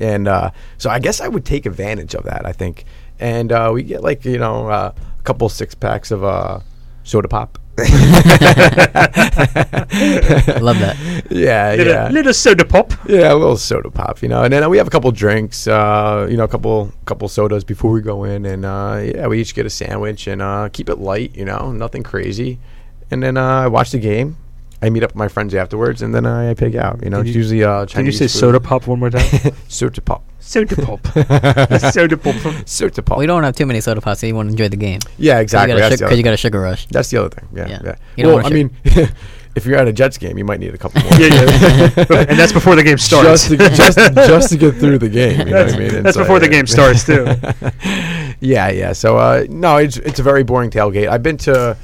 And 0.00 0.26
uh, 0.26 0.50
so 0.78 0.90
I 0.90 0.98
guess 0.98 1.20
I 1.20 1.28
would 1.28 1.44
take 1.44 1.64
advantage 1.64 2.14
of 2.14 2.24
that. 2.24 2.44
I 2.44 2.52
think, 2.52 2.84
and 3.20 3.52
uh, 3.52 3.70
we 3.72 3.84
get 3.84 4.02
like 4.02 4.24
you 4.24 4.38
know 4.38 4.68
uh, 4.68 4.92
a 5.18 5.22
couple 5.22 5.48
six 5.48 5.74
packs 5.76 6.10
of 6.10 6.24
uh, 6.24 6.58
soda 7.04 7.28
pop. 7.28 7.58
I 7.78 7.84
love 10.60 10.78
that. 10.80 10.96
Yeah, 11.30 11.74
little, 11.74 11.92
yeah. 11.92 12.08
little 12.10 12.34
soda 12.34 12.64
pop. 12.66 12.92
Yeah, 13.08 13.32
a 13.32 13.34
little 13.34 13.56
soda 13.56 13.90
pop, 13.90 14.20
you 14.20 14.28
know, 14.28 14.42
and 14.42 14.52
then 14.52 14.68
we 14.68 14.76
have 14.76 14.86
a 14.86 14.90
couple 14.90 15.10
drinks, 15.10 15.66
uh, 15.66 16.26
you 16.30 16.36
know, 16.36 16.44
a 16.44 16.48
couple 16.48 16.92
couple 17.06 17.28
sodas 17.28 17.64
before 17.64 17.90
we 17.90 18.02
go 18.02 18.24
in, 18.24 18.44
and 18.44 18.66
uh, 18.66 19.00
yeah, 19.02 19.26
we 19.26 19.40
each 19.40 19.54
get 19.54 19.64
a 19.64 19.70
sandwich 19.70 20.26
and 20.26 20.42
uh, 20.42 20.68
keep 20.70 20.90
it 20.90 20.98
light, 20.98 21.34
you 21.34 21.46
know, 21.46 21.72
nothing 21.72 22.02
crazy, 22.02 22.58
and 23.10 23.22
then 23.22 23.36
uh, 23.38 23.62
I 23.62 23.68
watch 23.68 23.90
the 23.90 23.98
game. 23.98 24.36
I 24.82 24.90
meet 24.90 25.02
up 25.04 25.10
with 25.10 25.16
my 25.16 25.28
friends 25.28 25.54
afterwards, 25.54 26.02
and 26.02 26.14
then 26.14 26.26
I 26.26 26.52
pig 26.54 26.74
out. 26.76 27.02
You 27.02 27.10
know, 27.10 27.18
Can 27.18 27.26
it's 27.28 27.34
you- 27.36 27.40
usually 27.42 27.64
uh, 27.64 27.86
Can 27.86 28.04
you 28.04 28.12
say 28.12 28.24
food. 28.24 28.30
soda 28.30 28.60
pop 28.60 28.86
one 28.86 28.98
more 28.98 29.10
time? 29.10 29.52
soda 29.68 30.00
pop, 30.00 30.24
soda 30.40 30.74
pop. 30.76 31.06
soda 31.92 32.16
pop. 32.16 32.68
soda 32.68 33.02
pop. 33.02 33.18
We 33.18 33.26
don't 33.26 33.44
have 33.44 33.54
too 33.54 33.66
many 33.66 33.80
soda 33.80 34.00
pops, 34.00 34.20
so 34.20 34.26
you 34.26 34.34
want 34.34 34.48
to 34.48 34.52
enjoy 34.52 34.68
the 34.68 34.76
game. 34.76 35.00
yeah, 35.18 35.38
exactly. 35.38 35.74
Because 35.76 35.90
That's 35.90 36.00
the, 36.00 36.06
you, 36.08 36.12
other 36.14 36.22
got 36.22 36.34
a 36.34 36.36
sugar 36.36 36.60
rush. 36.60 36.86
That's 36.88 37.10
the 37.10 37.18
other 37.18 37.28
thing. 37.30 37.48
Yeah, 37.54 37.68
Yeah. 37.68 37.80
yeah. 37.84 37.94
You 38.16 38.24
don't 38.24 38.32
well, 38.34 38.40
I 38.40 38.42
wanna 38.42 38.54
mean, 38.56 38.70
if 39.54 39.66
you're 39.66 39.76
at 39.78 39.86
a 39.86 39.92
Jets 39.92 40.18
game, 40.18 40.36
you 40.36 40.44
might 40.44 40.58
need 40.60 40.74
a 40.74 40.78
couple 40.78 41.00
more. 41.02 41.12
Yeah, 41.12 41.28
yeah. 41.28 42.26
and 42.28 42.38
that's 42.38 42.52
before 42.52 42.74
the 42.74 42.82
game 42.82 42.98
starts. 42.98 43.48
just 43.48 43.50
to, 43.50 43.56
just 43.56 43.98
just 44.14 44.48
to 44.50 44.56
get 44.56 44.74
through 44.76 44.98
the 44.98 45.08
game. 45.08 45.38
You 45.40 45.44
know 45.44 45.50
that's 45.64 45.72
what 45.74 45.80
I 45.80 45.84
mean? 45.84 45.94
And 45.96 46.06
that's 46.06 46.16
before 46.16 46.40
the 46.40 46.48
game 46.48 46.66
starts 46.66 47.04
too. 47.04 47.26
yeah, 48.40 48.70
yeah. 48.70 48.92
So 48.92 49.16
uh, 49.18 49.46
no, 49.48 49.76
it's 49.76 49.96
it's 49.98 50.18
a 50.18 50.22
very 50.22 50.42
boring 50.42 50.70
tailgate. 50.70 51.08
I've 51.08 51.22
been 51.22 51.36
to, 51.38 51.76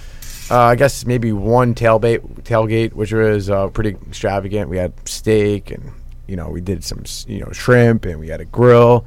uh, 0.51 0.59
I 0.59 0.75
guess 0.77 1.05
maybe 1.07 1.33
one 1.33 1.75
tailgate 1.75 2.21
tailgate, 2.43 2.93
which 2.93 3.13
was 3.13 3.51
uh, 3.51 3.69
pretty 3.69 3.91
extravagant. 4.09 4.69
We 4.71 4.77
had 4.79 4.93
steak, 5.09 5.71
and 5.71 5.93
you 6.27 6.37
know 6.37 6.49
we 6.49 6.61
did 6.61 6.85
some 6.85 7.05
you 7.27 7.41
know 7.45 7.53
shrimp, 7.53 8.05
and 8.05 8.19
we 8.21 8.29
had 8.29 8.41
a 8.41 8.45
grill. 8.45 9.05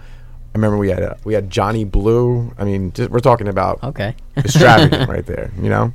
I 0.53 0.57
remember 0.57 0.77
we 0.77 0.89
had 0.89 1.01
a, 1.01 1.17
we 1.23 1.33
had 1.33 1.49
Johnny 1.49 1.85
Blue. 1.85 2.53
I 2.57 2.65
mean, 2.65 2.91
just, 2.91 3.09
we're 3.09 3.19
talking 3.19 3.47
about 3.47 3.81
Okay. 3.83 4.15
extravagant 4.37 5.09
right 5.09 5.25
there, 5.25 5.49
you 5.61 5.69
know. 5.69 5.93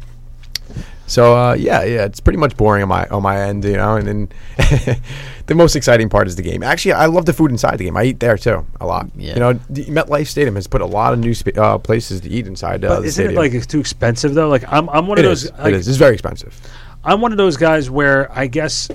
So 1.07 1.37
uh, 1.37 1.55
yeah, 1.55 1.85
yeah, 1.85 2.05
it's 2.05 2.21
pretty 2.21 2.39
much 2.39 2.57
boring 2.57 2.83
on 2.83 2.89
my 2.89 3.07
on 3.07 3.23
my 3.23 3.41
end, 3.41 3.65
you 3.65 3.77
know. 3.77 3.97
And 3.97 4.07
then 4.09 4.29
the 5.47 5.55
most 5.55 5.77
exciting 5.77 6.09
part 6.09 6.27
is 6.27 6.35
the 6.35 6.43
game. 6.43 6.63
Actually, 6.63 6.95
I 6.95 7.07
love 7.07 7.27
the 7.27 7.33
food 7.33 7.53
inside 7.53 7.77
the 7.79 7.85
game. 7.85 7.97
I 7.97 8.05
eat 8.05 8.21
there 8.21 8.37
too 8.37 8.67
a 8.81 8.87
lot. 8.87 9.09
Yeah. 9.17 9.35
You 9.35 9.41
know, 9.41 9.53
the 9.71 9.85
MetLife 9.85 10.27
Stadium 10.27 10.57
has 10.57 10.67
put 10.67 10.81
a 10.81 10.87
lot 10.87 11.13
of 11.13 11.21
new 11.21 11.33
uh, 11.57 11.79
places 11.79 12.21
to 12.23 12.29
eat 12.29 12.47
inside 12.47 12.85
uh, 12.85 12.89
But 12.89 13.01
the 13.01 13.07
isn't 13.07 13.13
stadium. 13.25 13.39
it 13.39 13.41
like 13.41 13.53
it's 13.55 13.67
too 13.67 13.79
expensive 13.79 14.35
though? 14.35 14.49
Like 14.49 14.65
I'm 14.67 14.89
I'm 14.91 15.07
one 15.07 15.19
it 15.19 15.25
of 15.25 15.33
is. 15.33 15.45
those. 15.45 15.59
it 15.59 15.63
like, 15.63 15.75
is. 15.75 15.89
It's 15.89 15.97
very 15.97 16.15
expensive. 16.15 16.59
I'm 17.05 17.21
one 17.21 17.31
of 17.31 17.39
those 17.39 17.57
guys 17.57 17.89
where 17.89 18.31
I 18.37 18.49
guess 18.49 18.91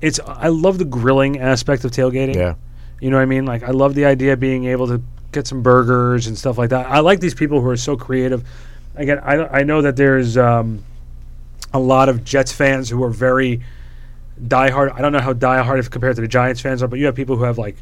it's 0.00 0.20
I 0.24 0.48
love 0.48 0.78
the 0.78 0.84
grilling 0.84 1.40
aspect 1.40 1.84
of 1.84 1.90
tailgating. 1.90 2.36
Yeah. 2.36 2.54
You 3.00 3.10
know 3.10 3.16
what 3.16 3.22
I 3.22 3.26
mean? 3.26 3.44
Like 3.44 3.64
I 3.64 3.70
love 3.72 3.94
the 3.96 4.04
idea 4.04 4.34
of 4.34 4.40
being 4.40 4.66
able 4.66 4.86
to 4.86 5.02
get 5.32 5.48
some 5.48 5.62
burgers 5.62 6.28
and 6.28 6.38
stuff 6.38 6.58
like 6.58 6.70
that. 6.70 6.86
I 6.86 7.00
like 7.00 7.18
these 7.18 7.34
people 7.34 7.60
who 7.60 7.68
are 7.68 7.76
so 7.76 7.96
creative. 7.96 8.46
Again, 8.94 9.18
I 9.18 9.60
I 9.60 9.62
know 9.64 9.82
that 9.82 9.96
there's 9.96 10.36
um, 10.36 10.84
a 11.72 11.78
lot 11.78 12.08
of 12.08 12.24
Jets 12.24 12.52
fans 12.52 12.88
who 12.90 13.02
are 13.04 13.10
very 13.10 13.62
diehard. 14.42 14.92
I 14.94 15.00
don't 15.02 15.12
know 15.12 15.20
how 15.20 15.32
diehard 15.32 15.78
if 15.78 15.90
compared 15.90 16.16
to 16.16 16.22
the 16.22 16.28
Giants 16.28 16.60
fans 16.60 16.82
are, 16.82 16.88
but 16.88 16.98
you 16.98 17.06
have 17.06 17.14
people 17.14 17.36
who 17.36 17.44
have 17.44 17.58
like 17.58 17.76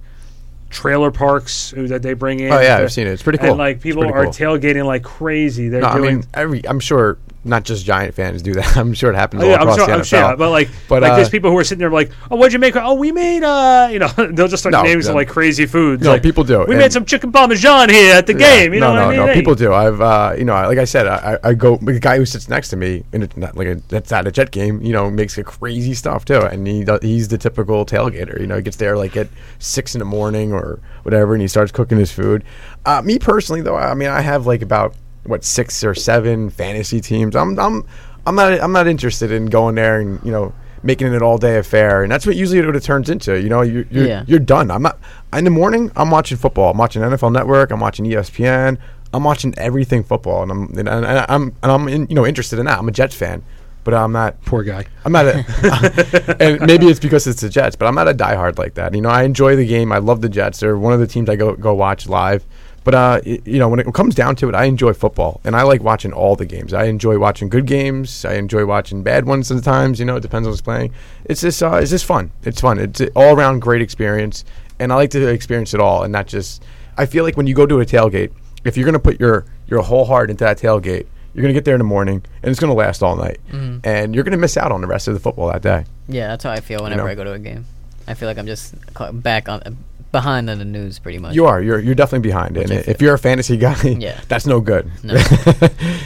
trailer 0.71 1.11
parks 1.11 1.71
who, 1.71 1.89
that 1.89 2.03
they 2.03 2.13
bring 2.15 2.41
in. 2.41 2.53
Oh 2.53 2.61
yeah, 2.61 2.77
I've 2.79 2.93
seen 2.93 3.07
it. 3.07 3.11
It's 3.11 3.23
pretty 3.23 3.39
cool. 3.39 3.51
And 3.51 3.59
like 3.59 3.81
people 3.81 4.05
are 4.05 4.25
cool. 4.25 4.33
tailgating 4.33 4.85
like 4.85 5.03
crazy. 5.03 5.69
They're 5.69 5.81
No, 5.81 5.89
I 5.89 5.97
doing. 5.97 6.17
mean, 6.17 6.25
every. 6.35 6.67
I'm 6.69 6.81
sure 6.81 7.17
not 7.45 7.65
just 7.65 7.85
Giant 7.87 8.15
fans 8.15 8.43
do 8.43 8.55
that. 8.55 8.77
I'm 8.77 8.93
sure 8.93 9.11
it 9.13 9.15
happens 9.17 9.43
Oh, 9.43 9.47
all 9.47 9.51
yeah, 9.53 9.57
I'm 9.57 9.63
across 9.63 9.77
sure, 9.79 9.87
the 9.87 9.93
I'm 9.93 10.01
NFL. 10.01 10.29
sure, 10.29 10.37
but 10.37 10.51
like, 10.51 10.69
But, 10.89 11.03
like 11.03 11.13
there's 11.17 11.29
uh, 11.29 11.31
people 11.31 11.51
who 11.51 11.57
are 11.59 11.65
sitting 11.65 11.79
there 11.81 11.91
like, 11.91 12.11
oh, 12.31 12.37
what'd 12.37 12.53
you 12.53 12.59
make? 12.59 12.77
Oh, 12.77 12.95
we 12.95 13.13
made, 13.13 13.43
uh, 13.43 13.89
you 13.93 13.99
know, 13.99 14.09
they'll 14.33 14.49
just 14.49 14.63
start 14.63 14.73
No, 14.73 14.83
naming 14.83 15.03
some 15.03 15.15
like 15.15 15.29
crazy 15.29 15.65
foods. 15.67 16.03
No, 16.03 16.11
like, 16.13 16.23
people 16.23 16.45
do, 16.45 16.59
We 16.67 16.75
and- 16.75 16.79
made 16.79 16.93
some 16.93 17.05
chicken 17.05 17.31
parmesan 17.33 17.91
here 17.91 18.15
at 18.15 18.27
the 18.27 18.33
Yeah. 18.35 18.39
game. 18.39 18.75
You 18.75 18.81
no, 18.81 18.89
know 18.89 18.95
no, 19.01 19.07
what 19.07 19.15
I 19.15 19.17
mean? 19.19 19.27
no. 19.29 19.35
People 19.35 19.55
do. 19.55 19.73
I've, 19.73 20.01
uh, 20.01 20.35
you 20.37 20.45
know, 20.45 20.53
like 20.55 20.79
I 20.79 20.85
said, 20.85 21.07
I, 21.07 21.39
I 21.45 21.55
go. 21.55 21.77
The 21.77 21.99
guy 22.01 22.17
who 22.19 22.27
sits 22.27 22.49
next 22.49 22.69
to 22.71 22.77
me, 22.77 23.05
in 23.13 23.23
a, 23.23 23.29
not 23.37 23.57
like 23.57 23.69
a, 23.69 23.75
that's 23.89 24.11
at 24.13 24.27
a 24.27 24.33
Jet 24.33 24.51
game, 24.51 24.83
you 24.83 24.93
know, 24.93 25.11
makes 25.11 25.39
a 25.39 25.45
crazy 25.45 25.95
stuff 25.95 26.25
too, 26.25 26.41
and 26.41 26.67
he 26.67 26.85
does, 26.85 27.01
he's 27.03 27.29
the 27.29 27.39
typical 27.39 27.87
tailgater. 27.87 28.41
You 28.41 28.47
know, 28.47 28.57
he 28.57 28.63
gets 28.63 28.77
there 28.77 28.97
like 28.97 29.17
at 29.17 29.29
six 29.59 29.95
in 29.95 30.01
the 30.01 30.05
morning 30.05 30.53
or 30.53 30.81
whatever, 31.05 31.35
and 31.35 31.41
he 31.43 31.49
starts 31.49 31.73
cooking 31.73 31.99
his 31.99 32.11
food. 32.13 32.45
Uh, 32.85 33.01
me 33.03 33.19
personally, 33.19 33.61
though, 33.63 33.77
I 33.77 33.95
mean, 33.95 34.09
I 34.09 34.21
have 34.23 34.47
like 34.47 34.63
about 34.63 34.95
what 35.25 35.45
six 35.45 35.83
or 35.85 35.95
seven 35.95 36.51
fantasy 36.51 37.01
teams. 37.01 37.37
I'm, 37.37 37.59
I'm, 37.59 37.85
I'm 38.27 38.35
not, 38.35 38.53
I'm 38.61 38.73
not 38.73 38.87
interested 38.87 39.31
in 39.33 39.47
going 39.47 39.75
there 39.77 40.01
and 40.01 40.21
you 40.25 40.33
know. 40.33 40.53
Making 40.85 41.09
it 41.09 41.15
an 41.15 41.23
all-day 41.25 41.59
affair, 41.59 42.05
and 42.05 42.13
that's 42.13 42.25
what 42.25 42.37
usually 42.37 42.65
what 42.65 42.77
it 42.77 42.85
turns 42.85 43.11
into. 43.11 43.37
You 43.43 43.49
know, 43.49 43.63
you're 43.63 43.85
you're, 43.91 44.07
Yeah. 44.07 44.23
you're 44.29 44.39
done. 44.39 44.71
I'm 44.71 44.83
not 44.83 44.97
in 45.33 45.43
the 45.43 45.51
morning. 45.51 45.91
I'm 45.97 46.09
watching 46.09 46.39
football. 46.39 46.71
I'm 46.71 46.79
watching 46.79 47.03
NFL 47.03 47.33
Network. 47.33 47.73
I'm 47.73 47.81
watching 47.81 48.05
ESPN. 48.05 48.79
I'm 49.13 49.25
watching 49.25 49.53
everything 49.59 50.05
football, 50.05 50.45
and 50.45 50.53
I'm 50.53 50.63
and, 50.79 50.89
and 50.89 51.05
I'm 51.29 51.43
and 51.65 51.73
I'm 51.73 51.89
in, 51.89 52.07
you 52.09 52.15
know 52.15 52.25
interested 52.25 52.61
in 52.61 52.67
that. 52.67 52.79
I'm 52.79 52.87
a 52.87 52.93
Jets 52.93 53.17
fan, 53.17 53.43
but 53.83 53.93
I'm 53.93 54.13
not. 54.13 54.41
Poor 54.45 54.63
guy. 54.63 54.85
I'm 55.05 55.11
not 55.11 55.27
a, 55.27 56.37
and 56.41 56.61
maybe 56.65 56.87
it's 56.87 57.01
because 57.01 57.27
it's 57.27 57.41
the 57.41 57.49
Jets, 57.49 57.75
but 57.75 57.87
I'm 57.87 57.97
not 57.97 58.07
a 58.07 58.15
diehard 58.15 58.57
like 58.57 58.75
that. 58.75 58.95
You 58.95 59.01
know, 59.01 59.09
I 59.09 59.25
enjoy 59.25 59.57
the 59.57 59.67
game. 59.67 59.91
I 59.91 59.99
love 59.99 60.21
the 60.21 60.29
Jets. 60.29 60.61
They're 60.61 60.79
one 60.79 60.93
of 60.93 61.01
the 61.01 61.09
teams 61.09 61.29
I 61.29 61.35
go 61.35 61.57
go 61.57 61.75
watch 61.75 62.09
live. 62.09 62.47
But 62.89 62.95
uh, 62.95 63.21
you 63.45 63.59
know, 63.59 63.69
when 63.69 63.81
it 63.81 63.93
comes 63.93 64.15
down 64.15 64.35
to 64.37 64.49
it, 64.49 64.55
I 64.55 64.65
enjoy 64.65 64.95
football, 64.95 65.43
and 65.45 65.55
I 65.55 65.61
like 65.61 65.83
watching 65.83 66.11
all 66.15 66.37
the 66.37 66.47
games. 66.47 66.73
I 66.73 66.85
enjoy 66.85 67.19
watching 67.19 67.51
good 67.51 67.67
games. 67.67 68.25
I 68.25 68.37
enjoy 68.37 68.65
watching 68.65 69.03
bad 69.03 69.27
ones 69.27 69.47
sometimes. 69.47 69.99
You 70.01 70.07
know, 70.07 70.17
it 70.17 70.21
depends 70.23 70.47
on 70.49 70.53
who's 70.55 70.63
playing. 70.63 70.95
It's 71.27 71.43
just 71.43 71.63
uh, 71.63 71.75
it's 71.83 71.91
just 71.91 72.07
fun. 72.07 72.31
It's 72.45 72.63
fun. 72.63 72.79
It's 72.79 73.01
an 73.01 73.11
all 73.15 73.37
around 73.37 73.61
great 73.61 73.83
experience, 73.83 74.47
and 74.79 74.91
I 74.91 74.95
like 74.97 75.11
to 75.11 75.27
experience 75.29 75.75
it 75.75 75.81
all, 75.81 76.03
and 76.03 76.11
not 76.11 76.29
just. 76.29 76.63
I 76.97 77.05
feel 77.05 77.25
like 77.25 77.37
when 77.37 77.47
you 77.47 77.55
go 77.55 77.67
to 77.67 77.79
a 77.81 77.85
tailgate, 77.85 78.31
if 78.65 78.79
you're 78.79 78.87
going 78.87 78.95
to 78.95 78.99
put 78.99 79.21
your 79.21 79.45
your 79.67 79.83
whole 79.83 80.07
heart 80.07 80.31
into 80.31 80.45
that 80.45 80.57
tailgate, 80.57 81.05
You're 81.35 81.43
going 81.43 81.53
to 81.53 81.59
get 81.61 81.67
there 81.67 81.75
in 81.75 81.81
the 81.81 81.85
morning, 81.85 82.25
and 82.43 82.51
it's 82.51 82.59
going 82.59 82.71
to 82.71 82.75
last 82.75 83.03
all 83.03 83.17
night, 83.17 83.39
Mm-hmm. 83.53 83.81
and 83.85 84.15
you're 84.15 84.25
going 84.25 84.33
to 84.33 84.39
miss 84.39 84.57
out 84.57 84.73
on 84.73 84.81
the 84.81 84.87
rest 84.87 85.09
of 85.09 85.13
the 85.15 85.21
football 85.21 85.49
that 85.53 85.61
day. 85.61 85.85
Yeah, 86.09 86.29
that's 86.29 86.45
how 86.45 86.53
I 86.53 86.61
feel 86.61 86.83
whenever 86.85 87.03
know? 87.03 87.09
I 87.09 87.15
go 87.15 87.25
to 87.25 87.33
a 87.33 87.39
game. 87.39 87.67
I 88.07 88.15
feel 88.15 88.29
like 88.31 88.39
I'm 88.39 88.47
just 88.47 88.75
back 89.23 89.51
on, 89.51 89.77
behind 90.11 90.49
on 90.49 90.59
the 90.59 90.65
news 90.65 90.99
pretty 90.99 91.19
much. 91.19 91.35
You 91.35 91.47
are. 91.47 91.61
You're. 91.63 91.79
You're 91.81 91.95
definitely 91.95 92.29
behind, 92.29 92.57
and 92.57 92.73
I 92.73 92.77
if 92.77 93.03
you're 93.03 93.15
a 93.15 93.19
fantasy 93.19 93.57
guy, 93.57 93.77
Yeah. 93.99 94.21
that's 94.29 94.47
no 94.47 94.61
good. 94.61 94.91
No. 95.03 95.15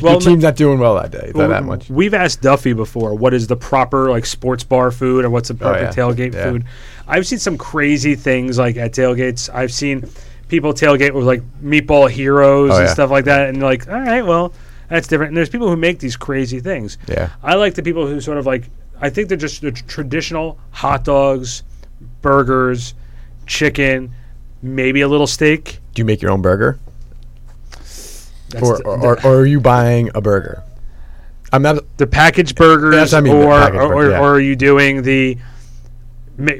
Well, 0.02 0.14
Your 0.14 0.20
team's 0.20 0.42
not 0.42 0.56
doing 0.56 0.80
well 0.80 0.96
that 0.96 1.12
day. 1.12 1.30
Well, 1.32 1.48
that 1.48 1.62
much. 1.62 1.88
We've 1.88 2.12
asked 2.14 2.42
Duffy 2.42 2.72
before 2.72 3.14
what 3.14 3.32
is 3.34 3.46
the 3.46 3.54
proper 3.56 4.10
like 4.10 4.26
sports 4.26 4.64
bar 4.64 4.90
food 4.90 5.24
or 5.24 5.30
what's 5.30 5.48
the 5.48 5.54
oh, 5.54 5.58
proper 5.58 5.78
Oh, 5.78 5.82
yeah. 5.82 5.90
tailgate 5.92 6.34
Yeah. 6.34 6.50
food. 6.50 6.64
I've 7.06 7.24
seen 7.26 7.38
some 7.38 7.56
crazy 7.56 8.16
things 8.16 8.58
like 8.58 8.76
at 8.76 8.92
tailgates. 8.92 9.48
I've 9.54 9.72
seen 9.72 10.08
people 10.48 10.74
tailgate 10.74 11.12
with 11.12 11.24
like 11.24 11.42
meatball 11.62 12.10
heroes 12.10 12.72
Oh, 12.72 12.78
and 12.78 12.86
yeah. 12.86 12.92
stuff 12.92 13.10
like 13.10 13.26
that, 13.26 13.48
and 13.48 13.58
you're 13.58 13.66
like, 13.66 13.86
all 13.88 13.94
right, 14.00 14.22
well, 14.26 14.52
that's 14.88 15.06
different. 15.06 15.28
And 15.30 15.36
there's 15.36 15.48
people 15.48 15.68
who 15.68 15.76
make 15.76 16.00
these 16.00 16.16
crazy 16.16 16.58
things. 16.58 16.98
Yeah. 17.06 17.30
I 17.44 17.54
like 17.54 17.74
the 17.74 17.82
people 17.84 18.06
who 18.08 18.20
sort 18.20 18.38
of 18.38 18.46
like. 18.46 18.64
I 19.00 19.08
think 19.10 19.28
they're 19.28 19.38
just 19.38 19.60
the 19.62 19.70
tr- 19.72 19.84
traditional 19.86 20.58
hot 20.72 21.04
dogs, 21.04 21.62
burgers, 22.22 22.94
chicken, 23.46 24.14
maybe 24.62 25.00
a 25.00 25.08
little 25.08 25.26
steak. 25.26 25.78
Do 25.94 26.00
you 26.00 26.04
make 26.04 26.22
your 26.22 26.30
own 26.30 26.42
burger, 26.42 26.78
or 28.60 28.78
the, 28.78 28.82
or, 28.84 29.00
or, 29.00 29.26
or 29.26 29.40
are 29.40 29.46
you 29.46 29.60
buying 29.60 30.10
a 30.14 30.20
burger? 30.20 30.62
I'm 31.52 31.62
not. 31.62 31.84
the 31.98 32.06
packaged 32.06 32.56
burgers, 32.56 33.12
I 33.12 33.20
mean, 33.20 33.34
or 33.34 33.50
packaged 33.58 33.82
or, 33.82 33.88
burger, 33.94 34.10
yeah. 34.12 34.20
or 34.20 34.34
are 34.34 34.40
you 34.40 34.56
doing 34.56 35.02
the 35.02 35.38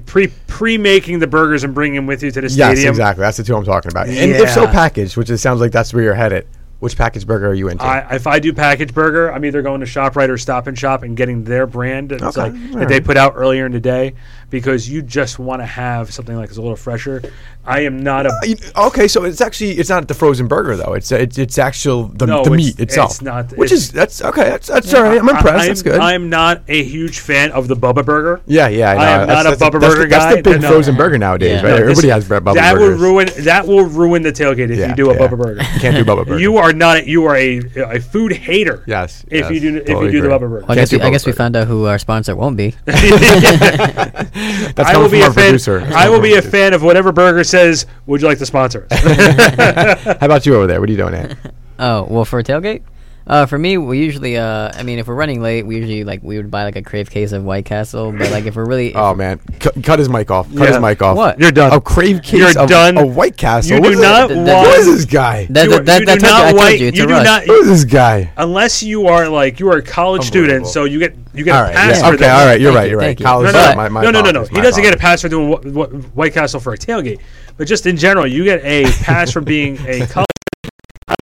pre 0.07 0.28
pre 0.47 0.78
making 0.78 1.18
the 1.18 1.26
burgers 1.26 1.64
and 1.64 1.74
bringing 1.74 1.97
them 1.97 2.07
with 2.07 2.22
you 2.22 2.30
to 2.30 2.41
the 2.43 2.49
Yes, 2.49 2.72
stadium? 2.72 2.91
exactly. 2.91 3.22
That's 3.22 3.39
the 3.39 3.45
two 3.45 3.57
I'm 3.57 3.64
talking 3.64 3.91
about. 3.91 4.09
And 4.09 4.33
if 4.33 4.51
so, 4.51 4.66
packaged, 4.66 5.16
which 5.16 5.30
it 5.30 5.39
sounds 5.39 5.61
like 5.61 5.72
that's 5.72 5.95
where 5.95 6.03
you're 6.03 6.14
headed. 6.14 6.47
Which 6.83 6.97
package 6.99 7.24
burger 7.28 7.47
are 7.49 7.55
you 7.55 7.68
into? 7.68 7.85
I, 7.85 8.16
if 8.16 8.26
I 8.26 8.41
do 8.41 8.53
package 8.53 8.93
burger, 8.93 9.33
I'm 9.33 9.45
either 9.45 9.62
going 9.62 9.78
to 9.80 9.87
Shoprite 9.87 10.28
or 10.30 10.37
Stop 10.37 10.66
and 10.66 10.76
Shop 10.76 11.05
and 11.05 11.16
getting 11.16 11.45
their 11.45 11.64
brand 11.64 12.11
that's 12.11 12.37
Okay, 12.37 12.51
like 12.51 12.72
all 12.74 12.80
that 12.80 12.89
they 12.89 13.01
put 13.01 13.16
out 13.16 13.35
earlier 13.37 13.66
in 13.66 13.70
the 13.70 13.78
day 13.78 14.14
because 14.51 14.89
you 14.89 15.01
just 15.01 15.39
want 15.39 15.62
to 15.62 15.66
have 15.66 16.12
something 16.12 16.35
like 16.37 16.49
it's 16.49 16.59
a 16.59 16.61
little 16.61 16.74
fresher. 16.76 17.22
I 17.64 17.80
am 17.85 18.03
not 18.03 18.26
a 18.26 18.30
Uh, 18.30 18.33
you- 18.45 18.57
okay, 18.76 19.07
so 19.07 19.22
it's 19.24 19.41
actually 19.41 19.78
it's 19.78 19.89
not 19.89 20.09
the 20.09 20.14
frozen 20.14 20.49
burger 20.49 20.76
though. 20.76 20.95
It's 20.95 21.12
it's 21.12 21.39
it's 21.39 21.57
actual 21.57 22.09
the, 22.09 22.26
No, 22.26 22.43
the 22.43 22.53
it's- 22.53 22.57
meat 22.57 22.80
itself. 22.80 23.12
it's 23.12 23.22
not- 23.22 23.53
Which 23.57 23.70
it's- 23.70 23.85
is 23.85 23.93
that's 23.93 24.20
okay. 24.20 24.51
That's, 24.51 24.66
that's 24.66 24.93
all 24.93 25.05
right. 25.05 25.20
I'm 25.20 25.28
impressed. 25.28 25.47
I, 25.64 25.66
that's 25.68 25.83
good. 25.83 26.01
I'm 26.01 26.28
not 26.28 26.62
a 26.66 26.83
huge 26.83 27.20
fan 27.20 27.53
of 27.53 27.68
the 27.68 27.76
Bubba 27.76 28.05
burger. 28.05 28.41
yeah, 28.47 28.66
yeah. 28.66 28.91
I, 28.91 28.95
know. 28.95 29.01
I 29.01 29.05
am 29.22 29.26
That's- 29.28 29.45
not 29.45 29.47
a 29.47 29.57
that's 29.57 29.62
Bubba 29.62 29.80
that's 29.80 29.95
burger 29.95 30.03
the, 30.03 30.09
That's 30.09 30.24
guy. 30.24 30.35
the 30.35 30.43
big 30.43 30.62
No. 30.62 30.68
frozen 30.68 30.97
burger 30.97 31.18
nowadays, 31.18 31.51
Yeah. 31.51 31.57
right? 31.62 31.62
No, 31.70 31.74
Everybody 31.76 32.09
This- 32.09 32.11
has 32.11 32.24
Bubba 32.28 32.55
that 32.55 32.74
burgers. 32.74 33.01
will 33.01 33.07
ruin 33.07 33.28
that 33.45 33.66
will 33.68 33.85
ruin 33.85 34.22
the 34.22 34.33
tailgate 34.33 34.70
if 34.70 34.78
Yeah, 34.78 34.89
you 34.89 34.97
do 34.97 35.11
a 35.11 35.14
yeah. 35.14 35.20
Bubba 35.20 35.39
burger. 35.39 35.61
Can't 35.78 35.95
do 35.97 36.05
Bubba 36.05 36.26
burger. 36.26 36.41
You 36.41 36.57
are 36.57 36.72
not. 36.77 37.07
You 37.07 37.25
are 37.27 37.37
a 37.37 37.59
a 37.77 38.01
food 38.01 38.33
hater. 38.33 38.83
Yes, 38.87 39.25
If 39.29 39.51
you 39.51 39.57
yes, 39.61 39.62
do 39.62 39.77
if 39.79 39.89
you 39.89 40.11
do 40.11 40.11
the 40.11 40.18
agree. 40.18 40.20
Bubba 40.31 40.41
burger. 40.41 40.55
Well, 40.61 40.64
I 40.64 40.75
Can't 40.75 40.91
guess, 40.91 40.93
we, 40.93 41.01
I 41.01 41.11
guess 41.11 41.27
we 41.27 41.33
found 41.33 41.57
out 41.57 41.66
who 41.66 41.87
our 41.87 41.99
sponsor 41.99 42.35
won't 42.37 42.57
be. 42.57 42.70
That's 42.87 44.79
I 44.81 44.97
will 44.97 45.09
be 45.09 45.20
a 45.20 45.25
fan. 45.25 45.33
producer. 45.35 45.83
I 45.95 46.09
will 46.09 46.20
be 46.20 46.35
a 46.35 46.43
fan 46.43 46.75
of 46.75 46.83
whatever 46.83 47.12
burger 47.12 47.45
says. 47.45 47.87
Would 48.07 48.20
you 48.23 48.29
like 48.29 48.39
to 48.39 48.47
sponsor 48.47 48.87
us? 48.91 49.01
How 50.20 50.27
about 50.27 50.47
you 50.47 50.55
over 50.57 50.66
there? 50.66 50.81
What 50.81 50.89
are 50.89 50.93
you 50.93 50.99
doing, 50.99 51.14
Ant? 51.14 51.37
Oh 51.79 52.05
well, 52.09 52.25
for 52.25 52.39
a 52.39 52.45
tailgate, 52.45 52.83
uh, 53.27 53.47
for 53.47 53.59
me, 53.59 53.79
we 53.79 53.99
usually, 53.99 54.37
uh, 54.37 54.70
I 54.75 54.83
mean, 54.83 54.99
if 54.99 55.07
we're 55.07 55.14
running 55.14 55.41
late, 55.43 55.64
we 55.64 55.77
usually 55.77 56.05
like 56.05 56.23
we 56.23 56.37
would 56.37 56.51
buy 56.51 56.64
like 56.64 56.77
a 56.77 56.83
crave 56.83 57.11
case 57.11 57.33
of 57.33 57.45
White 57.45 57.64
Castle. 57.64 58.12
But 58.12 58.31
like 58.31 58.47
if 58.47 58.57
we're 58.57 58.64
really, 58.66 58.89
if 58.89 58.97
Oh 58.97 59.14
man, 59.14 59.41
cut, 59.61 59.83
cut 59.83 59.99
his 59.99 60.09
mic 60.09 60.31
off. 60.31 60.49
Cut 60.49 60.59
Yeah. 60.61 60.66
his 60.75 60.79
mic 60.81 61.01
off. 61.03 61.16
What? 61.16 61.39
You're 61.41 61.53
done. 61.53 61.73
A 61.73 61.81
crave 61.81 62.23
case 62.23 62.39
You're 62.55 62.59
of 62.62 62.68
done. 62.68 62.97
a 62.99 63.07
White 63.07 63.37
Castle. 63.37 63.77
You 63.77 63.81
What 63.81 63.89
do 63.89 63.95
is 63.95 64.01
not 64.01 64.29
that? 64.29 64.37
want- 64.37 64.49
What 64.49 64.79
is 64.81 64.87
this 64.87 65.05
guy? 65.05 65.47
that, 65.51 65.64
You 65.68 65.75
are- 65.75 65.81
that, 65.81 66.01
you 66.01 66.07
that's 66.07 66.23
do 66.23 66.27
what 66.29 66.35
I 66.35 66.39
not 66.43 66.51
told 66.51 66.62
wait- 66.62 66.81
you. 66.81 66.87
It's 66.89 66.99
you 66.99 67.05
a 67.05 67.07
do 67.07 67.12
rush. 67.14 67.25
not- 67.25 67.47
What 67.49 67.59
is 67.61 67.66
this 67.68 67.85
guy? 67.85 68.31
Unless 68.37 68.83
you 68.83 69.07
are 69.07 69.29
like 69.29 69.61
you 69.61 69.68
are 69.70 69.77
a 69.79 69.83
college 69.83 70.25
student, 70.25 70.66
so 70.66 70.85
you 70.85 70.99
get 70.99 71.16
you 71.35 71.45
get 71.45 71.55
All 71.55 71.62
a 71.62 71.64
right. 71.64 71.75
pass 71.75 71.97
Yeah. 71.97 72.09
for 72.09 72.14
Okay. 72.14 72.16
that. 72.25 72.41
All 72.41 72.47
right. 72.47 72.61
You're 72.61 72.73
right. 72.75 72.85
you, 72.85 72.91
You're 72.91 72.99
right. 73.01 73.18
you. 73.18 73.25
College. 73.25 73.53
No, 73.55 73.70
no, 73.70 73.75
my, 73.77 73.89
my 73.89 74.03
no, 74.03 74.11
no, 74.11 74.20
no, 74.20 74.31
no. 74.33 74.45
He 74.45 74.61
doesn't 74.61 74.83
get 74.83 74.93
a 74.93 74.99
pass 74.99 75.23
for 75.23 75.29
doing 75.31 75.51
wh- 75.51 75.62
wh- 75.73 76.16
White 76.16 76.35
Castle 76.35 76.61
for 76.61 76.75
a 76.75 76.77
tailgate, 76.79 77.20
but 77.57 77.66
just 77.66 77.87
in 77.87 77.97
general, 77.97 78.27
you 78.27 78.45
get 78.45 78.62
a 78.64 78.85
pass 79.03 79.31
for 79.31 79.41
being 79.41 79.79
a 79.87 80.07
college 80.07 80.27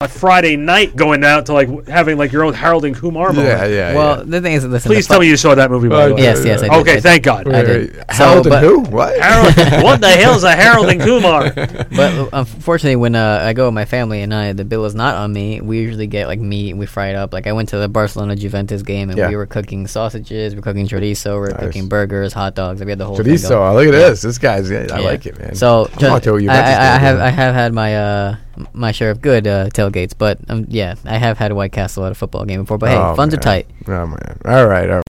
on 0.00 0.06
a 0.06 0.08
Friday 0.08 0.56
night 0.56 0.94
going 0.96 1.24
out 1.24 1.46
to 1.46 1.52
like 1.52 1.86
having 1.88 2.16
like 2.18 2.32
your 2.32 2.44
own 2.44 2.54
Harold 2.54 2.84
and 2.84 2.94
Kumar 2.96 3.32
moment. 3.32 3.46
Yeah, 3.46 3.66
yeah. 3.66 3.94
Well, 3.94 4.18
yeah. 4.18 4.24
the 4.26 4.40
thing 4.40 4.52
is, 4.54 4.64
listen. 4.66 4.88
Please 4.88 5.06
the 5.08 5.14
tell 5.14 5.20
me 5.20 5.28
you 5.28 5.36
saw 5.36 5.54
that 5.54 5.70
movie. 5.70 5.88
By 5.88 6.06
the 6.08 6.12
Uh, 6.12 6.16
way. 6.16 6.22
Yes, 6.22 6.44
yes, 6.44 6.62
I 6.62 6.68
did. 6.68 6.72
Okay, 6.80 6.90
I 6.92 6.94
did. 6.94 7.02
thank 7.02 7.22
God. 7.24 7.48
I 7.48 7.62
did. 7.62 7.96
Wait, 7.96 8.04
So, 8.14 8.24
Harold 8.24 8.46
and 8.46 8.50
but- 8.52 8.62
who? 8.62 8.80
What? 8.80 9.18
Harold, 9.20 9.82
what 9.84 10.00
the 10.00 10.08
hell's 10.10 10.44
a 10.44 10.52
Harold 10.56 10.88
and 10.88 11.00
Kumar? 11.00 11.50
But 11.52 12.28
unfortunately, 12.32 12.96
when 12.96 13.14
uh, 13.14 13.40
I 13.42 13.52
go 13.52 13.66
with 13.66 13.74
my 13.74 13.84
family 13.84 14.22
and 14.22 14.32
I, 14.34 14.52
the 14.52 14.64
bill 14.64 14.84
is 14.84 14.94
not 14.94 15.14
on 15.16 15.32
me. 15.32 15.60
We 15.60 15.78
usually 15.80 16.06
get 16.06 16.26
like 16.28 16.38
meat. 16.40 16.74
We 16.74 16.86
fry 16.86 17.08
it 17.08 17.16
up. 17.16 17.32
Like 17.32 17.46
I 17.46 17.52
went 17.52 17.68
to 17.70 17.78
the 17.78 17.88
Barcelona 17.88 18.36
Juventus 18.36 18.82
game 18.82 19.10
and 19.10 19.18
Yeah. 19.18 19.28
we 19.28 19.36
were 19.36 19.46
cooking 19.46 19.86
sausages. 19.86 20.54
We're 20.54 20.62
cooking 20.62 20.86
chorizo. 20.86 21.36
We're 21.38 21.50
Nice. 21.50 21.60
cooking 21.60 21.88
burgers, 21.88 22.32
hot 22.32 22.54
dogs. 22.54 22.82
We 22.82 22.90
had 22.90 22.98
the 22.98 23.06
whole 23.06 23.16
thing 23.16 23.26
Chorizo. 23.26 23.48
going. 23.50 23.74
Look 23.76 23.86
at 23.88 24.00
Yeah. 24.00 24.08
this. 24.10 24.22
This 24.22 24.38
guy's. 24.38 24.70
I 24.70 24.84
Yeah. 24.86 24.98
like 25.00 25.26
it, 25.26 25.38
man. 25.38 25.54
So 25.54 25.88
I'm 25.92 25.98
ju- 25.98 26.06
not 26.08 26.22
to 26.24 26.32
a 26.32 26.36
I, 26.36 26.40
Juventus 26.40 26.74
I, 26.74 26.94
I 26.94 26.98
have. 26.98 27.20
I 27.20 27.28
have 27.30 27.54
had 27.54 27.72
my 27.72 27.96
uh 27.96 28.28
m- 28.32 28.38
my 28.72 28.92
share 28.92 29.10
of 29.10 29.20
good 29.20 29.46
uh, 29.46 29.68
tailgates, 29.70 30.14
but 30.16 30.38
um 30.48 30.66
yeah, 30.68 30.94
I 31.04 31.18
have 31.18 31.38
had 31.38 31.52
White 31.52 31.72
Castle 31.72 32.04
at 32.06 32.12
a 32.12 32.14
football 32.14 32.44
game 32.44 32.60
before. 32.62 32.78
But 32.78 32.90
hey, 32.90 32.96
Oh, 32.96 33.14
funds 33.14 33.34
are 33.34 33.38
tight. 33.38 33.66
Oh 33.86 34.06
man. 34.06 34.38
All 34.44 34.66
right. 34.66 34.88
All 34.88 34.96
right. 34.96 35.02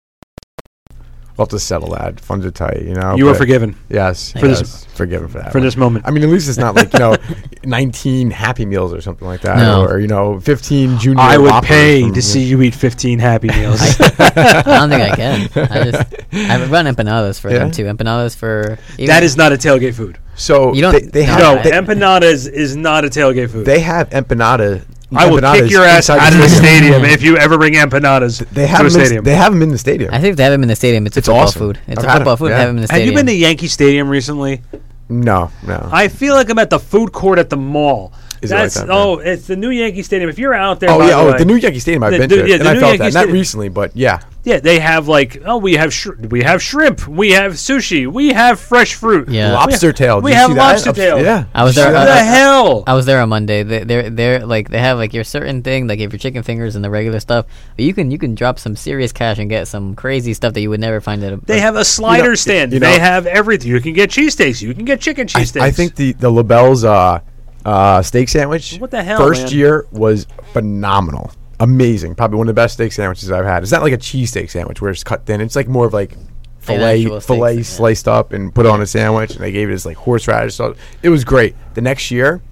We'll 1.41 1.47
have 1.47 1.51
to 1.53 1.59
settle 1.59 1.88
that. 1.93 2.20
Funds 2.20 2.45
are 2.45 2.51
tight. 2.51 2.82
You 2.82 2.93
know. 2.93 3.16
You 3.16 3.24
were 3.24 3.34
forgiven 3.34 3.74
Yes. 3.88 4.32
For 4.32 4.47
this- 4.47 4.61
yes, 4.61 4.84
forgiven 4.95 5.26
for 5.28 5.38
that. 5.38 5.53
for 5.53 5.59
one. 5.59 5.64
this 5.64 5.74
moment. 5.74 6.05
I 6.07 6.11
mean, 6.11 6.22
at 6.22 6.28
least 6.28 6.51
it's 6.51 6.59
not 6.59 6.74
like 6.74 6.93
you 6.93 6.99
know, 6.99 7.16
19 7.64 8.30
Happy 8.30 8.66
Meals 8.66 8.93
or 8.93 9.01
something 9.01 9.26
like 9.26 9.41
that, 9.41 9.57
No. 9.57 9.82
or 9.86 9.99
you 10.01 10.07
know, 10.07 10.38
15 10.41 10.99
Junior. 10.99 11.18
I 11.18 11.38
would 11.38 11.64
pay 11.64 12.03
from- 12.03 12.12
to 12.12 12.20
see 12.20 12.43
you 12.43 12.61
eat 12.61 12.74
15 12.74 13.18
Happy 13.20 13.49
Meals. 13.57 13.80
I 13.80 14.62
don't 14.66 14.91
think 14.91 15.01
I 15.03 15.16
can. 15.16 15.49
I 15.57 15.84
just 15.91 16.14
I 16.34 16.64
run 16.66 16.84
empanadas 16.84 17.41
for 17.41 17.51
Yeah? 17.51 17.61
them 17.61 17.70
too. 17.70 17.84
Empanadas 17.84 18.36
for 18.36 18.76
even- 18.99 19.07
that 19.07 19.22
is 19.22 19.38
not 19.38 19.51
a 19.53 19.57
tailgate 19.57 19.95
food. 19.95 20.18
So 20.34 20.74
You 20.74 20.82
don't- 20.82 20.93
they, 20.93 21.01
they 21.01 21.26
no, 21.26 21.32
have 21.32 21.41
No, 21.41 21.62
they, 21.62 21.70
empanadas 21.70 22.47
is 22.53 22.76
not 22.76 23.07
a 23.07 23.09
tailgate 23.09 23.49
food. 23.49 23.64
they 23.64 23.80
have 23.80 24.11
empanada. 24.11 24.82
I 25.14 25.28
will 25.28 25.40
kick 25.40 25.70
your 25.70 25.84
ass 25.84 26.08
out 26.11 26.18
of 26.32 26.38
the 26.38 26.48
stadium. 26.48 26.92
stadium 26.92 27.04
if 27.04 27.22
you 27.22 27.36
ever 27.36 27.58
bring 27.58 27.74
empanadas 27.74 28.38
They 28.50 28.62
to 28.62 28.66
have 28.68 28.86
a 28.86 28.88
them. 28.90 29.00
In, 29.00 29.06
stadium. 29.06 29.24
they 29.24 29.34
have 29.34 29.52
them 29.52 29.62
in 29.62 29.68
the 29.70 29.78
stadium. 29.78 30.14
I 30.14 30.18
think 30.20 30.30
if 30.32 30.36
they 30.36 30.44
have 30.44 30.52
them 30.52 30.62
in 30.62 30.68
the 30.68 30.76
stadium, 30.76 31.06
it's, 31.06 31.16
It's 31.16 31.26
a 31.28 31.30
football 31.32 31.42
awesome. 31.46 31.58
food. 31.61 31.78
It's 31.88 31.98
I've 31.98 32.04
a 32.04 32.08
had 32.08 32.18
football 32.18 32.32
'em, 32.32 32.38
food. 32.38 32.48
yeah. 32.50 32.58
Have 32.58 32.68
them 32.68 32.76
in 32.76 32.82
the 32.82 32.82
Have 32.82 32.88
stadium. 32.96 33.11
you 33.11 33.16
been 33.18 33.26
to 33.26 33.34
Yankee 33.34 33.66
Stadium 33.68 34.08
recently? 34.08 34.62
no, 35.08 35.50
no. 35.66 35.88
I 35.90 36.08
feel 36.08 36.34
like 36.34 36.48
I'm 36.50 36.58
at 36.58 36.70
the 36.70 36.78
food 36.78 37.12
court 37.12 37.38
at 37.38 37.50
the 37.50 37.56
mall. 37.56 38.12
Is 38.43 38.51
it 38.51 38.55
like 38.55 38.62
That's 38.64 38.74
that, 38.76 38.91
oh, 38.91 39.18
it's 39.18 39.47
the 39.47 39.57
new 39.57 39.68
Yankee 39.70 40.03
Stadium. 40.03 40.30
If 40.30 40.38
you're 40.38 40.55
out 40.55 40.80
there, 40.80 40.91
oh 40.91 41.01
yeah, 41.01 41.09
the 41.09 41.14
oh 41.16 41.32
way, 41.32 41.38
the 41.38 41.45
new 41.45 41.57
Yankee 41.57 41.78
Stadium. 41.78 42.03
I've 42.03 42.12
The- 42.12 42.18
been 42.20 42.28
the- 42.30 42.36
to, 42.36 42.49
yeah, 42.49 42.55
and 42.57 42.64
the 42.64 42.70
I 42.70 42.72
new 42.74 42.80
felt 42.80 42.99
Yankee 42.99 43.12
that. 43.14 43.26
Not 43.26 43.32
recently, 43.32 43.68
but 43.68 43.95
yeah. 43.95 44.20
yeah, 44.45 44.61
they 44.61 44.78
have 44.78 45.09
like 45.09 45.43
oh, 45.45 45.59
we 45.59 45.74
have 45.74 45.93
sh- 45.93 46.09
we 46.30 46.43
have 46.43 46.62
shrimp, 46.62 47.07
we 47.07 47.32
have 47.32 47.53
sushi, 47.53 48.07
we 48.07 48.28
have 48.32 48.59
fresh 48.59 48.95
fruit, 48.95 49.28
Yeah. 49.28 49.53
Lobster 49.53 49.93
tail. 49.93 50.16
Did 50.20 50.24
we 50.24 50.30
you 50.30 50.36
have 50.38 50.49
see 50.49 50.55
that? 50.55 50.70
lobster 50.72 50.91
Ups- 50.91 50.99
tail. 50.99 51.22
Yeah, 51.22 51.45
I 51.55 51.64
was 51.64 51.74
there, 51.74 51.88
see 51.88 51.93
What 51.93 52.01
the 52.01 52.07
that? 52.07 52.24
hell? 52.34 52.84
I 52.86 52.95
was 52.95 53.05
there 53.05 53.20
on 53.20 53.28
Monday. 53.28 53.62
They, 53.62 53.84
they're 53.84 54.09
they're 54.09 54.47
like 54.47 54.70
they 54.70 54.78
have 54.78 54.97
like 54.97 55.12
your 55.12 55.24
certain 55.24 55.62
thing 55.62 55.86
like 55.86 55.99
if 56.01 56.11
your 56.12 56.18
chicken 56.18 56.43
fingers 56.43 56.76
and 56.76 56.84
the 56.84 56.88
regular 56.91 57.20
stuff, 57.20 57.45
but 57.76 57.84
you 57.84 57.93
can 57.93 58.11
you 58.11 58.16
can 58.16 58.34
drop 58.34 58.59
some 58.59 58.74
serious 58.74 59.12
cash 59.12 59.38
and 59.38 59.51
get 59.51 59.68
some 59.68 59.95
crazy 59.95 60.32
stuff 60.32 60.55
that 60.55 60.62
you 60.62 60.70
would 60.70 60.80
never 60.80 61.03
find 61.03 61.22
at 61.24 61.34
a. 61.34 61.36
They 61.36 61.61
have 61.61 61.76
a 61.76 61.84
slider 61.84 62.36
stand. 62.36 62.72
you 62.72 62.80
know- 62.80 62.86
they 62.91 62.99
have 62.99 63.26
everything. 63.26 63.68
You 63.70 63.80
can 63.82 63.93
get 63.93 64.09
cheesesteaks. 64.09 64.62
You 64.62 64.72
can 64.72 64.86
get 64.86 65.03
chicken 65.03 65.28
I, 65.34 65.41
cheesesteaks. 65.43 65.61
I 65.61 65.70
think 65.70 65.97
the 65.97 66.12
the 66.14 66.30
Lobel's 66.30 66.84
uh, 66.84 67.20
uh, 67.64 68.02
steak 68.02 68.28
sandwich. 68.28 68.78
What 68.78 68.90
the 68.90 69.02
hell, 69.02 69.18
First 69.18 69.44
man? 69.44 69.52
year 69.52 69.86
was 69.92 70.26
phenomenal, 70.52 71.32
amazing. 71.61 72.14
Probably 72.14 72.38
one 72.38 72.48
of 72.48 72.54
the 72.54 72.61
best 72.61 72.74
steak 72.74 72.92
sandwiches 72.92 73.30
I've 73.30 73.44
had. 73.44 73.62
It's 73.62 73.72
not 73.72 73.82
like 73.82 73.92
a 73.92 73.98
cheesesteak 73.98 74.50
sandwich 74.50 74.80
where 74.80 74.90
it's 74.90 75.04
cut 75.04 75.26
thin. 75.26 75.40
It's 75.40 75.56
like 75.56 75.68
more 75.68 75.86
of 75.86 75.92
like 75.92 76.16
fillet 76.58 77.00
actual 77.00 77.20
steak 77.20 77.26
fillet 77.36 77.54
yeah. 77.56 77.62
sliced 77.62 78.08
up 78.08 78.32
and 78.32 78.54
put 78.54 78.66
on 78.66 78.80
a 78.80 78.86
sandwich, 78.86 79.32
and 79.32 79.40
they 79.40 79.52
gave 79.52 79.70
it 79.70 79.72
as 79.74 79.86
like 79.86 79.96
horseradish. 79.96 80.54
So 80.54 80.74
it 81.02 81.08
was 81.08 81.24
great. 81.24 81.54
The 81.74 81.80
next 81.80 82.11
year, 82.11 82.42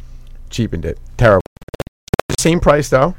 cheapened 0.51 0.85
it. 0.85 0.99
Terrible. 1.17 1.43
Same 2.39 2.61
price 2.61 2.89
though. 2.89 3.15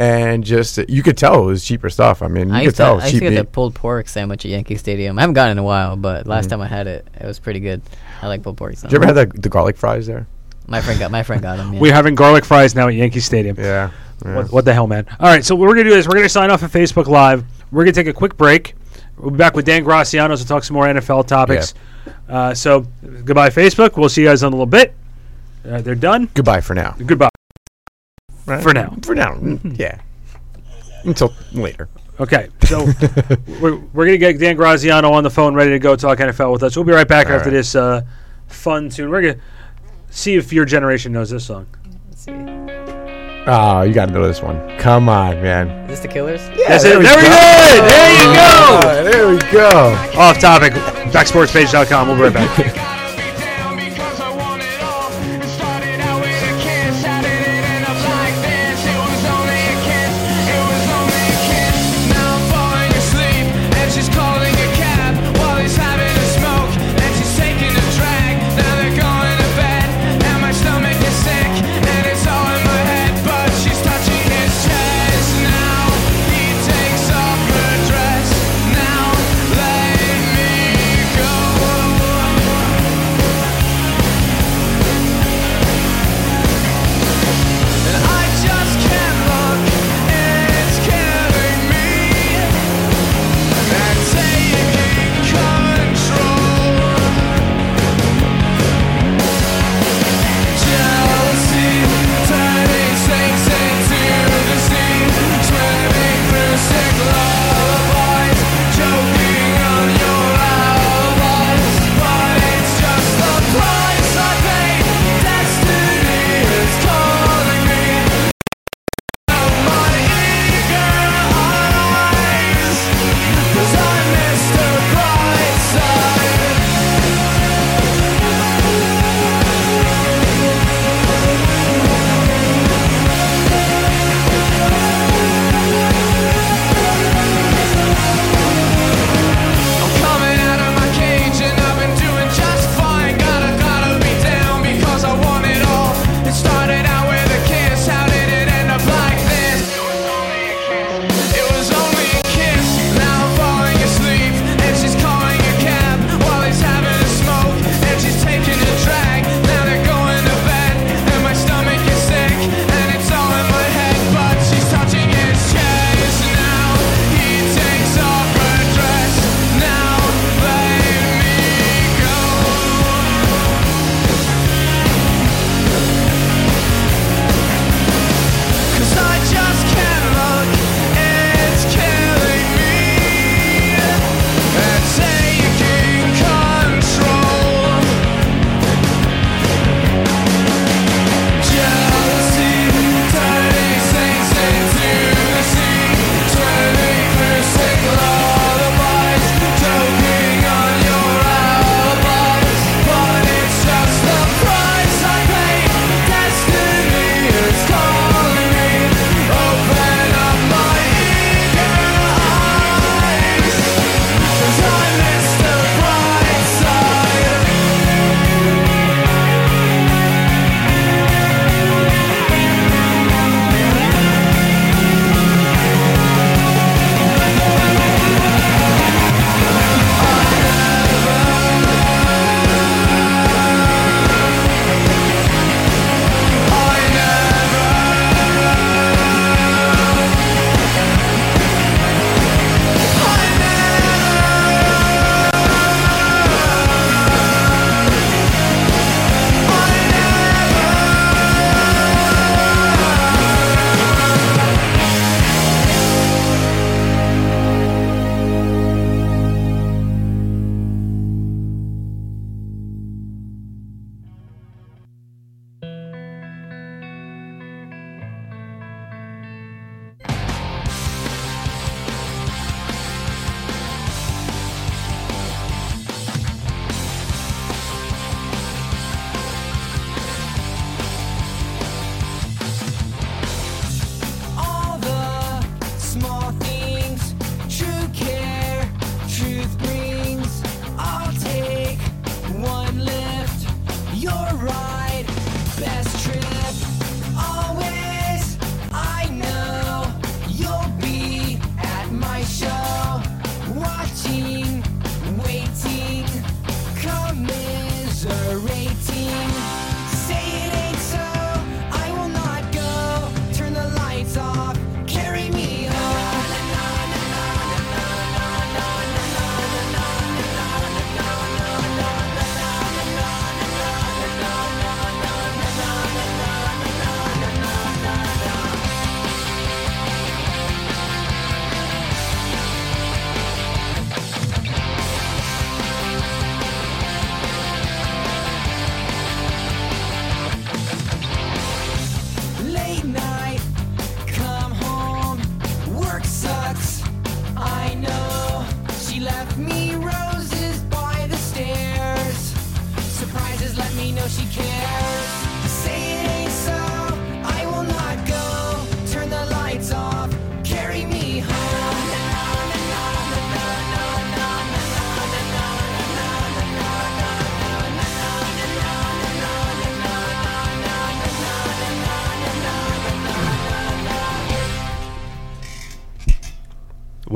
And 0.00 0.44
just 0.44 0.78
you 0.88 1.02
could 1.02 1.18
tell 1.18 1.42
it 1.42 1.46
was 1.46 1.64
cheaper 1.64 1.90
stuff. 1.90 2.22
I 2.22 2.28
mean, 2.28 2.50
you 2.50 2.54
I 2.54 2.58
could 2.60 2.64
used, 2.66 2.76
to, 2.76 2.82
tell 2.84 2.92
I 2.92 2.92
it 2.92 2.94
was 2.96 3.04
used 3.04 3.14
cheap 3.14 3.28
to 3.30 3.34
get 3.34 3.46
the 3.46 3.50
pulled 3.50 3.74
pork 3.74 4.06
sandwich 4.08 4.44
at 4.44 4.50
Yankee 4.52 4.76
Stadium. 4.76 5.18
I 5.18 5.22
haven't 5.22 5.34
gotten 5.34 5.52
in 5.52 5.58
a 5.58 5.64
while, 5.64 5.96
but 5.96 6.28
last 6.28 6.46
Mhm. 6.46 6.50
time 6.50 6.60
I 6.60 6.68
had 6.68 6.86
it, 6.86 7.08
it 7.20 7.26
was 7.26 7.40
pretty 7.40 7.58
good. 7.58 7.82
I 8.22 8.28
like 8.28 8.44
pulled 8.44 8.56
pork. 8.58 8.76
Did 8.76 8.92
you 8.92 8.96
ever 9.02 9.06
have 9.06 9.16
the, 9.16 9.26
the 9.40 9.48
garlic 9.48 9.76
fries 9.76 10.06
there? 10.06 10.28
My 10.68 10.82
friend 10.82 11.00
got 11.00 11.10
my 11.10 11.22
friend 11.22 11.40
got 11.42 11.56
them. 11.56 11.72
Yeah. 11.72 11.80
we're 11.80 11.94
having 11.94 12.14
garlic 12.14 12.44
fries 12.44 12.74
now 12.74 12.88
at 12.88 12.94
Yankee 12.94 13.20
Stadium. 13.20 13.56
Yeah. 13.58 13.90
yeah. 14.24 14.36
What, 14.36 14.52
what 14.52 14.64
the 14.66 14.74
hell, 14.74 14.86
man? 14.86 15.06
All 15.18 15.26
right, 15.26 15.44
so 15.44 15.56
what 15.56 15.66
we're 15.66 15.74
gonna 15.74 15.88
do 15.88 15.96
is 15.96 16.06
We're 16.06 16.14
gonna 16.14 16.28
sign 16.28 16.50
off 16.50 16.62
at 16.62 16.70
Facebook 16.70 17.06
Live. 17.06 17.42
We're 17.72 17.84
gonna 17.84 17.92
take 17.92 18.06
a 18.06 18.12
quick 18.12 18.36
break. 18.36 18.74
We'll 19.16 19.30
be 19.30 19.38
back 19.38 19.54
with 19.54 19.64
Dan 19.64 19.82
Graziano 19.82 20.36
to 20.36 20.46
talk 20.46 20.62
some 20.62 20.74
more 20.74 20.86
NFL 20.86 21.26
topics. 21.26 21.74
Uh, 22.28 22.54
so 22.54 22.86
goodbye, 23.24 23.48
Facebook. 23.48 23.96
We'll 23.96 24.10
see 24.10 24.22
you 24.22 24.28
guys 24.28 24.42
in 24.42 24.48
a 24.48 24.50
little 24.50 24.66
bit. 24.66 24.94
Uh, 25.64 25.80
they're 25.80 25.94
done. 25.94 26.28
Goodbye 26.34 26.60
for 26.60 26.74
now. 26.74 26.94
Goodbye. 27.04 27.30
Right? 28.46 28.62
For 28.62 28.72
now. 28.72 28.96
For 29.02 29.14
now. 29.14 29.38
yeah. 29.64 30.00
Until 31.04 31.32
later. 31.52 31.88
Okay, 32.20 32.48
so 32.64 32.84
we're, 33.60 33.76
we're 33.76 34.04
gonna 34.04 34.18
get 34.18 34.38
Dan 34.38 34.56
Graziano 34.56 35.12
on 35.12 35.22
the 35.22 35.30
phone, 35.30 35.54
ready 35.54 35.70
to 35.70 35.78
go 35.78 35.96
talk 35.96 36.18
NFL 36.18 36.52
with 36.52 36.62
us. 36.62 36.76
We'll 36.76 36.84
be 36.84 36.92
right 36.92 37.06
back 37.06 37.28
All 37.28 37.34
after 37.34 37.48
right. 37.48 37.56
this 37.56 37.74
uh, 37.74 38.02
fun 38.48 38.90
tune. 38.90 39.08
We're 39.08 39.22
gonna 39.22 39.40
see 40.10 40.36
if 40.36 40.52
your 40.52 40.64
generation 40.64 41.12
knows 41.12 41.30
this 41.30 41.46
song. 41.46 41.66
Let's 42.08 42.22
see. 42.22 42.32
Oh, 43.50 43.80
you 43.80 43.94
got 43.94 44.06
to 44.06 44.12
know 44.12 44.26
this 44.26 44.42
one. 44.42 44.78
Come 44.78 45.08
on, 45.08 45.42
man. 45.42 45.68
Is 45.84 45.90
this 45.90 46.00
the 46.00 46.08
Killers? 46.08 46.46
That's 46.68 46.84
it. 46.84 47.00
Very 47.00 47.04
good. 47.04 47.82
There 47.88 48.12
you 48.12 48.34
go. 48.34 48.80
Ah, 48.84 49.00
there 49.02 49.28
we 49.30 49.38
go. 49.50 50.20
Off 50.20 50.38
topic. 50.38 50.74
Backsportspage.com. 51.12 52.08
We'll 52.08 52.16
be 52.16 52.22
right 52.24 52.34
back. 52.34 52.84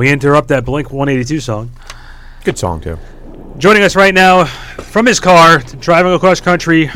We 0.03 0.11
interrupt 0.11 0.49
that 0.49 0.65
Blink 0.65 0.91
182 0.91 1.39
song. 1.39 1.71
Good 2.43 2.59
song 2.59 2.81
too. 2.81 2.99
Joining 3.57 3.85
us 3.85 3.95
right 3.95 4.13
now 4.13 4.47
from 4.47 5.07
his 5.07 5.21
car, 5.21 5.61
driving 5.79 6.13
across 6.13 6.41
country, 6.41 6.91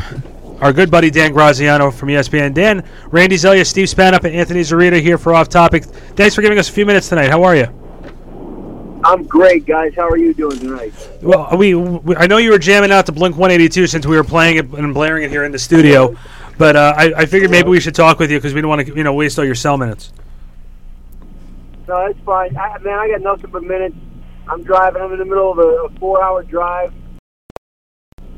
our 0.59 0.73
good 0.73 0.91
buddy 0.91 1.09
Dan 1.09 1.31
Graziano 1.31 1.89
from 1.89 2.09
ESPN. 2.09 2.53
Dan, 2.53 2.83
Randy 3.05 3.37
Zelia, 3.37 3.63
Steve 3.63 3.87
Spanup, 3.87 4.25
and 4.25 4.35
Anthony 4.35 4.59
Zarita 4.59 5.01
here 5.01 5.17
for 5.17 5.33
Off 5.33 5.47
Topic. 5.47 5.85
Thanks 5.85 6.35
for 6.35 6.41
giving 6.41 6.59
us 6.59 6.67
a 6.67 6.73
few 6.73 6.85
minutes 6.85 7.07
tonight. 7.07 7.29
How 7.29 7.43
are 7.43 7.55
you? 7.55 7.67
I'm 9.05 9.23
great, 9.23 9.65
guys. 9.65 9.93
How 9.95 10.09
are 10.09 10.17
you 10.17 10.33
doing 10.33 10.59
tonight? 10.59 10.91
Well, 11.21 11.55
we, 11.55 11.75
we 11.75 12.13
I 12.17 12.27
know 12.27 12.39
you 12.39 12.51
were 12.51 12.59
jamming 12.59 12.91
out 12.91 13.05
to 13.05 13.13
Blink 13.13 13.37
182 13.37 13.87
since 13.87 14.05
we 14.05 14.17
were 14.17 14.25
playing 14.25 14.57
it 14.57 14.65
and 14.73 14.93
blaring 14.93 15.23
it 15.23 15.29
here 15.29 15.45
in 15.45 15.53
the 15.53 15.59
studio, 15.59 16.13
but 16.57 16.75
uh, 16.75 16.93
I, 16.97 17.13
I 17.19 17.25
figured 17.25 17.51
maybe 17.51 17.69
we 17.69 17.79
should 17.79 17.95
talk 17.95 18.19
with 18.19 18.29
you 18.29 18.37
because 18.37 18.53
we 18.53 18.59
don't 18.59 18.69
want 18.69 18.85
to 18.85 18.93
you 18.93 19.05
know 19.05 19.13
waste 19.13 19.39
all 19.39 19.45
your 19.45 19.55
cell 19.55 19.77
minutes. 19.77 20.11
No, 21.87 22.05
that's 22.05 22.19
fine. 22.25 22.57
I, 22.57 22.77
man, 22.79 22.99
I 22.99 23.09
got 23.09 23.21
nothing 23.21 23.49
but 23.49 23.63
minutes. 23.63 23.95
I'm 24.49 24.63
driving. 24.63 25.01
I'm 25.01 25.13
in 25.13 25.19
the 25.19 25.25
middle 25.25 25.51
of 25.51 25.59
a, 25.59 25.85
a 25.85 25.89
four-hour 25.99 26.43
drive, 26.43 26.93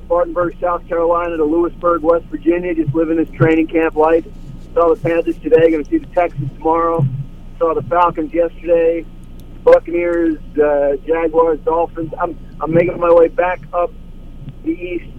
Spartanburg, 0.05 0.55
South 0.61 0.87
Carolina, 0.87 1.37
to 1.37 1.45
Lewisburg, 1.45 2.03
West 2.03 2.25
Virginia. 2.25 2.75
Just 2.75 2.93
living 2.93 3.17
this 3.17 3.29
training 3.31 3.67
camp 3.67 3.95
life. 3.95 4.25
Saw 4.73 4.93
the 4.93 5.01
Panthers 5.01 5.37
today. 5.39 5.71
Going 5.71 5.83
to 5.83 5.89
see 5.89 5.97
the 5.97 6.05
Texans 6.07 6.51
tomorrow. 6.53 7.05
Saw 7.57 7.73
the 7.73 7.81
Falcons 7.83 8.33
yesterday. 8.33 9.05
Buccaneers, 9.63 10.37
uh, 10.57 10.95
Jaguars, 11.05 11.59
Dolphins. 11.61 12.13
I'm 12.19 12.37
I'm 12.61 12.71
making 12.71 12.99
my 12.99 13.11
way 13.11 13.29
back 13.29 13.61
up 13.73 13.91
the 14.63 14.71
east, 14.71 15.11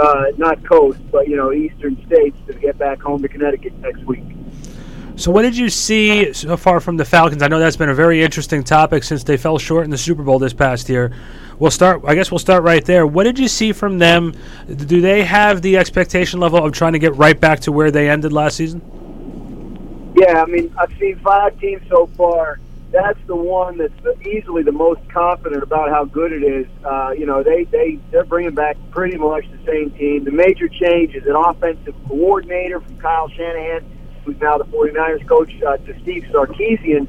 uh, 0.00 0.24
not 0.36 0.66
coast, 0.68 1.00
but 1.10 1.28
you 1.28 1.36
know, 1.36 1.52
eastern 1.52 1.96
states 2.06 2.36
to 2.46 2.52
get 2.54 2.76
back 2.76 3.00
home 3.00 3.22
to 3.22 3.28
Connecticut 3.28 3.74
next 3.78 4.04
week. 4.04 4.33
So, 5.16 5.30
what 5.30 5.42
did 5.42 5.56
you 5.56 5.70
see 5.70 6.32
so 6.32 6.56
far 6.56 6.80
from 6.80 6.96
the 6.96 7.04
Falcons? 7.04 7.40
I 7.40 7.46
know 7.46 7.60
that's 7.60 7.76
been 7.76 7.88
a 7.88 7.94
very 7.94 8.20
interesting 8.20 8.64
topic 8.64 9.04
since 9.04 9.22
they 9.22 9.36
fell 9.36 9.58
short 9.58 9.84
in 9.84 9.90
the 9.90 9.98
Super 9.98 10.24
Bowl 10.24 10.40
this 10.40 10.52
past 10.52 10.88
year. 10.88 11.12
We'll 11.60 11.70
start. 11.70 12.02
I 12.04 12.16
guess 12.16 12.32
we'll 12.32 12.40
start 12.40 12.64
right 12.64 12.84
there. 12.84 13.06
What 13.06 13.22
did 13.22 13.38
you 13.38 13.46
see 13.46 13.72
from 13.72 13.98
them? 13.98 14.34
Do 14.66 15.00
they 15.00 15.22
have 15.22 15.62
the 15.62 15.76
expectation 15.76 16.40
level 16.40 16.64
of 16.64 16.72
trying 16.72 16.94
to 16.94 16.98
get 16.98 17.14
right 17.14 17.38
back 17.38 17.60
to 17.60 17.72
where 17.72 17.92
they 17.92 18.10
ended 18.10 18.32
last 18.32 18.56
season? 18.56 18.82
Yeah, 20.16 20.42
I 20.42 20.46
mean, 20.46 20.74
I've 20.76 20.92
seen 20.98 21.20
five 21.20 21.58
teams 21.60 21.82
so 21.88 22.08
far. 22.16 22.58
That's 22.90 23.18
the 23.26 23.36
one 23.36 23.78
that's 23.78 23.94
easily 24.26 24.64
the 24.64 24.72
most 24.72 25.00
confident 25.10 25.62
about 25.62 25.90
how 25.90 26.06
good 26.06 26.32
it 26.32 26.42
is. 26.42 26.66
Uh, 26.84 27.10
you 27.16 27.26
know, 27.26 27.44
they 27.44 27.64
they 27.64 28.00
they're 28.10 28.24
bringing 28.24 28.54
back 28.54 28.76
pretty 28.90 29.16
much 29.16 29.44
the 29.50 29.64
same 29.64 29.92
team. 29.92 30.24
The 30.24 30.32
major 30.32 30.68
change 30.68 31.14
is 31.14 31.24
an 31.26 31.36
offensive 31.36 31.94
coordinator 32.08 32.80
from 32.80 32.98
Kyle 32.98 33.28
Shanahan, 33.28 33.84
who's 34.24 34.40
now 34.40 34.58
the 34.58 34.64
49ers 34.64 35.26
coach, 35.28 35.52
uh, 35.62 35.76
to 35.78 36.00
Steve 36.02 36.24
Sarkisian. 36.32 37.06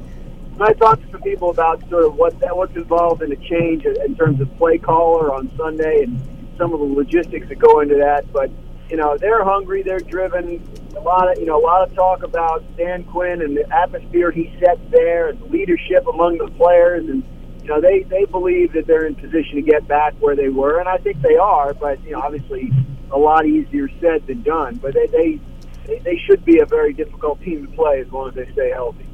And 0.52 0.62
I 0.62 0.72
talked 0.72 1.02
to 1.02 1.10
some 1.10 1.22
people 1.22 1.50
about 1.50 1.86
sort 1.90 2.04
of 2.04 2.14
what 2.14 2.38
that, 2.40 2.56
what's 2.56 2.74
involved 2.76 3.22
in 3.22 3.30
the 3.30 3.36
change 3.36 3.84
in 3.84 4.00
in 4.02 4.16
terms 4.16 4.40
of 4.40 4.56
play 4.56 4.78
caller 4.78 5.34
on 5.34 5.50
Sunday 5.56 6.02
and 6.02 6.20
some 6.56 6.72
of 6.72 6.80
the 6.80 6.86
logistics 6.86 7.48
that 7.48 7.58
go 7.58 7.80
into 7.80 7.96
that. 7.96 8.32
But 8.32 8.50
you 8.88 8.96
know, 8.96 9.16
they're 9.18 9.44
hungry, 9.44 9.82
they're 9.82 10.00
driven. 10.00 10.62
A 10.96 11.00
lot 11.00 11.30
of 11.30 11.38
you 11.38 11.46
know, 11.46 11.60
a 11.60 11.64
lot 11.64 11.86
of 11.86 11.94
talk 11.94 12.22
about 12.22 12.64
Dan 12.76 13.04
Quinn 13.04 13.42
and 13.42 13.56
the 13.56 13.70
atmosphere 13.74 14.30
he 14.30 14.56
sets 14.60 14.80
there, 14.90 15.28
and 15.28 15.40
the 15.40 15.46
leadership 15.46 16.06
among 16.06 16.38
the 16.38 16.48
players, 16.48 17.06
and 17.08 17.22
you 17.62 17.68
know, 17.68 17.80
they 17.80 18.04
they 18.04 18.24
believe 18.24 18.72
that 18.72 18.86
they're 18.86 19.06
in 19.06 19.14
position 19.14 19.56
to 19.56 19.62
get 19.62 19.86
back 19.88 20.14
where 20.20 20.36
they 20.36 20.48
were, 20.48 20.78
and 20.78 20.88
I 20.88 20.98
think 20.98 21.20
they 21.20 21.36
are. 21.36 21.74
But 21.74 22.02
you 22.04 22.12
know, 22.12 22.20
obviously, 22.20 22.70
a 23.10 23.18
lot 23.18 23.44
easier 23.44 23.88
said 24.00 24.26
than 24.26 24.42
done. 24.42 24.76
But 24.76 24.94
they 24.94 25.06
they 25.06 25.40
they, 25.86 25.98
they 26.00 26.18
should 26.18 26.44
be 26.44 26.58
a 26.58 26.66
very 26.66 26.92
difficult 26.92 27.40
team 27.42 27.66
to 27.66 27.72
play 27.72 28.00
as 28.00 28.10
long 28.12 28.28
as 28.28 28.34
they 28.34 28.50
stay 28.52 28.70
healthy. 28.70 29.06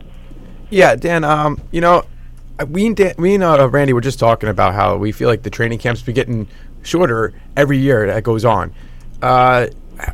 Yeah, 0.70 0.96
Dan. 0.96 1.24
Um, 1.24 1.60
you 1.70 1.80
know, 1.80 2.04
uh, 2.58 2.66
we 2.66 2.86
and 2.86 2.96
Dan, 2.96 3.14
we 3.18 3.34
and 3.34 3.44
uh, 3.44 3.68
Randy 3.68 3.92
were 3.92 4.00
just 4.00 4.18
talking 4.18 4.48
about 4.48 4.74
how 4.74 4.96
we 4.96 5.12
feel 5.12 5.28
like 5.28 5.42
the 5.42 5.50
training 5.50 5.78
camps 5.78 6.02
be 6.02 6.12
getting 6.12 6.48
shorter 6.82 7.34
every 7.56 7.78
year 7.78 8.06
that 8.06 8.24
goes 8.24 8.44
on. 8.44 8.72
Uh, 9.20 9.66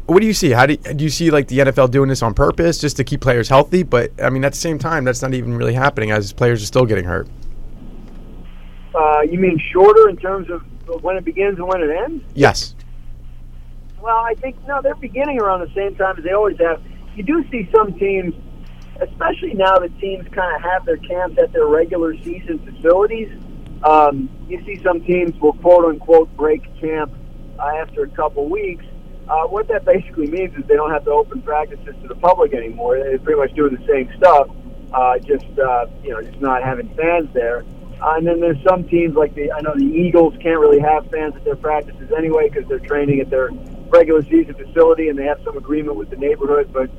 what 0.07 0.21
do 0.21 0.27
you 0.27 0.35
see? 0.35 0.51
How 0.51 0.67
do 0.67 0.73
you, 0.75 0.95
do 0.95 1.05
you 1.05 1.11
see 1.11 1.31
like 1.31 1.49
the 1.49 1.59
NFL 1.59 1.91
doing 1.91 2.09
this 2.09 2.23
on 2.23 2.35
purpose 2.35 2.79
just 2.79 2.97
to 2.99 3.05
keep 3.05 3.21
players 3.21 3.49
healthy? 3.49 3.83
But 3.83 4.13
I 4.23 4.31
mean, 4.31 4.45
at 4.45 4.53
the 4.53 4.59
same 4.59 4.79
time, 4.79 5.05
that's 5.05 5.23
not 5.23 5.35
even 5.35 5.57
really 5.57 5.75
happening 5.75 6.11
as 6.11 6.33
players 6.33 6.63
are 6.63 6.67
still 6.67 6.85
getting 6.85 7.05
hurt. 7.05 7.29
Uh, 8.95 9.21
you 9.23 9.39
mean 9.39 9.61
shorter 9.73 10.09
in 10.09 10.17
terms 10.17 10.51
of 10.51 10.63
when 11.03 11.17
it 11.17 11.25
begins 11.25 11.59
and 11.59 11.69
when 11.69 11.83
it 11.83 11.91
ends? 11.91 12.25
Yes. 12.35 12.75
Well, 14.01 14.17
I 14.17 14.35
think 14.35 14.57
no, 14.67 14.81
they're 14.81 14.95
beginning 14.95 15.41
around 15.41 15.61
the 15.61 15.75
same 15.75 15.97
time 15.97 16.17
as 16.19 16.25
they 16.25 16.33
always 16.33 16.59
have. 16.59 16.81
You 17.17 17.25
do 17.25 17.45
see 17.51 17.69
some 17.75 17.93
teams, 17.99 18.35
especially 19.01 19.55
now 19.55 19.77
that 19.79 19.99
teams 19.99 20.27
kind 20.33 20.55
of 20.55 20.63
have 20.63 20.87
their 20.87 20.99
camps 20.99 21.39
at 21.39 21.53
their 21.53 21.67
regular 21.67 22.17
season 22.19 22.59
facilities. 22.61 23.29
Um, 23.83 24.29
you 24.49 24.65
see 24.65 24.81
some 24.83 25.01
teams 25.01 25.39
will 25.41 25.55
quote 25.55 25.85
unquote 25.85 26.35
break 26.37 26.63
camp 26.81 27.13
uh, 27.59 27.63
after 27.63 28.05
a 28.05 28.09
couple 28.09 28.49
weeks. 28.49 28.85
Uh, 29.29 29.45
what 29.47 29.69
that 29.69 29.85
basically 29.85 30.27
means 30.27 30.57
is 30.57 30.65
they 30.67 30.75
don't 30.75 30.91
have 30.91 31.05
to 31.05 31.11
open 31.11 31.43
practices 31.43 31.95
to 32.01 32.09
the 32.09 32.15
public 32.15 32.55
anymore. 32.55 32.99
They're 32.99 33.19
pretty 33.19 33.39
much 33.39 33.53
doing 33.55 33.75
the 33.75 33.87
same 33.87 34.11
stuff, 34.17 34.49
uh, 34.93 35.19
just 35.19 35.59
uh, 35.59 35.87
you 36.03 36.11
know, 36.11 36.23
just 36.23 36.41
not 36.41 36.63
having 36.63 36.89
fans 36.95 37.29
there. 37.35 37.65
Uh, 38.01 38.15
and 38.15 38.27
then 38.27 38.41
there's 38.41 38.63
some 38.67 38.85
teams 38.89 39.17
like 39.17 39.35
the 39.35 39.51
I 39.53 39.61
know 39.61 39.75
the 39.75 39.85
Eagles 39.85 40.35
can't 40.41 40.61
really 40.61 40.79
have 40.79 41.11
fans 41.11 41.35
at 41.35 41.45
their 41.45 41.57
practices 41.57 42.11
anyway 42.17 42.49
because 42.49 42.69
they're 42.69 42.79
training 42.79 43.21
at 43.21 43.29
their 43.29 43.51
regular 43.89 44.23
season 44.25 44.55
facility 44.55 45.09
and 45.09 45.19
they 45.19 45.25
have 45.25 45.41
some 45.45 45.57
agreement 45.57 45.97
with 45.97 46.11
the 46.11 46.17
neighborhood. 46.17 46.71
But 46.73 46.91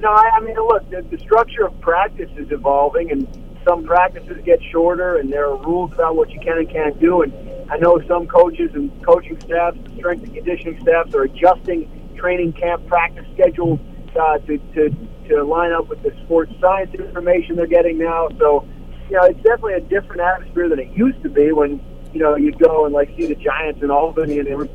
no, 0.00 0.10
I, 0.10 0.30
I 0.36 0.40
mean, 0.40 0.54
look, 0.56 0.88
the, 0.90 1.02
the 1.02 1.18
structure 1.18 1.66
of 1.66 1.80
practice 1.80 2.30
is 2.36 2.50
evolving, 2.50 3.10
and 3.10 3.26
some 3.66 3.84
practices 3.84 4.38
get 4.44 4.60
shorter, 4.70 5.16
and 5.16 5.32
there 5.32 5.46
are 5.46 5.56
rules 5.56 5.92
about 5.92 6.16
what 6.16 6.30
you 6.30 6.40
can 6.40 6.58
and 6.58 6.70
can't 6.70 6.98
do. 7.00 7.22
And 7.22 7.32
I 7.70 7.76
know 7.78 8.00
some 8.06 8.26
coaches 8.26 8.70
and 8.74 8.90
coaching 9.04 9.38
staffs, 9.40 9.78
strength 9.96 10.24
and 10.24 10.34
conditioning 10.34 10.80
staffs, 10.80 11.14
are 11.14 11.22
adjusting 11.22 11.90
training 12.16 12.52
camp 12.52 12.86
practice 12.86 13.26
schedules 13.34 13.80
uh, 14.18 14.38
to, 14.38 14.58
to 14.74 14.94
to 15.28 15.44
line 15.44 15.72
up 15.72 15.88
with 15.88 16.02
the 16.02 16.10
sports 16.24 16.52
science 16.60 16.92
information 16.94 17.56
they're 17.56 17.66
getting 17.66 17.98
now. 17.98 18.28
So, 18.38 18.66
you 19.10 19.16
know, 19.16 19.24
it's 19.24 19.42
definitely 19.42 19.74
a 19.74 19.80
different 19.80 20.22
atmosphere 20.22 20.68
than 20.68 20.78
it 20.78 20.96
used 20.96 21.22
to 21.22 21.28
be 21.28 21.52
when 21.52 21.80
you 22.12 22.20
know 22.20 22.36
you'd 22.36 22.58
go 22.58 22.86
and 22.86 22.94
like 22.94 23.08
see 23.16 23.26
the 23.26 23.34
Giants 23.34 23.82
in 23.82 23.90
Albany 23.90 24.38
and 24.38 24.48
they 24.48 24.54
were 24.54 24.68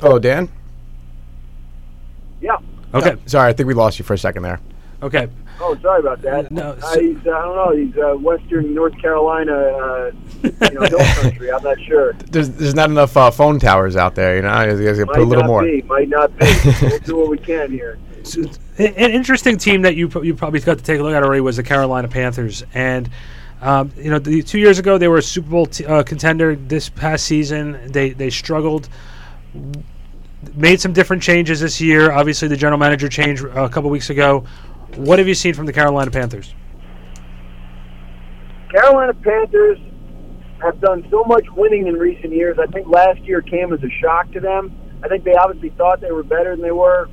Oh, 0.00 0.18
Dan. 0.18 0.48
yeah. 2.40 2.56
Okay. 2.94 3.16
Sorry, 3.26 3.48
I 3.48 3.52
think 3.52 3.66
we 3.66 3.74
lost 3.74 3.98
you 3.98 4.04
for 4.04 4.14
a 4.14 4.18
second 4.18 4.42
there. 4.42 4.60
Okay. 5.02 5.28
Oh, 5.60 5.76
sorry 5.82 6.00
about 6.00 6.22
that. 6.22 6.50
No, 6.52 6.70
uh, 6.82 6.98
he's, 6.98 7.16
uh, 7.26 7.30
I 7.30 7.42
don't 7.42 7.56
know. 7.56 7.76
He's 7.76 7.96
uh, 7.96 8.14
Western 8.14 8.74
North 8.74 8.96
Carolina, 9.00 9.52
uh, 9.52 10.10
you 10.42 10.50
know, 10.70 10.82
hill 10.86 11.14
country. 11.20 11.52
I'm 11.52 11.62
not 11.62 11.80
sure. 11.80 12.12
There's 12.30 12.48
there's 12.50 12.74
not 12.74 12.90
enough 12.90 13.16
uh, 13.16 13.30
phone 13.32 13.58
towers 13.58 13.96
out 13.96 14.14
there. 14.14 14.36
You 14.36 14.42
know, 14.42 14.62
you 14.62 14.86
guys 14.86 14.98
got 14.98 15.04
to 15.04 15.06
Might 15.06 15.14
put 15.14 15.22
a 15.22 15.24
little 15.24 15.42
not 15.44 15.48
more. 15.48 15.62
be. 15.64 15.82
Might 15.82 16.08
not 16.08 16.36
be. 16.38 16.46
we'll 16.82 16.98
do 17.00 17.16
what 17.16 17.28
we 17.28 17.38
can 17.38 17.72
here. 17.72 17.98
So, 18.22 18.42
an 18.78 18.86
an 18.94 19.10
interesting 19.10 19.58
team 19.58 19.82
that 19.82 19.96
you 19.96 20.08
you 20.22 20.34
probably 20.34 20.60
got 20.60 20.78
to 20.78 20.84
take 20.84 21.00
a 21.00 21.02
look 21.02 21.14
at 21.14 21.22
already 21.24 21.40
was 21.40 21.56
the 21.56 21.64
Carolina 21.64 22.06
Panthers, 22.08 22.64
and 22.72 23.10
um, 23.60 23.92
you 23.96 24.10
know 24.10 24.18
the, 24.18 24.42
two 24.42 24.58
years 24.58 24.78
ago 24.78 24.98
they 24.98 25.08
were 25.08 25.18
a 25.18 25.22
Super 25.22 25.50
Bowl 25.50 25.66
t- 25.66 25.84
uh, 25.84 26.02
contender. 26.02 26.54
This 26.54 26.88
past 26.88 27.26
season 27.26 27.90
they 27.90 28.10
they 28.10 28.30
struggled. 28.30 28.88
Made 30.54 30.80
some 30.80 30.92
different 30.92 31.22
changes 31.22 31.60
this 31.60 31.80
year. 31.80 32.12
Obviously, 32.12 32.48
the 32.48 32.56
general 32.56 32.78
manager 32.78 33.08
changed 33.08 33.44
uh, 33.44 33.64
a 33.64 33.68
couple 33.68 33.90
weeks 33.90 34.10
ago. 34.10 34.44
What 34.94 35.18
have 35.18 35.26
you 35.26 35.34
seen 35.34 35.54
from 35.54 35.66
the 35.66 35.72
Carolina 35.72 36.10
Panthers? 36.10 36.54
Carolina 38.70 39.14
Panthers 39.14 39.78
have 40.62 40.80
done 40.80 41.06
so 41.10 41.24
much 41.24 41.46
winning 41.56 41.86
in 41.86 41.94
recent 41.94 42.32
years. 42.32 42.58
I 42.58 42.66
think 42.66 42.88
last 42.88 43.20
year 43.20 43.40
came 43.40 43.72
as 43.72 43.82
a 43.82 43.90
shock 44.00 44.30
to 44.32 44.40
them. 44.40 44.72
I 45.02 45.08
think 45.08 45.24
they 45.24 45.34
obviously 45.34 45.70
thought 45.70 46.00
they 46.00 46.12
were 46.12 46.22
better 46.22 46.54
than 46.54 46.62
they 46.62 46.72
were 46.72 47.08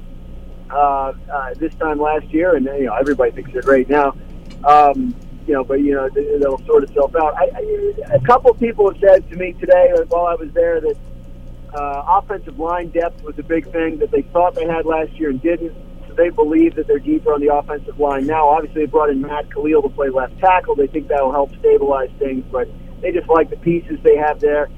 uh, 0.70 1.14
uh, 1.32 1.54
this 1.56 1.74
time 1.76 2.00
last 2.00 2.26
year, 2.28 2.56
and 2.56 2.66
you 2.66 2.86
know 2.86 2.96
everybody 2.96 3.32
thinks 3.32 3.52
they're 3.54 3.62
great 3.62 3.90
now. 3.90 4.16
Um, 4.64 5.16
you 5.48 5.54
know, 5.54 5.64
but 5.64 5.82
you 5.82 5.94
know 5.94 6.10
they'll 6.10 6.64
sort 6.66 6.84
itself 6.84 7.16
out. 7.16 7.36
I, 7.38 7.50
I, 7.56 8.16
a 8.16 8.20
couple 8.22 8.54
people 8.56 8.92
have 8.92 9.00
said 9.00 9.30
to 9.30 9.38
me 9.38 9.54
today 9.54 9.94
while 10.08 10.26
I 10.26 10.36
was 10.36 10.52
there 10.54 10.82
that 10.82 10.98
uh, 11.74 12.04
offensive 12.20 12.58
line 12.58 12.90
depth 12.90 13.22
was 13.24 13.38
a 13.38 13.44
big 13.44 13.72
thing 13.72 14.00
that 14.00 14.12
they 14.12 14.22
thought 14.22 14.56
they 14.56 14.66
had 14.66 14.86
last 14.86 15.12
year 15.14 15.30
and 15.30 15.42
didn't. 15.42 15.76
So 16.08 16.14
they 16.14 16.30
believe 16.30 16.76
that 16.76 16.88
they're 16.88 17.00
deeper 17.00 17.34
on 17.34 17.42
the 17.42 17.54
offensive 17.54 18.00
line 18.00 18.26
now. 18.26 18.48
Obviously, 18.50 18.86
they 18.86 18.92
brought 18.92 19.10
in 19.10 19.22
Matt 19.22 19.52
Kalil 19.52 19.82
to 19.82 19.90
play 19.90 20.10
left 20.10 20.38
tackle. 20.40 20.76
They 20.76 20.88
think 20.88 21.08
that'll 21.08 21.32
help 21.32 21.56
stabilize 21.60 22.12
things, 22.18 22.46
but 22.52 22.68
they 23.02 23.12
just 23.12 23.30
like 23.30 23.50
the 23.50 23.58
pieces 23.58 24.00
they 24.04 24.16
have 24.16 24.40
there. 24.40 24.70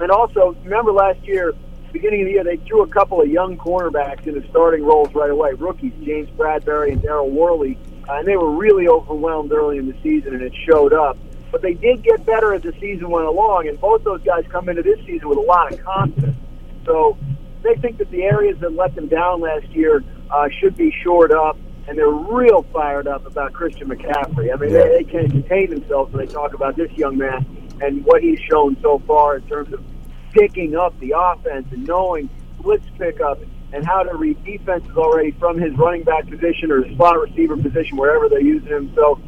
And 0.00 0.10
also, 0.10 0.56
remember 0.64 0.92
last 0.92 1.20
year, 1.22 1.54
beginning 1.92 2.22
of 2.22 2.26
the 2.26 2.32
year, 2.32 2.44
they 2.44 2.56
threw 2.56 2.82
a 2.82 2.88
couple 2.88 3.20
of 3.20 3.28
young 3.28 3.56
cornerbacks 3.56 4.26
into 4.26 4.46
starting 4.50 4.82
roles 4.82 5.14
right 5.14 5.30
away. 5.30 5.52
Rookies, 5.52 5.92
James 6.04 6.28
Bradberry 6.30 6.92
and 6.92 7.00
Daryl 7.00 7.30
Worley, 7.30 7.78
and 8.08 8.26
they 8.26 8.36
were 8.36 8.50
really 8.50 8.88
overwhelmed 8.88 9.52
early 9.52 9.78
in 9.78 9.86
the 9.86 9.96
season, 10.02 10.34
and 10.34 10.42
it 10.42 10.52
showed 10.68 10.92
up. 10.92 11.16
But 11.50 11.62
they 11.62 11.74
did 11.74 12.02
get 12.02 12.26
better 12.26 12.52
as 12.52 12.62
the 12.62 12.72
season 12.80 13.10
went 13.10 13.26
along, 13.26 13.68
and 13.68 13.80
both 13.80 14.02
those 14.04 14.22
guys 14.22 14.44
come 14.48 14.68
into 14.68 14.82
this 14.82 14.98
season 15.06 15.28
with 15.28 15.38
a 15.38 15.42
lot 15.42 15.72
of 15.72 15.82
confidence. 15.84 16.36
So 16.84 17.16
they 17.62 17.74
think 17.76 17.98
that 17.98 18.10
the 18.10 18.24
areas 18.24 18.58
that 18.60 18.74
let 18.74 18.94
them 18.94 19.06
down 19.08 19.40
last 19.40 19.66
year 19.68 20.02
uh, 20.30 20.48
should 20.60 20.76
be 20.76 20.90
shored 21.02 21.32
up. 21.32 21.56
and 21.86 21.98
they're 21.98 22.08
real 22.08 22.62
fired 22.72 23.06
up 23.06 23.26
about 23.26 23.52
Christian 23.52 23.88
McCaffrey. 23.88 24.52
I 24.52 24.56
mean, 24.56 24.72
they, 24.72 24.88
they 24.88 25.04
can't 25.04 25.30
contain 25.30 25.70
themselves 25.70 26.12
when 26.12 26.26
they 26.26 26.32
talk 26.32 26.54
about 26.54 26.76
this 26.76 26.90
young 26.92 27.18
man 27.18 27.46
and 27.80 28.04
what 28.04 28.22
he's 28.22 28.40
shown 28.40 28.76
so 28.80 28.98
far 29.00 29.36
in 29.36 29.42
terms 29.48 29.72
of 29.72 29.84
picking 30.32 30.76
up 30.76 30.98
the 31.00 31.14
offense 31.16 31.66
and 31.72 31.86
knowing 31.86 32.28
blitz 32.60 32.86
pickup 32.98 33.40
and 33.42 33.50
how 33.82 34.02
to 34.02 34.14
read 34.14 34.44
defenses 34.44 34.94
already 34.94 35.30
from 35.40 35.58
his 35.58 35.74
running 35.78 36.02
back 36.04 36.28
position 36.28 36.70
or 36.70 36.84
his 36.84 36.94
slot 36.96 37.18
receiver 37.18 37.56
position, 37.56 37.96
wherever 37.96 38.28
they're 38.28 38.44
using 38.44 38.68
him. 38.68 38.92
So 38.94 39.18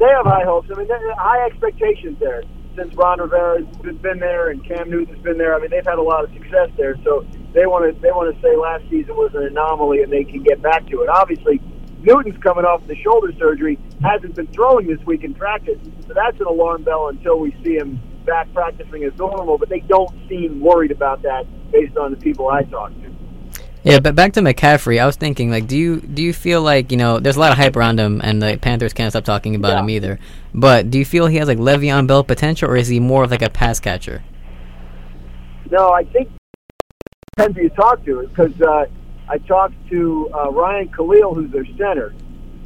they 0.00 0.06
have 0.06 0.26
high 0.26 0.44
hopes. 0.44 0.68
I 0.74 0.76
mean, 0.76 0.88
high 1.16 1.46
expectations 1.46 2.18
there 2.18 2.42
since 2.76 2.94
Ron 2.94 3.20
Rivera's 3.20 3.66
been 4.02 4.18
there 4.18 4.50
and 4.50 4.64
Cam 4.66 4.90
Newton's 4.90 5.22
been 5.22 5.38
there. 5.38 5.54
I 5.54 5.60
mean, 5.60 5.70
they've 5.70 5.86
had 5.86 5.98
a 5.98 6.02
lot 6.02 6.24
of 6.24 6.32
success 6.32 6.68
there. 6.76 6.96
So 7.04 7.26
they 7.54 7.66
want 7.66 7.92
to 7.92 8.00
they 8.00 8.10
want 8.10 8.34
to 8.34 8.42
say 8.42 8.54
last 8.56 8.84
season 8.90 9.16
was 9.16 9.34
an 9.34 9.44
anomaly 9.44 10.02
and 10.02 10.12
they 10.12 10.24
can 10.24 10.42
get 10.42 10.60
back 10.60 10.86
to 10.88 11.02
it. 11.02 11.08
Obviously, 11.08 11.60
Newton's 12.00 12.40
coming 12.42 12.64
off 12.64 12.86
the 12.86 12.94
shoulder 12.96 13.32
surgery, 13.38 13.78
hasn't 14.02 14.34
been 14.34 14.46
throwing 14.48 14.86
this 14.86 15.00
week 15.06 15.24
in 15.24 15.34
practice, 15.34 15.78
so 16.06 16.12
that's 16.14 16.38
an 16.38 16.46
alarm 16.46 16.84
bell 16.84 17.08
until 17.08 17.38
we 17.40 17.56
see 17.64 17.76
him 17.76 17.98
back 18.26 18.52
practicing 18.52 19.04
as 19.04 19.16
normal. 19.16 19.56
But 19.58 19.70
they 19.70 19.80
don't 19.80 20.10
seem 20.28 20.60
worried 20.60 20.92
about 20.92 21.22
that 21.22 21.46
based 21.72 21.96
on 21.96 22.10
the 22.10 22.18
people 22.18 22.48
I 22.48 22.62
talked 22.64 23.00
to. 23.02 23.15
Yeah, 23.86 24.00
but 24.00 24.16
back 24.16 24.32
to 24.32 24.40
McCaffrey, 24.40 25.00
I 25.00 25.06
was 25.06 25.14
thinking, 25.14 25.48
like, 25.48 25.68
do 25.68 25.78
you 25.78 26.00
do 26.00 26.20
you 26.20 26.32
feel 26.32 26.60
like 26.60 26.90
you 26.90 26.96
know, 26.96 27.20
there's 27.20 27.36
a 27.36 27.40
lot 27.40 27.52
of 27.52 27.56
hype 27.56 27.76
around 27.76 28.00
him, 28.00 28.20
and 28.24 28.42
the 28.42 28.58
Panthers 28.60 28.92
can't 28.92 29.12
stop 29.12 29.22
talking 29.22 29.54
about 29.54 29.74
Yeah. 29.74 29.80
him 29.80 29.90
either. 29.90 30.18
But 30.52 30.90
do 30.90 30.98
you 30.98 31.04
feel 31.04 31.28
he 31.28 31.36
has 31.36 31.46
like 31.46 31.58
Le'Veon 31.58 32.08
Bell 32.08 32.24
potential, 32.24 32.68
or 32.68 32.76
is 32.76 32.88
he 32.88 32.98
more 32.98 33.22
of 33.22 33.30
like 33.30 33.42
a 33.42 33.48
pass 33.48 33.78
catcher? 33.78 34.24
No, 35.70 35.92
I 35.92 36.02
think 36.02 36.28
depends 37.36 37.56
who 37.56 37.62
you 37.62 37.70
talk 37.70 38.04
to 38.06 38.26
because 38.26 38.60
uh, 38.60 38.86
I 39.28 39.38
talked 39.38 39.74
to 39.90 40.30
uh, 40.34 40.50
Ryan 40.50 40.88
Kalil, 40.88 41.34
who's 41.34 41.52
their 41.52 41.66
center, 41.78 42.12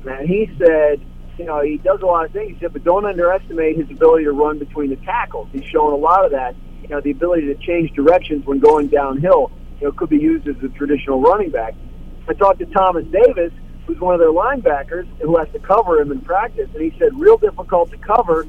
and 0.09 0.27
he 0.27 0.51
said, 0.59 1.03
you 1.37 1.45
know, 1.45 1.61
he 1.61 1.77
does 1.79 2.01
a 2.01 2.07
lot 2.07 2.25
of 2.25 2.33
things. 2.33 2.55
He 2.55 2.61
said, 2.61 2.73
but 2.73 2.83
don't 2.83 3.05
underestimate 3.05 3.77
his 3.77 3.91
ability 3.91 4.25
to 4.25 4.33
run 4.33 4.59
between 4.59 4.89
the 4.89 4.97
tackles. 4.97 5.49
He's 5.53 5.65
shown 5.65 5.93
a 5.93 5.97
lot 5.97 6.25
of 6.25 6.31
that. 6.31 6.55
You 6.83 6.89
know, 6.89 7.01
the 7.03 7.11
ability 7.11 7.47
to 7.47 7.57
change 7.57 7.93
directions 7.93 8.47
when 8.47 8.59
going 8.59 8.89
downhill. 8.89 9.51
You 9.81 9.87
know, 9.87 9.93
could 9.93 10.11
be 10.11 10.19
used 10.19 10.47
as 10.47 10.57
a 10.63 10.69
traditional 10.69 11.21
running 11.21 11.51
back. 11.51 11.75
I 12.29 12.35
talked 12.35 12.59
to 12.61 12.67
Thomas 12.67 13.05
Davis, 13.07 13.53
who's 13.87 13.99
one 13.99 14.15
of 14.15 14.21
their 14.21 14.33
linebackers, 14.33 15.07
who 15.21 15.37
has 15.39 15.49
to 15.53 15.59
cover 15.59 16.01
him 16.01 16.13
in 16.13 16.21
practice, 16.21 16.69
and 16.75 16.83
he 16.83 16.97
said 16.99 17.19
real 17.19 17.39
difficult 17.39 17.91
to 17.91 17.97
cover 17.99 18.47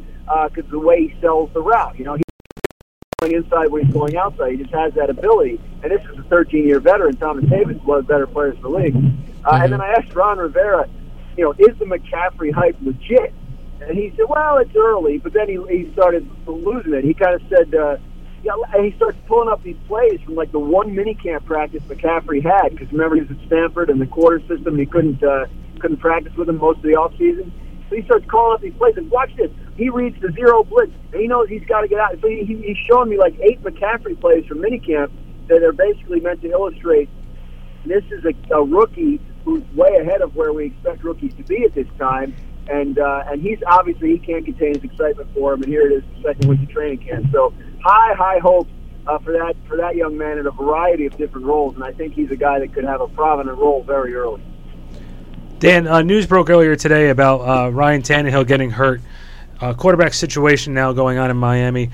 because 0.49 0.69
the 0.69 0.79
way 0.79 1.07
he 1.07 1.21
sells 1.21 1.51
the 1.53 1.61
route. 1.61 1.97
You 1.97 2.05
know, 2.05 2.15
he 2.15 2.23
going 3.21 3.33
inside 3.33 3.69
when 3.69 3.85
he's 3.85 3.93
going 3.93 4.17
outside. 4.17 4.51
He 4.51 4.57
just 4.57 4.73
has 4.73 4.93
that 4.95 5.09
ability. 5.09 5.59
And 5.83 5.91
this 5.91 6.01
is 6.11 6.17
a 6.19 6.23
13-year 6.23 6.79
veteran. 6.79 7.15
Thomas 7.17 7.45
Davis 7.45 7.77
is 7.77 7.83
one 7.83 7.99
of 7.99 8.07
the 8.07 8.13
better 8.13 8.27
players 8.27 8.55
in 8.55 8.61
the 8.63 8.69
league. 8.69 8.95
Uh, 9.45 9.59
And 9.61 9.73
then 9.73 9.81
I 9.81 9.93
asked 9.93 10.13
Ron 10.15 10.37
Rivera, 10.37 10.89
you 11.37 11.43
know, 11.43 11.51
is 11.51 11.77
the 11.77 11.85
McCaffrey 11.85 12.51
hype 12.51 12.77
legit? 12.81 13.33
And 13.79 13.97
he 13.97 14.11
said, 14.17 14.25
well, 14.27 14.57
it's 14.57 14.75
early. 14.75 15.17
But 15.17 15.33
then 15.33 15.49
he, 15.49 15.59
he 15.69 15.91
started 15.93 16.29
losing 16.47 16.93
it. 16.93 17.03
He 17.03 17.13
kind 17.13 17.35
of 17.35 17.41
said, 17.49 17.73
uh, 17.75 17.97
he 18.81 18.93
starts 18.95 19.17
pulling 19.27 19.49
up 19.49 19.61
these 19.63 19.77
plays 19.87 20.19
from 20.21 20.35
like 20.35 20.51
the 20.51 20.59
one 20.59 20.95
minicamp 20.95 21.45
practice 21.45 21.83
McCaffrey 21.83 22.43
had. 22.43 22.69
Because 22.71 22.91
remember, 22.91 23.15
he 23.15 23.21
was 23.21 23.31
at 23.31 23.45
Stanford 23.47 23.89
and 23.89 24.01
the 24.01 24.07
quarter 24.07 24.39
system. 24.47 24.77
He 24.77 24.85
couldn't 24.85 25.23
uh, 25.23 25.45
couldn't 25.79 25.97
practice 25.97 26.33
with 26.35 26.49
him 26.49 26.57
most 26.57 26.77
of 26.77 26.83
the 26.83 26.95
off 26.95 27.11
season. 27.17 27.51
So 27.89 27.95
he 27.95 28.03
starts 28.03 28.25
calling 28.29 28.55
up 28.55 28.61
these 28.61 28.73
plays. 28.75 28.97
And 28.97 29.09
watch 29.11 29.35
this. 29.35 29.51
He 29.75 29.89
reads 29.89 30.19
the 30.21 30.31
zero 30.31 30.63
blitz, 30.63 30.93
and 31.11 31.21
he 31.21 31.27
knows 31.27 31.49
he's 31.49 31.65
got 31.65 31.81
to 31.81 31.87
get 31.87 31.99
out. 31.99 32.17
So 32.21 32.27
he, 32.27 32.43
he, 32.45 32.55
he's 32.55 32.77
showing 32.89 33.09
me 33.09 33.17
like 33.17 33.39
eight 33.39 33.61
McCaffrey 33.63 34.19
plays 34.19 34.45
from 34.45 34.59
minicamp 34.59 35.11
that 35.47 35.63
are 35.63 35.73
basically 35.73 36.19
meant 36.19 36.41
to 36.41 36.49
illustrate 36.49 37.09
this 37.85 38.03
is 38.11 38.23
a, 38.25 38.53
a 38.53 38.63
rookie 38.63 39.19
who's 39.43 39.63
way 39.73 39.95
ahead 39.99 40.21
of 40.21 40.35
where 40.35 40.53
we 40.53 40.67
expect 40.67 41.03
rookies 41.03 41.33
to 41.35 41.43
be 41.43 41.63
at 41.63 41.73
this 41.73 41.87
time. 41.97 42.35
And 42.69 42.99
uh, 42.99 43.23
and 43.27 43.41
he's 43.41 43.57
obviously 43.65 44.11
he 44.11 44.19
can't 44.19 44.45
contain 44.45 44.75
his 44.75 44.83
excitement 44.83 45.29
for 45.33 45.53
him. 45.53 45.63
And 45.63 45.71
here 45.71 45.87
it 45.87 45.93
is, 45.93 46.03
the 46.15 46.29
second 46.29 46.49
week 46.49 46.61
of 46.61 46.69
training 46.69 46.99
camp. 46.99 47.25
So 47.31 47.53
high, 47.83 48.13
high 48.13 48.39
hopes 48.39 48.69
uh, 49.07 49.17
for 49.19 49.33
that 49.33 49.55
for 49.67 49.77
that 49.77 49.95
young 49.95 50.17
man 50.17 50.37
in 50.37 50.47
a 50.47 50.51
variety 50.51 51.05
of 51.05 51.17
different 51.17 51.45
roles. 51.45 51.75
And 51.75 51.83
I 51.83 51.91
think 51.91 52.13
he's 52.13 52.31
a 52.31 52.35
guy 52.35 52.59
that 52.59 52.73
could 52.73 52.83
have 52.83 53.01
a 53.01 53.07
prominent 53.07 53.57
role 53.57 53.83
very 53.83 54.13
early. 54.13 54.41
Dan, 55.59 55.87
uh, 55.87 56.01
news 56.01 56.25
broke 56.25 56.49
earlier 56.49 56.75
today 56.75 57.09
about 57.09 57.41
uh, 57.41 57.71
Ryan 57.71 58.01
Tannehill 58.01 58.47
getting 58.47 58.71
hurt. 58.71 59.01
Uh, 59.59 59.73
quarterback 59.75 60.13
situation 60.13 60.73
now 60.73 60.91
going 60.91 61.19
on 61.19 61.29
in 61.29 61.37
Miami. 61.37 61.91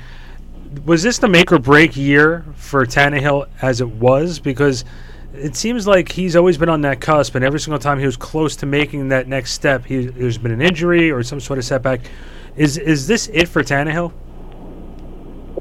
Was 0.86 1.04
this 1.04 1.18
the 1.18 1.28
make 1.28 1.52
or 1.52 1.60
break 1.60 1.98
year 1.98 2.46
for 2.56 2.86
Tannehill 2.86 3.48
as 3.62 3.82
it 3.82 3.90
was? 3.90 4.40
Because 4.40 4.86
it 5.34 5.56
seems 5.56 5.86
like 5.86 6.10
he's 6.10 6.36
always 6.36 6.58
been 6.58 6.70
on 6.70 6.82
that 6.82 7.02
cusp, 7.02 7.36
and 7.36 7.44
every 7.44 7.60
single 7.60 7.80
time 7.80 8.00
he 8.00 8.06
was 8.06 8.16
close 8.16 8.56
to 8.58 8.66
making 8.66 9.10
that 9.10 9.28
next 9.28 9.52
step, 9.52 9.86
he, 9.86 10.06
there's 10.06 10.38
been 10.38 10.52
an 10.52 10.62
injury 10.62 11.12
or 11.12 11.22
some 11.24 11.42
sort 11.42 11.60
of 11.60 11.66
setback. 11.66 12.10
Is 12.56 12.78
is 12.78 13.06
this 13.06 13.30
it 13.34 13.48
for 13.48 13.64
Tannehill? 13.64 14.14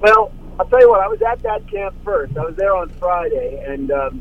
Well, 0.00 0.32
I'll 0.58 0.66
tell 0.66 0.80
you 0.80 0.88
what. 0.90 1.00
I 1.00 1.08
was 1.08 1.20
at 1.22 1.42
that 1.42 1.68
camp 1.70 1.94
first. 2.04 2.36
I 2.36 2.44
was 2.44 2.54
there 2.56 2.76
on 2.76 2.90
Friday, 2.98 3.64
and 3.66 3.90
um, 3.90 4.20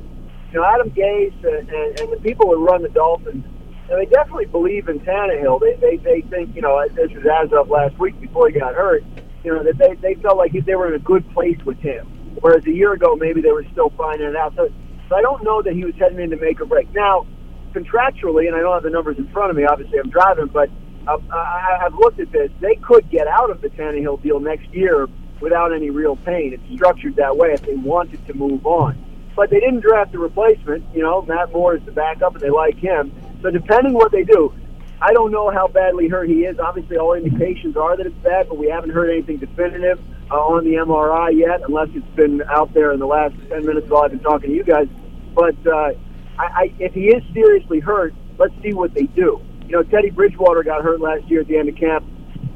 you 0.51 0.59
know 0.59 0.65
Adam 0.65 0.89
Gase 0.91 1.35
and, 1.43 1.69
and, 1.69 1.99
and 1.99 2.11
the 2.13 2.19
people 2.21 2.47
who 2.47 2.65
run 2.65 2.81
the 2.81 2.89
Dolphins, 2.89 3.43
and 3.89 3.99
they 3.99 4.05
definitely 4.05 4.45
believe 4.45 4.87
in 4.87 4.99
Tannehill. 5.01 5.59
They 5.59 5.75
they 5.75 5.97
they 5.97 6.21
think 6.29 6.55
you 6.55 6.61
know 6.61 6.81
this 6.89 7.11
was 7.11 7.25
as 7.25 7.51
of 7.53 7.69
last 7.69 7.97
week 7.99 8.19
before 8.21 8.49
he 8.49 8.59
got 8.59 8.73
hurt. 8.75 9.03
You 9.43 9.53
know 9.53 9.63
that 9.63 9.77
they 9.77 9.95
they 9.95 10.21
felt 10.21 10.37
like 10.37 10.53
they 10.53 10.75
were 10.75 10.87
in 10.87 10.95
a 10.95 11.03
good 11.03 11.29
place 11.33 11.59
with 11.65 11.77
him, 11.79 12.07
whereas 12.39 12.65
a 12.65 12.71
year 12.71 12.93
ago 12.93 13.15
maybe 13.15 13.41
they 13.41 13.51
were 13.51 13.65
still 13.71 13.91
finding 13.97 14.27
it 14.27 14.35
out. 14.35 14.55
So, 14.55 14.69
so 15.09 15.15
I 15.15 15.21
don't 15.21 15.43
know 15.43 15.61
that 15.61 15.73
he 15.73 15.83
was 15.83 15.95
heading 15.95 16.19
in 16.19 16.29
to 16.29 16.37
make 16.37 16.61
or 16.61 16.65
break. 16.65 16.91
Now, 16.93 17.27
contractually, 17.73 18.47
and 18.47 18.55
I 18.55 18.61
don't 18.61 18.73
have 18.73 18.83
the 18.83 18.89
numbers 18.89 19.17
in 19.17 19.27
front 19.27 19.51
of 19.51 19.57
me. 19.57 19.65
Obviously, 19.65 19.99
I'm 19.99 20.09
driving, 20.09 20.47
but 20.47 20.69
uh, 21.07 21.17
I, 21.31 21.81
I've 21.85 21.93
looked 21.95 22.19
at 22.19 22.31
this. 22.31 22.49
They 22.61 22.75
could 22.75 23.09
get 23.11 23.27
out 23.27 23.49
of 23.51 23.61
the 23.61 23.69
Tannehill 23.69 24.23
deal 24.23 24.39
next 24.39 24.73
year 24.73 25.07
without 25.41 25.73
any 25.73 25.89
real 25.89 26.15
pain. 26.15 26.53
It's 26.53 26.75
structured 26.75 27.15
that 27.17 27.35
way 27.37 27.51
if 27.53 27.61
they 27.61 27.75
wanted 27.75 28.25
to 28.27 28.33
move 28.33 28.65
on. 28.65 28.97
But 29.35 29.49
they 29.49 29.59
didn't 29.59 29.81
draft 29.81 30.15
a 30.15 30.19
replacement. 30.19 30.85
You 30.95 31.03
know, 31.03 31.21
Matt 31.21 31.51
Moore 31.51 31.75
is 31.75 31.83
the 31.83 31.91
backup, 31.91 32.33
and 32.33 32.41
they 32.41 32.49
like 32.49 32.77
him. 32.77 33.11
So 33.41 33.51
depending 33.51 33.93
what 33.93 34.11
they 34.11 34.23
do, 34.23 34.53
I 35.01 35.11
don't 35.13 35.31
know 35.31 35.51
how 35.51 35.67
badly 35.67 36.07
hurt 36.07 36.29
he 36.29 36.45
is. 36.45 36.57
Obviously, 36.57 36.97
all 36.97 37.13
indications 37.13 37.75
are 37.75 37.97
that 37.97 38.05
it's 38.05 38.15
bad, 38.23 38.47
but 38.47 38.57
we 38.57 38.69
haven't 38.69 38.91
heard 38.91 39.09
anything 39.09 39.37
definitive 39.37 39.99
uh, 40.31 40.35
on 40.35 40.63
the 40.63 40.75
MRI 40.75 41.37
yet, 41.37 41.61
unless 41.67 41.89
it's 41.93 42.15
been 42.15 42.41
out 42.49 42.73
there 42.73 42.91
in 42.93 42.99
the 42.99 43.05
last 43.05 43.35
10 43.49 43.65
minutes 43.65 43.89
while 43.89 44.03
I've 44.03 44.11
been 44.11 44.21
talking 44.21 44.49
to 44.49 44.55
you 44.55 44.63
guys. 44.63 44.87
But 45.33 45.55
uh, 45.67 45.91
I, 46.39 46.45
I, 46.45 46.73
if 46.79 46.93
he 46.93 47.07
is 47.07 47.21
seriously 47.33 47.81
hurt, 47.81 48.13
let's 48.37 48.53
see 48.63 48.73
what 48.73 48.93
they 48.93 49.03
do. 49.03 49.41
You 49.67 49.71
know, 49.73 49.83
Teddy 49.83 50.11
Bridgewater 50.11 50.63
got 50.63 50.81
hurt 50.81 51.01
last 51.01 51.25
year 51.25 51.41
at 51.41 51.47
the 51.47 51.57
end 51.57 51.69
of 51.69 51.75
camp. 51.75 52.05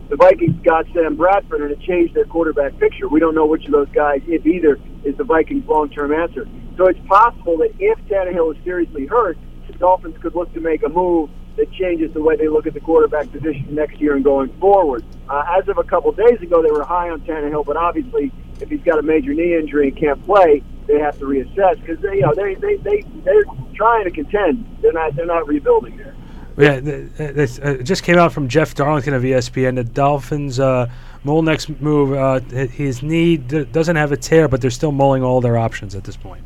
The 0.10 0.16
Vikings 0.16 0.60
got 0.64 0.88
Sam 0.92 1.16
Bradford, 1.16 1.62
and 1.62 1.72
it 1.72 1.80
changed 1.82 2.16
their 2.16 2.26
quarterback 2.26 2.78
picture. 2.80 3.08
We 3.08 3.20
don't 3.20 3.36
know 3.36 3.46
which 3.46 3.66
of 3.66 3.72
those 3.72 3.90
guys, 3.90 4.22
if 4.26 4.44
either, 4.44 4.80
is 5.04 5.16
the 5.18 5.24
Vikings' 5.24 5.68
long-term 5.68 6.12
answer. 6.12 6.48
So 6.78 6.88
it's 6.88 7.00
possible 7.08 7.58
that 7.58 7.72
if 7.78 8.00
Tannehill 8.08 8.58
is 8.58 8.64
seriously 8.64 9.06
hurt, 9.06 9.38
the 9.68 9.74
Dolphins 9.74 10.18
could 10.20 10.34
look 10.34 10.52
to 10.56 10.60
make 10.60 10.82
a 10.84 10.90
move 10.90 11.30
that 11.58 11.72
changes 11.74 12.12
the 12.14 12.24
way 12.24 12.36
they 12.36 12.48
look 12.48 12.66
at 12.66 12.74
the 12.74 12.80
quarterback 12.80 13.32
position 13.32 13.68
next 13.70 14.00
year 14.00 14.16
and 14.16 14.24
going 14.24 14.50
forward. 14.60 15.06
Uh, 15.30 15.44
as 15.60 15.68
of 15.68 15.78
a 15.78 15.84
couple 15.84 16.12
days 16.12 16.42
ago, 16.42 16.64
they 16.64 16.72
were 16.72 16.84
high 16.84 17.12
on 17.12 17.22
Tannehill, 17.22 17.66
but 17.66 17.78
obviously, 17.78 18.32
if 18.62 18.70
he's 18.70 18.82
got 18.82 18.98
a 18.98 19.04
major 19.04 19.36
knee 19.36 19.56
injury 19.56 19.90
and 19.90 19.98
can't 19.98 20.26
play, 20.26 20.64
they 20.88 20.98
have 20.98 21.20
to 21.20 21.26
reassess 21.26 21.80
because 21.82 22.00
they, 22.00 22.16
you 22.16 22.22
know, 22.22 22.34
they 22.34 22.56
they 22.56 22.78
they 22.78 23.04
they're 23.24 23.44
trying 23.76 24.06
to 24.06 24.12
contend. 24.12 24.66
They're 24.82 24.92
not 24.92 25.16
they're 25.16 25.28
not 25.28 25.48
rebuilding 25.48 25.98
there. 25.98 26.16
Yeah, 26.60 26.80
th- 26.82 27.18
th- 27.18 27.36
this, 27.36 27.60
uh, 27.60 27.78
it 27.80 27.84
just 27.84 28.04
came 28.04 28.18
out 28.18 28.34
from 28.34 28.48
Jeff 28.48 28.76
Darlington 28.76 29.14
of 29.14 29.24
ESPN. 29.24 29.76
The 29.76 29.84
Dolphins' 29.84 30.60
uh, 30.60 30.90
mole 31.24 31.42
next 31.42 31.70
move, 31.82 32.14
uh, 32.14 32.40
his 32.42 33.02
knee 33.02 33.38
d- 33.38 33.64
doesn't 33.66 33.96
have 33.96 34.12
a 34.12 34.18
tear, 34.18 34.48
but 34.48 34.60
they're 34.62 34.70
still 34.72 34.92
mulling 34.92 35.24
all 35.24 35.42
their 35.42 35.58
options 35.58 35.96
at 35.96 36.04
this 36.04 36.18
point. 36.18 36.44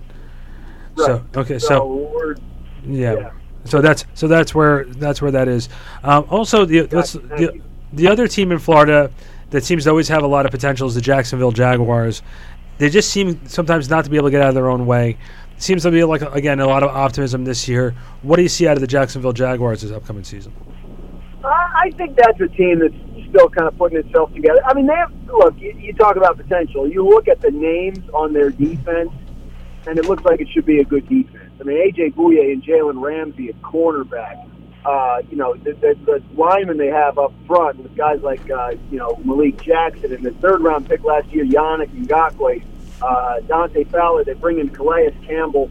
So 0.98 1.14
Right. 1.14 1.38
okay, 1.38 1.60
So, 1.60 1.68
so 1.68 2.36
yeah. 2.86 3.14
yeah. 3.14 3.32
so 3.66 3.82
that's 3.82 4.06
so 4.14 4.28
that's 4.28 4.54
where 4.54 4.86
that's 4.86 5.22
where 5.22 5.32
that 5.32 5.48
is. 5.48 5.70
Um, 6.04 6.26
also, 6.30 6.66
the 6.66 6.84
let's, 6.88 7.14
the 7.14 7.60
the 7.94 8.08
other 8.08 8.28
team 8.28 8.52
in 8.52 8.60
Florida 8.60 9.10
that 9.50 9.64
seems 9.64 9.84
to 9.86 9.90
always 9.90 10.08
have 10.10 10.24
a 10.24 10.28
lot 10.28 10.46
of 10.46 10.52
potential 10.52 10.88
is 10.88 10.96
the 10.96 11.02
Jacksonville 11.02 11.52
Jaguars. 11.52 12.22
They 12.80 12.90
just 12.90 13.12
seem 13.12 13.40
sometimes 13.48 13.90
not 13.90 14.04
to 14.06 14.10
be 14.12 14.18
able 14.18 14.28
to 14.28 14.32
get 14.32 14.42
out 14.42 14.50
of 14.50 14.56
their 14.56 14.68
own 14.70 14.86
way. 14.88 15.18
Seems 15.64 15.84
to 15.84 15.92
be 15.92 16.04
like 16.04 16.22
again 16.22 16.60
a 16.60 16.68
lot 16.68 16.84
of 16.84 16.90
optimism 16.90 17.46
this 17.46 17.70
year. 17.70 17.96
What 18.22 18.36
do 18.36 18.42
you 18.42 18.50
see 18.50 18.68
out 18.68 18.76
of 18.76 18.82
the 18.82 18.88
Jacksonville 18.88 19.32
Jaguars 19.32 19.82
this 19.82 19.92
upcoming 19.92 20.26
season? 20.26 20.52
I 21.42 21.84
I 21.86 21.92
think 21.92 22.18
that's 22.18 22.38
a 22.42 22.50
team 22.50 22.80
that's 22.80 23.30
still 23.30 23.48
kind 23.48 23.70
of 23.70 23.78
putting 23.78 23.98
itself 23.98 24.34
together. 24.34 24.60
I 24.66 24.74
mean, 24.74 24.88
they 24.88 24.94
have 24.94 25.14
look. 25.28 25.58
You, 25.58 25.74
you 25.80 25.94
talk 25.94 26.18
about 26.18 26.36
potential. 26.36 26.86
You 26.86 27.08
look 27.08 27.30
at 27.30 27.40
the 27.40 27.50
names 27.50 28.00
on 28.14 28.34
their 28.34 28.50
defense, 28.50 29.12
and 29.88 29.98
it 29.98 30.04
looks 30.04 30.26
like 30.26 30.42
it 30.42 30.50
should 30.54 30.66
be 30.66 30.80
a 30.80 30.84
good 30.84 31.08
defense. 31.08 31.50
I 31.62 31.64
mean, 31.64 31.78
AJ 31.78 32.16
Bouye 32.16 32.52
and 32.52 32.62
Jalen 32.62 33.02
Ramsey 33.02 33.48
at 33.48 33.62
cornerback. 33.62 34.46
Uh, 34.84 35.22
you 35.30 35.38
know, 35.38 35.56
the, 35.56 35.72
the, 35.76 35.96
the 36.04 36.22
linemen 36.36 36.78
they 36.78 36.88
have 36.88 37.18
up 37.18 37.32
front 37.48 37.78
with 37.78 37.96
guys 37.96 38.20
like 38.22 38.52
uh, 38.52 38.74
you 38.92 38.98
know 38.98 39.16
Malik 39.24 39.62
Jackson 39.62 40.14
and 40.14 40.26
the 40.26 40.32
third 40.42 40.60
round 40.60 40.90
pick 40.90 41.06
last 41.06 41.30
year, 41.30 41.46
Yannick 41.46 41.88
Ngakoue, 42.06 42.66
uh, 43.04 43.42
Dante 43.42 43.84
Fowler. 43.86 44.24
They 44.24 44.34
bring 44.34 44.60
in 44.60 44.70
Calais 44.70 45.16
Campbell. 45.28 45.70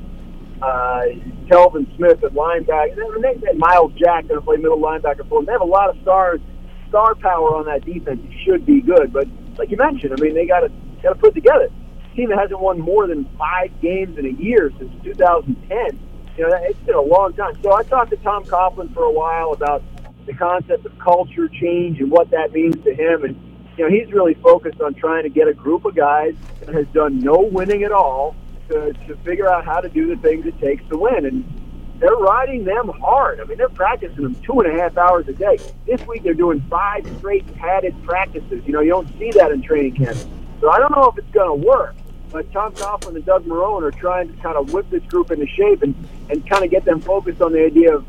uh, 0.63 1.03
Telvin 1.49 1.87
Smith 1.97 2.23
at 2.25 2.33
linebacker. 2.33 2.99
And 3.17 3.25
they, 3.25 3.53
Myles 3.57 3.93
Jack 3.99 4.29
going 4.29 4.41
to 4.41 4.45
play 4.45 4.57
middle 4.57 4.79
linebacker 4.79 5.29
for 5.29 5.41
them. 5.41 5.47
They 5.47 5.53
have 5.53 5.61
a 5.61 5.65
lot 5.65 5.91
of 5.91 6.01
stars, 6.03 6.41
star 6.89 7.15
power 7.17 7.57
on 7.57 7.67
that 7.67 7.85
defense. 7.85 8.21
It 8.25 8.35
should 8.45 8.67
be 8.67 8.81
good, 8.81 9.13
but 9.13 9.27
like 9.59 9.71
you 9.71 9.77
mentioned, 9.77 10.15
I 10.17 10.23
mean, 10.23 10.35
they 10.35 10.47
got 10.47 10.61
to 10.61 10.71
got 11.03 11.11
to 11.11 11.17
put 11.17 11.35
together. 11.35 11.69
A 12.13 12.17
team 12.17 12.29
that 12.31 12.39
hasn't 12.39 12.61
won 12.61 12.79
more 12.81 13.07
than 13.09 13.29
five 13.39 13.71
games 13.81 14.19
in 14.19 14.27
a 14.27 14.31
year 14.43 14.71
since 14.79 14.93
2010. 15.05 16.01
You 16.37 16.49
know, 16.49 16.57
it's 16.63 16.79
been 16.81 16.95
a 16.95 17.01
long 17.01 17.35
time. 17.35 17.55
So 17.63 17.73
I 17.75 17.83
talked 17.85 18.11
to 18.11 18.17
Tom 18.19 18.45
Coughlin 18.45 18.95
for 18.95 19.05
a 19.05 19.13
while 19.13 19.53
about 19.53 19.83
the 20.27 20.35
concept 20.35 20.87
of 20.87 20.99
culture 20.99 21.49
change 21.49 22.01
and 22.01 22.11
what 22.11 22.31
that 22.31 22.53
means 22.53 22.83
to 22.85 22.95
him. 22.95 23.25
And 23.25 23.37
you 23.77 23.85
know, 23.85 23.91
he's 23.91 24.13
really 24.13 24.35
focused 24.35 24.81
on 24.81 24.95
trying 24.95 25.23
to 25.23 25.29
get 25.29 25.49
a 25.49 25.55
group 25.55 25.85
of 25.85 25.95
guys 25.95 26.35
that 26.61 26.75
has 26.75 26.87
done 26.89 27.19
no 27.19 27.41
winning 27.41 27.83
at 27.85 27.93
all 27.93 28.37
to, 28.69 28.93
to 29.07 29.17
figure 29.25 29.51
out 29.51 29.65
how 29.65 29.81
to 29.81 29.89
do 29.89 30.15
the 30.15 30.21
things 30.21 30.47
it 30.47 30.59
takes 30.61 30.87
to 30.89 30.99
win. 30.99 31.25
And 31.25 31.63
they're 31.99 32.11
riding 32.17 32.65
them 32.65 32.89
hard. 33.01 33.41
I 33.41 33.45
mean, 33.45 33.59
they're 33.59 33.69
practicing 33.69 34.23
them 34.23 34.35
two 34.43 34.61
and 34.61 34.77
a 34.77 34.81
half 34.81 34.97
hours 34.99 35.29
a 35.29 35.33
day. 35.33 35.59
This 35.87 36.05
week 36.07 36.23
they're 36.23 36.35
doing 36.35 36.61
five 36.69 37.07
straight 37.19 37.47
padded 37.55 37.95
practices. 38.05 38.63
You 38.67 38.73
know, 38.73 38.81
you 38.81 38.91
don't 38.91 39.09
see 39.19 39.31
that 39.33 39.53
in 39.53 39.63
training 39.63 39.97
camp. 39.97 40.19
So 40.61 40.71
I 40.71 40.79
don't 40.79 40.93
know 40.93 41.09
if 41.09 41.19
it's 41.19 41.31
going 41.33 41.61
to 41.61 41.67
work. 41.67 41.95
But 42.31 42.51
Tom 42.51 42.73
Coughlin 42.73 43.15
and 43.15 43.25
Doug 43.27 43.45
Marrone 43.45 43.83
are 43.83 43.91
trying 43.91 44.35
to 44.35 44.43
kind 44.43 44.57
of 44.57 44.73
whip 44.73 44.89
this 44.91 45.03
group 45.05 45.31
into 45.31 45.47
shape 45.47 45.83
and, 45.83 45.95
and 46.31 46.49
kind 46.49 46.65
of 46.65 46.71
get 46.71 46.85
them 46.85 47.01
focused 47.01 47.43
on 47.43 47.53
the 47.53 47.65
idea 47.65 47.95
of 47.95 48.07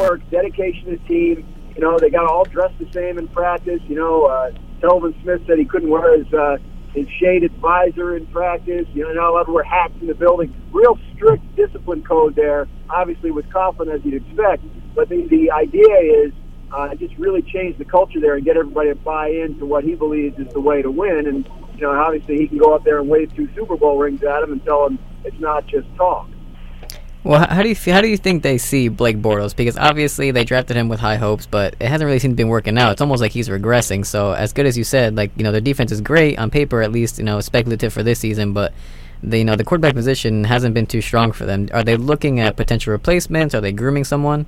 work, 0.00 0.20
dedication 0.30 0.86
to 0.86 0.90
the 0.96 1.08
team. 1.08 1.46
You 1.78 1.84
know, 1.84 1.96
they 1.96 2.10
got 2.10 2.26
all 2.26 2.42
dressed 2.42 2.76
the 2.80 2.90
same 2.92 3.18
in 3.18 3.28
practice. 3.28 3.80
You 3.86 3.94
know, 3.94 4.24
uh, 4.24 4.50
Telvin 4.80 5.14
Smith 5.22 5.42
said 5.46 5.58
he 5.60 5.64
couldn't 5.64 5.88
wear 5.88 6.18
his 6.18 6.26
uh, 6.34 6.56
his 6.92 7.06
shaded 7.20 7.52
visor 7.58 8.16
in 8.16 8.26
practice. 8.26 8.86
You 8.94 9.04
know, 9.04 9.12
not 9.12 9.30
allowed 9.30 9.44
to 9.44 9.52
wear 9.52 9.62
hats 9.62 9.94
in 10.00 10.08
the 10.08 10.14
building. 10.16 10.52
Real 10.72 10.98
strict 11.14 11.54
discipline 11.54 12.02
code 12.02 12.34
there. 12.34 12.66
Obviously, 12.90 13.30
with 13.30 13.48
Coughlin 13.50 13.94
as 13.94 14.04
you'd 14.04 14.20
expect. 14.26 14.64
But 14.96 15.08
the 15.08 15.28
the 15.28 15.52
idea 15.52 15.94
is 16.26 16.32
uh, 16.72 16.96
just 16.96 17.16
really 17.16 17.42
change 17.42 17.78
the 17.78 17.84
culture 17.84 18.18
there 18.18 18.34
and 18.34 18.44
get 18.44 18.56
everybody 18.56 18.88
to 18.88 18.96
buy 18.96 19.28
into 19.28 19.64
what 19.64 19.84
he 19.84 19.94
believes 19.94 20.36
is 20.40 20.52
the 20.52 20.60
way 20.60 20.82
to 20.82 20.90
win. 20.90 21.28
And 21.28 21.48
you 21.76 21.82
know, 21.82 21.92
obviously, 21.92 22.38
he 22.38 22.48
can 22.48 22.58
go 22.58 22.74
up 22.74 22.82
there 22.82 22.98
and 22.98 23.08
wave 23.08 23.32
two 23.36 23.48
Super 23.54 23.76
Bowl 23.76 23.98
rings 23.98 24.24
at 24.24 24.42
him 24.42 24.50
and 24.50 24.64
tell 24.64 24.84
him 24.84 24.98
it's 25.24 25.38
not 25.38 25.64
just 25.68 25.86
talk. 25.94 26.28
Well, 27.28 27.46
how 27.46 27.62
do 27.62 27.68
you 27.68 27.76
how 27.92 28.00
do 28.00 28.08
you 28.08 28.16
think 28.16 28.42
they 28.42 28.56
see 28.56 28.88
Blake 28.88 29.18
Bortles? 29.18 29.54
Because 29.54 29.76
obviously 29.76 30.30
they 30.30 30.44
drafted 30.44 30.78
him 30.78 30.88
with 30.88 30.98
high 30.98 31.16
hopes, 31.16 31.44
but 31.44 31.74
it 31.78 31.86
hasn't 31.86 32.06
really 32.06 32.18
seemed 32.18 32.38
to 32.38 32.42
be 32.42 32.48
working 32.48 32.78
out. 32.78 32.92
It's 32.92 33.02
almost 33.02 33.20
like 33.20 33.32
he's 33.32 33.50
regressing. 33.50 34.06
So 34.06 34.32
as 34.32 34.54
good 34.54 34.64
as 34.64 34.78
you 34.78 34.84
said, 34.84 35.14
like 35.14 35.30
you 35.36 35.44
know, 35.44 35.52
their 35.52 35.60
defense 35.60 35.92
is 35.92 36.00
great 36.00 36.38
on 36.38 36.48
paper, 36.48 36.80
at 36.80 36.90
least 36.90 37.18
you 37.18 37.24
know, 37.24 37.42
speculative 37.42 37.92
for 37.92 38.02
this 38.02 38.18
season, 38.18 38.54
but. 38.54 38.72
The, 39.20 39.38
you 39.38 39.44
know 39.44 39.56
the 39.56 39.64
quarterback 39.64 39.94
position 39.94 40.44
hasn't 40.44 40.74
been 40.74 40.86
too 40.86 41.00
strong 41.00 41.32
for 41.32 41.44
them. 41.44 41.68
Are 41.72 41.82
they 41.82 41.96
looking 41.96 42.38
at 42.38 42.56
potential 42.56 42.92
replacements? 42.92 43.52
Are 43.52 43.60
they 43.60 43.72
grooming 43.72 44.04
someone? 44.04 44.46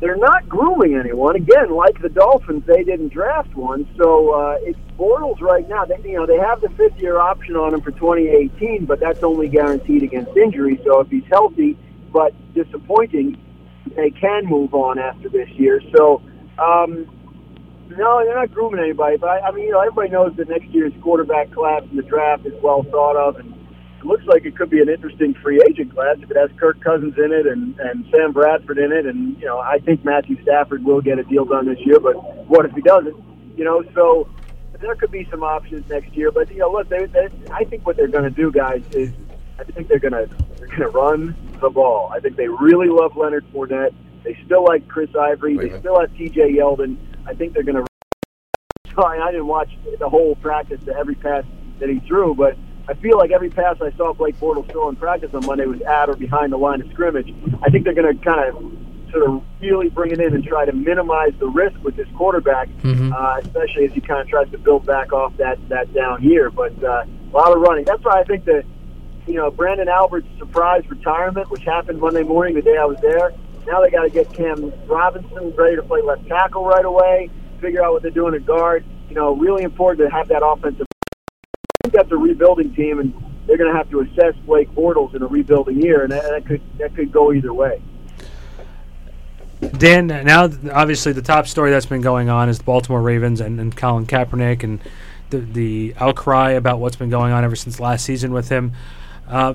They're 0.00 0.16
not 0.16 0.48
grooming 0.48 0.96
anyone. 0.96 1.36
Again, 1.36 1.70
like 1.70 2.00
the 2.00 2.08
Dolphins, 2.08 2.64
they 2.66 2.82
didn't 2.82 3.12
draft 3.12 3.54
one, 3.54 3.88
so 3.96 4.30
uh, 4.30 4.56
it's 4.60 4.78
Bortles 4.98 5.40
right 5.40 5.68
now. 5.68 5.84
They, 5.84 5.98
you 6.04 6.16
know, 6.16 6.26
they 6.26 6.38
have 6.38 6.60
the 6.60 6.68
fifth-year 6.70 7.18
option 7.18 7.56
on 7.56 7.74
him 7.74 7.80
for 7.80 7.92
2018, 7.92 8.86
but 8.86 9.00
that's 9.00 9.22
only 9.22 9.48
guaranteed 9.48 10.02
against 10.02 10.36
injury. 10.36 10.80
So 10.84 11.00
if 11.00 11.08
he's 11.08 11.24
healthy 11.30 11.78
but 12.12 12.32
disappointing, 12.54 13.36
they 13.96 14.10
can 14.10 14.46
move 14.46 14.72
on 14.72 14.98
after 14.98 15.28
this 15.28 15.48
year. 15.50 15.80
So, 15.94 16.22
um, 16.58 17.10
no, 17.90 18.24
they're 18.24 18.34
not 18.34 18.52
grooming 18.52 18.80
anybody. 18.80 19.16
But 19.16 19.30
I, 19.30 19.48
I 19.48 19.50
mean, 19.52 19.64
you 19.66 19.72
know, 19.72 19.80
everybody 19.80 20.10
knows 20.10 20.34
that 20.36 20.48
next 20.48 20.66
year's 20.66 20.92
quarterback 21.02 21.50
class 21.52 21.82
in 21.90 21.96
the 21.96 22.02
draft 22.02 22.46
is 22.46 22.54
well 22.62 22.84
thought 22.84 23.16
of, 23.16 23.36
and 23.36 23.52
looks 24.04 24.24
like 24.26 24.44
it 24.44 24.56
could 24.56 24.70
be 24.70 24.80
an 24.80 24.88
interesting 24.88 25.34
free 25.34 25.62
agent 25.68 25.94
class 25.94 26.16
if 26.20 26.30
it 26.30 26.36
has 26.36 26.50
Kirk 26.58 26.80
Cousins 26.80 27.14
in 27.16 27.32
it 27.32 27.46
and, 27.46 27.78
and 27.78 28.04
Sam 28.10 28.32
Bradford 28.32 28.78
in 28.78 28.92
it. 28.92 29.06
And, 29.06 29.38
you 29.38 29.46
know, 29.46 29.58
I 29.58 29.78
think 29.78 30.04
Matthew 30.04 30.40
Stafford 30.42 30.84
will 30.84 31.00
get 31.00 31.18
a 31.18 31.24
deal 31.24 31.44
done 31.44 31.66
this 31.66 31.78
year, 31.84 32.00
but 32.00 32.14
what 32.48 32.66
if 32.66 32.72
he 32.72 32.80
doesn't? 32.80 33.16
You 33.56 33.64
know, 33.64 33.84
so 33.94 34.28
there 34.80 34.94
could 34.94 35.10
be 35.10 35.26
some 35.30 35.42
options 35.42 35.88
next 35.88 36.12
year. 36.14 36.30
But, 36.30 36.50
you 36.50 36.58
know, 36.58 36.70
look, 36.70 36.88
they, 36.88 37.06
they, 37.06 37.28
I 37.52 37.64
think 37.64 37.86
what 37.86 37.96
they're 37.96 38.08
going 38.08 38.24
to 38.24 38.30
do, 38.30 38.50
guys, 38.50 38.82
is 38.92 39.12
I 39.58 39.64
think 39.64 39.88
they're 39.88 39.98
going 39.98 40.12
to 40.12 40.28
they're 40.58 40.68
going 40.68 40.80
to 40.80 40.88
run 40.88 41.36
the 41.60 41.70
ball. 41.70 42.10
I 42.12 42.20
think 42.20 42.36
they 42.36 42.48
really 42.48 42.88
love 42.88 43.16
Leonard 43.16 43.44
Fournette. 43.52 43.94
They 44.24 44.38
still 44.44 44.64
like 44.64 44.88
Chris 44.88 45.10
Ivory. 45.14 45.56
They 45.56 45.78
still 45.78 46.00
have 46.00 46.14
T.J. 46.16 46.54
Yeldon. 46.54 46.96
I 47.26 47.34
think 47.34 47.52
they're 47.52 47.62
going 47.62 47.84
to. 48.96 49.04
I 49.04 49.30
didn't 49.30 49.46
watch 49.46 49.70
the 49.98 50.08
whole 50.08 50.36
practice 50.36 50.80
to 50.84 50.94
every 50.94 51.14
pass 51.14 51.44
that 51.80 51.88
he 51.88 52.00
threw, 52.00 52.34
but 52.34 52.56
I 52.88 52.94
feel 52.94 53.16
like 53.18 53.30
every 53.30 53.50
pass 53.50 53.76
I 53.80 53.90
saw 53.92 54.12
Blake 54.12 54.38
Bortles 54.38 54.70
throw 54.70 54.88
in 54.88 54.96
practice 54.96 55.32
on 55.34 55.44
Monday 55.46 55.66
was 55.66 55.80
at 55.82 56.08
or 56.08 56.16
behind 56.16 56.52
the 56.52 56.58
line 56.58 56.80
of 56.82 56.90
scrimmage. 56.92 57.32
I 57.62 57.70
think 57.70 57.84
they're 57.84 57.94
going 57.94 58.16
to 58.18 58.24
kind 58.24 58.48
of 58.48 58.54
sort 59.10 59.26
of 59.30 59.42
really 59.60 59.88
bring 59.88 60.10
it 60.10 60.20
in 60.20 60.34
and 60.34 60.44
try 60.44 60.64
to 60.64 60.72
minimize 60.72 61.32
the 61.38 61.46
risk 61.46 61.76
with 61.82 61.96
this 61.96 62.08
quarterback, 62.16 62.68
Mhm. 62.82 63.12
uh, 63.12 63.40
especially 63.40 63.84
as 63.86 63.92
he 63.92 64.00
kind 64.00 64.20
of 64.20 64.28
tries 64.28 64.50
to 64.50 64.58
build 64.58 64.84
back 64.86 65.12
off 65.12 65.36
that 65.38 65.58
that 65.68 65.92
down 65.94 66.22
year. 66.22 66.50
But 66.50 66.82
uh, 66.82 67.04
a 67.32 67.34
lot 67.34 67.56
of 67.56 67.62
running. 67.62 67.84
That's 67.84 68.04
why 68.04 68.20
I 68.20 68.24
think 68.24 68.44
that 68.46 68.64
you 69.26 69.34
know 69.34 69.50
Branden 69.50 69.86
Albert's 69.86 70.26
surprise 70.38 70.82
retirement, 70.90 71.50
which 71.50 71.62
happened 71.64 72.00
Monday 72.00 72.22
morning, 72.24 72.54
the 72.54 72.62
day 72.62 72.76
I 72.76 72.84
was 72.84 72.98
there. 73.00 73.32
Now 73.66 73.80
they 73.80 73.88
got 73.90 74.02
to 74.02 74.10
get 74.10 74.30
Cam 74.34 74.72
Robinson 74.86 75.54
ready 75.56 75.76
to 75.76 75.82
play 75.82 76.02
left 76.02 76.26
tackle 76.26 76.66
right 76.66 76.84
away. 76.84 77.30
Figure 77.60 77.82
out 77.82 77.92
what 77.94 78.02
they're 78.02 78.10
doing 78.10 78.34
at 78.34 78.44
guard. 78.44 78.84
You 79.08 79.14
know, 79.14 79.34
really 79.36 79.62
important 79.62 80.06
to 80.08 80.14
have 80.14 80.28
that 80.28 80.44
offensive. 80.44 80.86
That's 81.94 82.10
a 82.10 82.16
rebuilding 82.16 82.74
team, 82.74 82.98
and 82.98 83.14
they're 83.46 83.56
going 83.56 83.70
to 83.70 83.76
have 83.76 83.90
to 83.90 84.00
assess 84.00 84.34
Blake 84.46 84.70
Bortles 84.72 85.14
in 85.14 85.22
a 85.22 85.26
rebuilding 85.26 85.80
year, 85.80 86.02
and 86.02 86.12
that, 86.12 86.24
that 86.24 86.46
could 86.46 86.60
that 86.78 86.94
could 86.94 87.12
go 87.12 87.32
either 87.32 87.52
way. 87.52 87.80
Dan, 89.78 90.08
now 90.08 90.50
obviously 90.72 91.12
the 91.12 91.22
top 91.22 91.46
story 91.46 91.70
that's 91.70 91.86
been 91.86 92.02
going 92.02 92.28
on 92.28 92.48
is 92.48 92.58
the 92.58 92.64
Baltimore 92.64 93.00
Ravens 93.00 93.40
and, 93.40 93.58
and 93.58 93.74
Colin 93.74 94.06
Kaepernick 94.06 94.62
and 94.62 94.80
the, 95.30 95.38
the 95.38 95.94
outcry 95.98 96.50
about 96.50 96.80
what's 96.80 96.96
been 96.96 97.10
going 97.10 97.32
on 97.32 97.44
ever 97.44 97.56
since 97.56 97.80
last 97.80 98.04
season 98.04 98.32
with 98.32 98.48
him. 98.48 98.72
Uh, 99.26 99.54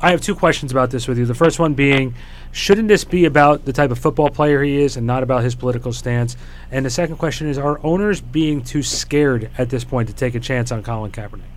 I 0.00 0.12
have 0.12 0.20
two 0.20 0.34
questions 0.34 0.72
about 0.72 0.90
this 0.90 1.08
with 1.08 1.18
you. 1.18 1.26
The 1.26 1.34
first 1.34 1.58
one 1.58 1.74
being, 1.74 2.14
shouldn't 2.52 2.88
this 2.88 3.04
be 3.04 3.24
about 3.24 3.64
the 3.64 3.72
type 3.72 3.90
of 3.90 3.98
football 3.98 4.30
player 4.30 4.62
he 4.62 4.80
is 4.80 4.96
and 4.96 5.06
not 5.06 5.22
about 5.22 5.42
his 5.42 5.54
political 5.54 5.92
stance? 5.92 6.36
And 6.70 6.86
the 6.86 6.90
second 6.90 7.16
question 7.16 7.48
is, 7.48 7.58
are 7.58 7.80
owners 7.82 8.20
being 8.20 8.62
too 8.62 8.82
scared 8.82 9.50
at 9.58 9.70
this 9.70 9.84
point 9.84 10.08
to 10.08 10.14
take 10.14 10.34
a 10.34 10.40
chance 10.40 10.70
on 10.70 10.82
Colin 10.82 11.10
Kaepernick? 11.10 11.53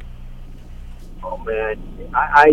Oh 1.29 1.37
man, 1.43 2.09
I, 2.13 2.19
I 2.33 2.47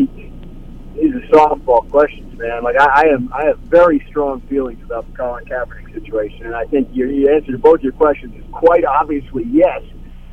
these 0.95 1.15
are 1.15 1.21
softball 1.33 1.89
questions, 1.91 2.37
man. 2.39 2.63
Like 2.65 2.77
I, 2.77 3.03
I 3.03 3.03
am, 3.13 3.33
I 3.33 3.45
have 3.47 3.59
very 3.59 4.05
strong 4.09 4.41
feelings 4.43 4.83
about 4.85 5.11
the 5.11 5.17
Colin 5.17 5.45
Kaepernick 5.45 5.93
situation, 5.93 6.47
and 6.47 6.55
I 6.55 6.65
think 6.65 6.89
your, 6.93 7.09
your 7.09 7.33
answer 7.33 7.53
to 7.53 7.59
both 7.59 7.83
your 7.83 7.93
questions 7.93 8.35
is 8.35 8.45
quite 8.53 8.85
obviously 8.85 9.45
yes. 9.45 9.83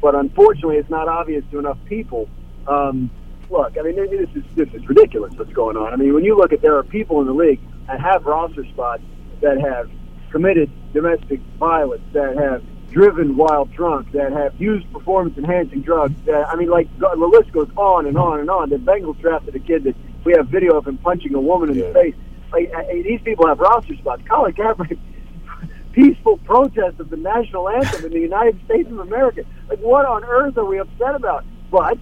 But 0.01 0.15
unfortunately, 0.15 0.77
it's 0.77 0.89
not 0.89 1.07
obvious 1.07 1.43
to 1.51 1.59
enough 1.59 1.77
people. 1.85 2.27
Um, 2.67 3.11
look, 3.51 3.77
I 3.77 3.83
mean, 3.83 3.95
this 3.95 4.29
is 4.35 4.43
this 4.55 4.69
is 4.73 4.87
ridiculous. 4.87 5.33
What's 5.35 5.53
going 5.53 5.77
on? 5.77 5.93
I 5.93 5.95
mean, 5.95 6.13
when 6.13 6.23
you 6.23 6.35
look 6.35 6.53
at 6.53 6.61
there 6.61 6.77
are 6.77 6.83
people 6.83 7.21
in 7.21 7.27
the 7.27 7.33
league 7.33 7.61
that 7.87 7.99
have 8.01 8.25
roster 8.25 8.65
spots 8.65 9.03
that 9.41 9.59
have 9.61 9.89
committed 10.31 10.71
domestic 10.93 11.39
violence, 11.59 12.03
that 12.13 12.35
have 12.37 12.63
driven 12.91 13.35
while 13.37 13.65
drunk, 13.65 14.11
that 14.11 14.31
have 14.31 14.59
used 14.59 14.91
performance-enhancing 14.91 15.81
drugs. 15.81 16.15
That 16.25 16.47
I 16.47 16.55
mean, 16.55 16.69
like 16.69 16.87
the 16.99 17.15
list 17.15 17.51
goes 17.51 17.69
on 17.75 18.05
and 18.05 18.17
on 18.17 18.39
and 18.39 18.49
on. 18.49 18.69
The 18.69 18.77
Bengals 18.77 19.19
drafted 19.19 19.55
a 19.55 19.59
kid 19.59 19.85
that 19.85 19.95
we 20.23 20.33
have 20.33 20.47
video 20.47 20.77
of 20.77 20.87
him 20.87 20.97
punching 20.97 21.33
a 21.33 21.41
woman 21.41 21.69
in 21.71 21.79
the 21.79 21.93
face. 21.93 22.15
Like 22.51 22.71
these 22.91 23.21
people 23.21 23.47
have 23.47 23.59
roster 23.59 23.95
spots. 23.95 24.23
Colin 24.27 24.53
Kaepernick, 24.53 24.99
peaceful 25.93 26.37
protest 26.39 26.99
of 26.99 27.09
the 27.09 27.17
national 27.17 27.69
anthem 27.69 28.05
in 28.05 28.11
the 28.11 28.19
United 28.19 28.63
States 28.65 28.89
of 28.89 28.99
America. 28.99 29.43
Like, 29.69 29.79
what 29.79 30.05
on 30.05 30.23
earth 30.23 30.57
are 30.57 30.65
we 30.65 30.79
upset 30.79 31.15
about? 31.15 31.45
But 31.69 31.97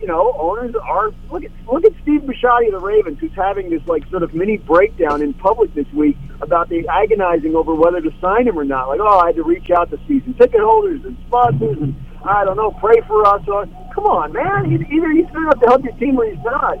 you 0.00 0.06
know, 0.06 0.34
owners 0.38 0.74
are 0.74 1.10
look 1.30 1.44
at 1.44 1.50
look 1.70 1.84
at 1.84 1.92
Steve 2.02 2.22
Bisciotti 2.22 2.66
of 2.66 2.72
the 2.80 2.86
Ravens, 2.86 3.18
who's 3.18 3.32
having 3.34 3.70
this 3.70 3.82
like 3.86 4.06
sort 4.10 4.22
of 4.22 4.34
mini 4.34 4.58
breakdown 4.58 5.22
in 5.22 5.32
public 5.34 5.74
this 5.74 5.86
week 5.92 6.16
about 6.40 6.68
the 6.68 6.86
agonizing 6.88 7.54
over 7.56 7.74
whether 7.74 8.00
to 8.00 8.10
sign 8.20 8.46
him 8.46 8.58
or 8.58 8.64
not. 8.64 8.88
Like, 8.88 9.00
oh, 9.00 9.18
I 9.20 9.26
had 9.28 9.36
to 9.36 9.42
reach 9.42 9.70
out 9.70 9.90
to 9.90 9.98
season 10.06 10.34
ticket 10.34 10.60
holders 10.60 11.04
and 11.04 11.16
sponsors, 11.26 11.78
and 11.78 11.94
I 12.24 12.44
don't 12.44 12.56
know, 12.56 12.70
pray 12.72 13.00
for 13.06 13.26
us. 13.26 13.42
Or, 13.48 13.66
come 13.94 14.04
on, 14.04 14.32
man, 14.32 14.70
He's- 14.70 14.86
either 14.92 15.10
he's 15.10 15.26
good 15.26 15.42
enough 15.42 15.60
to 15.60 15.66
help 15.66 15.84
your 15.84 15.94
team 15.94 16.18
or 16.18 16.26
he's 16.26 16.44
not. 16.44 16.78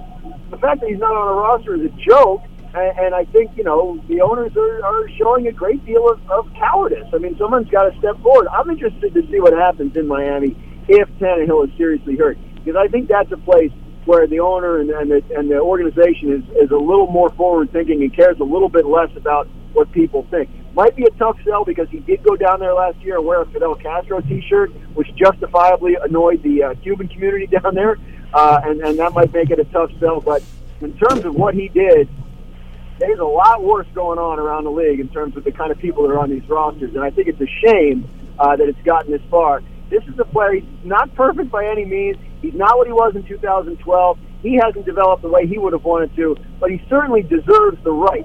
The 0.50 0.58
fact 0.58 0.80
that 0.80 0.88
he's 0.88 0.98
not 0.98 1.14
on 1.14 1.28
a 1.28 1.32
roster 1.40 1.74
is 1.74 1.82
a 1.86 1.94
joke. 1.96 2.42
And, 2.74 2.98
and 2.98 3.14
I 3.14 3.24
think 3.26 3.52
you 3.56 3.64
know 3.64 3.98
the 4.08 4.20
owners 4.20 4.54
are, 4.56 4.84
are 4.84 5.08
showing 5.16 5.46
a 5.46 5.52
great 5.52 5.84
deal 5.86 6.10
of, 6.10 6.20
of 6.30 6.52
cowardice. 6.54 7.08
I 7.14 7.18
mean, 7.18 7.36
someone's 7.38 7.70
got 7.70 7.84
to 7.90 7.98
step 7.98 8.20
forward. 8.20 8.48
I'm 8.48 8.68
interested 8.68 9.14
to 9.14 9.22
see 9.30 9.40
what 9.40 9.54
happens 9.54 9.96
in 9.96 10.06
Miami 10.06 10.54
if 10.88 11.08
Tannehill 11.18 11.68
is 11.70 11.76
seriously 11.78 12.16
hurt, 12.16 12.36
because 12.66 12.84
I 12.84 12.90
think 12.90 13.08
that's 13.08 13.30
a 13.30 13.36
place 13.36 13.70
where 14.06 14.26
the 14.26 14.40
owner 14.40 14.80
and, 14.80 14.90
and, 14.90 15.10
the, 15.10 15.22
and 15.36 15.48
the 15.48 15.60
organization 15.60 16.32
is, 16.32 16.64
is 16.64 16.70
a 16.72 16.76
little 16.76 17.06
more 17.06 17.30
forward 17.30 17.70
thinking 17.70 18.02
and 18.02 18.14
cares 18.14 18.38
a 18.40 18.44
little 18.44 18.68
bit 18.68 18.86
less 18.86 19.10
about 19.16 19.46
what 19.72 19.90
people 19.92 20.26
think. 20.32 20.50
Might 20.74 20.96
be 20.96 21.04
a 21.04 21.10
tough 21.10 21.38
sell 21.44 21.64
because 21.64 21.88
he 21.90 22.00
did 22.00 22.24
go 22.24 22.34
down 22.34 22.58
there 22.58 22.74
last 22.74 22.98
year 22.98 23.18
and 23.18 23.24
wear 23.24 23.42
a 23.42 23.46
Fidel 23.46 23.76
Castro 23.76 24.20
T-shirt, 24.20 24.72
which 24.94 25.06
justifiably 25.14 25.94
annoyed 25.94 26.42
the 26.42 26.64
uh, 26.64 26.74
Cuban 26.82 27.06
community 27.06 27.46
down 27.62 27.74
there, 27.74 27.98
uh, 28.34 28.60
and 28.64 28.80
and 28.80 28.98
that 28.98 29.12
might 29.12 29.32
make 29.32 29.50
it 29.50 29.58
a 29.58 29.64
tough 29.66 29.90
sell. 30.00 30.20
But 30.20 30.42
in 30.80 30.96
terms 30.98 31.24
of 31.24 31.34
what 31.34 31.54
he 31.54 31.68
did, 31.68 32.08
there's 32.98 33.18
a 33.18 33.24
lot 33.24 33.62
worse 33.62 33.86
going 33.94 34.18
on 34.18 34.38
around 34.38 34.64
the 34.64 34.70
league 34.70 35.00
in 35.00 35.08
terms 35.08 35.36
of 35.36 35.44
the 35.44 35.52
kind 35.52 35.70
of 35.70 35.78
people 35.78 36.06
that 36.06 36.12
are 36.12 36.18
on 36.18 36.30
these 36.30 36.46
rosters, 36.48 36.94
and 36.94 37.02
I 37.02 37.10
think 37.10 37.28
it's 37.28 37.40
a 37.40 37.46
shame 37.64 38.08
uh, 38.38 38.56
that 38.56 38.68
it's 38.68 38.82
gotten 38.82 39.12
this 39.12 39.22
far. 39.30 39.62
This 39.88 40.02
is 40.04 40.18
a 40.18 40.24
player. 40.24 40.54
He's 40.54 40.64
not 40.84 41.14
perfect 41.14 41.50
by 41.50 41.66
any 41.66 41.84
means. 41.84 42.16
He's 42.46 42.54
not 42.54 42.78
what 42.78 42.86
he 42.86 42.92
was 42.92 43.16
in 43.16 43.24
2012. 43.24 44.18
He 44.40 44.54
hasn't 44.54 44.86
developed 44.86 45.22
the 45.22 45.28
way 45.28 45.48
he 45.48 45.58
would 45.58 45.72
have 45.72 45.82
wanted 45.82 46.14
to, 46.14 46.36
but 46.60 46.70
he 46.70 46.80
certainly 46.88 47.22
deserves 47.22 47.82
the 47.82 47.90
right 47.90 48.24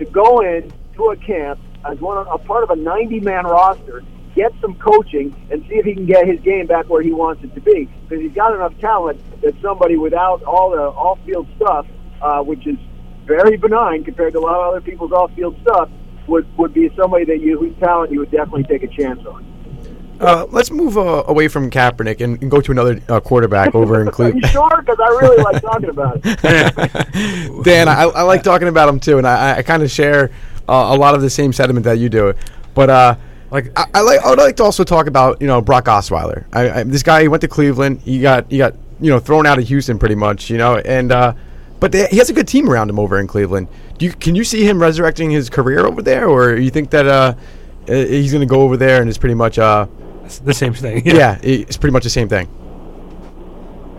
to 0.00 0.04
go 0.04 0.40
in 0.40 0.72
to 0.96 1.10
a 1.10 1.16
camp 1.16 1.60
as 1.88 2.00
one 2.00 2.26
a 2.26 2.38
part 2.38 2.64
of 2.64 2.70
a 2.70 2.74
90-man 2.74 3.44
roster, 3.44 4.02
get 4.34 4.50
some 4.60 4.74
coaching, 4.74 5.32
and 5.52 5.62
see 5.68 5.76
if 5.76 5.84
he 5.84 5.94
can 5.94 6.06
get 6.06 6.26
his 6.26 6.40
game 6.40 6.66
back 6.66 6.88
where 6.88 7.02
he 7.02 7.12
wants 7.12 7.44
it 7.44 7.54
to 7.54 7.60
be. 7.60 7.88
Because 8.08 8.20
he's 8.20 8.34
got 8.34 8.52
enough 8.52 8.76
talent 8.80 9.20
that 9.42 9.54
somebody 9.62 9.96
without 9.96 10.42
all 10.42 10.70
the 10.70 10.82
off-field 10.82 11.46
stuff, 11.54 11.86
uh, 12.20 12.42
which 12.42 12.66
is 12.66 12.76
very 13.26 13.56
benign 13.56 14.02
compared 14.02 14.32
to 14.32 14.40
a 14.40 14.42
lot 14.42 14.56
of 14.56 14.74
other 14.74 14.80
people's 14.80 15.12
off-field 15.12 15.56
stuff, 15.62 15.88
would 16.26 16.46
would 16.58 16.74
be 16.74 16.90
somebody 16.96 17.24
that 17.26 17.40
you 17.40 17.60
whose 17.60 17.76
talent 17.78 18.10
you 18.10 18.18
would 18.18 18.32
definitely 18.32 18.64
take 18.64 18.82
a 18.82 18.88
chance 18.88 19.24
on. 19.24 19.51
Uh, 20.20 20.46
let's 20.50 20.70
move 20.70 20.96
uh, 20.96 21.24
away 21.26 21.48
from 21.48 21.70
Kaepernick 21.70 22.20
and, 22.20 22.40
and 22.42 22.50
go 22.50 22.60
to 22.60 22.70
another 22.70 23.00
uh, 23.08 23.18
quarterback 23.20 23.74
over 23.74 24.00
in 24.00 24.10
Cleveland. 24.10 24.46
sure? 24.46 24.70
Because 24.80 24.98
I 25.00 25.08
really 25.20 25.42
like 25.42 25.60
talking 25.62 25.88
about 25.90 26.20
it. 26.22 27.62
Dan, 27.64 27.88
I, 27.88 28.02
I 28.04 28.22
like 28.22 28.42
talking 28.42 28.68
about 28.68 28.88
him 28.88 29.00
too, 29.00 29.18
and 29.18 29.26
I, 29.26 29.58
I 29.58 29.62
kind 29.62 29.82
of 29.82 29.90
share 29.90 30.30
uh, 30.68 30.90
a 30.90 30.96
lot 30.96 31.14
of 31.14 31.22
the 31.22 31.30
same 31.30 31.52
sentiment 31.52 31.84
that 31.84 31.98
you 31.98 32.08
do. 32.08 32.34
But 32.74 32.90
uh, 32.90 33.14
Like- 33.50 33.72
I, 33.76 33.86
I 33.94 34.00
like, 34.02 34.20
I 34.20 34.30
would 34.30 34.38
like 34.38 34.56
to 34.56 34.62
also 34.64 34.84
talk 34.84 35.06
about 35.08 35.40
you 35.40 35.46
know 35.48 35.60
Brock 35.60 35.86
Osweiler. 35.86 36.44
I, 36.52 36.84
this 36.84 37.02
guy 37.02 37.22
he 37.22 37.28
went 37.28 37.40
to 37.40 37.48
Cleveland. 37.48 38.00
He 38.02 38.20
got 38.20 38.48
he 38.50 38.58
got 38.58 38.74
you 39.00 39.10
know 39.10 39.18
thrown 39.18 39.46
out 39.46 39.58
of 39.58 39.66
Houston 39.66 39.98
pretty 39.98 40.14
much. 40.14 40.48
You 40.50 40.58
know, 40.58 40.76
and 40.78 41.10
uh, 41.10 41.34
but 41.80 41.90
they, 41.90 42.06
he 42.06 42.18
has 42.18 42.30
a 42.30 42.32
good 42.32 42.46
team 42.46 42.70
around 42.70 42.88
him 42.90 42.98
over 43.00 43.18
in 43.18 43.26
Cleveland. 43.26 43.66
Do 43.98 44.06
you 44.06 44.12
can 44.12 44.34
you 44.36 44.44
see 44.44 44.64
him 44.64 44.80
resurrecting 44.80 45.30
his 45.32 45.50
career 45.50 45.84
over 45.84 46.00
there, 46.00 46.28
or 46.28 46.56
you 46.56 46.70
think 46.70 46.90
that 46.90 47.36
he's 47.86 48.30
going 48.30 48.40
to 48.40 48.46
go 48.46 48.60
over 48.62 48.76
there 48.76 49.00
and 49.00 49.08
it's 49.08 49.18
pretty 49.18 49.34
much 49.34 49.58
uh, 49.58 49.86
It's 50.32 50.40
the 50.40 50.54
same 50.54 50.72
thing. 50.72 51.02
yeah, 51.04 51.38
it's 51.42 51.76
pretty 51.76 51.92
much 51.92 52.04
the 52.04 52.10
same 52.10 52.28
thing. 52.28 52.48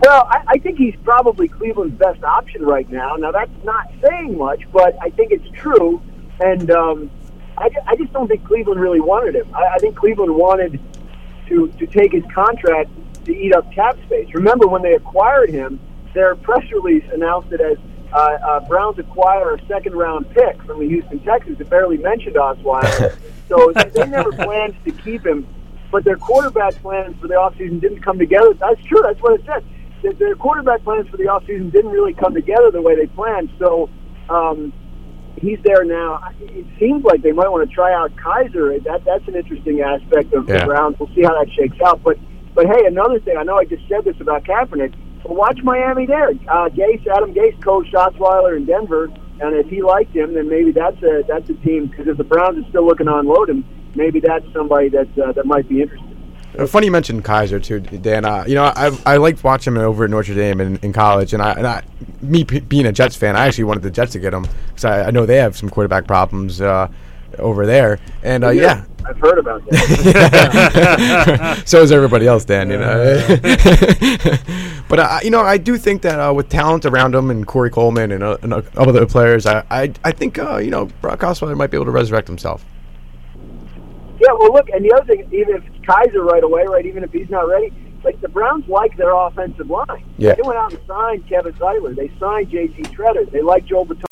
Well, 0.02 0.26
I, 0.28 0.44
I 0.48 0.58
think 0.58 0.78
he's 0.78 0.96
probably 1.04 1.46
Cleveland's 1.46 1.96
best 1.96 2.24
option 2.24 2.64
right 2.64 2.90
now. 2.90 3.14
Now, 3.14 3.30
that's 3.30 3.52
not 3.62 3.88
saying 4.02 4.36
much, 4.36 4.62
but 4.72 4.96
I 5.00 5.10
think 5.10 5.30
it's 5.30 5.48
true. 5.50 6.02
And 6.40 6.72
um, 6.72 7.10
I, 7.56 7.70
I 7.86 7.94
just 7.94 8.12
don't 8.12 8.26
think 8.26 8.44
Cleveland 8.44 8.80
really 8.80 9.00
wanted 9.00 9.36
him. 9.36 9.54
I, 9.54 9.74
I 9.74 9.78
think 9.78 9.96
Cleveland 9.96 10.34
wanted 10.34 10.80
to, 11.48 11.68
to 11.68 11.86
take 11.86 12.10
his 12.10 12.24
contract 12.34 12.90
to 13.26 13.34
eat 13.34 13.54
up 13.54 13.72
cap 13.72 13.96
space. 14.06 14.28
Remember, 14.34 14.66
when 14.66 14.82
they 14.82 14.94
acquired 14.94 15.50
him, 15.50 15.78
their 16.14 16.34
press 16.34 16.68
release 16.72 17.04
announced 17.12 17.52
it 17.52 17.60
as 17.60 17.78
uh, 18.12 18.16
uh, 18.16 18.60
Browns 18.68 18.98
acquire 18.98 19.54
a 19.54 19.66
second 19.66 19.94
round 19.94 20.28
pick 20.30 20.60
from 20.64 20.80
the 20.80 20.88
Houston 20.88 21.20
Texans. 21.20 21.60
It 21.60 21.70
barely 21.70 21.96
mentioned 21.96 22.34
Osweiler. 22.34 23.16
so 23.48 23.72
they, 23.72 23.88
they 23.90 24.06
never 24.06 24.32
planned 24.32 24.74
to 24.84 24.90
keep 24.90 25.24
him. 25.24 25.46
But 25.94 26.02
their 26.02 26.16
quarterback 26.16 26.74
plans 26.82 27.14
for 27.20 27.28
the 27.28 27.34
offseason 27.34 27.80
didn't 27.80 28.02
come 28.02 28.18
together. 28.18 28.52
That's 28.54 28.82
true. 28.82 29.00
That's 29.00 29.20
what 29.22 29.38
it 29.38 29.46
said. 29.46 29.64
Their, 30.02 30.12
their 30.14 30.34
quarterback 30.34 30.82
plans 30.82 31.08
for 31.08 31.16
the 31.18 31.26
offseason 31.26 31.70
didn't 31.70 31.92
really 31.92 32.12
come 32.14 32.34
together 32.34 32.72
the 32.72 32.82
way 32.82 32.96
they 32.96 33.06
planned. 33.06 33.48
So 33.60 33.88
um, 34.28 34.72
he's 35.38 35.60
there 35.62 35.84
now. 35.84 36.18
It 36.40 36.66
seems 36.80 37.04
like 37.04 37.22
they 37.22 37.30
might 37.30 37.48
want 37.48 37.68
to 37.70 37.72
try 37.72 37.94
out 37.94 38.10
Kizer. 38.16 38.82
That 38.82 39.04
that's 39.04 39.28
an 39.28 39.36
interesting 39.36 39.82
aspect 39.82 40.32
of 40.32 40.48
Yeah. 40.48 40.58
the 40.58 40.64
Browns. 40.66 40.96
We'll 40.98 41.14
see 41.14 41.22
how 41.22 41.38
that 41.38 41.48
shakes 41.52 41.76
out. 41.80 42.02
But 42.02 42.18
but 42.56 42.66
hey, 42.66 42.86
another 42.86 43.20
thing. 43.20 43.36
I 43.36 43.44
know 43.44 43.56
I 43.56 43.64
just 43.64 43.86
said 43.88 44.02
this 44.04 44.16
about 44.20 44.42
Kaepernick. 44.42 44.94
But 45.22 45.36
watch 45.36 45.60
Miami 45.62 46.06
there. 46.06 46.30
Uh, 46.48 46.70
Gase, 46.70 47.06
Adam 47.06 47.32
Gase 47.32 47.62
coached 47.62 47.94
Osweiler 47.94 48.56
in 48.56 48.66
Denver, 48.66 49.04
and 49.40 49.54
if 49.54 49.68
he 49.68 49.80
liked 49.80 50.12
him, 50.14 50.34
then 50.34 50.48
maybe 50.48 50.72
that's 50.72 51.00
a 51.04 51.22
that's 51.28 51.48
a 51.50 51.54
team. 51.54 51.86
Because 51.86 52.08
if 52.08 52.16
the 52.16 52.24
Browns 52.24 52.58
are 52.58 52.68
still 52.68 52.84
looking 52.84 53.06
to 53.06 53.14
unload 53.14 53.48
him, 53.48 53.64
maybe 53.94 54.20
that's 54.20 54.44
somebody 54.52 54.88
that 54.90 55.18
uh, 55.18 55.32
that 55.32 55.46
might 55.46 55.68
be 55.68 55.82
interested. 55.82 56.14
Uh, 56.58 56.66
Funny 56.66 56.86
you 56.86 56.92
mentioned 56.92 57.24
Kizer 57.24 57.62
too, 57.62 57.80
Dan. 57.80 58.24
Uh, 58.24 58.44
you 58.46 58.54
know, 58.54 58.64
I 58.64 58.96
I 59.04 59.16
liked 59.16 59.42
watching 59.42 59.74
him 59.74 59.80
over 59.82 60.04
at 60.04 60.10
Notre 60.10 60.34
Dame 60.34 60.60
in, 60.60 60.76
in 60.78 60.92
college, 60.92 61.32
and 61.32 61.42
I, 61.42 61.52
and 61.52 61.66
I 61.66 61.82
me 62.22 62.44
p- 62.44 62.60
being 62.60 62.86
a 62.86 62.92
Jets 62.92 63.16
fan, 63.16 63.34
I 63.36 63.46
actually 63.46 63.64
wanted 63.64 63.82
the 63.82 63.90
Jets 63.90 64.12
to 64.12 64.20
get 64.20 64.32
him 64.32 64.46
because 64.68 64.84
I, 64.84 65.04
I 65.04 65.10
know 65.10 65.26
they 65.26 65.38
have 65.38 65.56
some 65.56 65.68
quarterback 65.68 66.06
problems 66.06 66.60
uh, 66.60 66.88
over 67.38 67.66
there, 67.66 67.98
and 68.22 68.44
uh, 68.44 68.50
yeah. 68.50 68.84
I've 69.06 69.18
heard 69.18 69.38
about 69.38 69.62
that. 69.66 70.02
so 71.66 71.82
is 71.82 71.92
everybody 71.92 72.26
else, 72.26 72.46
Dan. 72.46 72.70
You 72.70 72.78
know, 72.78 73.26
but 74.88 74.98
uh, 74.98 75.18
you 75.22 75.28
know, 75.30 75.42
I 75.42 75.58
do 75.58 75.76
think 75.76 76.00
that 76.02 76.18
uh, 76.18 76.32
with 76.32 76.48
talent 76.48 76.86
around 76.86 77.14
him 77.14 77.30
and 77.30 77.46
Corey 77.46 77.68
Coleman 77.68 78.12
and, 78.12 78.22
uh, 78.22 78.38
and 78.42 78.54
uh, 78.54 78.62
other 78.76 79.04
players, 79.04 79.44
I 79.44 79.62
I, 79.70 79.92
I 80.04 80.12
think 80.12 80.38
uh, 80.38 80.56
you 80.56 80.70
know 80.70 80.86
Brock 81.02 81.20
Osweiler 81.20 81.54
might 81.56 81.70
be 81.70 81.76
able 81.76 81.84
to 81.86 81.90
resurrect 81.90 82.28
himself. 82.28 82.64
Yeah, 84.24 84.32
well, 84.38 84.52
look, 84.52 84.68
and 84.70 84.84
the 84.84 84.92
other 84.94 85.04
thing, 85.04 85.28
even 85.32 85.56
if 85.56 85.64
it's 85.66 85.84
Kizer 85.84 86.24
right 86.24 86.42
away, 86.42 86.64
right, 86.66 86.86
even 86.86 87.04
if 87.04 87.12
he's 87.12 87.28
not 87.28 87.46
ready, 87.46 87.72
like 88.04 88.20
the 88.20 88.28
Browns 88.28 88.66
like 88.68 88.96
their 88.96 89.14
offensive 89.14 89.68
line. 89.68 90.04
Yeah. 90.18 90.34
They 90.34 90.42
went 90.42 90.58
out 90.58 90.72
and 90.72 90.80
signed 90.86 91.28
Kevin 91.28 91.52
Zeitler. 91.54 91.96
They 91.96 92.10
signed 92.18 92.50
J.C. 92.50 92.82
Tretter. 92.94 93.30
They 93.30 93.42
like 93.42 93.66
Joel 93.66 93.86
Bitonio 93.86 94.04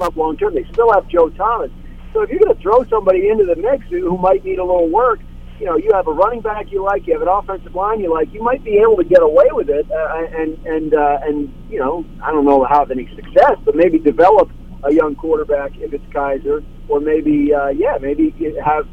up 0.00 0.16
long 0.16 0.36
term. 0.36 0.54
They 0.54 0.66
still 0.72 0.92
have 0.92 1.08
Joe 1.08 1.30
Thomas. 1.30 1.70
So 2.12 2.22
if 2.22 2.30
you're 2.30 2.40
going 2.40 2.54
to 2.54 2.62
throw 2.62 2.84
somebody 2.84 3.28
into 3.28 3.44
the 3.44 3.56
mix 3.56 3.86
who, 3.88 4.08
who 4.08 4.18
might 4.18 4.44
need 4.44 4.58
a 4.58 4.64
little 4.64 4.88
work, 4.88 5.20
you 5.58 5.66
know, 5.66 5.76
you 5.76 5.92
have 5.92 6.06
a 6.06 6.12
running 6.12 6.40
back 6.40 6.70
you 6.70 6.82
like, 6.82 7.06
you 7.06 7.12
have 7.14 7.22
an 7.22 7.28
offensive 7.28 7.74
line 7.74 8.00
you 8.00 8.12
like, 8.12 8.32
you 8.32 8.42
might 8.42 8.62
be 8.62 8.78
able 8.78 8.96
to 8.96 9.04
get 9.04 9.22
away 9.22 9.46
with 9.50 9.68
it, 9.68 9.90
uh, 9.90 10.26
and 10.36 10.54
and 10.64 10.94
uh, 10.94 11.18
and 11.22 11.52
you 11.68 11.80
know, 11.80 12.04
I 12.22 12.30
don't 12.30 12.44
know 12.44 12.64
how 12.64 12.78
have 12.78 12.92
any 12.92 13.08
success, 13.16 13.56
but 13.64 13.74
maybe 13.74 13.98
develop 13.98 14.50
a 14.84 14.92
young 14.92 15.16
quarterback 15.16 15.72
if 15.76 15.92
it's 15.92 16.04
Kizer, 16.06 16.64
or 16.88 17.00
maybe 17.00 17.52
uh, 17.52 17.68
yeah, 17.68 17.98
maybe 18.00 18.32
have 18.64 18.86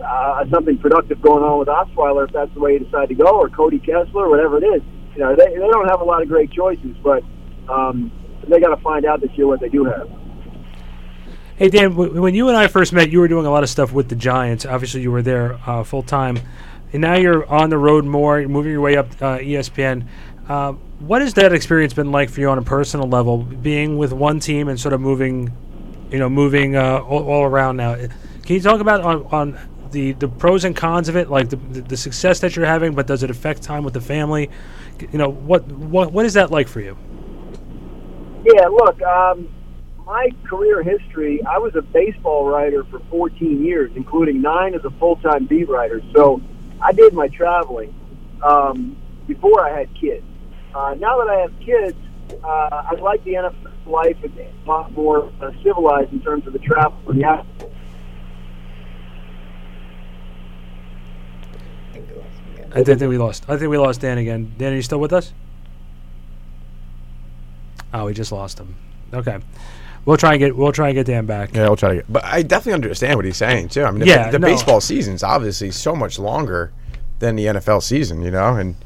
uh, 0.00 0.44
something 0.50 0.78
productive 0.78 1.20
going 1.20 1.42
on 1.42 1.58
with 1.58 1.68
Osweiler 1.68 2.26
if 2.26 2.32
that's 2.32 2.52
the 2.54 2.60
way 2.60 2.74
you 2.74 2.80
decide 2.80 3.08
to 3.08 3.14
go, 3.14 3.26
or 3.26 3.48
Cody 3.48 3.78
Kessler, 3.78 4.28
whatever 4.28 4.58
it 4.58 4.64
is. 4.64 4.82
You 5.14 5.20
know, 5.20 5.36
they 5.36 5.46
they 5.46 5.68
don't 5.68 5.88
have 5.88 6.00
a 6.00 6.04
lot 6.04 6.22
of 6.22 6.28
great 6.28 6.50
choices, 6.52 6.96
but 7.02 7.22
um, 7.68 8.12
they 8.48 8.60
got 8.60 8.74
to 8.74 8.82
find 8.82 9.04
out 9.04 9.20
this 9.20 9.30
year 9.34 9.46
what 9.46 9.60
they 9.60 9.68
do 9.68 9.84
have. 9.84 10.08
Hey 11.56 11.68
Dan, 11.68 11.90
w- 11.90 12.20
when 12.20 12.34
you 12.34 12.48
and 12.48 12.56
I 12.56 12.68
first 12.68 12.92
met, 12.92 13.10
you 13.10 13.18
were 13.18 13.26
doing 13.26 13.46
a 13.46 13.50
lot 13.50 13.64
of 13.64 13.68
stuff 13.68 13.92
with 13.92 14.08
the 14.08 14.14
Giants. 14.14 14.64
Obviously, 14.64 15.00
you 15.00 15.10
were 15.10 15.22
there 15.22 15.58
uh, 15.66 15.82
full 15.82 16.04
time, 16.04 16.38
and 16.92 17.02
now 17.02 17.16
you're 17.16 17.44
on 17.46 17.70
the 17.70 17.78
road 17.78 18.04
more. 18.04 18.38
You're 18.38 18.48
moving 18.48 18.72
your 18.72 18.80
way 18.80 18.96
up 18.96 19.10
uh, 19.20 19.38
ESPN. 19.38 20.06
Uh, 20.48 20.72
what 21.00 21.20
has 21.20 21.34
that 21.34 21.52
experience 21.52 21.92
been 21.92 22.12
like 22.12 22.30
for 22.30 22.40
you 22.40 22.48
on 22.48 22.58
a 22.58 22.62
personal 22.62 23.08
level, 23.08 23.38
being 23.38 23.98
with 23.98 24.12
one 24.12 24.40
team 24.40 24.68
and 24.68 24.78
sort 24.78 24.92
of 24.92 25.00
moving, 25.00 25.52
you 26.10 26.18
know, 26.18 26.28
moving 26.28 26.76
uh, 26.76 26.98
all, 26.98 27.28
all 27.28 27.42
around 27.44 27.76
now? 27.76 27.94
Can 27.94 28.54
you 28.54 28.60
talk 28.60 28.80
about 28.80 29.02
on, 29.02 29.26
on 29.26 29.58
the, 29.90 30.12
the 30.12 30.28
pros 30.28 30.64
and 30.64 30.76
cons 30.76 31.08
of 31.08 31.16
it, 31.16 31.30
like 31.30 31.48
the, 31.48 31.56
the, 31.56 31.80
the 31.82 31.96
success 31.96 32.40
that 32.40 32.56
you're 32.56 32.66
having, 32.66 32.94
but 32.94 33.06
does 33.06 33.22
it 33.22 33.30
affect 33.30 33.62
time 33.62 33.84
with 33.84 33.94
the 33.94 34.00
family? 34.00 34.50
You 35.00 35.18
know, 35.18 35.28
what 35.28 35.66
what 35.68 36.12
what 36.12 36.24
is 36.26 36.34
that 36.34 36.50
like 36.50 36.68
for 36.68 36.80
you? 36.80 36.96
Yeah, 38.44 38.66
look, 38.66 39.00
um, 39.02 39.48
my 40.04 40.30
career 40.44 40.82
history, 40.82 41.42
I 41.44 41.58
was 41.58 41.74
a 41.76 41.82
baseball 41.82 42.48
writer 42.48 42.84
for 42.84 43.00
14 43.10 43.64
years, 43.64 43.90
including 43.94 44.40
nine 44.40 44.74
as 44.74 44.84
a 44.84 44.90
full-time 44.90 45.46
beat 45.46 45.68
writer. 45.68 46.00
So 46.14 46.40
I 46.80 46.92
did 46.92 47.12
my 47.12 47.28
traveling 47.28 47.94
um, 48.42 48.96
before 49.26 49.66
I 49.66 49.78
had 49.78 49.94
kids. 49.94 50.24
Uh, 50.74 50.94
now 50.98 51.18
that 51.18 51.28
I 51.28 51.40
have 51.40 51.52
kids, 51.60 51.96
uh, 52.42 52.84
I 52.90 52.94
like 53.00 53.22
the 53.24 53.34
NFL 53.34 53.86
life. 53.86 54.16
A 54.22 54.68
lot 54.68 54.92
more 54.92 55.32
uh, 55.40 55.50
civilized 55.62 56.12
in 56.12 56.20
terms 56.20 56.46
of 56.46 56.52
the 56.52 56.58
travel 56.58 56.98
and 57.08 57.20
the 57.20 57.24
out- 57.24 57.46
I 62.74 62.84
think 62.84 63.00
we 63.00 63.18
lost. 63.18 63.44
I 63.48 63.56
think 63.56 63.70
we 63.70 63.78
lost 63.78 64.00
Dan 64.00 64.18
again. 64.18 64.52
Dan, 64.58 64.72
are 64.72 64.76
you 64.76 64.82
still 64.82 65.00
with 65.00 65.12
us? 65.12 65.32
Oh, 67.92 68.06
we 68.06 68.14
just 68.14 68.32
lost 68.32 68.58
him. 68.58 68.74
Okay, 69.14 69.38
we'll 70.04 70.16
try 70.18 70.32
and 70.34 70.38
get 70.40 70.56
we'll 70.56 70.72
try 70.72 70.88
and 70.88 70.94
get 70.94 71.06
Dan 71.06 71.24
back. 71.26 71.54
Yeah, 71.54 71.64
I'll 71.64 71.76
try 71.76 71.90
to 71.90 71.94
get. 71.96 72.12
But 72.12 72.24
I 72.24 72.42
definitely 72.42 72.74
understand 72.74 73.16
what 73.16 73.24
he's 73.24 73.36
saying 73.38 73.68
too. 73.70 73.84
I 73.84 73.90
mean, 73.90 74.00
the- 74.00 74.06
Yeah, 74.06 74.30
the, 74.30 74.38
no. 74.38 74.46
baseball 74.46 74.80
season's 74.80 75.22
obviously 75.22 75.70
so 75.70 75.94
much 75.96 76.18
longer 76.18 76.72
than 77.20 77.36
the 77.36 77.46
NFL 77.46 77.82
season, 77.82 78.22
you 78.22 78.30
know, 78.30 78.54
and 78.56 78.76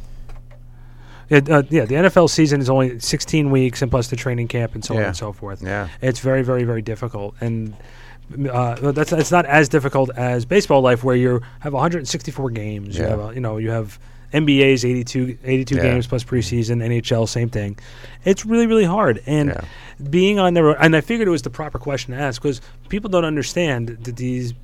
It, 1.29 1.51
uh, 1.51 1.63
yeah, 1.71 1.85
the 1.85 1.95
NFL 1.97 2.31
season 2.31 2.61
is 2.61 2.71
only 2.71 2.99
16 3.01 3.51
weeks, 3.51 3.83
and 3.83 3.91
plus 3.91 4.09
the 4.09 4.17
training 4.17 4.49
camp 4.49 4.75
and 4.75 4.85
so 4.85 4.97
on 4.97 5.03
and 5.03 5.17
so 5.17 5.33
forth. 5.33 5.63
Yeah. 5.63 5.89
it's 6.01 6.21
very, 6.21 6.43
very, 6.43 6.65
very 6.65 6.83
difficult, 6.83 7.35
and 7.41 7.75
uh, 8.51 8.93
that's 8.93 9.13
it's 9.13 9.31
not 9.33 9.47
as 9.47 9.69
difficult 9.69 10.11
as 10.17 10.45
baseball 10.45 10.81
life, 10.81 11.05
where 11.05 11.17
you 11.17 11.41
have 11.61 11.73
164 11.73 12.51
games. 12.51 12.97
You 12.97 13.05
Yeah. 13.05 13.11
have, 13.11 13.21
uh, 13.21 13.31
you 13.31 13.41
know, 13.41 13.59
you 13.59 13.71
have 13.71 13.99
NBA's 14.33 14.85
82, 14.85 15.37
82 15.45 15.77
Yeah. 15.77 15.83
games 15.83 16.07
plus 16.07 16.25
preseason, 16.25 16.83
NHL, 16.83 17.27
same 17.27 17.51
thing. 17.51 17.77
It's 18.25 18.47
really, 18.47 18.67
really 18.67 18.85
hard, 18.85 19.21
and 19.27 19.51
Yeah. 19.51 19.61
being 20.09 20.39
on 20.39 20.55
the 20.55 20.63
road, 20.63 20.77
and 20.81 20.97
I 20.97 21.03
figured 21.03 21.29
it 21.29 21.31
was 21.31 21.43
the 21.43 21.51
proper 21.51 21.79
question 21.79 22.15
to 22.15 22.21
ask 22.21 22.41
because 22.41 22.61
people 22.89 23.11
don't 23.11 23.27
understand 23.27 23.89
that 24.05 24.17
these 24.17 24.55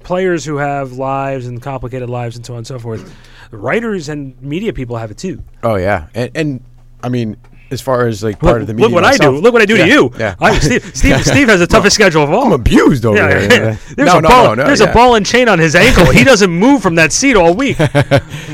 players 0.00 0.44
who 0.44 0.56
have 0.58 0.92
lives 0.92 1.46
and 1.46 1.62
complicated 1.62 2.10
lives 2.10 2.36
and 2.36 2.44
so 2.44 2.52
on 2.52 2.58
and 2.58 2.66
so 2.66 2.78
forth, 2.78 3.10
writers 3.50 4.10
and 4.10 4.34
media 4.42 4.72
people 4.72 4.96
have 4.98 5.10
it 5.10 5.16
too. 5.16 5.42
oh 5.62 5.76
yeah, 5.76 6.08
and 6.14 6.30
and 6.34 6.60
I 7.02 7.08
mean, 7.08 7.36
as 7.70 7.80
far 7.80 8.06
as 8.06 8.22
like 8.22 8.38
part 8.38 8.54
Look, 8.54 8.60
of 8.62 8.66
the 8.68 8.74
media. 8.74 8.86
look 8.88 8.94
what 8.94 9.04
I 9.04 9.16
do. 9.16 9.30
Look 9.30 9.52
what 9.52 9.62
I 9.62 9.66
do 9.66 9.76
Yeah, 9.76 9.86
to 9.86 9.90
you. 9.90 10.10
Yeah. 10.18 10.34
I, 10.40 10.58
Steve, 10.58 10.84
Steve, 10.94 11.24
Steve 11.26 11.48
has 11.48 11.60
the 11.60 11.66
toughest 11.66 11.94
schedule 11.94 12.22
of 12.22 12.30
all. 12.30 12.44
I'm 12.46 12.52
abused 12.52 13.04
over 13.04 13.16
Yeah, 13.16 13.28
here. 13.40 13.78
There's 13.96 14.06
no, 14.12 14.18
a 14.18 14.22
no, 14.22 14.28
ball. 14.28 14.44
no, 14.44 14.54
no, 14.54 14.64
there's 14.66 14.80
yeah. 14.80 14.90
a 14.90 14.94
ball 14.94 15.14
and 15.16 15.24
chain 15.26 15.48
on 15.48 15.58
his 15.58 15.74
ankle. 15.74 16.10
he 16.10 16.22
doesn't 16.32 16.50
move 16.50 16.82
from 16.82 16.94
that 16.96 17.12
seat 17.12 17.36
all 17.36 17.54
week. 17.54 17.76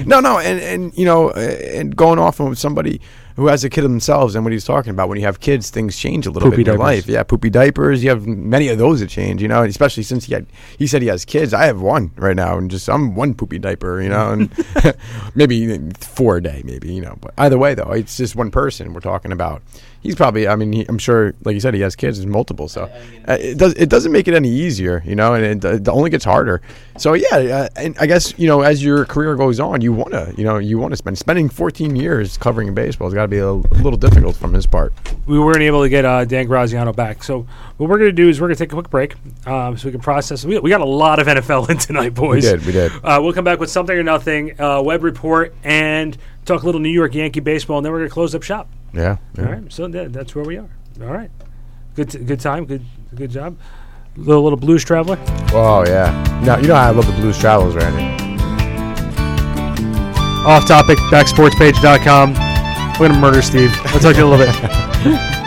No, 0.07 0.21
no, 0.21 0.39
and 0.39 0.59
and 0.61 0.97
you 0.99 1.05
know, 1.05 1.31
and 1.31 1.95
going 1.95 2.19
off 2.19 2.41
on 2.41 2.55
somebody 2.57 3.01
who 3.37 3.47
has 3.47 3.65
a 3.65 3.71
kid 3.71 3.83
themselves 3.83 4.35
and 4.35 4.45
what 4.45 4.53
he's 4.53 4.65
talking 4.65 4.91
about. 4.91 5.09
When 5.09 5.19
you 5.19 5.25
have 5.25 5.41
kids, 5.41 5.71
things 5.71 5.99
change 5.99 6.27
a 6.27 6.31
little 6.31 6.51
Poopy 6.51 6.65
bit 6.65 6.69
in 6.69 6.75
your 6.75 6.83
life. 6.83 7.07
Yeah, 7.07 7.23
poopy 7.23 7.51
diapers. 7.51 8.03
You 8.03 8.11
have 8.11 8.27
many 8.27 8.69
of 8.69 8.79
those 8.79 9.01
that 9.01 9.09
change. 9.09 9.43
You 9.43 9.49
know, 9.49 9.63
and 9.63 9.71
especially 9.71 10.03
since 10.03 10.27
he 10.27 10.35
had, 10.35 10.47
he 10.79 10.87
said 10.87 11.03
he 11.03 11.09
has 11.09 11.25
kids. 11.25 11.55
I 11.55 11.65
have 11.65 11.81
one 11.81 12.13
right 12.17 12.37
now, 12.37 12.59
and 12.59 12.71
just 12.71 12.89
I'm 12.89 13.15
one 13.15 13.35
poopy 13.35 13.59
diaper. 13.59 14.01
You 14.03 14.11
know, 14.11 14.33
and 14.33 14.67
maybe 15.35 15.79
four 15.99 16.39
a 16.39 16.43
day, 16.43 16.63
maybe. 16.65 16.93
You 16.93 17.03
know, 17.03 17.17
but 17.21 17.35
either 17.39 17.59
way, 17.59 17.75
though, 17.75 17.93
it's 17.93 18.17
just 18.17 18.37
one 18.37 18.51
person 18.51 18.93
we're 18.93 19.01
talking 19.01 19.33
about. 19.33 19.63
He's 20.03 20.15
probably. 20.15 20.49
I 20.49 20.57
mean, 20.57 20.73
he, 20.73 20.87
I'm 20.89 20.99
sure, 20.99 21.35
like 21.45 21.55
you 21.55 21.61
said, 21.61 21.75
he 21.75 21.81
has 21.83 21.95
kids. 21.95 22.19
There's 22.19 22.27
multiple, 22.27 22.69
so 22.69 22.85
uh, 23.29 23.37
it 23.39 23.59
does. 23.59 23.75
It 23.75 23.91
doesn't 23.91 24.13
make 24.13 24.29
it 24.29 24.35
any 24.35 24.49
easier, 24.49 25.03
you 25.05 25.15
know, 25.15 25.35
and 25.35 25.63
it, 25.63 25.65
it 25.65 25.89
only 25.89 26.09
gets 26.09 26.25
harder. 26.25 26.63
So 26.97 27.13
yeah, 27.13 27.37
uh, 27.37 27.69
and 27.77 27.97
I 28.01 28.07
guess 28.07 28.33
you 28.39 28.47
know, 28.47 28.63
as 28.63 28.83
your 28.83 29.05
career 29.05 29.37
goes 29.37 29.61
on, 29.61 29.83
you 29.83 29.93
want 29.93 30.13
to, 30.13 30.35
you 30.39 30.45
know, 30.45 30.57
you 30.57 30.79
want 30.79 30.93
to 30.93 30.97
spend 30.97 31.19
spending 31.19 31.51
14 31.51 31.97
years 31.97 32.39
covering 32.39 32.75
baseball 32.75 33.09
has 33.09 33.15
got 33.15 33.23
to 33.23 33.29
be 33.29 33.39
a, 33.39 33.49
a 33.49 33.79
little 33.83 33.99
difficult 33.99 34.37
from 34.37 34.55
his 34.55 34.67
part. 34.67 34.93
we 35.27 35.39
weren't 35.39 35.63
able 35.63 35.83
to 35.83 35.89
get 35.91 36.05
uh, 36.07 36.25
Dan 36.25 36.47
Graziano 36.47 36.93
back. 36.95 37.23
So 37.23 37.47
what 37.77 37.91
we're 37.91 37.99
going 37.99 38.11
to 38.11 38.13
do 38.13 38.29
is 38.29 38.41
we're 38.41 38.49
going 38.49 38.57
to 38.57 38.65
take 38.65 38.73
a 38.73 38.77
quick 38.77 38.91
break 38.91 39.15
um, 39.47 39.77
so 39.77 39.89
we 39.89 39.93
can 39.93 40.01
process. 40.01 40.45
We, 40.45 40.59
we 40.59 40.71
got 40.71 40.81
a 40.81 40.85
lot 40.85 41.19
of 41.19 41.27
NFL 41.27 41.69
in 41.69 41.77
tonight, 41.77 42.15
boys. 42.15 42.45
We 42.45 42.51
did, 42.51 42.67
we 42.67 42.73
did. 42.73 42.93
Uh, 43.05 43.21
we'll 43.23 43.35
come 43.35 43.45
back 43.45 43.61
with 43.61 43.71
something 43.71 43.97
or 43.97 44.03
nothing, 44.03 44.59
uh, 44.61 44.81
web 44.83 45.03
report, 45.03 45.55
and 45.63 46.17
talk 46.47 46.63
a 46.63 46.67
little 46.67 46.81
New 46.81 46.89
York 46.89 47.15
Yankee 47.15 47.41
baseball, 47.41 47.79
and 47.79 47.85
then 47.85 47.93
we're 47.93 47.99
going 47.99 48.09
to 48.09 48.15
close 48.15 48.35
up 48.35 48.43
shop. 48.43 48.69
Yeah. 48.93 49.17
yeah. 49.37 49.45
All 49.47 49.53
right, 49.53 49.73
so 49.73 49.89
that, 49.89 50.13
that's 50.13 50.35
where 50.35 50.45
we 50.45 50.57
are. 50.57 50.69
All 51.01 51.07
right, 51.13 51.31
good, 51.95 52.11
t- 52.11 52.19
good 52.19 52.41
time, 52.41 52.65
good, 52.65 52.83
good 53.15 53.31
job. 53.31 53.57
Little 54.17 54.43
little 54.43 54.59
blues 54.59 54.85
traveler. 54.85 55.19
Oh 55.53 55.85
yeah. 55.87 56.11
No, 56.45 56.57
you 56.57 56.69
know 56.69 56.75
how 56.75 56.89
I 56.89 56.91
love 56.91 57.07
the 57.07 57.13
Blues 57.13 57.39
Travels, 57.39 57.77
Randy. 57.77 58.05
Off 60.47 60.67
topic. 60.67 60.99
Backsportspage.com. 61.11 62.33
We're 62.99 63.09
gonna 63.09 63.21
murder 63.21 63.41
Steve. 63.41 63.71
I'll 63.87 64.01
talk 64.01 64.15
to 64.15 64.21
you 64.21 64.27
a 64.27 64.31
little 64.31 64.47
bit. 64.47 65.37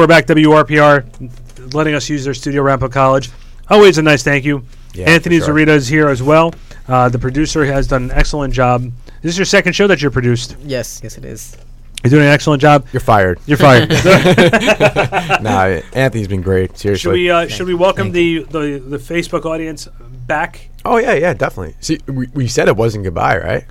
we're 0.00 0.06
back. 0.06 0.24
WRPR 0.24 1.74
letting 1.74 1.94
us 1.94 2.08
use 2.08 2.24
their 2.24 2.32
studio, 2.32 2.62
Ramapo 2.62 2.88
College. 2.88 3.30
Always 3.68 3.98
a 3.98 4.02
nice 4.02 4.22
thank 4.22 4.46
you. 4.46 4.64
Yeah, 4.94 5.10
Anthony 5.10 5.38
for 5.38 5.44
sure. 5.44 5.54
Zarita 5.54 5.68
is 5.68 5.88
here 5.88 6.08
as 6.08 6.22
well. 6.22 6.54
Uh, 6.88 7.10
the 7.10 7.18
producer 7.18 7.66
has 7.66 7.86
done 7.86 8.04
an 8.04 8.10
excellent 8.10 8.54
job. 8.54 8.90
This 9.20 9.32
is 9.34 9.38
your 9.38 9.44
second 9.44 9.74
show 9.74 9.86
that 9.88 10.00
you 10.00 10.10
produced. 10.10 10.56
Yes, 10.64 11.00
yes, 11.02 11.18
it 11.18 11.26
is. 11.26 11.54
You're 12.02 12.12
doing 12.12 12.22
an 12.22 12.32
excellent 12.32 12.62
job. 12.62 12.86
You're 12.94 13.00
fired. 13.00 13.40
You're 13.44 13.58
fired. 13.58 13.90
nah, 15.42 15.80
Anthony's 15.92 16.28
been 16.28 16.40
great. 16.40 16.78
Seriously. 16.78 16.98
should 16.98 17.12
we 17.12 17.30
uh, 17.30 17.46
should 17.48 17.66
we 17.66 17.74
welcome 17.74 18.12
the, 18.12 18.44
the 18.44 18.78
the 18.78 18.96
Facebook 18.96 19.44
audience 19.44 19.86
back? 20.26 20.70
oh 20.86 20.96
yeah, 20.96 21.12
yeah, 21.12 21.34
definitely. 21.34 21.74
See, 21.80 21.98
we, 22.06 22.26
we 22.28 22.48
said 22.48 22.68
it 22.68 22.76
wasn't 22.76 23.04
goodbye, 23.04 23.36
right? 23.36 23.64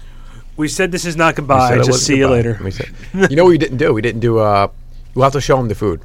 We 0.58 0.68
said 0.68 0.92
this 0.92 1.06
is 1.06 1.16
not 1.16 1.36
goodbye. 1.36 1.78
Just 1.78 1.90
wasn't 1.90 2.06
see 2.06 2.18
you 2.18 2.28
later. 2.28 2.60
We 2.64 2.70
said, 2.70 2.94
you 3.32 3.36
know 3.36 3.46
what 3.46 3.50
we 3.50 3.58
didn't 3.58 3.78
do? 3.78 3.96
We 3.96 4.04
didn't 4.04 4.22
do. 4.22 4.38
Uh, 4.38 4.68
we'll 5.16 5.24
have 5.24 5.34
to 5.34 5.42
show 5.42 5.58
them 5.58 5.68
the 5.68 5.76
food, 5.76 6.02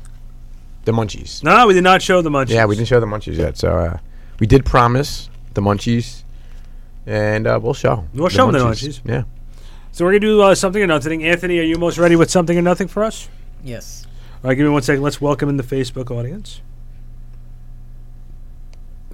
the 0.84 0.92
munchies. 0.92 1.42
No, 1.42 1.66
we 1.66 1.74
did 1.74 1.84
not 1.84 2.02
show 2.02 2.22
the 2.22 2.30
munchies. 2.30 2.50
Yeah, 2.50 2.66
we 2.66 2.76
didn't 2.76 2.88
show 2.88 3.00
the 3.00 3.06
munchies 3.06 3.36
yet. 3.36 3.56
So 3.56 3.76
uh, 3.78 3.98
we 4.38 4.46
did 4.46 4.64
promise 4.64 5.28
the 5.54 5.60
munchies, 5.62 6.24
and 7.06 7.46
uh, 7.46 7.58
we'll 7.62 7.74
show. 7.74 8.06
We'll 8.14 8.28
show 8.28 8.46
'em 8.46 8.52
the 8.52 8.58
munchies. 8.60 9.00
Yeah. 9.04 9.24
So 9.92 10.04
we're 10.04 10.12
gonna 10.12 10.20
do 10.20 10.42
uh, 10.42 10.54
something 10.54 10.82
or 10.82 10.86
nothing. 10.86 11.24
Anthony, 11.24 11.58
are 11.58 11.62
you 11.62 11.76
most 11.78 11.98
ready 11.98 12.16
with 12.16 12.30
something 12.30 12.58
or 12.58 12.62
nothing 12.62 12.88
for 12.88 13.04
us? 13.04 13.28
Yes. 13.62 14.06
All 14.42 14.48
right, 14.48 14.54
give 14.56 14.66
me 14.66 14.72
one 14.72 14.82
second. 14.82 15.02
Let's 15.02 15.20
welcome 15.20 15.48
in 15.48 15.56
the 15.56 15.62
Facebook 15.62 16.10
audience. 16.10 16.60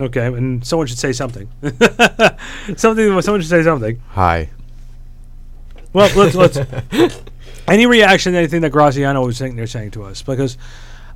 Okay, 0.00 0.26
and 0.26 0.64
someone 0.66 0.86
should 0.86 0.98
say 0.98 1.12
something. 1.12 1.48
something. 2.76 3.20
Someone 3.20 3.40
should 3.40 3.50
say 3.50 3.62
something. 3.62 4.00
Hi. 4.10 4.48
Well, 5.92 6.10
let's 6.16 6.34
let's. 6.34 6.58
any 7.68 7.86
reaction 7.86 8.32
to 8.32 8.38
anything 8.38 8.62
that 8.62 8.70
Graziano 8.70 9.24
was 9.24 9.36
saying? 9.36 9.56
They're 9.56 9.66
saying 9.66 9.90
to 9.92 10.04
us 10.04 10.22
because 10.22 10.56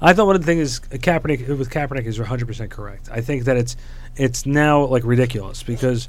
I 0.01 0.13
thought 0.13 0.27
one 0.27 0.37
of 0.37 0.43
the 0.43 0.47
things 0.47 0.61
is 0.61 0.81
Kaepernick 0.81 1.47
with 1.59 1.71
Kaepernick 1.71 2.05
is 2.05 2.19
100 2.19 2.47
percent 2.47 2.71
correct. 2.71 3.09
I 3.13 3.21
think 3.21 3.45
that 3.45 3.57
it's 3.57 3.77
it's 4.17 4.47
now 4.47 4.85
like 4.85 5.05
ridiculous 5.05 5.63
because 5.63 6.09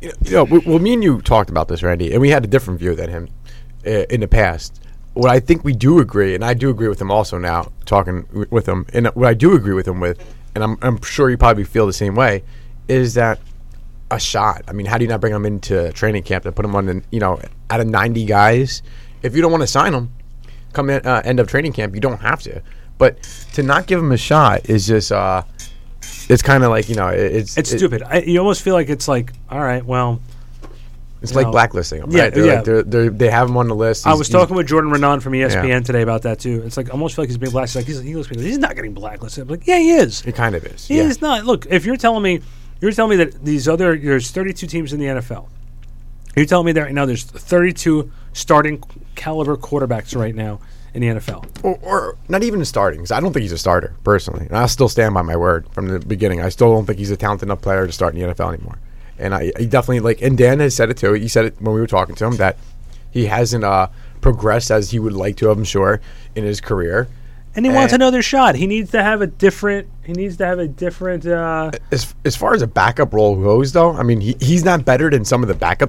You 0.00 0.08
know, 0.08 0.14
you 0.24 0.32
know, 0.32 0.62
well, 0.66 0.78
me 0.78 0.92
and 0.94 1.02
you 1.02 1.20
talked 1.22 1.50
about 1.50 1.68
this, 1.68 1.82
Randy, 1.82 2.12
and 2.12 2.20
we 2.20 2.30
had 2.30 2.44
a 2.44 2.48
different 2.48 2.80
view 2.80 2.94
than 2.94 3.10
him 3.10 3.28
uh, 3.86 3.90
in 4.10 4.20
the 4.20 4.28
past. 4.28 4.80
What 5.14 5.30
I 5.30 5.38
think 5.38 5.64
we 5.64 5.72
do 5.72 6.00
agree, 6.00 6.34
and 6.34 6.44
I 6.44 6.54
do 6.54 6.70
agree 6.70 6.88
with 6.88 7.00
him 7.00 7.10
also 7.10 7.38
now, 7.38 7.70
talking 7.86 8.22
w- 8.24 8.46
with 8.50 8.66
him, 8.68 8.84
and 8.92 9.06
what 9.08 9.28
I 9.28 9.34
do 9.34 9.54
agree 9.54 9.74
with 9.74 9.86
him 9.86 10.00
with, 10.00 10.18
and 10.54 10.64
I'm, 10.64 10.76
I'm 10.82 11.00
sure 11.02 11.30
you 11.30 11.36
probably 11.38 11.64
feel 11.64 11.86
the 11.86 11.92
same 11.92 12.16
way, 12.16 12.42
is 12.88 13.14
that 13.14 13.38
a 14.10 14.18
shot. 14.18 14.62
I 14.66 14.72
mean, 14.72 14.86
how 14.86 14.98
do 14.98 15.04
you 15.04 15.08
not 15.08 15.20
bring 15.20 15.32
him 15.32 15.46
into 15.46 15.92
training 15.92 16.24
camp 16.24 16.44
and 16.46 16.54
put 16.54 16.64
him 16.64 16.74
on, 16.74 16.86
the, 16.86 17.02
you 17.12 17.20
know, 17.20 17.40
out 17.70 17.80
of 17.80 17.86
90 17.86 18.24
guys? 18.24 18.82
If 19.22 19.36
you 19.36 19.40
don't 19.40 19.52
want 19.52 19.62
to 19.62 19.68
sign 19.68 19.94
him, 19.94 20.10
come 20.72 20.90
in, 20.90 21.06
uh, 21.06 21.22
end 21.24 21.38
of 21.38 21.46
training 21.46 21.72
camp, 21.74 21.94
you 21.94 22.00
don't 22.00 22.20
have 22.20 22.42
to. 22.42 22.60
But 22.98 23.22
to 23.54 23.62
not 23.62 23.86
give 23.86 23.98
him 23.98 24.12
a 24.12 24.16
shot 24.16 24.68
is 24.70 24.86
just, 24.86 25.10
uh, 25.12 25.42
it's 26.28 26.42
kind 26.42 26.62
of 26.64 26.70
like, 26.70 26.88
you 26.88 26.94
know, 26.94 27.08
it- 27.08 27.32
it's 27.32 27.58
it's 27.58 27.72
it- 27.72 27.78
stupid. 27.78 28.02
I, 28.02 28.20
you 28.20 28.38
almost 28.38 28.62
feel 28.62 28.74
like 28.74 28.88
it's 28.88 29.08
like, 29.08 29.32
all 29.50 29.60
right, 29.60 29.84
well, 29.84 30.20
It's 31.22 31.34
like 31.34 31.46
know. 31.46 31.52
blacklisting 31.52 32.02
him, 32.02 32.10
Yeah, 32.10 32.24
right? 32.24 32.34
They're 32.34 32.46
yeah. 32.46 32.54
Like 32.56 32.64
they're, 32.64 32.82
they're, 32.82 33.10
they 33.10 33.30
have 33.30 33.48
him 33.48 33.56
on 33.56 33.66
the 33.68 33.74
list. 33.74 34.06
I 34.06 34.14
was 34.14 34.28
talking 34.28 34.54
with 34.56 34.66
Jordan 34.68 34.90
Raanan 34.92 35.22
from 35.22 35.32
ESPN 35.32 35.68
Yeah. 35.68 35.80
today 35.80 36.02
about 36.02 36.22
that 36.22 36.38
too. 36.38 36.62
It's 36.64 36.76
like 36.76 36.88
I 36.88 36.92
almost 36.92 37.16
feel 37.16 37.22
like 37.22 37.30
he's 37.30 37.38
being 37.38 37.50
blacklisted. 37.52 37.80
Like 37.80 37.86
he's, 37.86 38.00
he 38.00 38.14
looks, 38.14 38.28
he's 38.28 38.58
not 38.58 38.74
getting 38.76 38.92
blacklisted. 38.94 39.42
I'm 39.42 39.48
like, 39.48 39.66
yeah, 39.66 39.78
he 39.78 39.92
is. 39.92 40.20
He 40.20 40.32
kind 40.32 40.54
of 40.54 40.64
is. 40.66 40.86
He 40.86 40.98
yeah. 40.98 41.04
is 41.04 41.20
not. 41.22 41.44
Look, 41.46 41.66
if 41.66 41.84
you're 41.86 41.96
telling 41.96 42.22
me, 42.22 42.40
you're 42.80 42.92
telling 42.92 43.16
me 43.18 43.24
that 43.24 43.42
these 43.44 43.66
other 43.68 43.96
there's 43.96 44.30
32 44.30 44.66
teams 44.66 44.92
in 44.92 45.00
the 45.00 45.06
NFL. 45.06 45.48
You're 46.36 46.46
telling 46.46 46.66
me 46.66 46.72
that 46.72 46.82
right 46.82 46.92
now 46.94 47.06
there's 47.06 47.22
32 47.24 48.10
starting 48.34 48.82
caliber 49.14 49.56
quarterbacks 49.56 50.14
right 50.16 50.34
now 50.34 50.60
in 50.94 51.00
the 51.02 51.08
NFL. 51.08 51.44
or, 51.64 51.78
or 51.82 52.16
not 52.28 52.42
even 52.42 52.64
starting. 52.64 53.00
'cause 53.00 53.10
I 53.10 53.20
don't 53.20 53.32
think 53.32 53.42
he's 53.42 53.52
a 53.52 53.58
starter 53.58 53.94
personally, 54.04 54.46
and 54.46 54.56
I 54.56 54.66
still 54.66 54.88
stand 54.88 55.12
by 55.14 55.22
my 55.22 55.36
word 55.36 55.66
from 55.72 55.88
the 55.88 55.98
beginning. 55.98 56.40
I 56.40 56.48
still 56.48 56.72
don't 56.72 56.86
think 56.86 56.98
he's 56.98 57.10
a 57.10 57.16
talented 57.16 57.46
enough 57.48 57.60
player 57.62 57.86
to 57.86 57.92
start 57.92 58.14
in 58.14 58.20
the 58.20 58.26
NFL 58.34 58.54
anymore. 58.54 58.78
And 59.18 59.34
I, 59.34 59.52
he 59.58 59.66
definitely 59.66 60.00
like, 60.00 60.22
and 60.22 60.36
Dan 60.38 60.60
has 60.60 60.74
said 60.74 60.90
it 60.90 60.96
too. 60.96 61.12
He 61.12 61.28
said 61.28 61.44
it 61.44 61.56
when 61.60 61.74
we 61.74 61.80
were 61.80 61.86
talking 61.86 62.14
to 62.16 62.24
him 62.26 62.36
that 62.36 62.56
he 63.10 63.26
hasn't 63.26 63.62
uh, 63.64 63.88
progressed 64.20 64.70
as 64.70 64.90
he 64.90 64.98
would 64.98 65.12
like 65.12 65.36
to. 65.36 65.48
Have, 65.48 65.58
I'm 65.58 65.64
sure 65.64 66.00
in 66.34 66.44
his 66.44 66.60
career. 66.60 67.08
And 67.56 67.64
he 67.64 67.70
wants 67.70 67.92
another 67.92 68.20
shot. 68.22 68.56
He 68.56 68.66
needs 68.66 68.90
to 68.90 69.00
have 69.02 69.20
a 69.22 69.28
different. 69.28 69.86
He 70.02 70.12
needs 70.12 70.36
to 70.38 70.46
have 70.46 70.58
a 70.58 70.66
different. 70.66 71.24
Uh, 71.24 71.70
As 71.92 72.12
as 72.24 72.34
far 72.34 72.52
as 72.54 72.62
a 72.62 72.66
backup 72.66 73.14
role 73.14 73.36
goes, 73.40 73.72
though, 73.72 73.92
I 73.92 74.02
mean, 74.02 74.20
he, 74.20 74.36
he's 74.40 74.64
not 74.64 74.84
better 74.84 75.08
than 75.08 75.24
some 75.24 75.42
of 75.42 75.48
the 75.48 75.54
backups. 75.54 75.86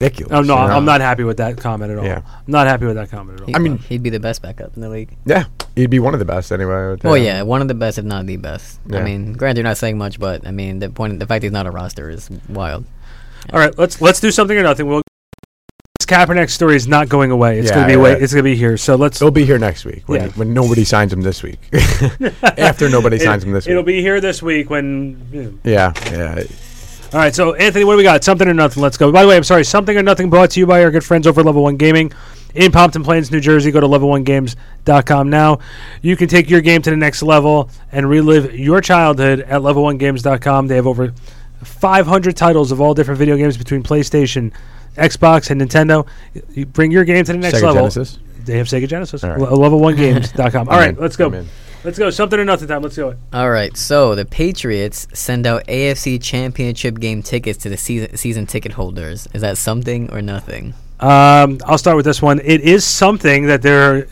Ridiculous. 0.00 0.32
oh 0.32 0.42
no, 0.42 0.54
you? 0.54 0.60
I'm 0.72 0.84
not 0.84 1.00
happy 1.00 1.24
with 1.24 1.36
that 1.38 1.58
comment 1.58 1.92
at 1.92 1.98
all. 1.98 2.04
Yeah. 2.04 2.22
I'm 2.24 2.42
not 2.52 2.66
happy 2.66 2.86
with 2.86 2.96
that 2.96 3.10
comment 3.10 3.36
at 3.38 3.42
all. 3.42 3.46
He, 3.48 3.54
I 3.54 3.58
mean- 3.58 3.78
he'd 3.78 4.02
be 4.02 4.10
the 4.10 4.20
best 4.20 4.42
backup 4.42 4.74
in 4.76 4.82
the 4.82 4.88
league. 4.88 5.16
Yeah, 5.26 5.44
he'd 5.76 5.90
be 5.90 5.98
one 5.98 6.14
of 6.14 6.18
the 6.20 6.24
best 6.26 6.50
anyway. 6.52 6.74
I 6.74 6.88
would 6.90 7.04
Well, 7.04 7.14
think. 7.14 7.26
yeah, 7.26 7.42
one 7.42 7.60
of 7.62 7.68
the 7.68 7.74
best, 7.74 7.98
if 7.98 8.04
not 8.04 8.26
the 8.26 8.36
best. 8.36 8.80
Yeah. 8.86 8.98
I 8.98 9.02
mean, 9.04 9.32
granted, 9.34 9.58
you're 9.60 9.68
not 9.68 9.76
saying 9.76 9.98
much, 9.98 10.18
but 10.18 10.46
I 10.46 10.50
mean, 10.50 10.78
the 10.78 10.90
point, 10.90 11.18
the 11.18 11.26
fact 11.26 11.42
he's 11.42 11.52
not 11.52 11.66
a 11.66 11.70
roster 11.70 12.08
is 12.10 12.30
wild. 12.48 12.84
All 13.52 13.58
right, 13.58 13.76
let's 13.78 14.00
let's 14.00 14.20
do 14.20 14.30
something 14.30 14.56
or 14.56 14.62
nothing. 14.62 14.86
We'll. 14.86 15.02
This 15.98 16.06
Kaepernick 16.06 16.48
story 16.50 16.76
is 16.76 16.86
not 16.88 17.08
going 17.10 17.30
away. 17.30 17.58
It's 17.58 17.68
Yeah, 17.68 17.74
gonna 17.76 17.86
be 17.88 17.92
yeah. 17.92 17.98
wait. 17.98 18.22
It's 18.22 18.32
gonna 18.32 18.42
be 18.42 18.54
here. 18.56 18.76
So 18.76 18.96
let's. 18.96 19.20
It'll 19.20 19.30
be 19.30 19.44
here 19.44 19.58
next 19.58 19.84
week 19.84 20.08
when, 20.08 20.20
Yeah. 20.22 20.28
when 20.30 20.54
nobody 20.54 20.84
signs 20.84 21.12
him 21.12 21.20
this 21.22 21.42
week. 21.42 21.58
After 22.42 22.88
nobody 22.88 23.18
signs 23.26 23.44
him 23.44 23.52
this 23.52 23.66
week. 23.66 23.72
It'll 23.72 23.82
be 23.82 24.00
here 24.00 24.20
this 24.20 24.42
week 24.42 24.70
when. 24.70 25.26
you 25.32 25.42
know. 25.42 25.58
yeah, 25.64 25.92
yeah. 26.10 26.44
All 27.12 27.18
right, 27.18 27.34
so 27.34 27.54
Anthony, 27.54 27.84
what 27.84 27.94
do 27.94 27.96
we 27.96 28.02
got? 28.04 28.22
Something 28.22 28.46
or 28.46 28.54
nothing. 28.54 28.82
Let's 28.82 28.96
go. 28.96 29.10
By 29.10 29.22
the 29.22 29.28
way, 29.28 29.36
I'm 29.36 29.42
sorry. 29.42 29.64
Something 29.64 29.96
or 29.96 30.02
nothing 30.02 30.30
brought 30.30 30.50
to 30.52 30.60
you 30.60 30.66
by 30.66 30.84
our 30.84 30.92
good 30.92 31.04
friends 31.04 31.26
over 31.26 31.40
at 31.40 31.46
Level 31.46 31.62
One 31.64 31.76
Gaming 31.76 32.12
in 32.54 32.70
Pompton 32.70 33.02
Plains, 33.02 33.32
New 33.32 33.40
Jersey. 33.40 33.72
Go 33.72 33.80
to 33.80 33.86
level1games.com 33.88 35.28
now. 35.28 35.58
You 36.02 36.16
can 36.16 36.28
take 36.28 36.48
your 36.48 36.60
game 36.60 36.82
to 36.82 36.90
the 36.90 36.96
next 36.96 37.22
level 37.24 37.68
and 37.90 38.08
relive 38.08 38.54
your 38.54 38.80
childhood 38.80 39.40
at 39.40 39.60
level1games.com. 39.60 40.68
They 40.68 40.76
have 40.76 40.86
over 40.86 41.12
500 41.64 42.36
titles 42.36 42.70
of 42.70 42.80
all 42.80 42.94
different 42.94 43.18
video 43.18 43.36
games 43.36 43.56
between 43.56 43.82
PlayStation, 43.82 44.52
Xbox, 44.96 45.50
and 45.50 45.60
Nintendo. 45.60 46.06
You 46.54 46.64
bring 46.66 46.92
your 46.92 47.04
game 47.04 47.24
to 47.24 47.32
the 47.32 47.38
next 47.38 47.58
Sega 47.58 47.62
level. 47.62 47.74
Genesis. 47.82 48.18
They 48.44 48.56
have 48.58 48.68
Sega 48.68 48.88
Genesis. 48.88 49.24
All 49.24 49.30
right. 49.30 49.40
Le- 49.40 49.48
level1games.com. 49.48 50.68
All 50.70 50.80
in. 50.80 50.94
let's 50.96 51.16
go. 51.16 51.44
Let's 51.82 51.98
go. 51.98 52.10
Something 52.10 52.38
or 52.38 52.44
nothing 52.44 52.68
time. 52.68 52.82
Let's 52.82 52.96
go. 52.96 53.14
All 53.32 53.50
right, 53.50 53.74
so 53.74 54.14
the 54.14 54.26
Patriots 54.26 55.06
send 55.14 55.46
out 55.46 55.66
AFC 55.66 56.22
Championship 56.22 57.00
game 57.00 57.22
tickets 57.22 57.58
to 57.62 57.70
the 57.70 57.76
season 57.78 58.16
season 58.16 58.46
ticket 58.46 58.72
holders. 58.72 59.26
Is 59.32 59.40
that 59.40 59.56
something 59.56 60.10
or 60.12 60.20
nothing? 60.20 60.74
Um, 61.00 61.58
I'll 61.64 61.78
start 61.78 61.96
with 61.96 62.04
this 62.04 62.20
one. 62.20 62.40
It 62.44 62.60
is 62.60 62.84
something 62.84 63.46
that 63.46 63.62
they're 63.62 64.06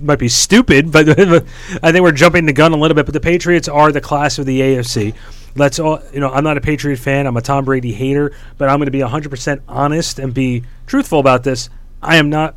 might 0.00 0.18
be 0.18 0.28
stupid, 0.28 0.92
but 0.92 1.08
I 1.82 1.92
think 1.92 2.02
we're 2.02 2.12
jumping 2.12 2.44
the 2.44 2.52
gun 2.52 2.72
a 2.72 2.76
little 2.76 2.94
bit. 2.94 3.06
But 3.06 3.14
the 3.14 3.20
Patriots 3.20 3.68
are 3.68 3.90
the 3.90 4.02
class 4.02 4.38
of 4.38 4.44
the 4.44 4.60
AFC. 4.60 5.14
Let's 5.56 5.78
all 5.78 6.02
you 6.12 6.20
know. 6.20 6.30
I'm 6.30 6.44
not 6.44 6.58
a 6.58 6.60
Patriot 6.60 6.98
fan. 6.98 7.26
I'm 7.26 7.38
a 7.38 7.42
Tom 7.42 7.64
Brady 7.64 7.92
hater, 7.92 8.32
but 8.58 8.68
I'm 8.68 8.78
going 8.78 8.86
to 8.86 8.92
be 8.92 9.02
100 9.02 9.30
percent 9.30 9.62
honest 9.66 10.18
and 10.18 10.34
be 10.34 10.64
truthful 10.86 11.20
about 11.20 11.42
this. 11.42 11.70
I 12.02 12.16
am 12.16 12.28
not 12.28 12.54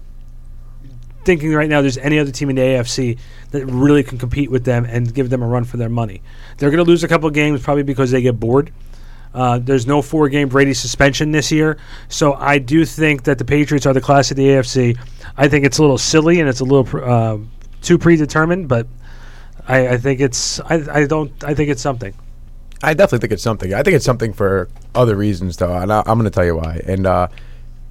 thinking 1.27 1.53
right 1.53 1.67
now 1.67 1.81
there's 1.81 1.97
any 1.97 2.17
other 2.17 2.31
team 2.31 2.49
in 2.49 2.55
the 2.55 2.61
AFC 2.61 3.19
that 3.51 3.65
really 3.65 4.01
can 4.01 4.17
compete 4.17 4.49
with 4.49 4.63
them 4.63 4.85
and 4.85 5.13
give 5.13 5.29
them 5.29 5.43
a 5.43 5.47
run 5.47 5.65
for 5.65 5.75
their 5.75 5.89
money. 5.89 6.21
They're 6.57 6.71
going 6.71 6.83
to 6.83 6.89
lose 6.89 7.03
a 7.03 7.07
couple 7.07 7.29
games 7.31 7.61
probably 7.61 7.83
because 7.83 8.11
they 8.11 8.21
get 8.21 8.39
bored. 8.39 8.71
Uh, 9.33 9.59
there's 9.59 9.85
no 9.85 10.01
four 10.01 10.29
game 10.29 10.47
Brady 10.47 10.73
suspension 10.73 11.31
this 11.31 11.51
year. 11.51 11.77
So 12.07 12.33
I 12.33 12.59
do 12.59 12.85
think 12.85 13.23
that 13.23 13.37
the 13.37 13.43
Patriots 13.43 13.85
are 13.85 13.93
the 13.93 13.99
class 13.99 14.31
of 14.31 14.37
the 14.37 14.45
AFC. 14.47 14.97
I 15.35 15.49
think 15.49 15.65
it's 15.65 15.79
a 15.79 15.81
little 15.81 15.97
silly 15.97 16.39
and 16.39 16.47
it's 16.47 16.61
a 16.61 16.63
little 16.63 16.87
uh, 17.03 17.37
too 17.81 17.97
predetermined, 17.97 18.69
but 18.69 18.87
I, 19.67 19.89
I 19.89 19.97
think 19.97 20.21
it's 20.21 20.61
I, 20.61 20.75
I 20.89 21.05
don't 21.05 21.31
I 21.43 21.53
think 21.53 21.69
it's 21.69 21.81
something. 21.81 22.13
I 22.81 22.93
definitely 22.93 23.19
think 23.19 23.33
it's 23.33 23.43
something. 23.43 23.73
I 23.73 23.83
think 23.83 23.95
it's 23.95 24.05
something 24.05 24.31
for 24.31 24.69
other 24.95 25.15
reasons, 25.15 25.57
though, 25.57 25.75
and 25.75 25.91
I, 25.91 25.99
I'm 26.05 26.17
going 26.17 26.23
to 26.23 26.29
tell 26.29 26.45
you 26.45 26.55
why. 26.55 26.79
And 26.85 27.05
uh, 27.05 27.27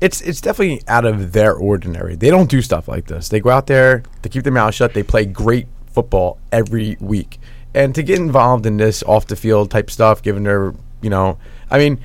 it's 0.00 0.20
it's 0.20 0.40
definitely 0.40 0.82
out 0.88 1.04
of 1.04 1.32
their 1.32 1.54
ordinary. 1.54 2.16
They 2.16 2.30
don't 2.30 2.50
do 2.50 2.60
stuff 2.62 2.88
like 2.88 3.06
this. 3.06 3.28
They 3.28 3.40
go 3.40 3.50
out 3.50 3.66
there, 3.66 4.02
they 4.22 4.28
keep 4.28 4.42
their 4.44 4.52
mouth 4.52 4.74
shut, 4.74 4.94
they 4.94 5.02
play 5.02 5.24
great 5.24 5.66
football 5.86 6.38
every 6.52 6.96
week. 7.00 7.38
And 7.74 7.94
to 7.94 8.02
get 8.02 8.18
involved 8.18 8.66
in 8.66 8.76
this 8.76 9.02
off 9.02 9.26
the 9.26 9.36
field 9.36 9.70
type 9.70 9.90
stuff, 9.90 10.22
given 10.22 10.44
their, 10.44 10.74
you 11.02 11.10
know, 11.10 11.38
I 11.70 11.78
mean, 11.78 11.98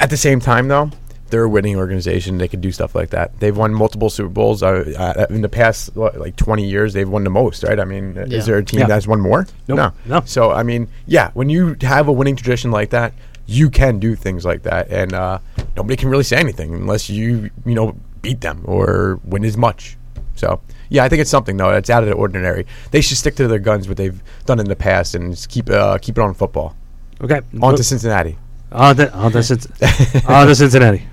at 0.00 0.10
the 0.10 0.16
same 0.16 0.40
time 0.40 0.68
though, 0.68 0.90
they're 1.30 1.44
a 1.44 1.48
winning 1.48 1.76
organization. 1.76 2.36
They 2.38 2.46
can 2.48 2.60
do 2.60 2.70
stuff 2.70 2.94
like 2.94 3.10
that. 3.10 3.38
They've 3.40 3.56
won 3.56 3.72
multiple 3.72 4.10
Super 4.10 4.28
Bowls 4.28 4.62
uh, 4.62 4.92
uh, 5.18 5.26
in 5.34 5.40
the 5.40 5.48
past 5.48 5.96
what, 5.96 6.18
like 6.20 6.36
20 6.36 6.68
years. 6.68 6.92
They've 6.92 7.08
won 7.08 7.24
the 7.24 7.30
most, 7.30 7.62
right? 7.64 7.80
I 7.80 7.84
mean, 7.84 8.14
Yeah. 8.14 8.36
is 8.38 8.46
there 8.46 8.58
a 8.58 8.64
team 8.64 8.80
Yeah. 8.80 8.86
that's 8.86 9.06
won 9.06 9.20
more? 9.20 9.46
Nope. 9.66 9.76
No, 9.78 9.92
No. 10.06 10.22
So 10.26 10.50
I 10.50 10.62
mean, 10.62 10.88
yeah, 11.06 11.30
when 11.34 11.48
you 11.48 11.76
have 11.82 12.06
a 12.08 12.12
winning 12.12 12.36
tradition 12.36 12.70
like 12.70 12.90
that, 12.90 13.12
you 13.52 13.70
can 13.70 13.98
do 13.98 14.14
things 14.14 14.44
like 14.44 14.62
that, 14.62 14.88
and 14.90 15.12
uh, 15.12 15.38
nobody 15.76 15.96
can 15.96 16.08
really 16.08 16.24
say 16.24 16.36
anything 16.36 16.74
unless 16.74 17.08
you 17.10 17.50
you 17.64 17.74
know 17.74 17.96
beat 18.22 18.40
them 18.40 18.62
or 18.64 19.20
win 19.24 19.44
as 19.44 19.56
much. 19.56 19.96
So 20.34 20.60
yeah, 20.88 21.04
I 21.04 21.08
think 21.08 21.20
it's 21.20 21.30
something 21.30 21.56
though. 21.56 21.70
It's 21.70 21.90
out 21.90 22.02
of 22.02 22.08
the 22.08 22.14
ordinary. 22.14 22.66
They 22.90 23.00
should 23.00 23.18
stick 23.18 23.34
to 23.36 23.48
their 23.48 23.58
guns, 23.58 23.88
what 23.88 23.96
they've 23.96 24.20
done 24.46 24.58
in 24.60 24.66
the 24.66 24.76
past, 24.76 25.14
and 25.14 25.32
just 25.32 25.48
keep 25.48 25.68
uh, 25.70 25.98
keep 25.98 26.18
it 26.18 26.20
on 26.22 26.34
football. 26.34 26.76
Okay, 27.20 27.40
On 27.60 27.76
to 27.76 27.84
Cincinnati. 27.84 28.36
on 28.72 28.96
to, 28.96 29.12
on 29.14 29.30
to, 29.30 29.38
Cinc- 29.42 30.28
on 30.28 30.46
to 30.48 30.54
Cincinnati. 30.56 31.04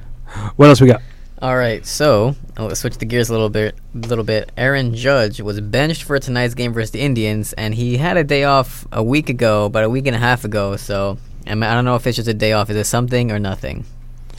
What 0.56 0.70
else 0.70 0.82
we 0.82 0.88
got? 0.88 1.02
All 1.42 1.56
right, 1.56 1.86
so 1.86 2.36
uh, 2.58 2.66
let's 2.66 2.80
switch 2.82 2.98
the 2.98 3.06
gears 3.06 3.30
a 3.30 3.32
little 3.32 3.50
bit. 3.50 3.76
Little 3.94 4.24
bit. 4.26 4.52
Aaron 4.58 4.94
Judge 4.96 5.40
was 5.40 5.62
benched 5.62 6.04
for 6.04 6.18
tonight's 6.20 6.54
game 6.56 6.74
versus 6.74 6.92
the 6.92 7.00
Indians, 7.00 7.54
and 7.54 7.76
he 7.76 7.98
had 7.98 8.18
a 8.18 8.24
day 8.24 8.44
off 8.44 8.88
a 8.92 9.04
week 9.04 9.30
ago, 9.30 9.66
about 9.66 9.84
a 9.84 9.90
week 9.90 10.08
and 10.08 10.16
a 10.16 10.20
half 10.20 10.44
ago. 10.46 10.76
So 10.78 11.18
I, 11.50 11.56
mean, 11.56 11.64
I 11.64 11.74
don't 11.74 11.86
know 11.86 11.96
if 11.96 12.06
it's 12.08 12.16
just 12.16 12.28
a 12.28 12.34
day 12.34 12.54
off. 12.54 12.70
Is 12.70 12.76
it 12.76 12.86
something 12.86 13.32
or 13.32 13.40
nothing? 13.40 13.86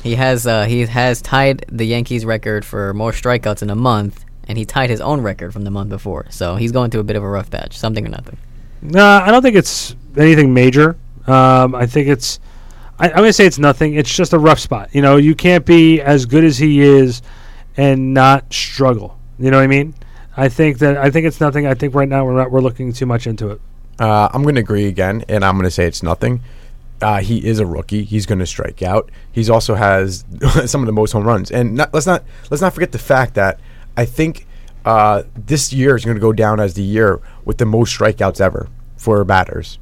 He 0.02 0.14
has 0.14 0.46
uh, 0.46 0.64
he 0.64 0.86
has 0.86 1.20
tied 1.20 1.64
the 1.70 1.84
Yankees 1.84 2.24
record 2.24 2.64
for 2.64 2.94
more 2.94 3.12
strikeouts 3.12 3.62
in 3.62 3.70
a 3.70 3.74
month, 3.74 4.24
and 4.48 4.56
he 4.56 4.64
tied 4.64 4.88
his 4.88 5.00
own 5.00 5.20
record 5.20 5.52
from 5.52 5.64
the 5.64 5.70
month 5.70 5.90
before. 5.90 6.26
So 6.30 6.56
he's 6.56 6.72
going 6.72 6.90
through 6.90 7.02
a 7.02 7.04
bit 7.04 7.16
of 7.16 7.22
a 7.22 7.28
rough 7.28 7.50
patch. 7.50 7.76
Something 7.76 8.06
or 8.06 8.08
nothing. 8.08 8.38
Nah, 8.80 9.20
I 9.20 9.30
don't 9.30 9.42
think 9.42 9.56
it's 9.56 9.94
anything 10.16 10.54
major. 10.54 10.96
Um, 11.26 11.74
I 11.74 11.86
think 11.86 12.08
it's. 12.08 12.40
I, 12.98 13.10
I'm 13.10 13.16
gonna 13.16 13.32
say 13.32 13.44
it's 13.44 13.58
nothing. 13.58 13.94
It's 13.94 14.14
just 14.14 14.32
a 14.32 14.38
rough 14.38 14.58
spot. 14.58 14.94
You 14.94 15.02
know, 15.02 15.16
you 15.16 15.34
can't 15.34 15.66
be 15.66 16.00
as 16.00 16.24
good 16.24 16.44
as 16.44 16.56
he 16.56 16.80
is 16.80 17.20
and 17.76 18.14
not 18.14 18.52
struggle. 18.52 19.18
You 19.38 19.50
know 19.50 19.58
what 19.58 19.64
I 19.64 19.68
mean? 19.68 19.94
I 20.36 20.48
think 20.48 20.78
that 20.78 20.96
I 20.96 21.10
think 21.10 21.26
it's 21.26 21.40
nothing. 21.40 21.66
I 21.66 21.74
think 21.74 21.94
right 21.94 22.08
now 22.08 22.24
we're 22.24 22.36
not 22.36 22.50
we're 22.50 22.60
looking 22.60 22.92
too 22.92 23.06
much 23.06 23.26
into 23.26 23.50
it. 23.50 23.60
Uh, 23.98 24.30
I'm 24.32 24.42
going 24.42 24.54
to 24.54 24.62
agree 24.62 24.86
again, 24.86 25.24
and 25.28 25.44
I'm 25.44 25.56
going 25.56 25.64
to 25.64 25.70
say 25.70 25.86
it's 25.86 26.02
nothing. 26.02 26.40
Uh, 27.00 27.20
he 27.20 27.46
is 27.46 27.58
a 27.58 27.66
rookie. 27.66 28.04
He's 28.04 28.26
going 28.26 28.40
to 28.40 28.46
strike 28.46 28.82
out. 28.82 29.10
He's 29.32 29.48
also 29.48 29.74
has 29.74 30.24
some 30.66 30.82
of 30.82 30.86
the 30.86 30.92
most 30.92 31.12
home 31.12 31.24
runs, 31.24 31.50
and 31.50 31.74
not, 31.76 31.94
let's 31.94 32.06
not 32.06 32.24
let's 32.50 32.60
not 32.60 32.74
forget 32.74 32.92
the 32.92 32.98
fact 32.98 33.34
that 33.34 33.60
I 33.96 34.04
think 34.04 34.46
uh, 34.84 35.22
this 35.34 35.72
year 35.72 35.96
is 35.96 36.04
going 36.04 36.16
to 36.16 36.20
go 36.20 36.32
down 36.32 36.60
as 36.60 36.74
the 36.74 36.82
year 36.82 37.20
with 37.44 37.58
the 37.58 37.66
most 37.66 37.98
strikeouts 37.98 38.40
ever 38.40 38.68
for 38.96 39.24
batters, 39.24 39.78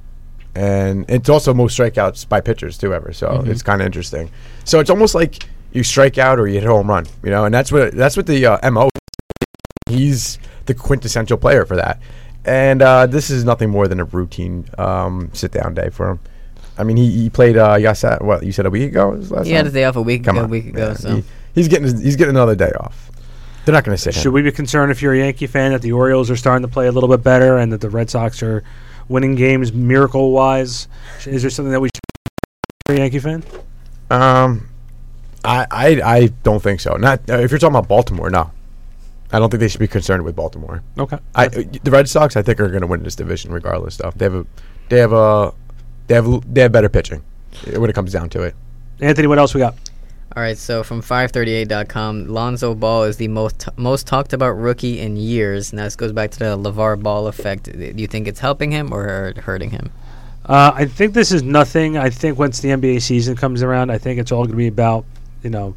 and 0.54 1.04
it's 1.08 1.28
also 1.28 1.52
most 1.52 1.78
strikeouts 1.78 2.28
by 2.28 2.40
pitchers 2.40 2.78
too 2.78 2.94
ever. 2.94 3.12
So 3.12 3.42
it's 3.46 3.62
kind 3.62 3.80
of 3.80 3.86
interesting. 3.86 4.30
So 4.64 4.80
it's 4.80 4.90
almost 4.90 5.14
like 5.14 5.48
you 5.72 5.82
strike 5.82 6.18
out 6.18 6.38
or 6.38 6.46
you 6.46 6.60
hit 6.60 6.64
a 6.64 6.72
home 6.72 6.88
run, 6.88 7.06
you 7.22 7.30
know, 7.30 7.44
and 7.44 7.54
that's 7.54 7.72
what 7.72 7.92
that's 7.92 8.16
what 8.16 8.26
the 8.26 8.46
uh, 8.46 8.70
mo. 8.70 8.90
He's 9.88 10.38
the 10.66 10.74
quintessential 10.74 11.38
player 11.38 11.64
for 11.64 11.76
that. 11.76 12.00
And 12.44 12.80
uh, 12.80 13.06
this 13.06 13.30
is 13.30 13.44
nothing 13.44 13.70
more 13.70 13.88
than 13.88 14.00
a 14.00 14.04
routine 14.04 14.68
um, 14.78 15.30
sit 15.34 15.52
down 15.52 15.74
day 15.74 15.90
for 15.90 16.10
him. 16.10 16.20
I 16.78 16.84
mean, 16.84 16.96
he, 16.96 17.10
he 17.10 17.30
played. 17.30 17.56
Uh, 17.56 17.74
you 17.74 17.92
said 17.94 18.20
what 18.22 18.42
you 18.44 18.52
said 18.52 18.66
a 18.66 18.70
week 18.70 18.90
ago. 18.90 19.10
Was 19.10 19.30
last 19.30 19.46
He 19.46 19.52
had 19.52 19.58
time? 19.60 19.64
his 19.66 19.74
day 19.74 19.84
off 19.84 19.96
a 19.96 20.02
week 20.02 20.24
Come 20.24 20.36
ago. 20.38 20.44
A 20.44 20.48
week 20.48 20.66
ago. 20.66 20.88
Yeah, 20.88 20.94
so 20.94 21.16
he- 21.16 21.24
he's 21.54 21.68
getting 21.68 21.84
his, 21.84 22.00
he's 22.00 22.16
getting 22.16 22.34
another 22.34 22.54
day 22.54 22.70
off. 22.78 23.10
They're 23.64 23.72
not 23.74 23.84
going 23.84 23.96
to 23.96 24.00
sit 24.02 24.14
Should 24.14 24.26
him. 24.26 24.32
we 24.32 24.42
be 24.42 24.50
concerned 24.52 24.90
if 24.92 25.02
you're 25.02 25.12
a 25.12 25.18
Yankee 25.18 25.46
fan 25.46 25.72
that 25.72 25.82
the 25.82 25.92
Orioles 25.92 26.30
are 26.30 26.36
starting 26.36 26.66
to 26.66 26.72
play 26.72 26.86
a 26.86 26.92
little 26.92 27.08
bit 27.08 27.22
better 27.22 27.58
and 27.58 27.70
that 27.72 27.82
the 27.82 27.90
Red 27.90 28.08
Sox 28.08 28.42
are 28.42 28.64
winning 29.08 29.34
games 29.34 29.72
miracle 29.74 30.30
wise? 30.32 30.88
Is 31.26 31.42
there 31.42 31.50
something 31.50 31.72
that 31.72 31.80
we 31.80 31.88
should 31.88 32.00
for 32.86 32.94
a 32.94 32.98
Yankee 32.98 33.18
fan? 33.18 33.42
Um, 34.10 34.68
I, 35.44 35.66
I 35.70 35.86
I 36.16 36.26
don't 36.44 36.62
think 36.62 36.80
so. 36.80 36.94
Not 36.96 37.28
uh, 37.28 37.34
if 37.38 37.50
you're 37.50 37.58
talking 37.58 37.76
about 37.76 37.88
Baltimore. 37.88 38.30
No, 38.30 38.50
I 39.32 39.38
don't 39.38 39.50
think 39.50 39.60
they 39.60 39.68
should 39.68 39.80
be 39.80 39.88
concerned 39.88 40.24
with 40.24 40.34
Baltimore. 40.34 40.82
Okay. 40.98 41.18
I 41.34 41.46
uh, 41.46 41.62
the 41.82 41.90
Red 41.90 42.08
Sox 42.08 42.36
I 42.36 42.42
think 42.42 42.60
are 42.60 42.68
going 42.68 42.80
to 42.80 42.86
win 42.86 43.02
this 43.02 43.16
division 43.16 43.52
regardless. 43.52 43.98
Though 43.98 44.12
they 44.16 44.24
have 44.24 44.34
a 44.34 44.46
they 44.88 44.98
have 44.98 45.12
a 45.12 45.52
they 46.08 46.14
have 46.14 46.54
they 46.54 46.62
have 46.62 46.72
better 46.72 46.88
pitching 46.88 47.22
uh, 47.66 47.80
when 47.80 47.88
it 47.88 47.92
comes 47.92 48.12
down 48.12 48.28
to 48.30 48.42
it. 48.42 48.54
Anthony, 49.00 49.28
what 49.28 49.38
else 49.38 49.54
we 49.54 49.60
got? 49.60 49.74
All 50.36 50.42
right, 50.42 50.58
so 50.58 50.84
from 50.84 51.00
538.com, 51.00 52.28
Lonzo 52.28 52.74
Ball 52.74 53.04
is 53.04 53.16
the 53.16 53.28
most 53.28 53.68
most 53.76 54.06
talked 54.06 54.32
about 54.32 54.50
rookie 54.50 55.00
in 55.00 55.16
years. 55.16 55.72
And 55.72 55.78
this 55.78 55.96
goes 55.96 56.12
back 56.12 56.30
to 56.32 56.38
the 56.38 56.56
LaVar 56.56 57.02
Ball 57.02 57.28
effect. 57.28 57.64
Do 57.64 57.94
you 57.96 58.06
think 58.06 58.28
it's 58.28 58.40
helping 58.40 58.70
him 58.70 58.92
or 58.92 59.32
hurting 59.38 59.70
him? 59.70 59.90
Uh, 60.44 60.72
I 60.74 60.86
think 60.86 61.14
this 61.14 61.32
is 61.32 61.42
nothing. 61.42 61.96
I 61.96 62.10
think 62.10 62.38
once 62.38 62.60
the 62.60 62.68
NBA 62.70 63.02
season 63.02 63.36
comes 63.36 63.62
around, 63.62 63.90
I 63.90 63.98
think 63.98 64.18
it's 64.18 64.32
all 64.32 64.44
going 64.44 64.52
to 64.52 64.56
be 64.56 64.66
about, 64.66 65.04
you 65.42 65.50
know, 65.50 65.74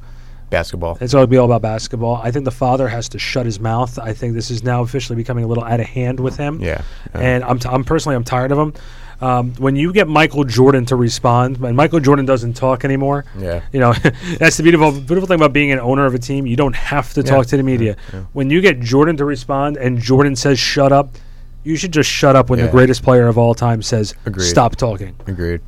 Basketball. 0.49 0.97
it's 0.99 1.13
all 1.13 1.19
going 1.19 1.27
to 1.27 1.31
be 1.31 1.37
all 1.37 1.45
about 1.45 1.61
basketball. 1.61 2.17
I 2.17 2.29
think 2.31 2.45
the 2.45 2.51
father 2.51 2.87
has 2.87 3.07
to 3.09 3.19
shut 3.19 3.45
his 3.45 3.59
mouth. 3.59 3.97
I 3.97 4.13
think 4.13 4.33
this 4.33 4.51
is 4.51 4.63
now 4.63 4.81
officially 4.81 5.15
becoming 5.15 5.45
a 5.45 5.47
little 5.47 5.63
out 5.63 5.79
of 5.79 5.85
hand 5.85 6.19
with 6.19 6.37
him. 6.37 6.61
Yeah. 6.61 6.83
yeah. 7.15 7.21
And 7.21 7.43
I'm, 7.45 7.57
t- 7.57 7.69
I'm 7.69 7.83
personally, 7.85 8.15
I'm 8.15 8.25
tired 8.25 8.51
of 8.51 8.57
him. 8.57 8.73
Um, 9.21 9.53
when 9.55 9.75
you 9.75 9.93
get 9.93 10.07
Michael 10.07 10.43
Jordan 10.43 10.85
to 10.87 10.95
respond, 10.95 11.57
and 11.57 11.77
Michael 11.77 11.99
Jordan 11.99 12.25
doesn't 12.25 12.53
talk 12.53 12.83
anymore. 12.83 13.23
Yeah. 13.37 13.61
You 13.71 13.79
know, 13.79 13.93
that's 14.39 14.57
the 14.57 14.63
beautiful, 14.63 14.91
beautiful 14.91 15.27
thing 15.27 15.35
about 15.35 15.53
being 15.53 15.71
an 15.71 15.79
owner 15.79 16.05
of 16.05 16.15
a 16.15 16.19
team. 16.19 16.47
You 16.47 16.55
don't 16.55 16.75
have 16.75 17.13
to 17.13 17.21
Yeah, 17.21 17.29
talk 17.31 17.45
to 17.47 17.57
the 17.57 17.63
media. 17.63 17.95
When 18.33 18.49
you 18.49 18.61
get 18.61 18.79
Jordan 18.79 19.17
to 19.17 19.25
respond 19.25 19.77
and 19.77 19.99
Jordan 19.99 20.35
says 20.35 20.57
"shut 20.59 20.91
up," 20.91 21.15
you 21.63 21.75
should 21.75 21.91
just 21.93 22.09
shut 22.09 22.35
up 22.35 22.49
when 22.49 22.59
the 22.59 22.67
greatest 22.67 23.03
player 23.03 23.27
of 23.27 23.37
all 23.37 23.53
time 23.53 23.83
says 23.83 24.15
Agreed. 24.25 24.45
"stop 24.45 24.75
talking." 24.75 25.15
Agreed. 25.27 25.61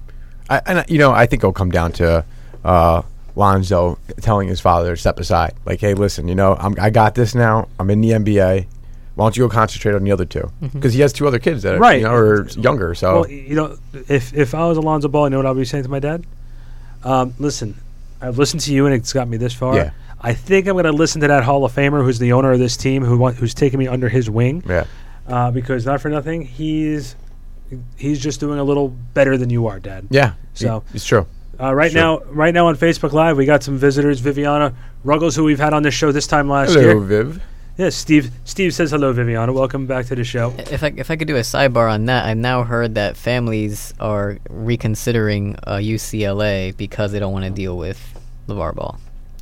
I, 0.49 0.61
and 0.65 0.85
you 0.89 0.97
know, 0.97 1.11
I 1.11 1.25
think 1.27 1.41
it'll 1.41 1.53
come 1.53 1.69
down 1.71 1.91
to 1.93 2.25
uh, 2.65 3.01
Lonzo 3.35 3.99
telling 4.21 4.47
his 4.47 4.59
father 4.59 4.95
to 4.95 4.99
step 4.99 5.19
aside. 5.19 5.53
Like, 5.65 5.79
hey, 5.79 5.93
listen, 5.93 6.27
you 6.27 6.35
know, 6.35 6.55
I'm, 6.55 6.75
I 6.79 6.89
got 6.89 7.15
this 7.15 7.35
now. 7.35 7.67
I'm 7.79 7.89
in 7.89 8.01
the 8.01 8.09
NBA. 8.09 8.65
Why 9.15 9.25
don't 9.25 9.37
you 9.37 9.43
go 9.43 9.49
concentrate 9.49 9.93
on 9.93 10.03
the 10.03 10.11
other 10.11 10.25
two? 10.25 10.51
Because 10.73 10.93
he 10.93 11.01
has 11.01 11.13
two 11.13 11.27
other 11.27 11.37
kids 11.39 11.61
that 11.63 11.75
are, 11.75 11.79
Right. 11.79 11.99
you 11.99 12.05
know, 12.05 12.13
are 12.13 12.47
younger. 12.49 12.95
So 12.95 13.21
Well, 13.21 13.29
you 13.29 13.55
know, 13.55 13.77
if 14.09 14.33
if 14.33 14.55
I 14.55 14.65
was 14.67 14.77
Alonzo 14.77 15.07
Ball, 15.07 15.25
you 15.25 15.29
know 15.31 15.37
what 15.37 15.45
I'd 15.45 15.55
be 15.55 15.65
saying 15.65 15.83
to 15.83 15.89
my 15.89 15.99
dad? 15.99 16.25
Um, 17.03 17.33
listen, 17.37 17.75
I've 18.21 18.37
listened 18.37 18.61
to 18.61 18.73
you 18.73 18.85
and 18.85 18.95
it's 18.95 19.13
got 19.13 19.27
me 19.27 19.37
this 19.37 19.53
far. 19.53 19.75
Yeah. 19.75 19.91
I 20.21 20.33
think 20.33 20.67
I'm 20.67 20.73
going 20.73 20.85
to 20.85 20.91
listen 20.93 21.19
to 21.21 21.27
that 21.27 21.43
Hall 21.43 21.65
of 21.65 21.73
Famer 21.75 22.01
who's 22.03 22.17
the 22.17 22.31
owner 22.31 22.53
of 22.53 22.59
this 22.59 22.77
team, 22.77 23.03
who 23.03 23.17
want, 23.17 23.35
who's 23.35 23.53
taking 23.53 23.77
me 23.77 23.87
under 23.87 24.07
his 24.07 24.29
wing. 24.29 24.63
yeah, 24.67 24.85
Uh, 25.27 25.51
because 25.51 25.85
not 25.85 25.99
for 26.01 26.09
nothing, 26.09 26.41
he's 26.43 27.15
he's 27.97 28.19
just 28.19 28.39
doing 28.39 28.57
a 28.59 28.63
little 28.63 28.89
better 29.13 29.37
than 29.37 29.49
you 29.49 29.67
are, 29.67 29.79
Dad. 29.79 30.07
yeah. 30.11 30.33
So- 30.53 30.83
it's 30.93 31.05
true. 31.05 31.25
Uh, 31.59 31.73
right 31.73 31.91
Sure. 31.91 32.01
now, 32.01 32.19
right 32.31 32.53
now 32.53 32.67
on 32.67 32.75
Facebook 32.77 33.11
Live, 33.13 33.37
we 33.37 33.45
got 33.45 33.61
some 33.63 33.77
visitors. 33.77 34.19
Viviana 34.21 34.73
Ruggles, 35.03 35.35
who 35.35 35.43
we've 35.43 35.59
had 35.59 35.73
on 35.73 35.83
this 35.83 35.93
show 35.93 36.11
this 36.11 36.25
time 36.25 36.49
last 36.49 36.69
Hello, 36.73 36.81
year. 36.81 36.99
Viv. 36.99 37.41
Yeah, 37.77 37.89
Steve. 37.89 38.31
Steve 38.43 38.73
says 38.73 38.91
hello, 38.91 39.11
Viviana. 39.13 39.51
Welcome 39.51 39.87
back 39.87 40.05
to 40.07 40.15
the 40.15 40.23
show. 40.23 40.53
If 40.59 40.83
I 40.83 40.93
if 40.95 41.09
I 41.09 41.15
could 41.15 41.27
do 41.27 41.37
a 41.37 41.41
sidebar 41.41 41.91
on 41.91 42.05
that, 42.05 42.25
I've 42.25 42.37
now 42.37 42.63
heard 42.63 42.95
that 42.95 43.17
families 43.17 43.93
are 43.99 44.37
reconsidering 44.49 45.55
uh, 45.63 45.77
UCLA 45.77 46.75
because 46.77 47.11
they 47.11 47.19
don't 47.19 47.33
want 47.33 47.45
to 47.45 47.51
deal 47.51 47.75
with 47.75 47.99
LaVar 48.47 48.75
Ball. 48.75 48.99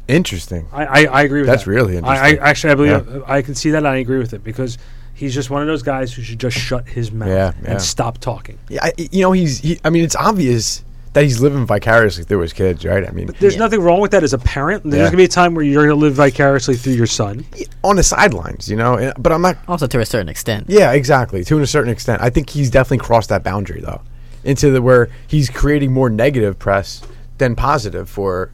Interesting. 0.08 0.66
I, 0.72 0.86
I, 0.86 1.04
I 1.06 1.22
agree 1.24 1.42
with 1.42 1.48
that. 1.48 1.54
That's 1.54 1.66
that. 1.66 1.72
really 1.72 1.98
I, 1.98 2.00
I 2.00 2.14
interesting. 2.30 2.40
actually 2.40 2.72
I 2.72 2.76
believe 2.76 3.08
Yeah. 3.16 3.22
I 3.28 3.42
can 3.42 3.56
see 3.56 3.72
that 3.72 3.78
and 3.80 3.88
I 3.88 3.98
agree 3.98 4.18
with 4.20 4.34
it 4.34 4.44
because 4.46 4.78
he's 5.14 5.34
just 5.34 5.50
one 5.50 5.62
of 5.62 5.68
those 5.68 5.84
guys 5.84 6.14
who 6.14 6.22
should 6.22 6.40
just 6.40 6.58
shut 6.58 6.88
his 6.88 7.12
mouth 7.12 7.28
Yeah, 7.30 7.54
yeah. 7.64 7.72
and 7.72 7.82
stop 7.82 8.18
talking. 8.20 8.58
Yeah, 8.70 8.84
I, 8.86 8.94
you 8.98 9.22
know, 9.22 9.34
he's. 9.34 9.60
He, 9.60 9.80
I 9.84 9.90
mean, 9.90 10.04
it's 10.06 10.16
obvious 10.16 10.84
that 11.14 11.24
he's 11.24 11.42
living 11.42 11.66
vicariously 11.66 12.24
through 12.24 12.40
his 12.40 12.54
kids, 12.54 12.86
right? 12.86 13.06
I 13.08 13.12
mean, 13.12 13.30
There's 13.40 13.54
Yeah. 13.56 13.60
nothing 13.60 13.82
wrong 13.82 14.00
with 14.00 14.12
that 14.12 14.24
as 14.24 14.32
a 14.34 14.38
parent. 14.38 14.84
There's 14.84 14.96
Yeah. 14.96 15.06
gonna 15.08 15.18
be 15.18 15.26
a 15.26 15.28
time 15.28 15.54
where 15.54 15.64
you're 15.66 15.84
gonna 15.84 15.96
live 16.00 16.14
vicariously 16.14 16.76
through 16.76 16.94
your 16.94 17.06
son. 17.08 17.46
on 17.84 17.96
the 17.98 18.04
sidelines, 18.04 18.70
you 18.70 18.78
know. 18.78 19.12
But 19.20 19.32
I'm 19.34 19.42
not 19.42 19.58
Also, 19.68 19.88
to 19.88 20.00
a 20.00 20.06
certain 20.06 20.30
extent. 20.30 20.66
Yeah, 20.70 20.92
exactly. 20.94 21.44
To 21.46 21.60
a 21.60 21.68
certain 21.68 21.92
extent, 21.92 22.22
I 22.22 22.30
think 22.30 22.50
he's 22.52 22.70
definitely 22.70 23.00
crossed 23.00 23.30
that 23.30 23.44
boundary 23.44 23.82
though, 23.82 24.02
into 24.44 24.70
the 24.72 24.82
where 24.82 25.10
he's 25.28 25.50
creating 25.50 25.92
more 25.92 26.10
negative 26.10 26.58
press 26.60 27.02
than 27.40 27.56
positive 27.56 28.08
for, 28.08 28.52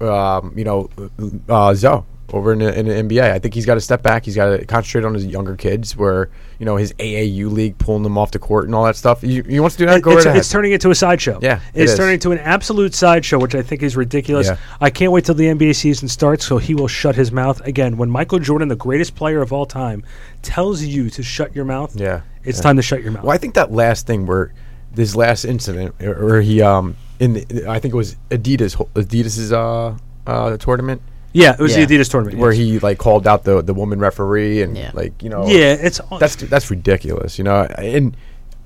um, 0.00 0.52
you 0.56 0.64
know, 0.64 0.88
uh, 1.48 1.74
Zo 1.74 2.04
over 2.32 2.52
in 2.52 2.58
the, 2.58 2.78
in 2.78 2.86
the 2.86 2.94
NBA. 2.94 3.32
I 3.32 3.38
think 3.38 3.54
he's 3.54 3.66
got 3.66 3.74
to 3.74 3.80
step 3.80 4.02
back. 4.02 4.24
He's 4.24 4.36
got 4.36 4.56
to 4.56 4.64
concentrate 4.66 5.04
on 5.04 5.14
his 5.14 5.26
younger 5.26 5.56
kids, 5.56 5.96
where 5.96 6.30
you 6.58 6.66
know 6.66 6.76
his 6.76 6.92
AAU 6.94 7.50
league 7.50 7.78
pulling 7.78 8.02
them 8.02 8.18
off 8.18 8.30
the 8.30 8.38
court 8.38 8.66
and 8.66 8.74
all 8.74 8.84
that 8.84 8.96
stuff. 8.96 9.22
He, 9.22 9.60
wants 9.60 9.76
to 9.76 9.82
do 9.82 9.86
that. 9.86 10.02
Go 10.02 10.10
it's, 10.10 10.18
right 10.18 10.26
ahead. 10.26 10.38
it's 10.38 10.50
turning 10.50 10.72
into 10.72 10.90
a 10.90 10.94
sideshow. 10.94 11.38
Yeah, 11.40 11.60
it 11.74 11.82
it's 11.82 11.92
is. 11.92 11.98
turning 11.98 12.14
into 12.14 12.32
an 12.32 12.38
absolute 12.38 12.94
sideshow, 12.94 13.38
which 13.38 13.54
I 13.54 13.62
think 13.62 13.82
is 13.82 13.96
ridiculous. 13.96 14.48
Yeah. 14.48 14.56
I 14.80 14.90
can't 14.90 15.12
wait 15.12 15.24
till 15.24 15.34
the 15.34 15.46
NBA 15.46 15.74
season 15.76 16.08
starts, 16.08 16.44
so 16.44 16.58
he 16.58 16.74
will 16.74 16.88
shut 16.88 17.14
his 17.14 17.32
mouth 17.32 17.60
again. 17.62 17.96
When 17.96 18.10
Michael 18.10 18.38
Jordan, 18.38 18.68
the 18.68 18.76
greatest 18.76 19.14
player 19.14 19.40
of 19.40 19.52
all 19.52 19.66
time, 19.66 20.04
tells 20.42 20.82
you 20.82 21.10
to 21.10 21.22
shut 21.22 21.54
your 21.54 21.64
mouth, 21.64 21.96
yeah, 21.96 22.22
it's 22.44 22.58
yeah. 22.58 22.62
time 22.62 22.76
to 22.76 22.82
shut 22.82 23.02
your 23.02 23.12
mouth. 23.12 23.24
Well, 23.24 23.34
I 23.34 23.38
think 23.38 23.54
that 23.54 23.72
last 23.72 24.06
thing 24.06 24.26
where 24.26 24.52
this 24.92 25.14
last 25.14 25.44
incident 25.44 25.94
where 25.98 26.40
he 26.40 26.60
um 26.60 26.96
in 27.20 27.34
the, 27.34 27.66
I 27.68 27.78
think 27.78 27.94
it 27.94 27.96
was 27.96 28.16
Adidas 28.30 28.76
Adidas's 28.94 29.52
uh 29.52 29.96
uh 30.26 30.56
tournament 30.56 31.02
yeah, 31.32 31.52
it 31.52 31.58
was 31.58 31.76
Yeah. 31.76 31.84
the 31.84 31.98
Adidas 31.98 32.10
tournament 32.10 32.38
where 32.38 32.52
yes. 32.52 32.58
he 32.58 32.78
like 32.78 32.98
called 32.98 33.26
out 33.26 33.44
the 33.44 33.62
the 33.62 33.74
woman 33.74 33.98
referee 33.98 34.62
and 34.62 34.76
Yeah. 34.76 34.90
like 34.94 35.22
you 35.22 35.28
know 35.30 35.46
Yeah, 35.46 35.74
it's 35.74 36.00
that's 36.18 36.36
that's 36.36 36.70
ridiculous 36.70 37.38
you 37.38 37.44
know 37.44 37.62
and 37.64 38.16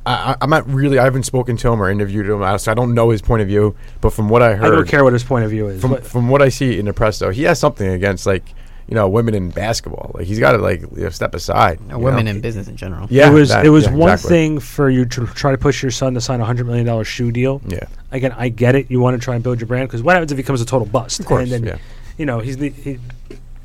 I, 0.07 0.13
I- 0.33 0.37
I'm 0.41 0.51
not 0.51 0.69
really 0.69 0.99
I 0.99 1.05
haven't 1.05 1.25
spoken 1.25 1.57
to 1.59 1.73
him 1.73 1.81
or 1.83 1.91
interviewed 1.91 2.27
him 2.29 2.59
so 2.59 2.71
I 2.71 2.75
don't 2.75 2.95
know 2.95 3.11
his 3.11 3.23
point 3.23 3.43
of 3.43 3.49
view 3.49 3.75
but 4.01 4.13
from 4.13 4.29
what 4.29 4.43
I 4.43 4.55
heard 4.55 4.65
I 4.65 4.69
heard 4.69 4.75
don't 4.77 4.89
care 4.89 5.05
what 5.05 5.13
his 5.13 5.25
point 5.25 5.45
of 5.45 5.51
view 5.51 5.69
is. 5.69 5.81
from 5.81 5.91
but- 5.93 6.07
from 6.07 6.29
what 6.29 6.43
I 6.43 6.49
see 6.49 6.79
in 6.79 6.87
the 6.87 6.93
press 6.93 7.19
though 7.19 7.31
he 7.31 7.43
has 7.45 7.59
something 7.59 7.89
against 7.89 8.27
like 8.27 8.55
you 8.89 8.97
know 8.97 9.09
women 9.09 9.33
in 9.35 9.49
basketball 9.51 10.11
like 10.15 10.27
he's 10.27 10.41
got 10.41 10.53
to 10.53 10.59
like 10.59 10.81
you 10.83 11.05
know, 11.05 11.09
step 11.11 11.35
aside 11.37 11.79
Or 11.91 11.99
you 11.99 12.05
women 12.05 12.25
know? 12.25 12.33
in 12.33 12.41
business 12.41 12.67
in 12.67 12.77
general. 12.77 13.07
yeah 13.11 13.31
it 13.31 13.33
was 13.33 13.49
that- 13.51 13.65
it 13.65 13.71
was 13.71 13.85
yeah, 13.85 13.95
one 13.95 14.13
exactly. 14.13 14.29
thing 14.37 14.59
for 14.61 14.91
you 14.91 15.05
to 15.05 15.27
try 15.29 15.53
to 15.53 15.59
push 15.59 15.83
your 15.83 15.93
son 15.93 16.15
to 16.15 16.21
sign 16.21 16.41
a 16.41 16.45
hundred 16.45 16.67
million 16.67 16.85
dollar 16.87 17.05
shoe 17.05 17.31
deal. 17.33 17.61
yeah 17.69 17.85
Again, 18.11 18.35
I 18.37 18.51
get 18.51 18.75
it. 18.75 18.91
You 18.91 19.01
want 19.01 19.19
to 19.19 19.25
try 19.25 19.35
and 19.37 19.43
build 19.43 19.59
your 19.59 19.67
brand 19.69 19.89
because 19.89 20.03
what 20.03 20.13
happens 20.15 20.31
if 20.33 20.37
he 20.37 20.43
becomes 20.43 20.61
a 20.61 20.67
total 20.67 20.87
bust? 20.87 21.19
Of 21.21 21.25
course, 21.25 21.45
and 21.51 21.51
then 21.51 21.65
yeah. 21.65 21.79
You 22.19 22.27
know 22.27 22.41
he's 22.41 22.57
the 22.57 22.71
he, 22.71 22.99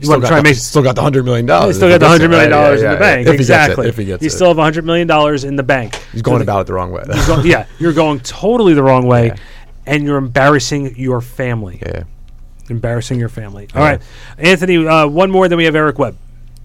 still 0.02 0.20
got, 0.20 0.44
the, 0.44 0.54
still 0.54 0.84
got 0.84 0.96
the 0.96 1.02
hundred 1.02 1.26
million 1.26 1.46
dollars 1.46 1.70
He's 1.70 1.76
still 1.78 1.90
got 1.90 2.00
the 2.00 2.08
hundred 2.08 2.30
million 2.30 2.52
right? 2.52 2.58
Yeah, 2.58 2.64
dollars 2.64 2.82
in 2.82 2.86
yeah, 2.86 2.94
the 2.94 3.00
bank. 3.00 3.28
if 3.28 3.32
he 3.32 3.38
gets 3.38 3.40
it, 3.40 3.42
exactly. 3.42 3.88
if 3.90 3.98
he 3.98 4.06
gets 4.06 4.24
you 4.24 4.30
still 4.30 4.48
have 4.50 4.58
hundred 4.58 4.86
million 4.86 5.08
dollars 5.08 5.44
in 5.44 5.56
the 5.56 5.64
bank. 5.64 5.96
he's 6.12 6.22
going 6.22 6.42
about 6.42 6.62
it 6.62 6.68
the 6.68 6.74
wrong 6.74 6.92
way 6.92 7.04
go- 7.26 7.42
yeah, 7.42 7.66
you're 7.80 7.94
going 7.94 8.20
totally 8.20 8.74
the 8.74 8.84
wrong 8.84 9.08
way, 9.08 9.28
Yeah. 9.28 9.36
and 9.86 10.04
you're 10.04 10.18
embarrassing 10.18 10.96
your 10.96 11.22
family. 11.22 11.80
yeah 11.86 12.04
embarrassing 12.70 13.20
your 13.20 13.30
family. 13.30 13.68
All 13.74 13.82
right, 13.82 14.02
Anthony. 14.38 14.86
Uh, 14.86 15.08
one 15.08 15.32
more, 15.32 15.48
then 15.48 15.58
we 15.58 15.66
have 15.66 15.76
Eric 15.76 16.00
Webb. 16.00 16.18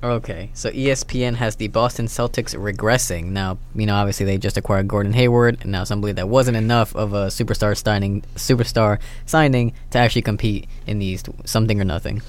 Okay, 0.03 0.51
so 0.53 0.69
ESPN 0.73 1.37
has 1.37 1.55
the 1.55 1.69
Boston 1.69 2.07
Celtics 2.07 2.57
regressing. 2.57 3.27
Now, 3.27 3.59
you 3.73 3.87
know, 3.87 3.95
obviously 3.95 4.27
they 4.27 4.37
just 4.37 4.57
acquired 4.57 4.89
Gordon 4.89 5.13
Hayward, 5.13 5.59
and 5.63 5.71
now 5.71 5.85
some 5.85 6.01
believe 6.01 6.17
that 6.17 6.29
wasn't 6.29 6.57
enough 6.57 6.97
of 6.97 7.13
a 7.15 7.27
superstar 7.27 7.81
signing, 7.81 8.23
superstar 8.35 8.99
signing 9.27 9.73
to 9.93 9.99
actually 9.99 10.23
compete 10.23 10.67
in 10.89 10.99
the 10.99 11.07
East. 11.07 11.29
Something 11.45 11.81
or 11.81 11.85
nothing. 11.85 12.21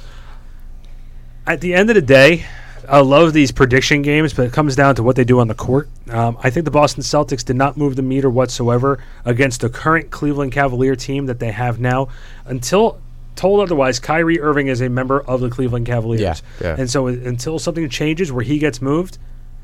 At 1.47 1.61
the 1.61 1.73
end 1.73 1.89
of 1.89 1.95
the 1.95 2.01
day, 2.03 2.45
I 2.87 2.99
love 2.99 3.33
these 3.33 3.51
prediction 3.51 4.03
games, 4.03 4.33
but 4.33 4.45
it 4.45 4.53
comes 4.53 4.75
down 4.75 4.93
to 4.95 5.03
what 5.03 5.15
they 5.15 5.23
do 5.23 5.39
on 5.39 5.47
the 5.47 5.55
court. 5.55 5.89
Um, 6.09 6.37
I 6.43 6.51
think 6.51 6.65
the 6.65 6.71
Boston 6.71 7.01
Celtics 7.01 7.43
did 7.43 7.55
not 7.55 7.75
move 7.75 7.95
the 7.95 8.01
meter 8.01 8.29
whatsoever 8.29 8.99
against 9.25 9.61
the 9.61 9.69
current 9.69 10.11
Cleveland 10.11 10.51
Cavalier 10.51 10.95
team 10.95 11.25
that 11.25 11.39
they 11.39 11.51
have 11.51 11.79
now. 11.79 12.09
Until 12.45 12.99
told 13.35 13.59
otherwise, 13.61 13.99
Kyrie 13.99 14.39
Irving 14.39 14.67
is 14.67 14.81
a 14.81 14.89
member 14.89 15.21
of 15.21 15.41
the 15.41 15.49
Cleveland 15.49 15.85
Cavaliers. 15.85 16.21
Yeah, 16.21 16.35
yeah. 16.61 16.75
And 16.77 16.89
so 16.89 17.07
until 17.07 17.59
something 17.59 17.87
changes 17.89 18.31
where 18.31 18.43
he 18.43 18.59
gets 18.59 18.81
moved, 18.81 19.17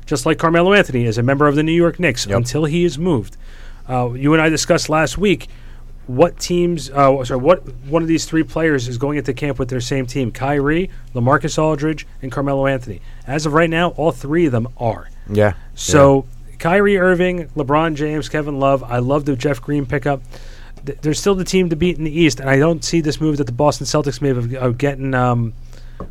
just 0.06 0.26
like 0.26 0.38
Carmelo 0.38 0.72
Anthony 0.72 1.04
is 1.04 1.18
a 1.18 1.22
member 1.22 1.46
of 1.46 1.54
the 1.54 1.62
New 1.62 1.72
York 1.72 2.00
Knicks, 2.00 2.26
Yep. 2.26 2.36
until 2.36 2.64
he 2.64 2.84
is 2.84 2.98
moved. 2.98 3.36
Uh, 3.88 4.10
you 4.12 4.32
and 4.32 4.42
I 4.42 4.48
discussed 4.48 4.88
last 4.88 5.18
week 5.18 5.48
what 6.06 6.38
teams, 6.40 6.90
uh, 6.90 7.24
sorry, 7.24 7.40
what 7.40 7.62
one 7.86 8.02
of 8.02 8.08
these 8.08 8.24
three 8.24 8.42
players 8.42 8.88
is 8.88 8.98
going 8.98 9.18
into 9.18 9.32
camp 9.32 9.58
with 9.60 9.68
their 9.68 9.80
same 9.80 10.06
team: 10.06 10.32
Kyrie, 10.32 10.90
LaMarcus 11.14 11.56
Aldridge, 11.58 12.06
and 12.22 12.32
Carmelo 12.32 12.66
Anthony. 12.66 13.00
As 13.26 13.46
of 13.46 13.52
right 13.52 13.70
now, 13.70 13.90
all 13.90 14.10
three 14.10 14.46
of 14.46 14.52
them 14.52 14.66
are. 14.78 15.08
Yeah. 15.28 15.52
So 15.76 16.26
Kyrie 16.58 16.98
Irving, 16.98 17.46
LeBron 17.56 17.94
James, 17.94 18.28
Kevin 18.28 18.58
Love. 18.58 18.82
I 18.82 18.98
love 18.98 19.24
the 19.24 19.36
Jeff 19.36 19.60
Green 19.62 19.86
pickup. 19.86 20.20
Th- 20.86 20.98
They're 21.00 21.14
still 21.14 21.34
the 21.34 21.44
team 21.44 21.68
to 21.70 21.76
beat 21.76 21.98
in 21.98 22.04
the 22.04 22.18
East, 22.20 22.40
and 22.40 22.48
I 22.48 22.58
don't 22.58 22.84
see 22.84 23.00
this 23.00 23.20
move 23.20 23.36
that 23.38 23.44
the 23.44 23.52
Boston 23.52 23.86
Celtics 23.86 24.20
made 24.20 24.36
of, 24.36 24.54
of 24.54 24.78
getting 24.78 25.14
um, 25.14 25.52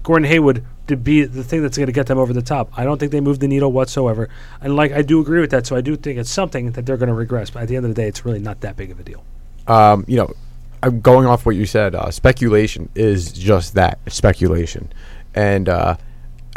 Gordon 0.04 0.28
Hayward 0.28 0.64
to 0.88 0.96
be 0.98 1.24
the 1.24 1.44
thing 1.44 1.62
that's 1.62 1.78
going 1.78 1.88
to 1.88 1.94
get 1.94 2.08
them 2.08 2.18
over 2.18 2.34
the 2.34 2.42
top. 2.42 2.72
I 2.78 2.84
don't 2.84 2.98
think 3.00 3.12
they 3.12 3.22
moved 3.22 3.42
the 3.42 3.48
needle 3.48 3.72
whatsoever. 3.72 4.30
And 4.62 4.76
like 4.76 4.92
I 4.92 5.02
do 5.02 5.20
agree 5.20 5.40
with 5.42 5.52
that, 5.52 5.68
so 5.68 5.76
I 5.76 5.82
do 5.82 5.96
think 5.96 6.18
it's 6.18 6.30
something 6.32 6.72
that 6.72 6.86
they're 6.86 6.98
going 6.98 7.10
to 7.10 7.14
regress. 7.14 7.50
But 7.50 7.64
at 7.64 7.68
the 7.68 7.76
end 7.76 7.86
of 7.86 7.94
the 7.94 8.02
day, 8.02 8.08
it's 8.08 8.26
really 8.26 8.40
not 8.40 8.62
that 8.62 8.76
big 8.76 8.92
of 8.92 9.00
a 9.00 9.04
deal. 9.04 9.24
um, 9.68 10.06
you 10.08 10.18
know, 10.18 10.34
I'm 10.82 11.02
going 11.02 11.28
off 11.28 11.46
what 11.46 11.56
you 11.56 11.66
said. 11.66 11.94
Uh, 11.94 12.10
speculation 12.10 12.90
is 12.96 13.32
just 13.34 13.74
that 13.76 14.00
speculation, 14.08 14.92
and 15.36 15.68
uh, 15.68 15.98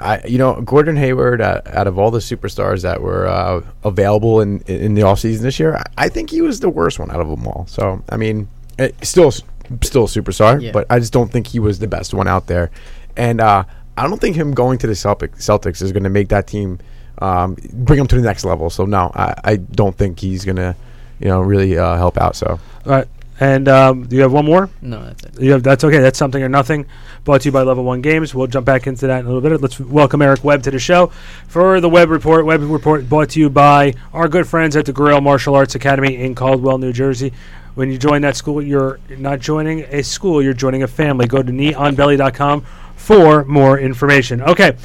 I, 0.03 0.23
you 0.27 0.39
know, 0.39 0.61
Gordon 0.61 0.97
Hayward, 0.97 1.41
uh, 1.41 1.63
out 1.67 1.87
of 1.87 1.99
all 1.99 2.11
the 2.11 2.19
superstars 2.19 2.83
that 2.83 3.01
were 3.01 3.27
uh, 3.27 3.63
available 3.85 4.41
in 4.41 4.61
in 4.63 4.95
the 4.95 5.03
offseason 5.03 5.41
this 5.41 5.59
year, 5.61 5.77
I, 5.77 5.85
I 6.07 6.09
think 6.09 6.31
he 6.31 6.41
was 6.43 6.61
the 6.61 6.69
worst 6.69 6.99
one 6.99 7.11
out 7.11 7.21
of 7.21 7.29
them 7.29 7.47
all. 7.47 7.67
So, 7.69 8.03
I 8.09 8.17
mean, 8.17 8.49
eh, 8.79 8.91
still, 9.03 9.31
still 9.31 10.05
a 10.05 10.09
superstar, 10.09 10.61
Yeah. 10.61 10.73
but 10.73 10.87
I 10.91 10.99
just 10.99 11.13
don't 11.13 11.31
think 11.31 11.47
he 11.47 11.59
was 11.59 11.79
the 11.79 11.87
best 11.87 12.13
one 12.15 12.29
out 12.29 12.47
there, 12.49 12.71
and 13.17 13.41
uh, 13.41 13.65
I 13.97 14.09
don't 14.09 14.21
think 14.21 14.37
him 14.37 14.53
going 14.53 14.79
to 14.79 14.87
the 14.87 14.95
Celtic, 14.95 15.33
Celtics 15.37 15.81
is 15.83 15.93
going 15.93 16.05
to 16.05 16.11
make 16.11 16.29
that 16.29 16.47
team 16.47 16.79
um, 17.21 17.57
bring 17.73 17.99
them 17.99 18.09
to 18.09 18.17
the 18.17 18.23
next 18.23 18.45
level. 18.45 18.71
So, 18.71 18.85
no, 18.87 19.13
I, 19.15 19.35
I 19.45 19.57
don't 19.57 19.97
think 19.97 20.19
he's 20.19 20.45
going 20.45 20.57
to, 20.57 20.75
you 21.21 21.29
know, 21.29 21.41
really 21.41 21.79
uh, 21.79 21.97
help 21.97 22.19
out. 22.19 22.35
So. 22.35 22.59
All 22.87 22.93
right. 22.93 23.07
And 23.41 23.67
um, 23.67 24.07
do 24.07 24.15
you 24.15 24.23
have 24.23 24.33
one 24.33 24.45
more? 24.45 24.69
No, 24.81 25.03
that's 25.03 25.25
it. 25.25 25.41
You 25.41 25.53
have, 25.53 25.63
that's 25.63 25.83
okay. 25.85 25.99
That's 25.99 26.19
something 26.19 26.43
or 26.43 26.49
nothing. 26.49 26.87
Brought 27.25 27.41
to 27.43 27.49
you 27.49 27.53
by 27.53 27.63
Level 27.63 27.83
One 27.83 28.01
Games. 28.01 28.35
We'll 28.35 28.47
jump 28.47 28.67
back 28.67 28.87
into 28.87 29.07
that 29.07 29.21
in 29.21 29.27
a 29.27 29.33
little 29.33 29.49
bit. 29.49 29.61
Let's 29.61 29.81
welcome 29.81 30.23
Eric 30.23 30.45
Webb 30.45 30.63
to 30.65 30.71
the 30.71 30.79
show 30.79 31.09
for 31.49 31.81
the 31.81 31.89
Web 31.89 32.11
Report. 32.11 32.45
Web 32.45 32.63
Report 32.63 33.09
brought 33.09 33.31
to 33.31 33.41
you 33.41 33.51
by 33.51 33.95
our 34.13 34.29
good 34.29 34.47
friends 34.47 34.77
at 34.77 34.87
the 34.87 34.93
Gorilla 34.93 35.21
Martial 35.21 35.55
Arts 35.55 35.75
Academy 35.75 36.17
in 36.17 36.35
Caldwell, 36.35 36.79
New 36.79 36.93
Jersey. 36.93 37.33
When 37.75 37.91
you 37.91 37.97
join 37.97 38.23
that 38.23 38.37
school, 38.37 38.63
you're 38.63 39.01
not 39.09 39.41
joining 39.41 39.81
a 39.85 40.03
school. 40.03 40.43
You're 40.43 40.53
joining 40.53 40.83
a 40.83 40.89
family. 40.89 41.27
Go 41.27 41.43
to 41.43 41.51
kneeonbelly.com 41.51 42.67
for 42.97 43.45
more 43.47 43.79
information. 43.79 44.43
Okay, 44.43 44.77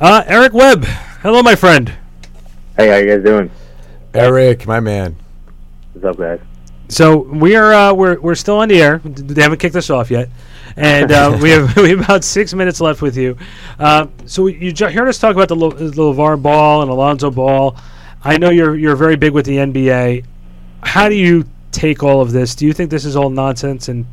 uh, 0.00 0.22
Eric 0.26 0.52
Webb. 0.52 0.84
Hello, 0.84 1.42
my 1.42 1.56
friend. 1.56 1.92
Hey, 2.76 2.88
how 2.88 2.96
you 2.96 3.06
guys 3.06 3.24
doing? 3.24 3.50
Eric, 4.14 4.66
my 4.68 4.78
man. 4.78 5.16
What's 5.92 6.06
up, 6.06 6.16
guys? 6.16 6.40
So 6.88 7.18
we 7.18 7.54
are 7.54 7.72
uh, 7.72 7.92
we're 7.92 8.18
we're 8.18 8.34
still 8.34 8.58
on 8.58 8.68
the 8.68 8.80
air. 8.82 8.98
They 9.04 9.42
haven't 9.42 9.58
kicked 9.58 9.76
us 9.76 9.90
off 9.90 10.10
yet, 10.10 10.30
and 10.76 11.12
uh, 11.12 11.38
we 11.42 11.50
have 11.50 11.76
we 11.76 11.90
have 11.90 12.00
about 12.00 12.24
six 12.24 12.54
minutes 12.54 12.80
left 12.80 13.02
with 13.02 13.16
you. 13.16 13.36
Uh, 13.78 14.06
so 14.24 14.46
you 14.46 14.72
ju- 14.72 14.88
heard 14.88 15.08
us 15.08 15.18
talk 15.18 15.34
about 15.34 15.48
the, 15.48 15.56
Le- 15.56 15.74
the 15.74 15.90
LaVar 15.90 16.40
Ball 16.40 16.82
and 16.82 16.90
Alonzo 16.90 17.30
Ball. 17.30 17.76
I 18.24 18.38
know 18.38 18.50
you're 18.50 18.74
you're 18.74 18.96
very 18.96 19.16
big 19.16 19.32
with 19.32 19.44
the 19.44 19.56
NBA. 19.56 20.24
How 20.82 21.08
do 21.08 21.14
you 21.14 21.44
take 21.72 22.02
all 22.02 22.22
of 22.22 22.32
this? 22.32 22.54
Do 22.54 22.66
you 22.66 22.72
think 22.72 22.90
this 22.90 23.04
is 23.04 23.16
all 23.16 23.30
nonsense 23.30 23.88
and, 23.88 24.06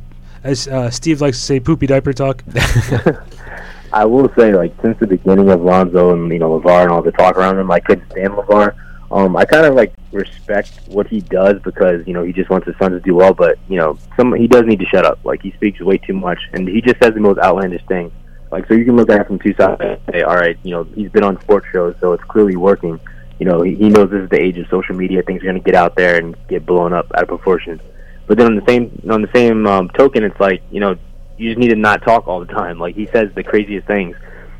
as 0.43 0.67
uh, 0.67 0.89
Steve 0.89 1.21
likes 1.21 1.37
to 1.39 1.43
say, 1.43 1.59
poopy 1.59 1.87
diaper 1.87 2.13
talk? 2.13 2.43
I 3.93 4.03
will 4.03 4.29
say, 4.35 4.53
like, 4.53 4.73
since 4.81 4.99
the 4.99 5.07
beginning 5.07 5.49
of 5.49 5.61
Lonzo 5.61 6.11
and 6.11 6.29
you 6.31 6.39
know 6.39 6.59
LaVar 6.59 6.83
and 6.83 6.91
all 6.91 7.01
the 7.01 7.11
talk 7.13 7.37
around 7.37 7.57
him, 7.57 7.71
I 7.71 7.79
couldn't 7.79 8.09
stand 8.11 8.33
LaVar. 8.33 8.75
Um, 9.11 9.37
I 9.37 9.45
kind 9.45 9.65
of 9.65 9.75
like 9.75 9.93
respect 10.15 10.79
what 10.87 11.07
he 11.07 11.21
does 11.21 11.61
because 11.61 12.05
you 12.07 12.13
know 12.13 12.23
he 12.23 12.33
just 12.33 12.49
wants 12.49 12.65
his 12.65 12.75
son 12.77 12.91
to 12.91 12.99
do 12.99 13.13
well, 13.13 13.33
but 13.33 13.59
you 13.69 13.77
know 13.77 13.97
some 14.15 14.33
he 14.33 14.47
does 14.47 14.65
need 14.65 14.79
to 14.79 14.85
shut 14.85 15.05
up. 15.05 15.19
Like 15.23 15.41
he 15.41 15.51
speaks 15.51 15.79
way 15.81 15.97
too 15.97 16.13
much, 16.13 16.39
and 16.53 16.67
he 16.67 16.81
just 16.81 16.99
says 17.01 17.13
the 17.13 17.19
most 17.19 17.39
outlandish 17.39 17.85
things. 17.87 18.11
Like 18.51 18.67
so, 18.67 18.73
you 18.73 18.85
can 18.85 18.95
look 18.95 19.09
at 19.09 19.21
it 19.21 19.27
from 19.27 19.39
two 19.39 19.53
sides 19.53 19.81
and 19.81 19.99
say, 20.11 20.21
all 20.21 20.35
right, 20.35 20.57
you 20.63 20.71
know 20.71 20.83
he's 20.83 21.11
been 21.11 21.23
on 21.23 21.39
sports 21.41 21.67
shows, 21.71 21.95
so 21.99 22.13
it's 22.13 22.23
clearly 22.23 22.55
working. 22.55 22.99
You 23.39 23.45
know 23.45 23.61
he, 23.61 23.75
he 23.75 23.89
knows 23.89 24.09
this 24.09 24.21
is 24.21 24.29
the 24.29 24.41
age 24.41 24.57
of 24.57 24.67
social 24.69 24.95
media; 24.95 25.21
things 25.21 25.41
are 25.41 25.45
going 25.45 25.61
to 25.61 25.63
get 25.63 25.75
out 25.75 25.95
there 25.95 26.17
and 26.17 26.35
get 26.47 26.65
blown 26.65 26.93
up 26.93 27.11
out 27.15 27.23
of 27.23 27.27
proportion. 27.27 27.81
But 28.27 28.37
then 28.37 28.47
on 28.47 28.55
the 28.55 28.65
same 28.65 29.01
on 29.09 29.21
the 29.21 29.31
same 29.33 29.67
um, 29.67 29.89
token, 29.89 30.23
it's 30.23 30.39
like 30.39 30.63
you 30.71 30.79
know 30.79 30.97
you 31.37 31.49
just 31.49 31.59
need 31.59 31.69
to 31.69 31.75
not 31.75 32.01
talk 32.03 32.27
all 32.27 32.39
the 32.39 32.53
time. 32.53 32.79
Like 32.79 32.95
he 32.95 33.07
says 33.07 33.29
the 33.35 33.43
craziest 33.43 33.85
things. 33.87 34.15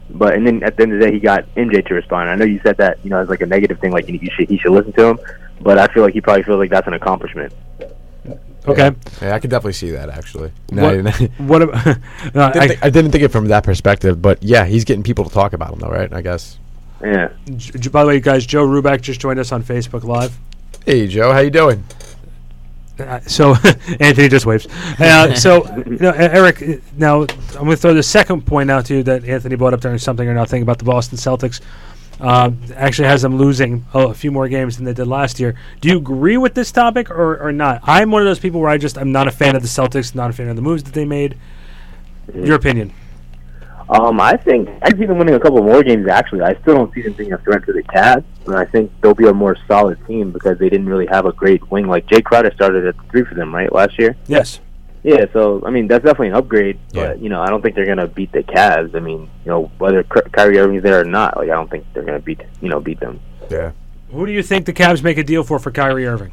But 0.10 0.36
and 0.36 0.46
then 0.46 0.64
at 0.64 0.78
the 0.78 0.84
end 0.84 0.94
of 0.94 1.00
the 1.00 1.06
day, 1.08 1.14
he 1.14 1.20
got 1.20 1.46
MJ 1.56 1.86
to 1.88 1.94
respond. 1.94 2.30
I 2.30 2.36
know 2.36 2.46
you 2.46 2.60
said 2.64 2.78
that 2.78 3.00
you 3.04 3.10
know 3.10 3.18
as 3.20 3.30
like 3.30 3.42
a 3.42 3.46
negative 3.46 3.80
thing, 3.80 3.92
like 3.92 4.08
you 4.08 4.20
should 4.32 4.50
he 4.50 4.58
should 4.58 4.72
listen 4.72 4.94
to 4.94 5.06
him. 5.06 5.20
But 5.62 5.78
I 5.80 5.88
feel 5.88 6.04
like 6.04 6.14
he 6.14 6.22
probably 6.22 6.44
feels 6.44 6.60
like 6.60 6.70
that's 6.70 6.88
an 6.88 6.94
accomplishment. 6.94 7.54
Okay. 8.68 8.92
Yeah, 9.22 9.36
I 9.36 9.40
could 9.40 9.52
definitely 9.52 9.74
see 9.74 9.92
that 9.92 10.10
actually. 10.10 10.52
No, 10.72 10.84
What- 10.84 10.94
I, 11.08 11.12
didn't, 11.12 11.32
What? 11.48 11.62
ab- 11.62 12.02
no, 12.34 12.42
I, 12.46 12.52
didn't 12.52 12.68
think, 12.70 12.84
I 12.86 12.90
didn't 12.90 13.12
think 13.12 13.24
it 13.24 13.28
from 13.30 13.48
that 13.50 13.64
perspective, 13.64 14.22
but 14.22 14.42
yeah, 14.42 14.66
he's 14.66 14.84
getting 14.86 15.04
people 15.04 15.24
to 15.26 15.32
talk 15.32 15.54
about 15.54 15.74
him 15.74 15.80
though, 15.80 15.90
right? 15.90 16.12
I 16.12 16.22
guess. 16.22 16.58
Yeah. 17.04 17.30
J- 17.56 17.78
J- 17.80 17.90
by 17.90 18.04
the 18.04 18.08
way, 18.08 18.20
guys, 18.20 18.46
Joe 18.46 18.66
Ruback 18.66 19.02
just 19.02 19.20
joined 19.20 19.40
us 19.40 19.52
on 19.52 19.64
Facebook 19.64 20.04
Live. 20.04 20.36
Hey 20.86 21.08
Joe, 21.08 21.32
how 21.32 21.40
you 21.40 21.50
doing? 21.52 21.84
Uh, 23.00 23.20
so 23.22 23.52
Anthony 24.00 24.30
just 24.30 24.46
waves. 24.46 24.68
Uh, 25.00 25.34
so 25.36 25.66
you 25.86 25.98
know, 25.98 26.12
Eric, 26.12 26.62
uh, 26.62 26.74
now 26.98 27.22
I'm 27.22 27.66
going 27.66 27.72
to 27.72 27.78
throw 27.78 27.94
the 27.94 28.04
second 28.04 28.46
point 28.46 28.72
out 28.72 28.86
to 28.86 28.96
you 28.96 29.04
that 29.04 29.26
Anthony 29.26 29.56
brought 29.56 29.74
up 29.74 29.82
during 29.82 29.98
something 29.98 30.28
or 30.28 30.34
nothing 30.34 30.62
about 30.62 30.80
the 30.80 30.86
Boston 30.86 31.18
Celtics. 31.18 31.62
Um, 32.20 32.60
actually, 32.76 33.10
has 33.10 33.22
them 33.22 33.38
losing 33.38 33.86
a, 33.94 34.08
a 34.08 34.14
few 34.14 34.32
more 34.32 34.48
games 34.48 34.78
than 34.78 34.86
they 34.86 34.94
did 34.94 35.08
last 35.08 35.40
year. 35.40 35.56
Do 35.82 35.90
you 35.90 35.98
agree 35.98 36.38
with 36.38 36.54
this 36.54 36.72
topic 36.72 37.10
or, 37.10 37.38
or 37.46 37.52
not? 37.52 37.82
I'm 37.84 38.12
one 38.12 38.22
of 38.22 38.26
those 38.26 38.40
people 38.40 38.62
where 38.62 38.70
I 38.70 38.78
just 38.78 38.98
I'm 38.98 39.12
not 39.12 39.28
a 39.28 39.32
fan 39.32 39.56
of 39.56 39.62
the 39.62 39.68
Celtics, 39.68 40.16
not 40.16 40.30
a 40.30 40.34
fan 40.34 40.48
of 40.48 40.56
the 40.56 40.62
moves 40.62 40.84
that 40.84 40.94
they 40.94 41.06
made. 41.06 41.38
Your 42.34 42.56
opinion? 42.56 42.94
Um, 43.88 44.20
I 44.20 44.36
think 44.36 44.68
I 44.82 44.90
see 44.98 45.06
them 45.06 45.18
winning 45.20 45.36
a 45.36 45.40
couple 45.40 45.62
more 45.62 45.84
games. 45.84 46.08
Actually, 46.08 46.42
I 46.42 46.56
still 46.62 46.74
don't 46.76 46.94
see 46.94 47.04
them 47.04 47.14
being 47.14 47.34
a 47.34 47.38
threat 47.40 47.66
to 47.66 47.74
the 47.74 47.84
Cavs, 47.84 48.24
and 48.48 48.56
I 48.56 48.66
think 48.66 48.92
they'll 49.02 49.14
be 49.14 49.28
a 49.28 49.34
more 49.34 49.56
solid 49.68 50.00
team 50.08 50.32
because 50.32 50.58
they 50.58 50.70
didn't 50.70 50.88
really 50.88 51.06
have 51.06 51.26
a 51.26 51.32
great 51.32 51.70
wing. 51.70 51.88
Like 51.88 52.08
Jae 52.08 52.24
Crowder 52.24 52.52
started 52.56 52.86
at 52.88 52.96
three 53.12 53.24
for 53.24 53.36
them, 53.36 53.54
right, 53.54 53.72
last 53.72 54.00
year. 54.00 54.16
Yes. 54.28 54.60
Yeah, 55.04 55.26
so 55.34 55.62
I 55.64 55.70
mean 55.70 55.88
that's 55.88 56.04
definitely 56.04 56.30
an 56.30 56.34
upgrade, 56.34 56.80
Yeah. 56.92 57.08
but 57.10 57.20
you 57.22 57.30
know 57.30 57.40
I 57.40 57.48
don't 57.50 57.62
think 57.62 57.76
they're 57.76 57.86
gonna 57.86 58.08
beat 58.08 58.32
the 58.32 58.42
Cavs. 58.42 58.96
I 58.96 59.00
mean, 59.00 59.30
you 59.46 59.52
know 59.52 59.70
whether 59.78 60.02
Ky- 60.02 60.30
Kyrie 60.32 60.58
Irving's 60.58 60.82
there 60.82 61.02
or 61.02 61.06
not, 61.06 61.38
like 61.38 61.50
I 61.50 61.54
don't 61.54 61.70
think 61.70 61.86
they're 61.94 62.02
gonna 62.04 62.20
beat 62.20 62.42
you 62.62 62.70
know 62.70 62.80
beat 62.80 63.00
them. 63.00 63.20
Yeah. 63.52 63.72
Who 64.12 64.26
do 64.26 64.32
you 64.32 64.42
think 64.42 64.66
the 64.66 64.74
Cavs 64.74 65.04
make 65.04 65.20
a 65.20 65.24
deal 65.24 65.44
for 65.44 65.60
for 65.60 65.70
Kyrie 65.70 66.08
Irving? 66.08 66.32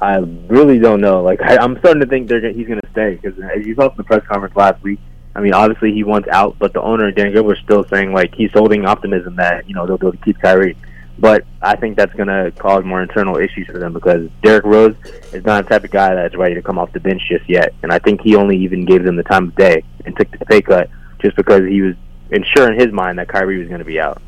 I 0.00 0.18
really 0.46 0.78
don't 0.78 1.00
know. 1.00 1.22
Like 1.24 1.42
I, 1.42 1.56
I'm 1.56 1.76
starting 1.80 2.00
to 2.02 2.06
think 2.06 2.28
they're 2.28 2.40
gonna, 2.40 2.52
he's 2.54 2.68
gonna 2.68 2.80
stay 2.92 3.16
because 3.20 3.36
as 3.40 3.66
you 3.66 3.74
saw 3.74 3.88
from 3.88 3.96
the 3.96 4.04
press 4.04 4.24
conference 4.28 4.54
last 4.54 4.80
week, 4.84 5.00
I 5.34 5.40
mean 5.40 5.54
obviously 5.54 5.92
he 5.92 6.04
wants 6.04 6.28
out, 6.28 6.56
but 6.58 6.72
the 6.72 6.82
owner 6.82 7.10
Dan 7.10 7.32
Gilbert 7.32 7.58
is 7.58 7.64
still 7.64 7.84
saying 7.84 8.12
like 8.12 8.34
he's 8.34 8.50
holding 8.52 8.84
optimism 8.86 9.36
that 9.36 9.68
you 9.68 9.74
know 9.74 9.86
they'll 9.86 9.98
be 9.98 10.06
able 10.06 10.16
to 10.16 10.24
keep 10.24 10.40
Kyrie. 10.40 10.76
But 11.18 11.44
I 11.60 11.76
think 11.76 11.96
that's 11.96 12.14
gonna 12.14 12.50
cause 12.52 12.84
more 12.84 13.02
internal 13.02 13.36
issues 13.36 13.66
for 13.66 13.78
them 13.78 13.92
because 13.92 14.30
Derrick 14.42 14.64
Rose 14.64 14.96
is 15.32 15.44
not 15.44 15.64
the 15.64 15.70
type 15.70 15.84
of 15.84 15.90
guy 15.90 16.14
that's 16.14 16.34
ready 16.34 16.54
to 16.54 16.62
come 16.62 16.78
off 16.78 16.92
the 16.92 17.00
bench 17.00 17.22
just 17.28 17.48
yet, 17.48 17.74
and 17.82 17.92
I 17.92 17.98
think 17.98 18.22
he 18.22 18.36
only 18.36 18.56
even 18.58 18.84
gave 18.84 19.04
them 19.04 19.16
the 19.16 19.22
time 19.22 19.48
of 19.48 19.54
day 19.56 19.84
and 20.04 20.16
took 20.16 20.30
the 20.30 20.44
pay 20.46 20.62
cut 20.62 20.88
just 21.20 21.36
because 21.36 21.66
he 21.66 21.82
was 21.82 21.94
ensuring 22.30 22.78
his 22.78 22.92
mind 22.92 23.18
that 23.18 23.28
Kyrie 23.28 23.58
was 23.58 23.68
going 23.68 23.80
to 23.80 23.84
be 23.84 24.00
out. 24.00 24.20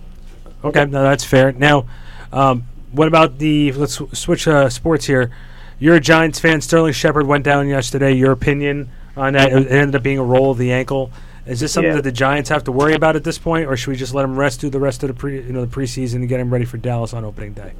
Okay, 0.64 0.84
no, 0.84 1.02
that's 1.02 1.24
fair. 1.24 1.52
Now, 1.52 1.86
um, 2.32 2.64
what 2.92 3.08
about 3.08 3.38
the? 3.38 3.72
Let's 3.72 4.00
switch 4.12 4.46
uh, 4.46 4.68
sports 4.68 5.06
here. 5.06 5.30
You're 5.78 5.96
a 5.96 6.00
Giants 6.00 6.38
fan. 6.38 6.60
Sterling 6.60 6.92
Shepard 6.92 7.26
went 7.26 7.44
down 7.44 7.66
yesterday. 7.68 8.12
Your 8.12 8.32
opinion 8.32 8.90
on 9.16 9.34
that? 9.34 9.52
It 9.52 9.70
ended 9.70 9.94
up 9.94 10.02
being 10.02 10.18
a 10.18 10.24
roll 10.24 10.50
of 10.50 10.58
the 10.58 10.72
ankle. 10.72 11.10
Is 11.44 11.60
this 11.60 11.72
something 11.72 11.90
Yeah. 11.90 11.96
that 11.96 12.04
the 12.04 12.12
Giants 12.12 12.50
have 12.50 12.64
to 12.64 12.72
worry 12.72 12.94
about 12.94 13.16
at 13.16 13.24
this 13.24 13.38
point, 13.38 13.66
or 13.68 13.76
should 13.76 13.90
we 13.90 13.96
just 13.96 14.14
let 14.14 14.24
him 14.24 14.36
rest 14.38 14.60
through 14.60 14.70
the 14.70 14.78
rest 14.78 15.02
of 15.02 15.08
the 15.08 15.14
pre, 15.14 15.40
you 15.42 15.52
know, 15.52 15.64
the 15.64 15.74
preseason 15.74 16.16
and 16.16 16.28
get 16.28 16.38
him 16.38 16.52
ready 16.52 16.64
for 16.64 16.76
Dallas 16.76 17.12
on 17.12 17.24
opening 17.24 17.52
day? 17.52 17.72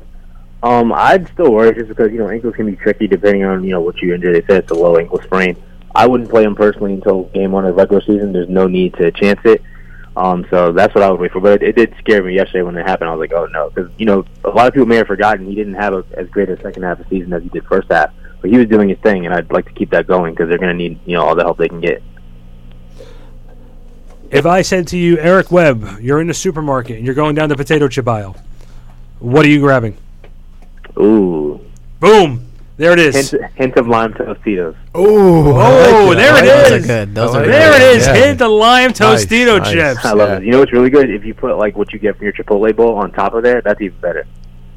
Um, 0.64 0.92
I'd 0.92 1.28
still 1.32 1.52
worry 1.52 1.72
just 1.74 1.88
because 1.88 2.12
you 2.12 2.18
know 2.18 2.28
ankles 2.28 2.54
can 2.54 2.66
be 2.66 2.76
tricky 2.76 3.08
depending 3.08 3.44
on 3.44 3.64
you 3.64 3.70
know 3.70 3.80
what 3.80 4.00
you 4.00 4.14
injure. 4.14 4.32
They 4.32 4.42
said 4.46 4.64
it's 4.64 4.70
a 4.70 4.74
low 4.74 4.96
ankle 4.96 5.20
sprain. 5.22 5.56
I 5.94 6.06
wouldn't 6.06 6.30
play 6.30 6.44
him 6.44 6.54
personally 6.54 6.94
until 6.94 7.24
game 7.24 7.52
one 7.52 7.64
of 7.66 7.74
the 7.74 7.80
regular 7.80 8.00
season. 8.02 8.32
There's 8.32 8.48
no 8.48 8.66
need 8.66 8.94
to 8.94 9.10
chance 9.12 9.40
it. 9.44 9.60
Um, 10.16 10.46
so 10.50 10.72
that's 10.72 10.94
what 10.94 11.02
I 11.02 11.10
would 11.10 11.20
wait 11.20 11.32
for. 11.32 11.40
But 11.40 11.62
it, 11.62 11.70
it 11.70 11.76
did 11.76 11.94
scare 11.98 12.22
me 12.22 12.34
yesterday 12.34 12.62
when 12.62 12.76
it 12.76 12.86
happened. 12.86 13.10
I 13.10 13.14
was 13.14 13.20
like, 13.20 13.32
oh 13.32 13.46
no, 13.46 13.70
because 13.70 13.90
you 13.98 14.06
know 14.06 14.24
a 14.44 14.50
lot 14.50 14.68
of 14.68 14.74
people 14.74 14.86
may 14.86 14.96
have 14.96 15.06
forgotten 15.06 15.46
he 15.46 15.54
didn't 15.54 15.74
have 15.74 15.94
a, 15.94 16.04
as 16.14 16.28
great 16.28 16.48
a 16.48 16.60
second 16.62 16.82
half 16.82 17.00
of 17.00 17.08
the 17.08 17.16
season 17.18 17.32
as 17.32 17.42
he 17.42 17.48
did 17.48 17.64
first 17.66 17.90
half. 17.90 18.10
But 18.42 18.50
he 18.50 18.58
was 18.58 18.66
doing 18.68 18.88
his 18.90 18.98
thing, 18.98 19.24
and 19.24 19.34
I'd 19.34 19.50
like 19.52 19.64
to 19.66 19.72
keep 19.72 19.90
that 19.90 20.06
going 20.06 20.34
because 20.34 20.48
they're 20.50 20.58
going 20.58 20.76
to 20.76 20.76
need 20.76 20.98
you 21.06 21.14
know 21.16 21.22
all 21.24 21.34
the 21.34 21.42
help 21.44 21.56
they 21.58 21.68
can 21.68 21.80
get. 21.80 22.02
If 24.30 24.46
I 24.46 24.62
said 24.62 24.86
to 24.88 24.96
you, 24.98 25.18
Eric 25.18 25.50
Webb, 25.52 25.98
you're 26.00 26.20
in 26.20 26.26
the 26.26 26.34
supermarket 26.34 26.96
and 26.96 27.04
you're 27.06 27.14
going 27.14 27.34
down 27.34 27.48
the 27.50 27.56
potato 27.56 27.86
chip 27.86 28.08
aisle, 28.08 28.36
what 29.18 29.44
are 29.44 29.48
you 29.48 29.60
grabbing? 29.60 29.96
Ooh, 30.98 31.60
Boom! 32.00 32.48
There 32.78 32.92
it 32.92 32.98
is. 32.98 33.30
hint, 33.30 33.44
hint 33.54 33.76
of 33.76 33.86
lime 33.86 34.12
Tostitos. 34.14 34.74
Oh, 34.94 35.52
Oh, 35.54 36.14
there 36.14 36.36
it 36.42 36.46
Those 36.46 36.70
is. 36.72 36.84
are 36.84 36.86
good. 36.86 37.14
Those 37.14 37.34
I 37.34 37.38
are 37.40 37.44
good. 37.44 37.52
There 37.52 37.76
it 37.76 37.96
is. 37.96 38.06
Yeah. 38.06 38.14
Hit 38.14 38.38
the 38.38 38.48
lime 38.48 38.88
Nice, 38.88 38.98
Tostito 39.26 39.58
nice. 39.58 39.70
chips. 39.72 40.04
I 40.04 40.12
love 40.14 40.30
Yeah. 40.30 40.36
it. 40.38 40.42
You 40.44 40.50
know 40.52 40.58
what's 40.60 40.72
really 40.72 40.90
good? 40.90 41.08
If 41.10 41.24
you 41.24 41.34
put 41.34 41.56
like 41.58 41.76
what 41.76 41.92
you 41.92 41.98
get 42.00 42.16
from 42.16 42.24
your 42.24 42.32
Chipotle 42.32 42.74
bowl 42.74 42.94
on 42.96 43.12
top 43.12 43.34
of 43.34 43.42
there, 43.44 43.60
that's 43.60 43.80
even 43.80 43.98
better. 44.00 44.26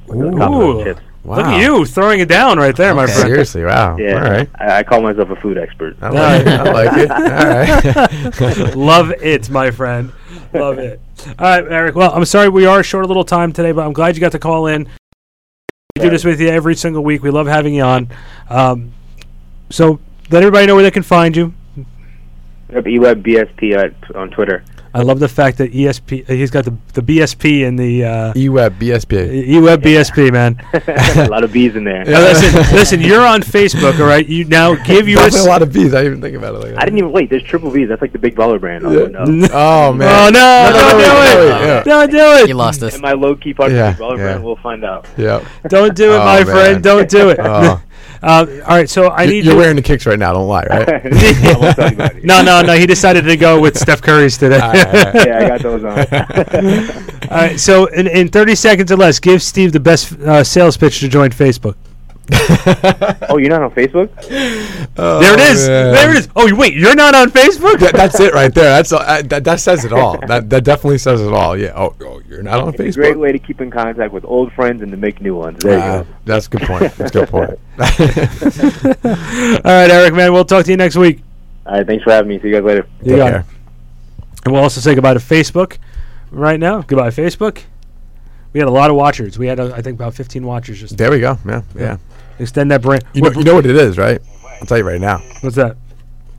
Like, 0.07 0.19
on 0.19 0.37
top 0.37 0.51
of 0.51 0.61
Ooh. 0.87 0.95
Those 1.25 1.35
chips. 1.35 1.37
Wow. 1.37 1.37
Look 1.37 1.45
at 1.45 1.61
you 1.61 1.85
throwing 1.85 2.19
it 2.19 2.29
down 2.29 2.57
right 2.57 2.75
there, 2.75 2.93
my 2.93 3.05
friend. 3.05 3.21
Seriously, 3.21 3.63
wow. 3.63 3.97
Yeah, 3.97 4.15
All 4.15 4.21
right. 4.21 4.49
I, 4.55 4.79
I 4.79 4.83
call 4.83 5.01
myself 5.01 5.29
a 5.29 5.35
food 5.37 5.57
expert. 5.57 5.97
I 6.01 6.09
like 6.09 6.41
it. 6.41 6.47
I 6.47 6.71
like 6.71 6.97
it. 6.97 8.41
All 8.41 8.47
right. 8.47 8.75
Love 8.75 9.11
it, 9.11 9.49
my 9.49 9.71
friend. 9.71 10.11
Love 10.53 10.79
it. 10.79 10.99
All 11.27 11.33
right, 11.39 11.71
Eric. 11.71 11.95
Well, 11.95 12.11
I'm 12.13 12.25
sorry 12.25 12.49
we 12.49 12.65
are 12.65 12.83
short 12.83 13.05
a 13.05 13.07
little 13.07 13.23
time 13.23 13.53
today, 13.53 13.71
but 13.71 13.85
I'm 13.85 13.93
glad 13.93 14.15
you 14.15 14.21
got 14.21 14.33
to 14.33 14.39
call 14.39 14.67
in. 14.67 14.87
We 15.95 16.01
do 16.01 16.09
this 16.09 16.25
with 16.25 16.41
you 16.41 16.49
every 16.49 16.75
single 16.75 17.03
week. 17.03 17.23
We 17.23 17.29
love 17.31 17.47
having 17.47 17.73
you 17.73 17.83
on. 17.83 18.09
Um, 18.49 18.91
so 19.69 19.99
let 20.29 20.43
everybody 20.43 20.67
know 20.67 20.75
where 20.75 20.83
they 20.83 20.91
can 20.91 21.03
find 21.03 21.35
you. 21.35 21.53
Yep, 22.69 22.83
eWeb 22.83 23.23
BSP 23.23 23.75
at, 23.77 24.15
on 24.15 24.29
Twitter. 24.29 24.63
I 24.95 25.01
love 25.01 25.19
the 25.19 25.27
fact 25.27 25.57
that 25.57 25.73
ESP 25.73 26.29
uh, 26.29 26.33
he's 26.33 26.49
got 26.51 26.63
the 26.63 26.73
the 26.93 27.01
BSP 27.01 27.61
in 27.67 27.75
the 27.75 28.05
uh, 28.05 28.33
eWeb 28.33 28.79
BSP. 28.79 29.45
eWeb 29.47 29.77
BSP 29.77 30.31
man. 30.31 30.55
a 31.27 31.29
lot 31.29 31.43
of 31.43 31.51
bees 31.51 31.75
in 31.75 31.83
there. 31.83 32.05
Now, 32.05 32.19
listen, 32.21 32.53
listen. 32.73 33.01
You're 33.01 33.25
on 33.25 33.41
Facebook, 33.41 33.99
all 33.99 34.07
right. 34.07 34.25
You 34.25 34.45
now 34.45 34.73
give 34.75 35.09
your 35.09 35.17
Definitely 35.19 35.47
a 35.47 35.51
lot 35.51 35.61
of 35.61 35.73
bees. 35.73 35.93
I 35.93 35.97
didn't 36.03 36.19
even 36.19 36.21
think 36.21 36.37
about 36.37 36.55
it 36.55 36.59
like 36.59 36.69
that. 36.71 36.81
I 36.81 36.85
didn't 36.85 36.99
even 36.99 37.11
wait. 37.11 37.29
There's 37.29 37.43
triple 37.43 37.69
V's. 37.71 37.89
That's 37.89 38.01
like 38.01 38.13
the 38.13 38.19
big 38.19 38.35
baller 38.35 38.59
brand. 38.59 38.85
Oh, 38.85 39.05
no. 39.07 39.47
Oh 39.51 39.93
man. 39.93 40.07
Oh 40.09 40.29
no! 40.29 40.69
No, 40.69 40.71
no, 40.71 40.79
don't 40.79 40.97
do 40.99 41.19
wait, 41.19 41.45
it! 41.45 41.65
yeah. 41.67 41.83
Don't 41.83 42.11
do 42.11 42.17
it! 42.43 42.47
You 42.47 42.53
lost 42.55 42.81
us. 42.81 42.95
Am 42.95 43.03
I 43.05 43.13
low 43.13 43.35
key 43.35 43.53
part 43.53 43.71
Yeah, 43.71 43.89
of 43.89 43.97
the 43.97 44.03
big 44.03 44.09
baller 44.09 44.17
yeah. 44.17 44.23
brand? 44.23 44.43
We'll 44.45 44.55
find 44.55 44.83
out. 44.85 45.07
Yeah. 45.17 45.45
Don't 45.67 45.95
do 45.95 46.13
it, 46.13 46.15
Oh, 46.15 46.25
my 46.25 46.37
man. 46.37 46.45
friend. 46.45 46.83
Don't 46.83 47.09
do 47.09 47.29
it. 47.29 47.39
Oh. 47.41 47.81
Uh, 48.23 48.45
all 48.65 48.75
right, 48.75 48.89
so 48.89 49.07
I 49.07 49.23
You- 49.23 49.31
need 49.31 49.45
You're 49.45 49.53
you. 49.53 49.59
wearing 49.59 49.75
the 49.75 49.81
kicks 49.81 50.05
right 50.05 50.17
now. 50.17 50.33
Don't 50.33 50.47
lie, 50.47 50.65
right? 50.69 50.89
I 50.89 51.57
won't 51.59 51.75
tell 51.75 51.85
anybody. 51.85 52.21
no, 52.23 52.41
no, 52.41 52.61
no. 52.61 52.73
He 52.73 52.85
decided 52.87 53.23
to 53.25 53.37
go 53.37 53.59
with 53.61 53.77
Steph 53.77 54.01
Curry's 54.01 54.37
today. 54.37 54.59
All 54.59 54.71
right, 54.71 54.87
all 54.87 54.93
right. 55.13 55.27
Yeah, 55.27 55.37
I 55.39 55.47
got 55.47 55.61
those 55.61 55.83
on. 55.83 57.05
All 57.31 57.37
right, 57.37 57.59
so 57.59 57.85
in, 57.87 58.07
in 58.07 58.27
30 58.29 58.55
seconds 58.55 58.91
or 58.91 58.97
less, 58.97 59.19
give 59.19 59.41
Steve 59.41 59.71
the 59.73 59.79
best 59.79 60.11
uh, 60.13 60.43
sales 60.43 60.77
pitch 60.77 60.99
to 61.01 61.07
join 61.09 61.31
Facebook. 61.31 61.75
oh, 63.29 63.37
you're 63.37 63.49
not 63.49 63.61
on 63.61 63.71
Facebook? 63.71 64.09
Oh, 64.97 65.19
there 65.21 65.33
it 65.35 65.39
is. 65.39 65.67
man. 65.67 65.93
There 65.93 66.09
it 66.11 66.17
is. 66.17 66.29
Oh, 66.35 66.53
wait, 66.55 66.73
you're 66.73 66.95
not 66.95 67.13
on 67.13 67.29
Facebook? 67.29 67.79
That, 67.79 67.93
that's 67.93 68.19
it 68.19 68.33
right 68.33 68.53
there. 68.53 68.63
That's 68.65 68.91
uh, 68.91 69.21
that, 69.25 69.43
that 69.43 69.59
says 69.59 69.85
it 69.85 69.93
all. 69.93 70.17
That 70.27 70.49
that 70.49 70.63
definitely 70.63 70.97
says 70.97 71.21
it 71.21 71.31
all. 71.33 71.55
Yeah. 71.57 71.73
Oh, 71.75 71.95
oh 72.01 72.21
you're 72.27 72.41
not 72.43 72.59
on 72.61 72.69
It's 72.69 72.79
a 72.79 72.83
Facebook. 72.83 72.95
great 72.95 73.19
way 73.19 73.31
to 73.31 73.39
keep 73.39 73.61
in 73.61 73.69
contact 73.69 74.11
with 74.11 74.25
old 74.25 74.51
friends 74.53 74.81
and 74.81 74.91
to 74.91 74.97
make 74.97 75.21
new 75.21 75.35
ones. 75.35 75.59
There 75.63 75.79
Uh, 75.79 75.97
you 75.99 76.03
go. 76.03 76.09
That's 76.25 76.47
a 76.47 76.49
good 76.49 76.61
point. 76.63 76.93
That's 76.95 77.15
a 77.15 77.19
good 77.19 77.29
point. 77.29 77.49
All 79.05 79.71
right, 79.71 79.91
Eric, 79.91 80.13
man. 80.13 80.33
We'll 80.33 80.45
talk 80.45 80.65
to 80.65 80.71
you 80.71 80.77
next 80.77 80.95
week. 80.95 81.21
All 81.65 81.73
right, 81.77 81.85
thanks 81.87 82.03
for 82.03 82.11
having 82.11 82.29
me. 82.29 82.39
See 82.39 82.47
you 82.49 82.53
guys 82.55 82.63
later. 82.63 82.87
You 83.03 83.11
Take 83.11 83.17
got 83.17 83.31
care. 83.31 83.39
it. 83.41 83.45
And 84.45 84.53
we'll 84.53 84.63
also 84.63 84.81
say 84.81 84.93
goodbye 84.95 85.13
to 85.15 85.19
Facebook 85.19 85.77
right 86.31 86.59
now. 86.59 86.81
Goodbye, 86.81 87.09
Facebook. 87.09 87.61
We 88.53 88.59
had 88.59 88.67
a 88.69 88.71
lot 88.71 88.89
of 88.89 88.95
watchers. 88.95 89.37
We 89.37 89.47
had, 89.47 89.59
uh, 89.59 89.73
I 89.75 89.81
think, 89.81 89.95
about 89.95 90.13
15 90.13 90.45
watchers. 90.45 90.79
Just 90.79 90.97
There 90.97 91.11
we 91.11 91.19
go. 91.19 91.37
Yeah, 91.45 91.61
yeah. 91.75 91.97
Extend 92.39 92.71
that 92.71 92.81
brand. 92.81 93.03
You 93.13 93.21
know, 93.21 93.31
you 93.31 93.43
know 93.43 93.55
what 93.55 93.65
it 93.65 93.75
is, 93.75 93.97
right? 93.97 94.21
I'll 94.61 94.67
tell 94.67 94.77
you 94.77 94.83
right 94.83 95.01
now. 95.01 95.17
What's 95.41 95.55
that? 95.55 95.77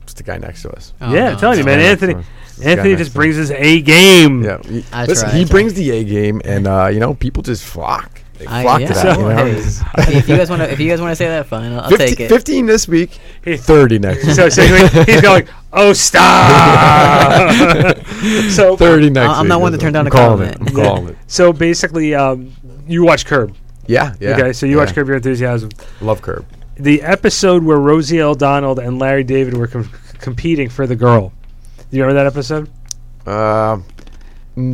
It's 0.03 0.13
the 0.13 0.23
guy 0.23 0.37
next 0.37 0.61
to 0.63 0.71
us. 0.71 0.93
Oh, 1.01 1.13
yeah, 1.13 1.25
no, 1.25 1.31
I'm 1.31 1.37
telling 1.37 1.59
you, 1.59 1.65
man. 1.65 1.79
Anthony, 1.79 2.13
that's 2.13 2.25
fine. 2.27 2.35
This 2.57 2.65
guy 2.65 2.71
Anthony 2.71 2.95
just 2.95 2.99
to 2.99 3.11
us. 3.11 3.15
brings 3.15 3.35
his 3.35 3.51
A 3.51 3.81
game. 3.81 4.43
Yeah. 4.43 4.57
he- 4.63 4.85
I 4.91 5.05
listen, 5.05 5.29
try, 5.29 5.37
he 5.37 5.43
I 5.43 5.47
brings 5.47 5.73
the 5.73 5.91
A 5.91 6.03
game, 6.03 6.41
and 6.45 6.67
uh, 6.67 6.87
you 6.87 6.99
know, 6.99 7.13
people 7.13 7.43
just 7.43 7.63
flock. 7.63 8.21
They 8.39 8.45
I- 8.47 8.63
flock 8.63 8.81
yeah, 8.81 8.87
to 8.87 8.93
that. 8.93 9.17
well, 9.17 9.47
you 9.47 9.53
know? 9.55 9.61
hey, 10.03 10.17
if 10.17 10.29
you 10.29 10.37
guys 10.37 10.49
want 10.49 10.61
to, 10.61 10.71
if 10.71 10.79
you 10.79 10.89
guys 10.89 11.01
want 11.01 11.11
to 11.11 11.15
say 11.15 11.27
that, 11.27 11.45
fine. 11.47 11.71
I'll, 11.73 11.81
I'll 11.81 11.89
take 11.91 12.19
it. 12.19 12.29
15 12.29 12.65
this 12.65 12.87
week, 12.87 13.11
30 13.43 13.99
next 13.99 14.25
week. 14.25 14.35
So, 14.35 14.49
so 14.49 14.63
he's 15.03 15.21
going, 15.21 15.47
oh, 15.73 15.93
stop. 15.93 17.97
so, 18.49 18.77
30 18.77 19.09
next 19.09 19.29
I'm 19.29 19.43
week. 19.45 19.49
not 19.49 19.61
one 19.61 19.71
to 19.71 19.77
turn 19.77 19.93
down 19.93 20.01
I'm 20.01 20.07
a 20.07 20.11
calling 20.11 20.51
comment. 20.51 20.55
It. 20.55 20.69
I'm 20.69 20.75
calling 20.75 21.07
it. 21.09 21.17
so 21.27 21.53
basically, 21.53 22.15
um, 22.15 22.53
you 22.87 23.03
watch 23.03 23.25
Curb. 23.25 23.55
Yeah, 23.87 24.15
yeah. 24.19 24.31
okay, 24.31 24.53
so 24.53 24.65
you 24.65 24.73
yeah. 24.77 24.83
watch 24.85 24.93
Curb 24.93 25.07
Your 25.07 25.17
Enthusiasm. 25.17 25.69
Love 26.01 26.21
Curb. 26.21 26.45
The 26.75 27.01
episode 27.01 27.63
where 27.63 27.77
Rosie 27.77 28.21
O'Donnell 28.21 28.79
and 28.79 28.99
Larry 28.99 29.23
David 29.23 29.55
were 29.57 29.67
com- 29.67 29.89
competing 30.19 30.69
for 30.69 30.85
the 30.85 30.95
girl. 30.95 31.33
Do 31.89 31.97
you 31.97 32.03
remember 32.03 32.23
that 32.23 32.27
episode? 32.27 32.69
Uh, 33.25 33.79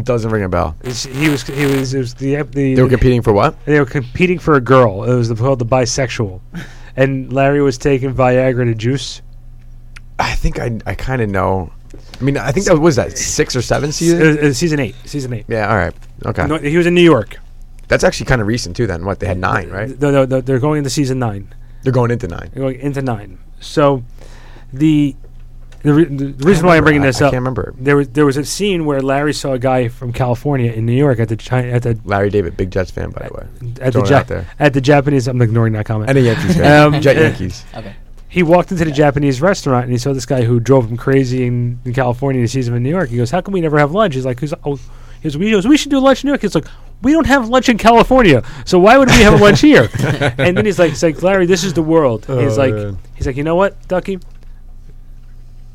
doesn't 0.04 0.32
ring 0.32 0.44
a 0.44 0.50
bell. 0.50 0.76
It's- 0.82 1.04
He 1.06 1.30
was. 1.30 1.44
He 1.44 1.66
was. 1.66 1.94
It 1.94 2.00
was 2.00 2.14
the. 2.16 2.42
the 2.44 2.76
They 2.76 2.82
were 2.82 2.90
competing 2.90 3.22
for 3.22 3.34
what? 3.34 3.64
They 3.66 3.80
were 3.80 3.86
competing 3.86 4.40
for 4.40 4.56
a 4.56 4.62
girl. 4.62 5.04
It 5.04 5.16
was 5.16 5.30
the, 5.30 5.36
called 5.36 5.60
the 5.60 5.66
bisexual, 5.66 6.42
and 6.96 7.32
Larry 7.32 7.62
was 7.62 7.78
taking 7.78 8.14
Viagra 8.14 8.66
to 8.66 8.76
juice. 8.76 9.22
I 10.20 10.36
think 10.36 10.60
I 10.60 10.80
I 10.86 10.96
kind 10.96 11.22
of 11.22 11.30
know. 11.30 11.72
I 12.20 12.24
mean, 12.24 12.38
I 12.38 12.52
think 12.52 12.66
that 12.68 12.78
was 12.78 12.96
that 12.96 13.18
six 13.18 13.56
or 13.56 13.62
seven 13.62 13.92
season. 13.92 14.22
it 14.22 14.42
was 14.42 14.58
season 14.58 14.80
eight. 14.80 14.96
Season 15.06 15.34
eight. 15.34 15.46
Yeah. 15.48 15.70
All 15.70 15.76
right. 15.76 15.94
Okay. 16.26 16.48
No, 16.48 16.58
he 16.58 16.78
was 16.78 16.86
in 16.88 16.94
New 16.96 17.02
York. 17.02 17.38
That's 17.88 18.04
actually 18.04 18.26
kind 18.28 18.42
of 18.42 18.48
recent 18.48 18.76
too. 18.76 18.88
Then 18.88 19.06
what? 19.06 19.20
They 19.20 19.28
had 19.28 19.38
nine, 19.38 19.70
right? 19.70 20.00
No, 20.00 20.12
no, 20.12 20.26
no, 20.26 20.42
they're 20.42 20.60
going 20.60 20.78
into 20.80 20.90
season 20.90 21.20
nine. 21.20 21.54
They're 21.84 21.92
going 21.94 22.12
into 22.12 22.28
nine. 22.28 22.50
They're 22.54 22.64
going 22.64 22.80
into 22.80 23.02
nine. 23.02 23.40
So, 23.60 24.04
the 24.72 25.16
the, 25.82 25.94
re- 25.94 26.06
the 26.06 26.46
reason 26.46 26.66
why 26.66 26.78
I'm 26.78 26.84
bringing 26.86 27.02
this 27.02 27.22
I 27.22 27.26
up, 27.26 27.30
I 27.30 27.32
can't 27.32 27.42
remember. 27.42 27.74
there 27.78 27.98
was 27.98 28.08
there 28.10 28.26
was 28.26 28.38
a 28.38 28.46
scene 28.46 28.86
where 28.86 29.02
Larry 29.02 29.34
saw 29.34 29.52
a 29.52 29.60
guy 29.60 29.90
from 29.90 30.14
California 30.14 30.72
in 30.72 30.86
New 30.86 30.94
York 30.94 31.20
at 31.20 31.28
the 31.28 31.36
Chi- 31.36 31.68
at 31.70 31.84
the 31.84 32.00
Larry 32.06 32.30
David, 32.30 32.56
big 32.56 32.72
Jets 32.72 32.90
fan, 32.90 33.10
by 33.12 33.28
the 33.28 33.34
way. 33.34 33.48
at 33.82 33.92
the 33.92 33.92
Throwing 33.92 34.06
it 34.08 34.10
ja- 34.12 34.18
out 34.20 34.28
there. 34.28 34.48
at 34.60 34.74
the 34.74 34.80
Japanese. 34.82 35.28
I'm 35.28 35.42
ignoring 35.42 35.74
that 35.74 35.86
comment. 35.86 36.10
And 36.10 36.18
a 36.18 36.22
Yankees 36.22 36.56
fan. 36.56 36.94
Um, 36.96 37.02
Jet 37.02 37.18
Yankees. 37.18 37.66
Okay. 37.76 37.94
he 38.30 38.44
walked 38.44 38.72
into 38.72 38.86
the 38.86 38.92
Japanese 38.92 39.42
restaurant 39.42 39.84
and 39.84 39.92
he 39.92 39.98
saw 39.98 40.14
this 40.14 40.26
guy 40.26 40.44
who 40.44 40.60
drove 40.62 40.90
him 40.90 40.96
crazy 40.98 41.46
in, 41.46 41.80
in 41.84 41.94
California. 41.94 42.40
He 42.42 42.48
sees 42.48 42.66
him 42.68 42.76
in 42.76 42.82
New 42.84 42.90
York. 42.90 43.10
He 43.10 43.18
goes, 43.18 43.30
"How 43.32 43.42
come 43.42 43.54
we 43.54 43.60
never 43.62 43.78
have 43.78 43.92
lunch?" 43.92 44.16
He's 44.16 44.26
like, 44.26 44.40
"Who's 44.40 44.54
oh?" 44.64 44.78
He 45.22 45.24
goes, 45.24 45.38
"We 45.38 45.52
goes, 45.52 45.68
we 45.68 45.76
should 45.78 45.92
do 45.92 46.00
lunch 46.00 46.24
in 46.24 46.28
New 46.28 46.32
York." 46.32 46.42
He's 46.42 46.56
like, 46.56 46.66
"We 47.04 47.12
don't 47.12 47.28
have 47.28 47.50
lunch 47.50 47.70
in 47.70 47.78
California, 47.78 48.42
so 48.66 48.80
why 48.80 48.98
would 48.98 49.10
we 49.10 49.22
have 49.22 49.40
lunch 49.40 49.62
here?" 49.72 49.90
and 50.38 50.58
then 50.58 50.66
he's 50.66 50.80
like, 50.80 50.90
"He's 50.92 51.04
like 51.04 51.22
Larry, 51.22 51.46
this 51.46 51.64
is 51.64 51.74
the 51.74 51.84
world." 51.84 52.26
he's 52.26 52.58
Oh, 52.58 52.62
like, 52.62 52.74
man. 52.74 52.98
"He's 53.16 53.28
like, 53.28 53.38
you 53.38 53.44
know 53.44 53.56
what, 53.56 53.88
Ducky." 53.88 54.20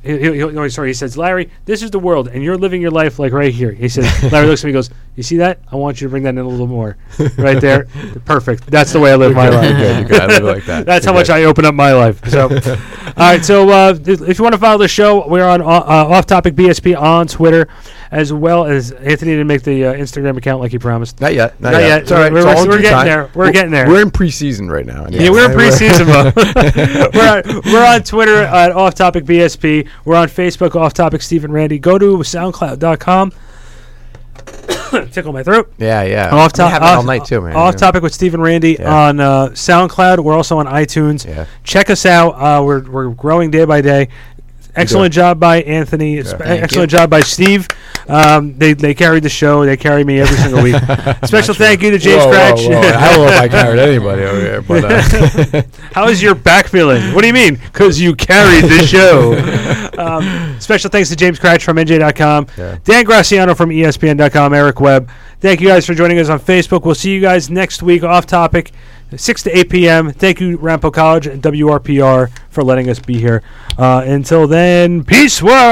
He, 0.03 0.17
he, 0.17 0.33
he, 0.33 0.39
no, 0.39 0.69
sorry. 0.69 0.89
He 0.91 0.95
says, 0.95 1.17
"Larry, 1.19 1.51
this 1.65 1.83
is 1.83 1.91
the 1.91 1.99
world, 1.99 2.29
and 2.29 2.43
you're 2.43 2.57
living 2.57 2.81
your 2.81 2.93
life 2.93 3.19
like 3.19 3.33
right 3.33 3.53
here." 3.53 3.73
He 3.73 3.89
says, 3.89 4.07
"Larry 4.33 4.47
looks 4.47 4.63
at 4.63 4.67
me, 4.67 4.71
and 4.71 4.77
goes, 4.77 4.91
you 5.17 5.25
see 5.25 5.39
that? 5.39 5.59
I 5.73 5.75
want 5.75 6.01
you 6.01 6.07
to 6.07 6.11
bring 6.11 6.23
that 6.23 6.31
in 6.31 6.39
a 6.39 6.47
little 6.49 6.69
more, 6.69 6.97
right 7.37 7.61
there. 7.61 7.87
Perfect. 8.25 8.67
That's 8.71 8.93
the 8.93 9.01
way 9.01 9.11
I 9.11 9.17
live 9.17 9.35
my 9.35 9.49
life. 9.49 9.69
You're 9.69 9.79
good, 9.79 9.99
you're 9.99 10.09
good. 10.09 10.21
I 10.21 10.27
live 10.27 10.43
like 10.45 10.65
that. 10.67 10.87
That's 10.87 11.05
You're 11.05 11.13
how 11.13 11.19
much. 11.19 11.29
I 11.29 11.43
open 11.43 11.65
up 11.65 11.75
my 11.75 11.93
life. 11.93 12.25
So, 12.31 12.43
all 12.43 13.15
right. 13.17 13.45
So, 13.45 13.69
uh, 13.69 13.99
if 14.07 14.39
you 14.39 14.43
want 14.45 14.53
to 14.55 14.61
follow 14.61 14.79
the 14.79 14.87
show, 14.87 15.27
we're 15.27 15.45
on 15.45 15.61
uh, 15.61 15.65
Off 15.65 16.27
Topic 16.27 16.55
BSP 16.55 16.97
on 16.97 17.27
Twitter, 17.27 17.67
as 18.11 18.33
well 18.33 18.65
as 18.65 18.91
Anthony 18.93 19.33
didn't 19.33 19.47
make 19.47 19.63
the 19.63 19.85
uh, 19.87 19.95
Instagram 19.95 20.37
account 20.37 20.61
like 20.61 20.71
he 20.73 20.79
promised. 20.79 21.21
Not 21.21 21.35
yet. 21.35 21.61
Not, 21.61 21.73
Not 21.73 21.81
yet. 21.83 21.89
yet. 21.89 22.03
It's 22.03 22.13
all 22.13 22.19
right. 22.19 22.33
We're- 22.33 22.45
we're- 22.45 22.67
we're 22.69 22.77
getting 22.79 22.91
time. 22.91 23.07
there. 23.07 23.31
We're 23.35 23.53
getting 23.53 23.71
there. 23.71 23.89
We're 23.89 24.03
in 24.03 24.11
preseason 24.11 24.71
right 24.71 24.87
now. 24.87 25.07
Yeah, 25.11 25.31
we're 25.31 25.51
in 25.51 25.57
preseason 25.59 26.07
mode. 26.07 26.35
we're, 27.15 27.43
on, 27.59 27.63
we're 27.73 27.87
on 27.87 28.03
Twitter 28.03 28.43
at 28.45 28.73
Off 28.73 28.95
Topic 28.95 29.25
BSP. 29.25 29.89
We're 30.05 30.17
on 30.17 30.29
Facebook, 30.29 30.75
Off 30.75 30.95
Topic 30.95 31.21
Stephen 31.23 31.53
Randy. 31.53 31.79
Go 31.79 31.99
to 31.99 32.17
SoundCloud.com. 32.19 33.33
Tickle 35.13 35.33
my 35.35 35.43
throat. 35.43 35.73
Yeah, 35.79 36.03
yeah. 36.05 36.27
Off, 36.31 36.33
I've 36.33 36.53
been 36.53 36.57
top, 36.59 36.71
having 36.73 36.89
it 36.89 36.91
off, 36.91 36.97
all 36.99 37.03
night 37.05 37.25
too, 37.27 37.41
man. 37.43 37.55
off 37.57 37.75
Yeah. 37.75 37.79
topic 37.79 38.03
with 38.03 38.15
Stephen 38.15 38.41
Randy 38.41 38.77
Yeah. 38.79 38.91
on 39.09 39.21
uh, 39.21 39.49
SoundCloud. 39.49 40.21
We're 40.21 40.35
also 40.35 40.59
on 40.59 40.67
iTunes. 40.67 41.27
Yeah. 41.27 41.45
Check 41.65 41.91
us 41.91 42.07
out. 42.07 42.31
Uh, 42.31 42.63
we're 42.65 42.89
we're 42.89 43.09
growing 43.11 43.51
day 43.51 43.65
by 43.67 43.81
day. 43.83 44.09
Excellent 44.79 45.13
job 45.15 45.39
by 45.41 45.63
Anthony. 45.63 46.23
Sp- 46.25 46.41
Excellent 46.45 46.93
you. 46.93 46.99
job 46.99 47.11
by 47.11 47.21
Steve. 47.21 47.67
Um, 48.09 48.57
they 48.59 48.73
they 48.73 48.95
carried 48.95 49.23
the 49.23 49.29
show. 49.29 49.65
They 49.67 49.77
carry 49.77 50.05
me 50.05 50.21
every 50.21 50.37
single 50.37 50.63
week. 50.63 50.75
Special 51.25 51.55
thank 51.55 51.83
you 51.83 51.91
to 51.91 51.99
James 51.99 52.25
Whoa, 52.25 52.31
whoa, 52.31 52.37
Kratch. 52.37 52.69
whoa. 52.69 52.79
I 52.81 53.13
don't 53.13 53.27
know 53.27 53.33
if 53.33 53.41
I 53.41 53.49
carried 53.49 53.79
anybody 53.89 54.23
over 54.23 54.41
here, 54.41 54.63
but 54.63 54.85
uh, 54.85 55.63
How 55.93 56.09
is 56.09 56.23
your 56.23 56.35
back 56.35 56.67
feeling? 56.69 57.15
What 57.15 57.21
do 57.23 57.27
you 57.27 57.35
mean? 57.35 57.57
Because 57.57 58.01
you 58.01 58.15
carried 58.15 58.65
the 58.65 58.87
show. 58.87 59.35
um, 59.99 60.57
special 60.61 60.91
thanks 60.91 61.09
to 61.11 61.17
James 61.17 61.39
Kratch 61.39 61.63
from 61.63 61.77
NJ.com, 61.77 62.47
Yeah. 62.57 62.79
Dan 62.85 63.05
Graziano 63.05 63.55
from 63.55 63.71
ESPN.com, 63.71 64.55
Eric 64.55 64.81
Webb. 64.81 65.11
Thank 65.41 65.61
you 65.61 65.69
guys 65.69 65.87
for 65.87 65.95
joining 65.95 66.19
us 66.19 66.29
on 66.29 66.41
Facebook. 66.41 66.85
We'll 66.85 66.95
see 66.95 67.13
you 67.15 67.21
guys 67.21 67.51
next 67.51 67.83
week 67.83 68.03
off 68.05 68.27
topic. 68.27 68.73
6 69.17 69.43
to 69.45 69.59
8 69.59 69.71
p.m. 69.71 70.11
Thank 70.13 70.41
you, 70.41 70.57
Ramapo 70.59 70.91
College 70.91 71.27
and 71.27 71.43
WRPR, 71.43 72.31
for 72.51 72.63
letting 72.63 72.91
us 72.91 72.99
be 72.99 73.19
here. 73.19 73.43
Uh, 73.79 74.03
until 74.05 74.47
then, 74.47 75.05
peace, 75.05 75.43
world. 75.43 75.59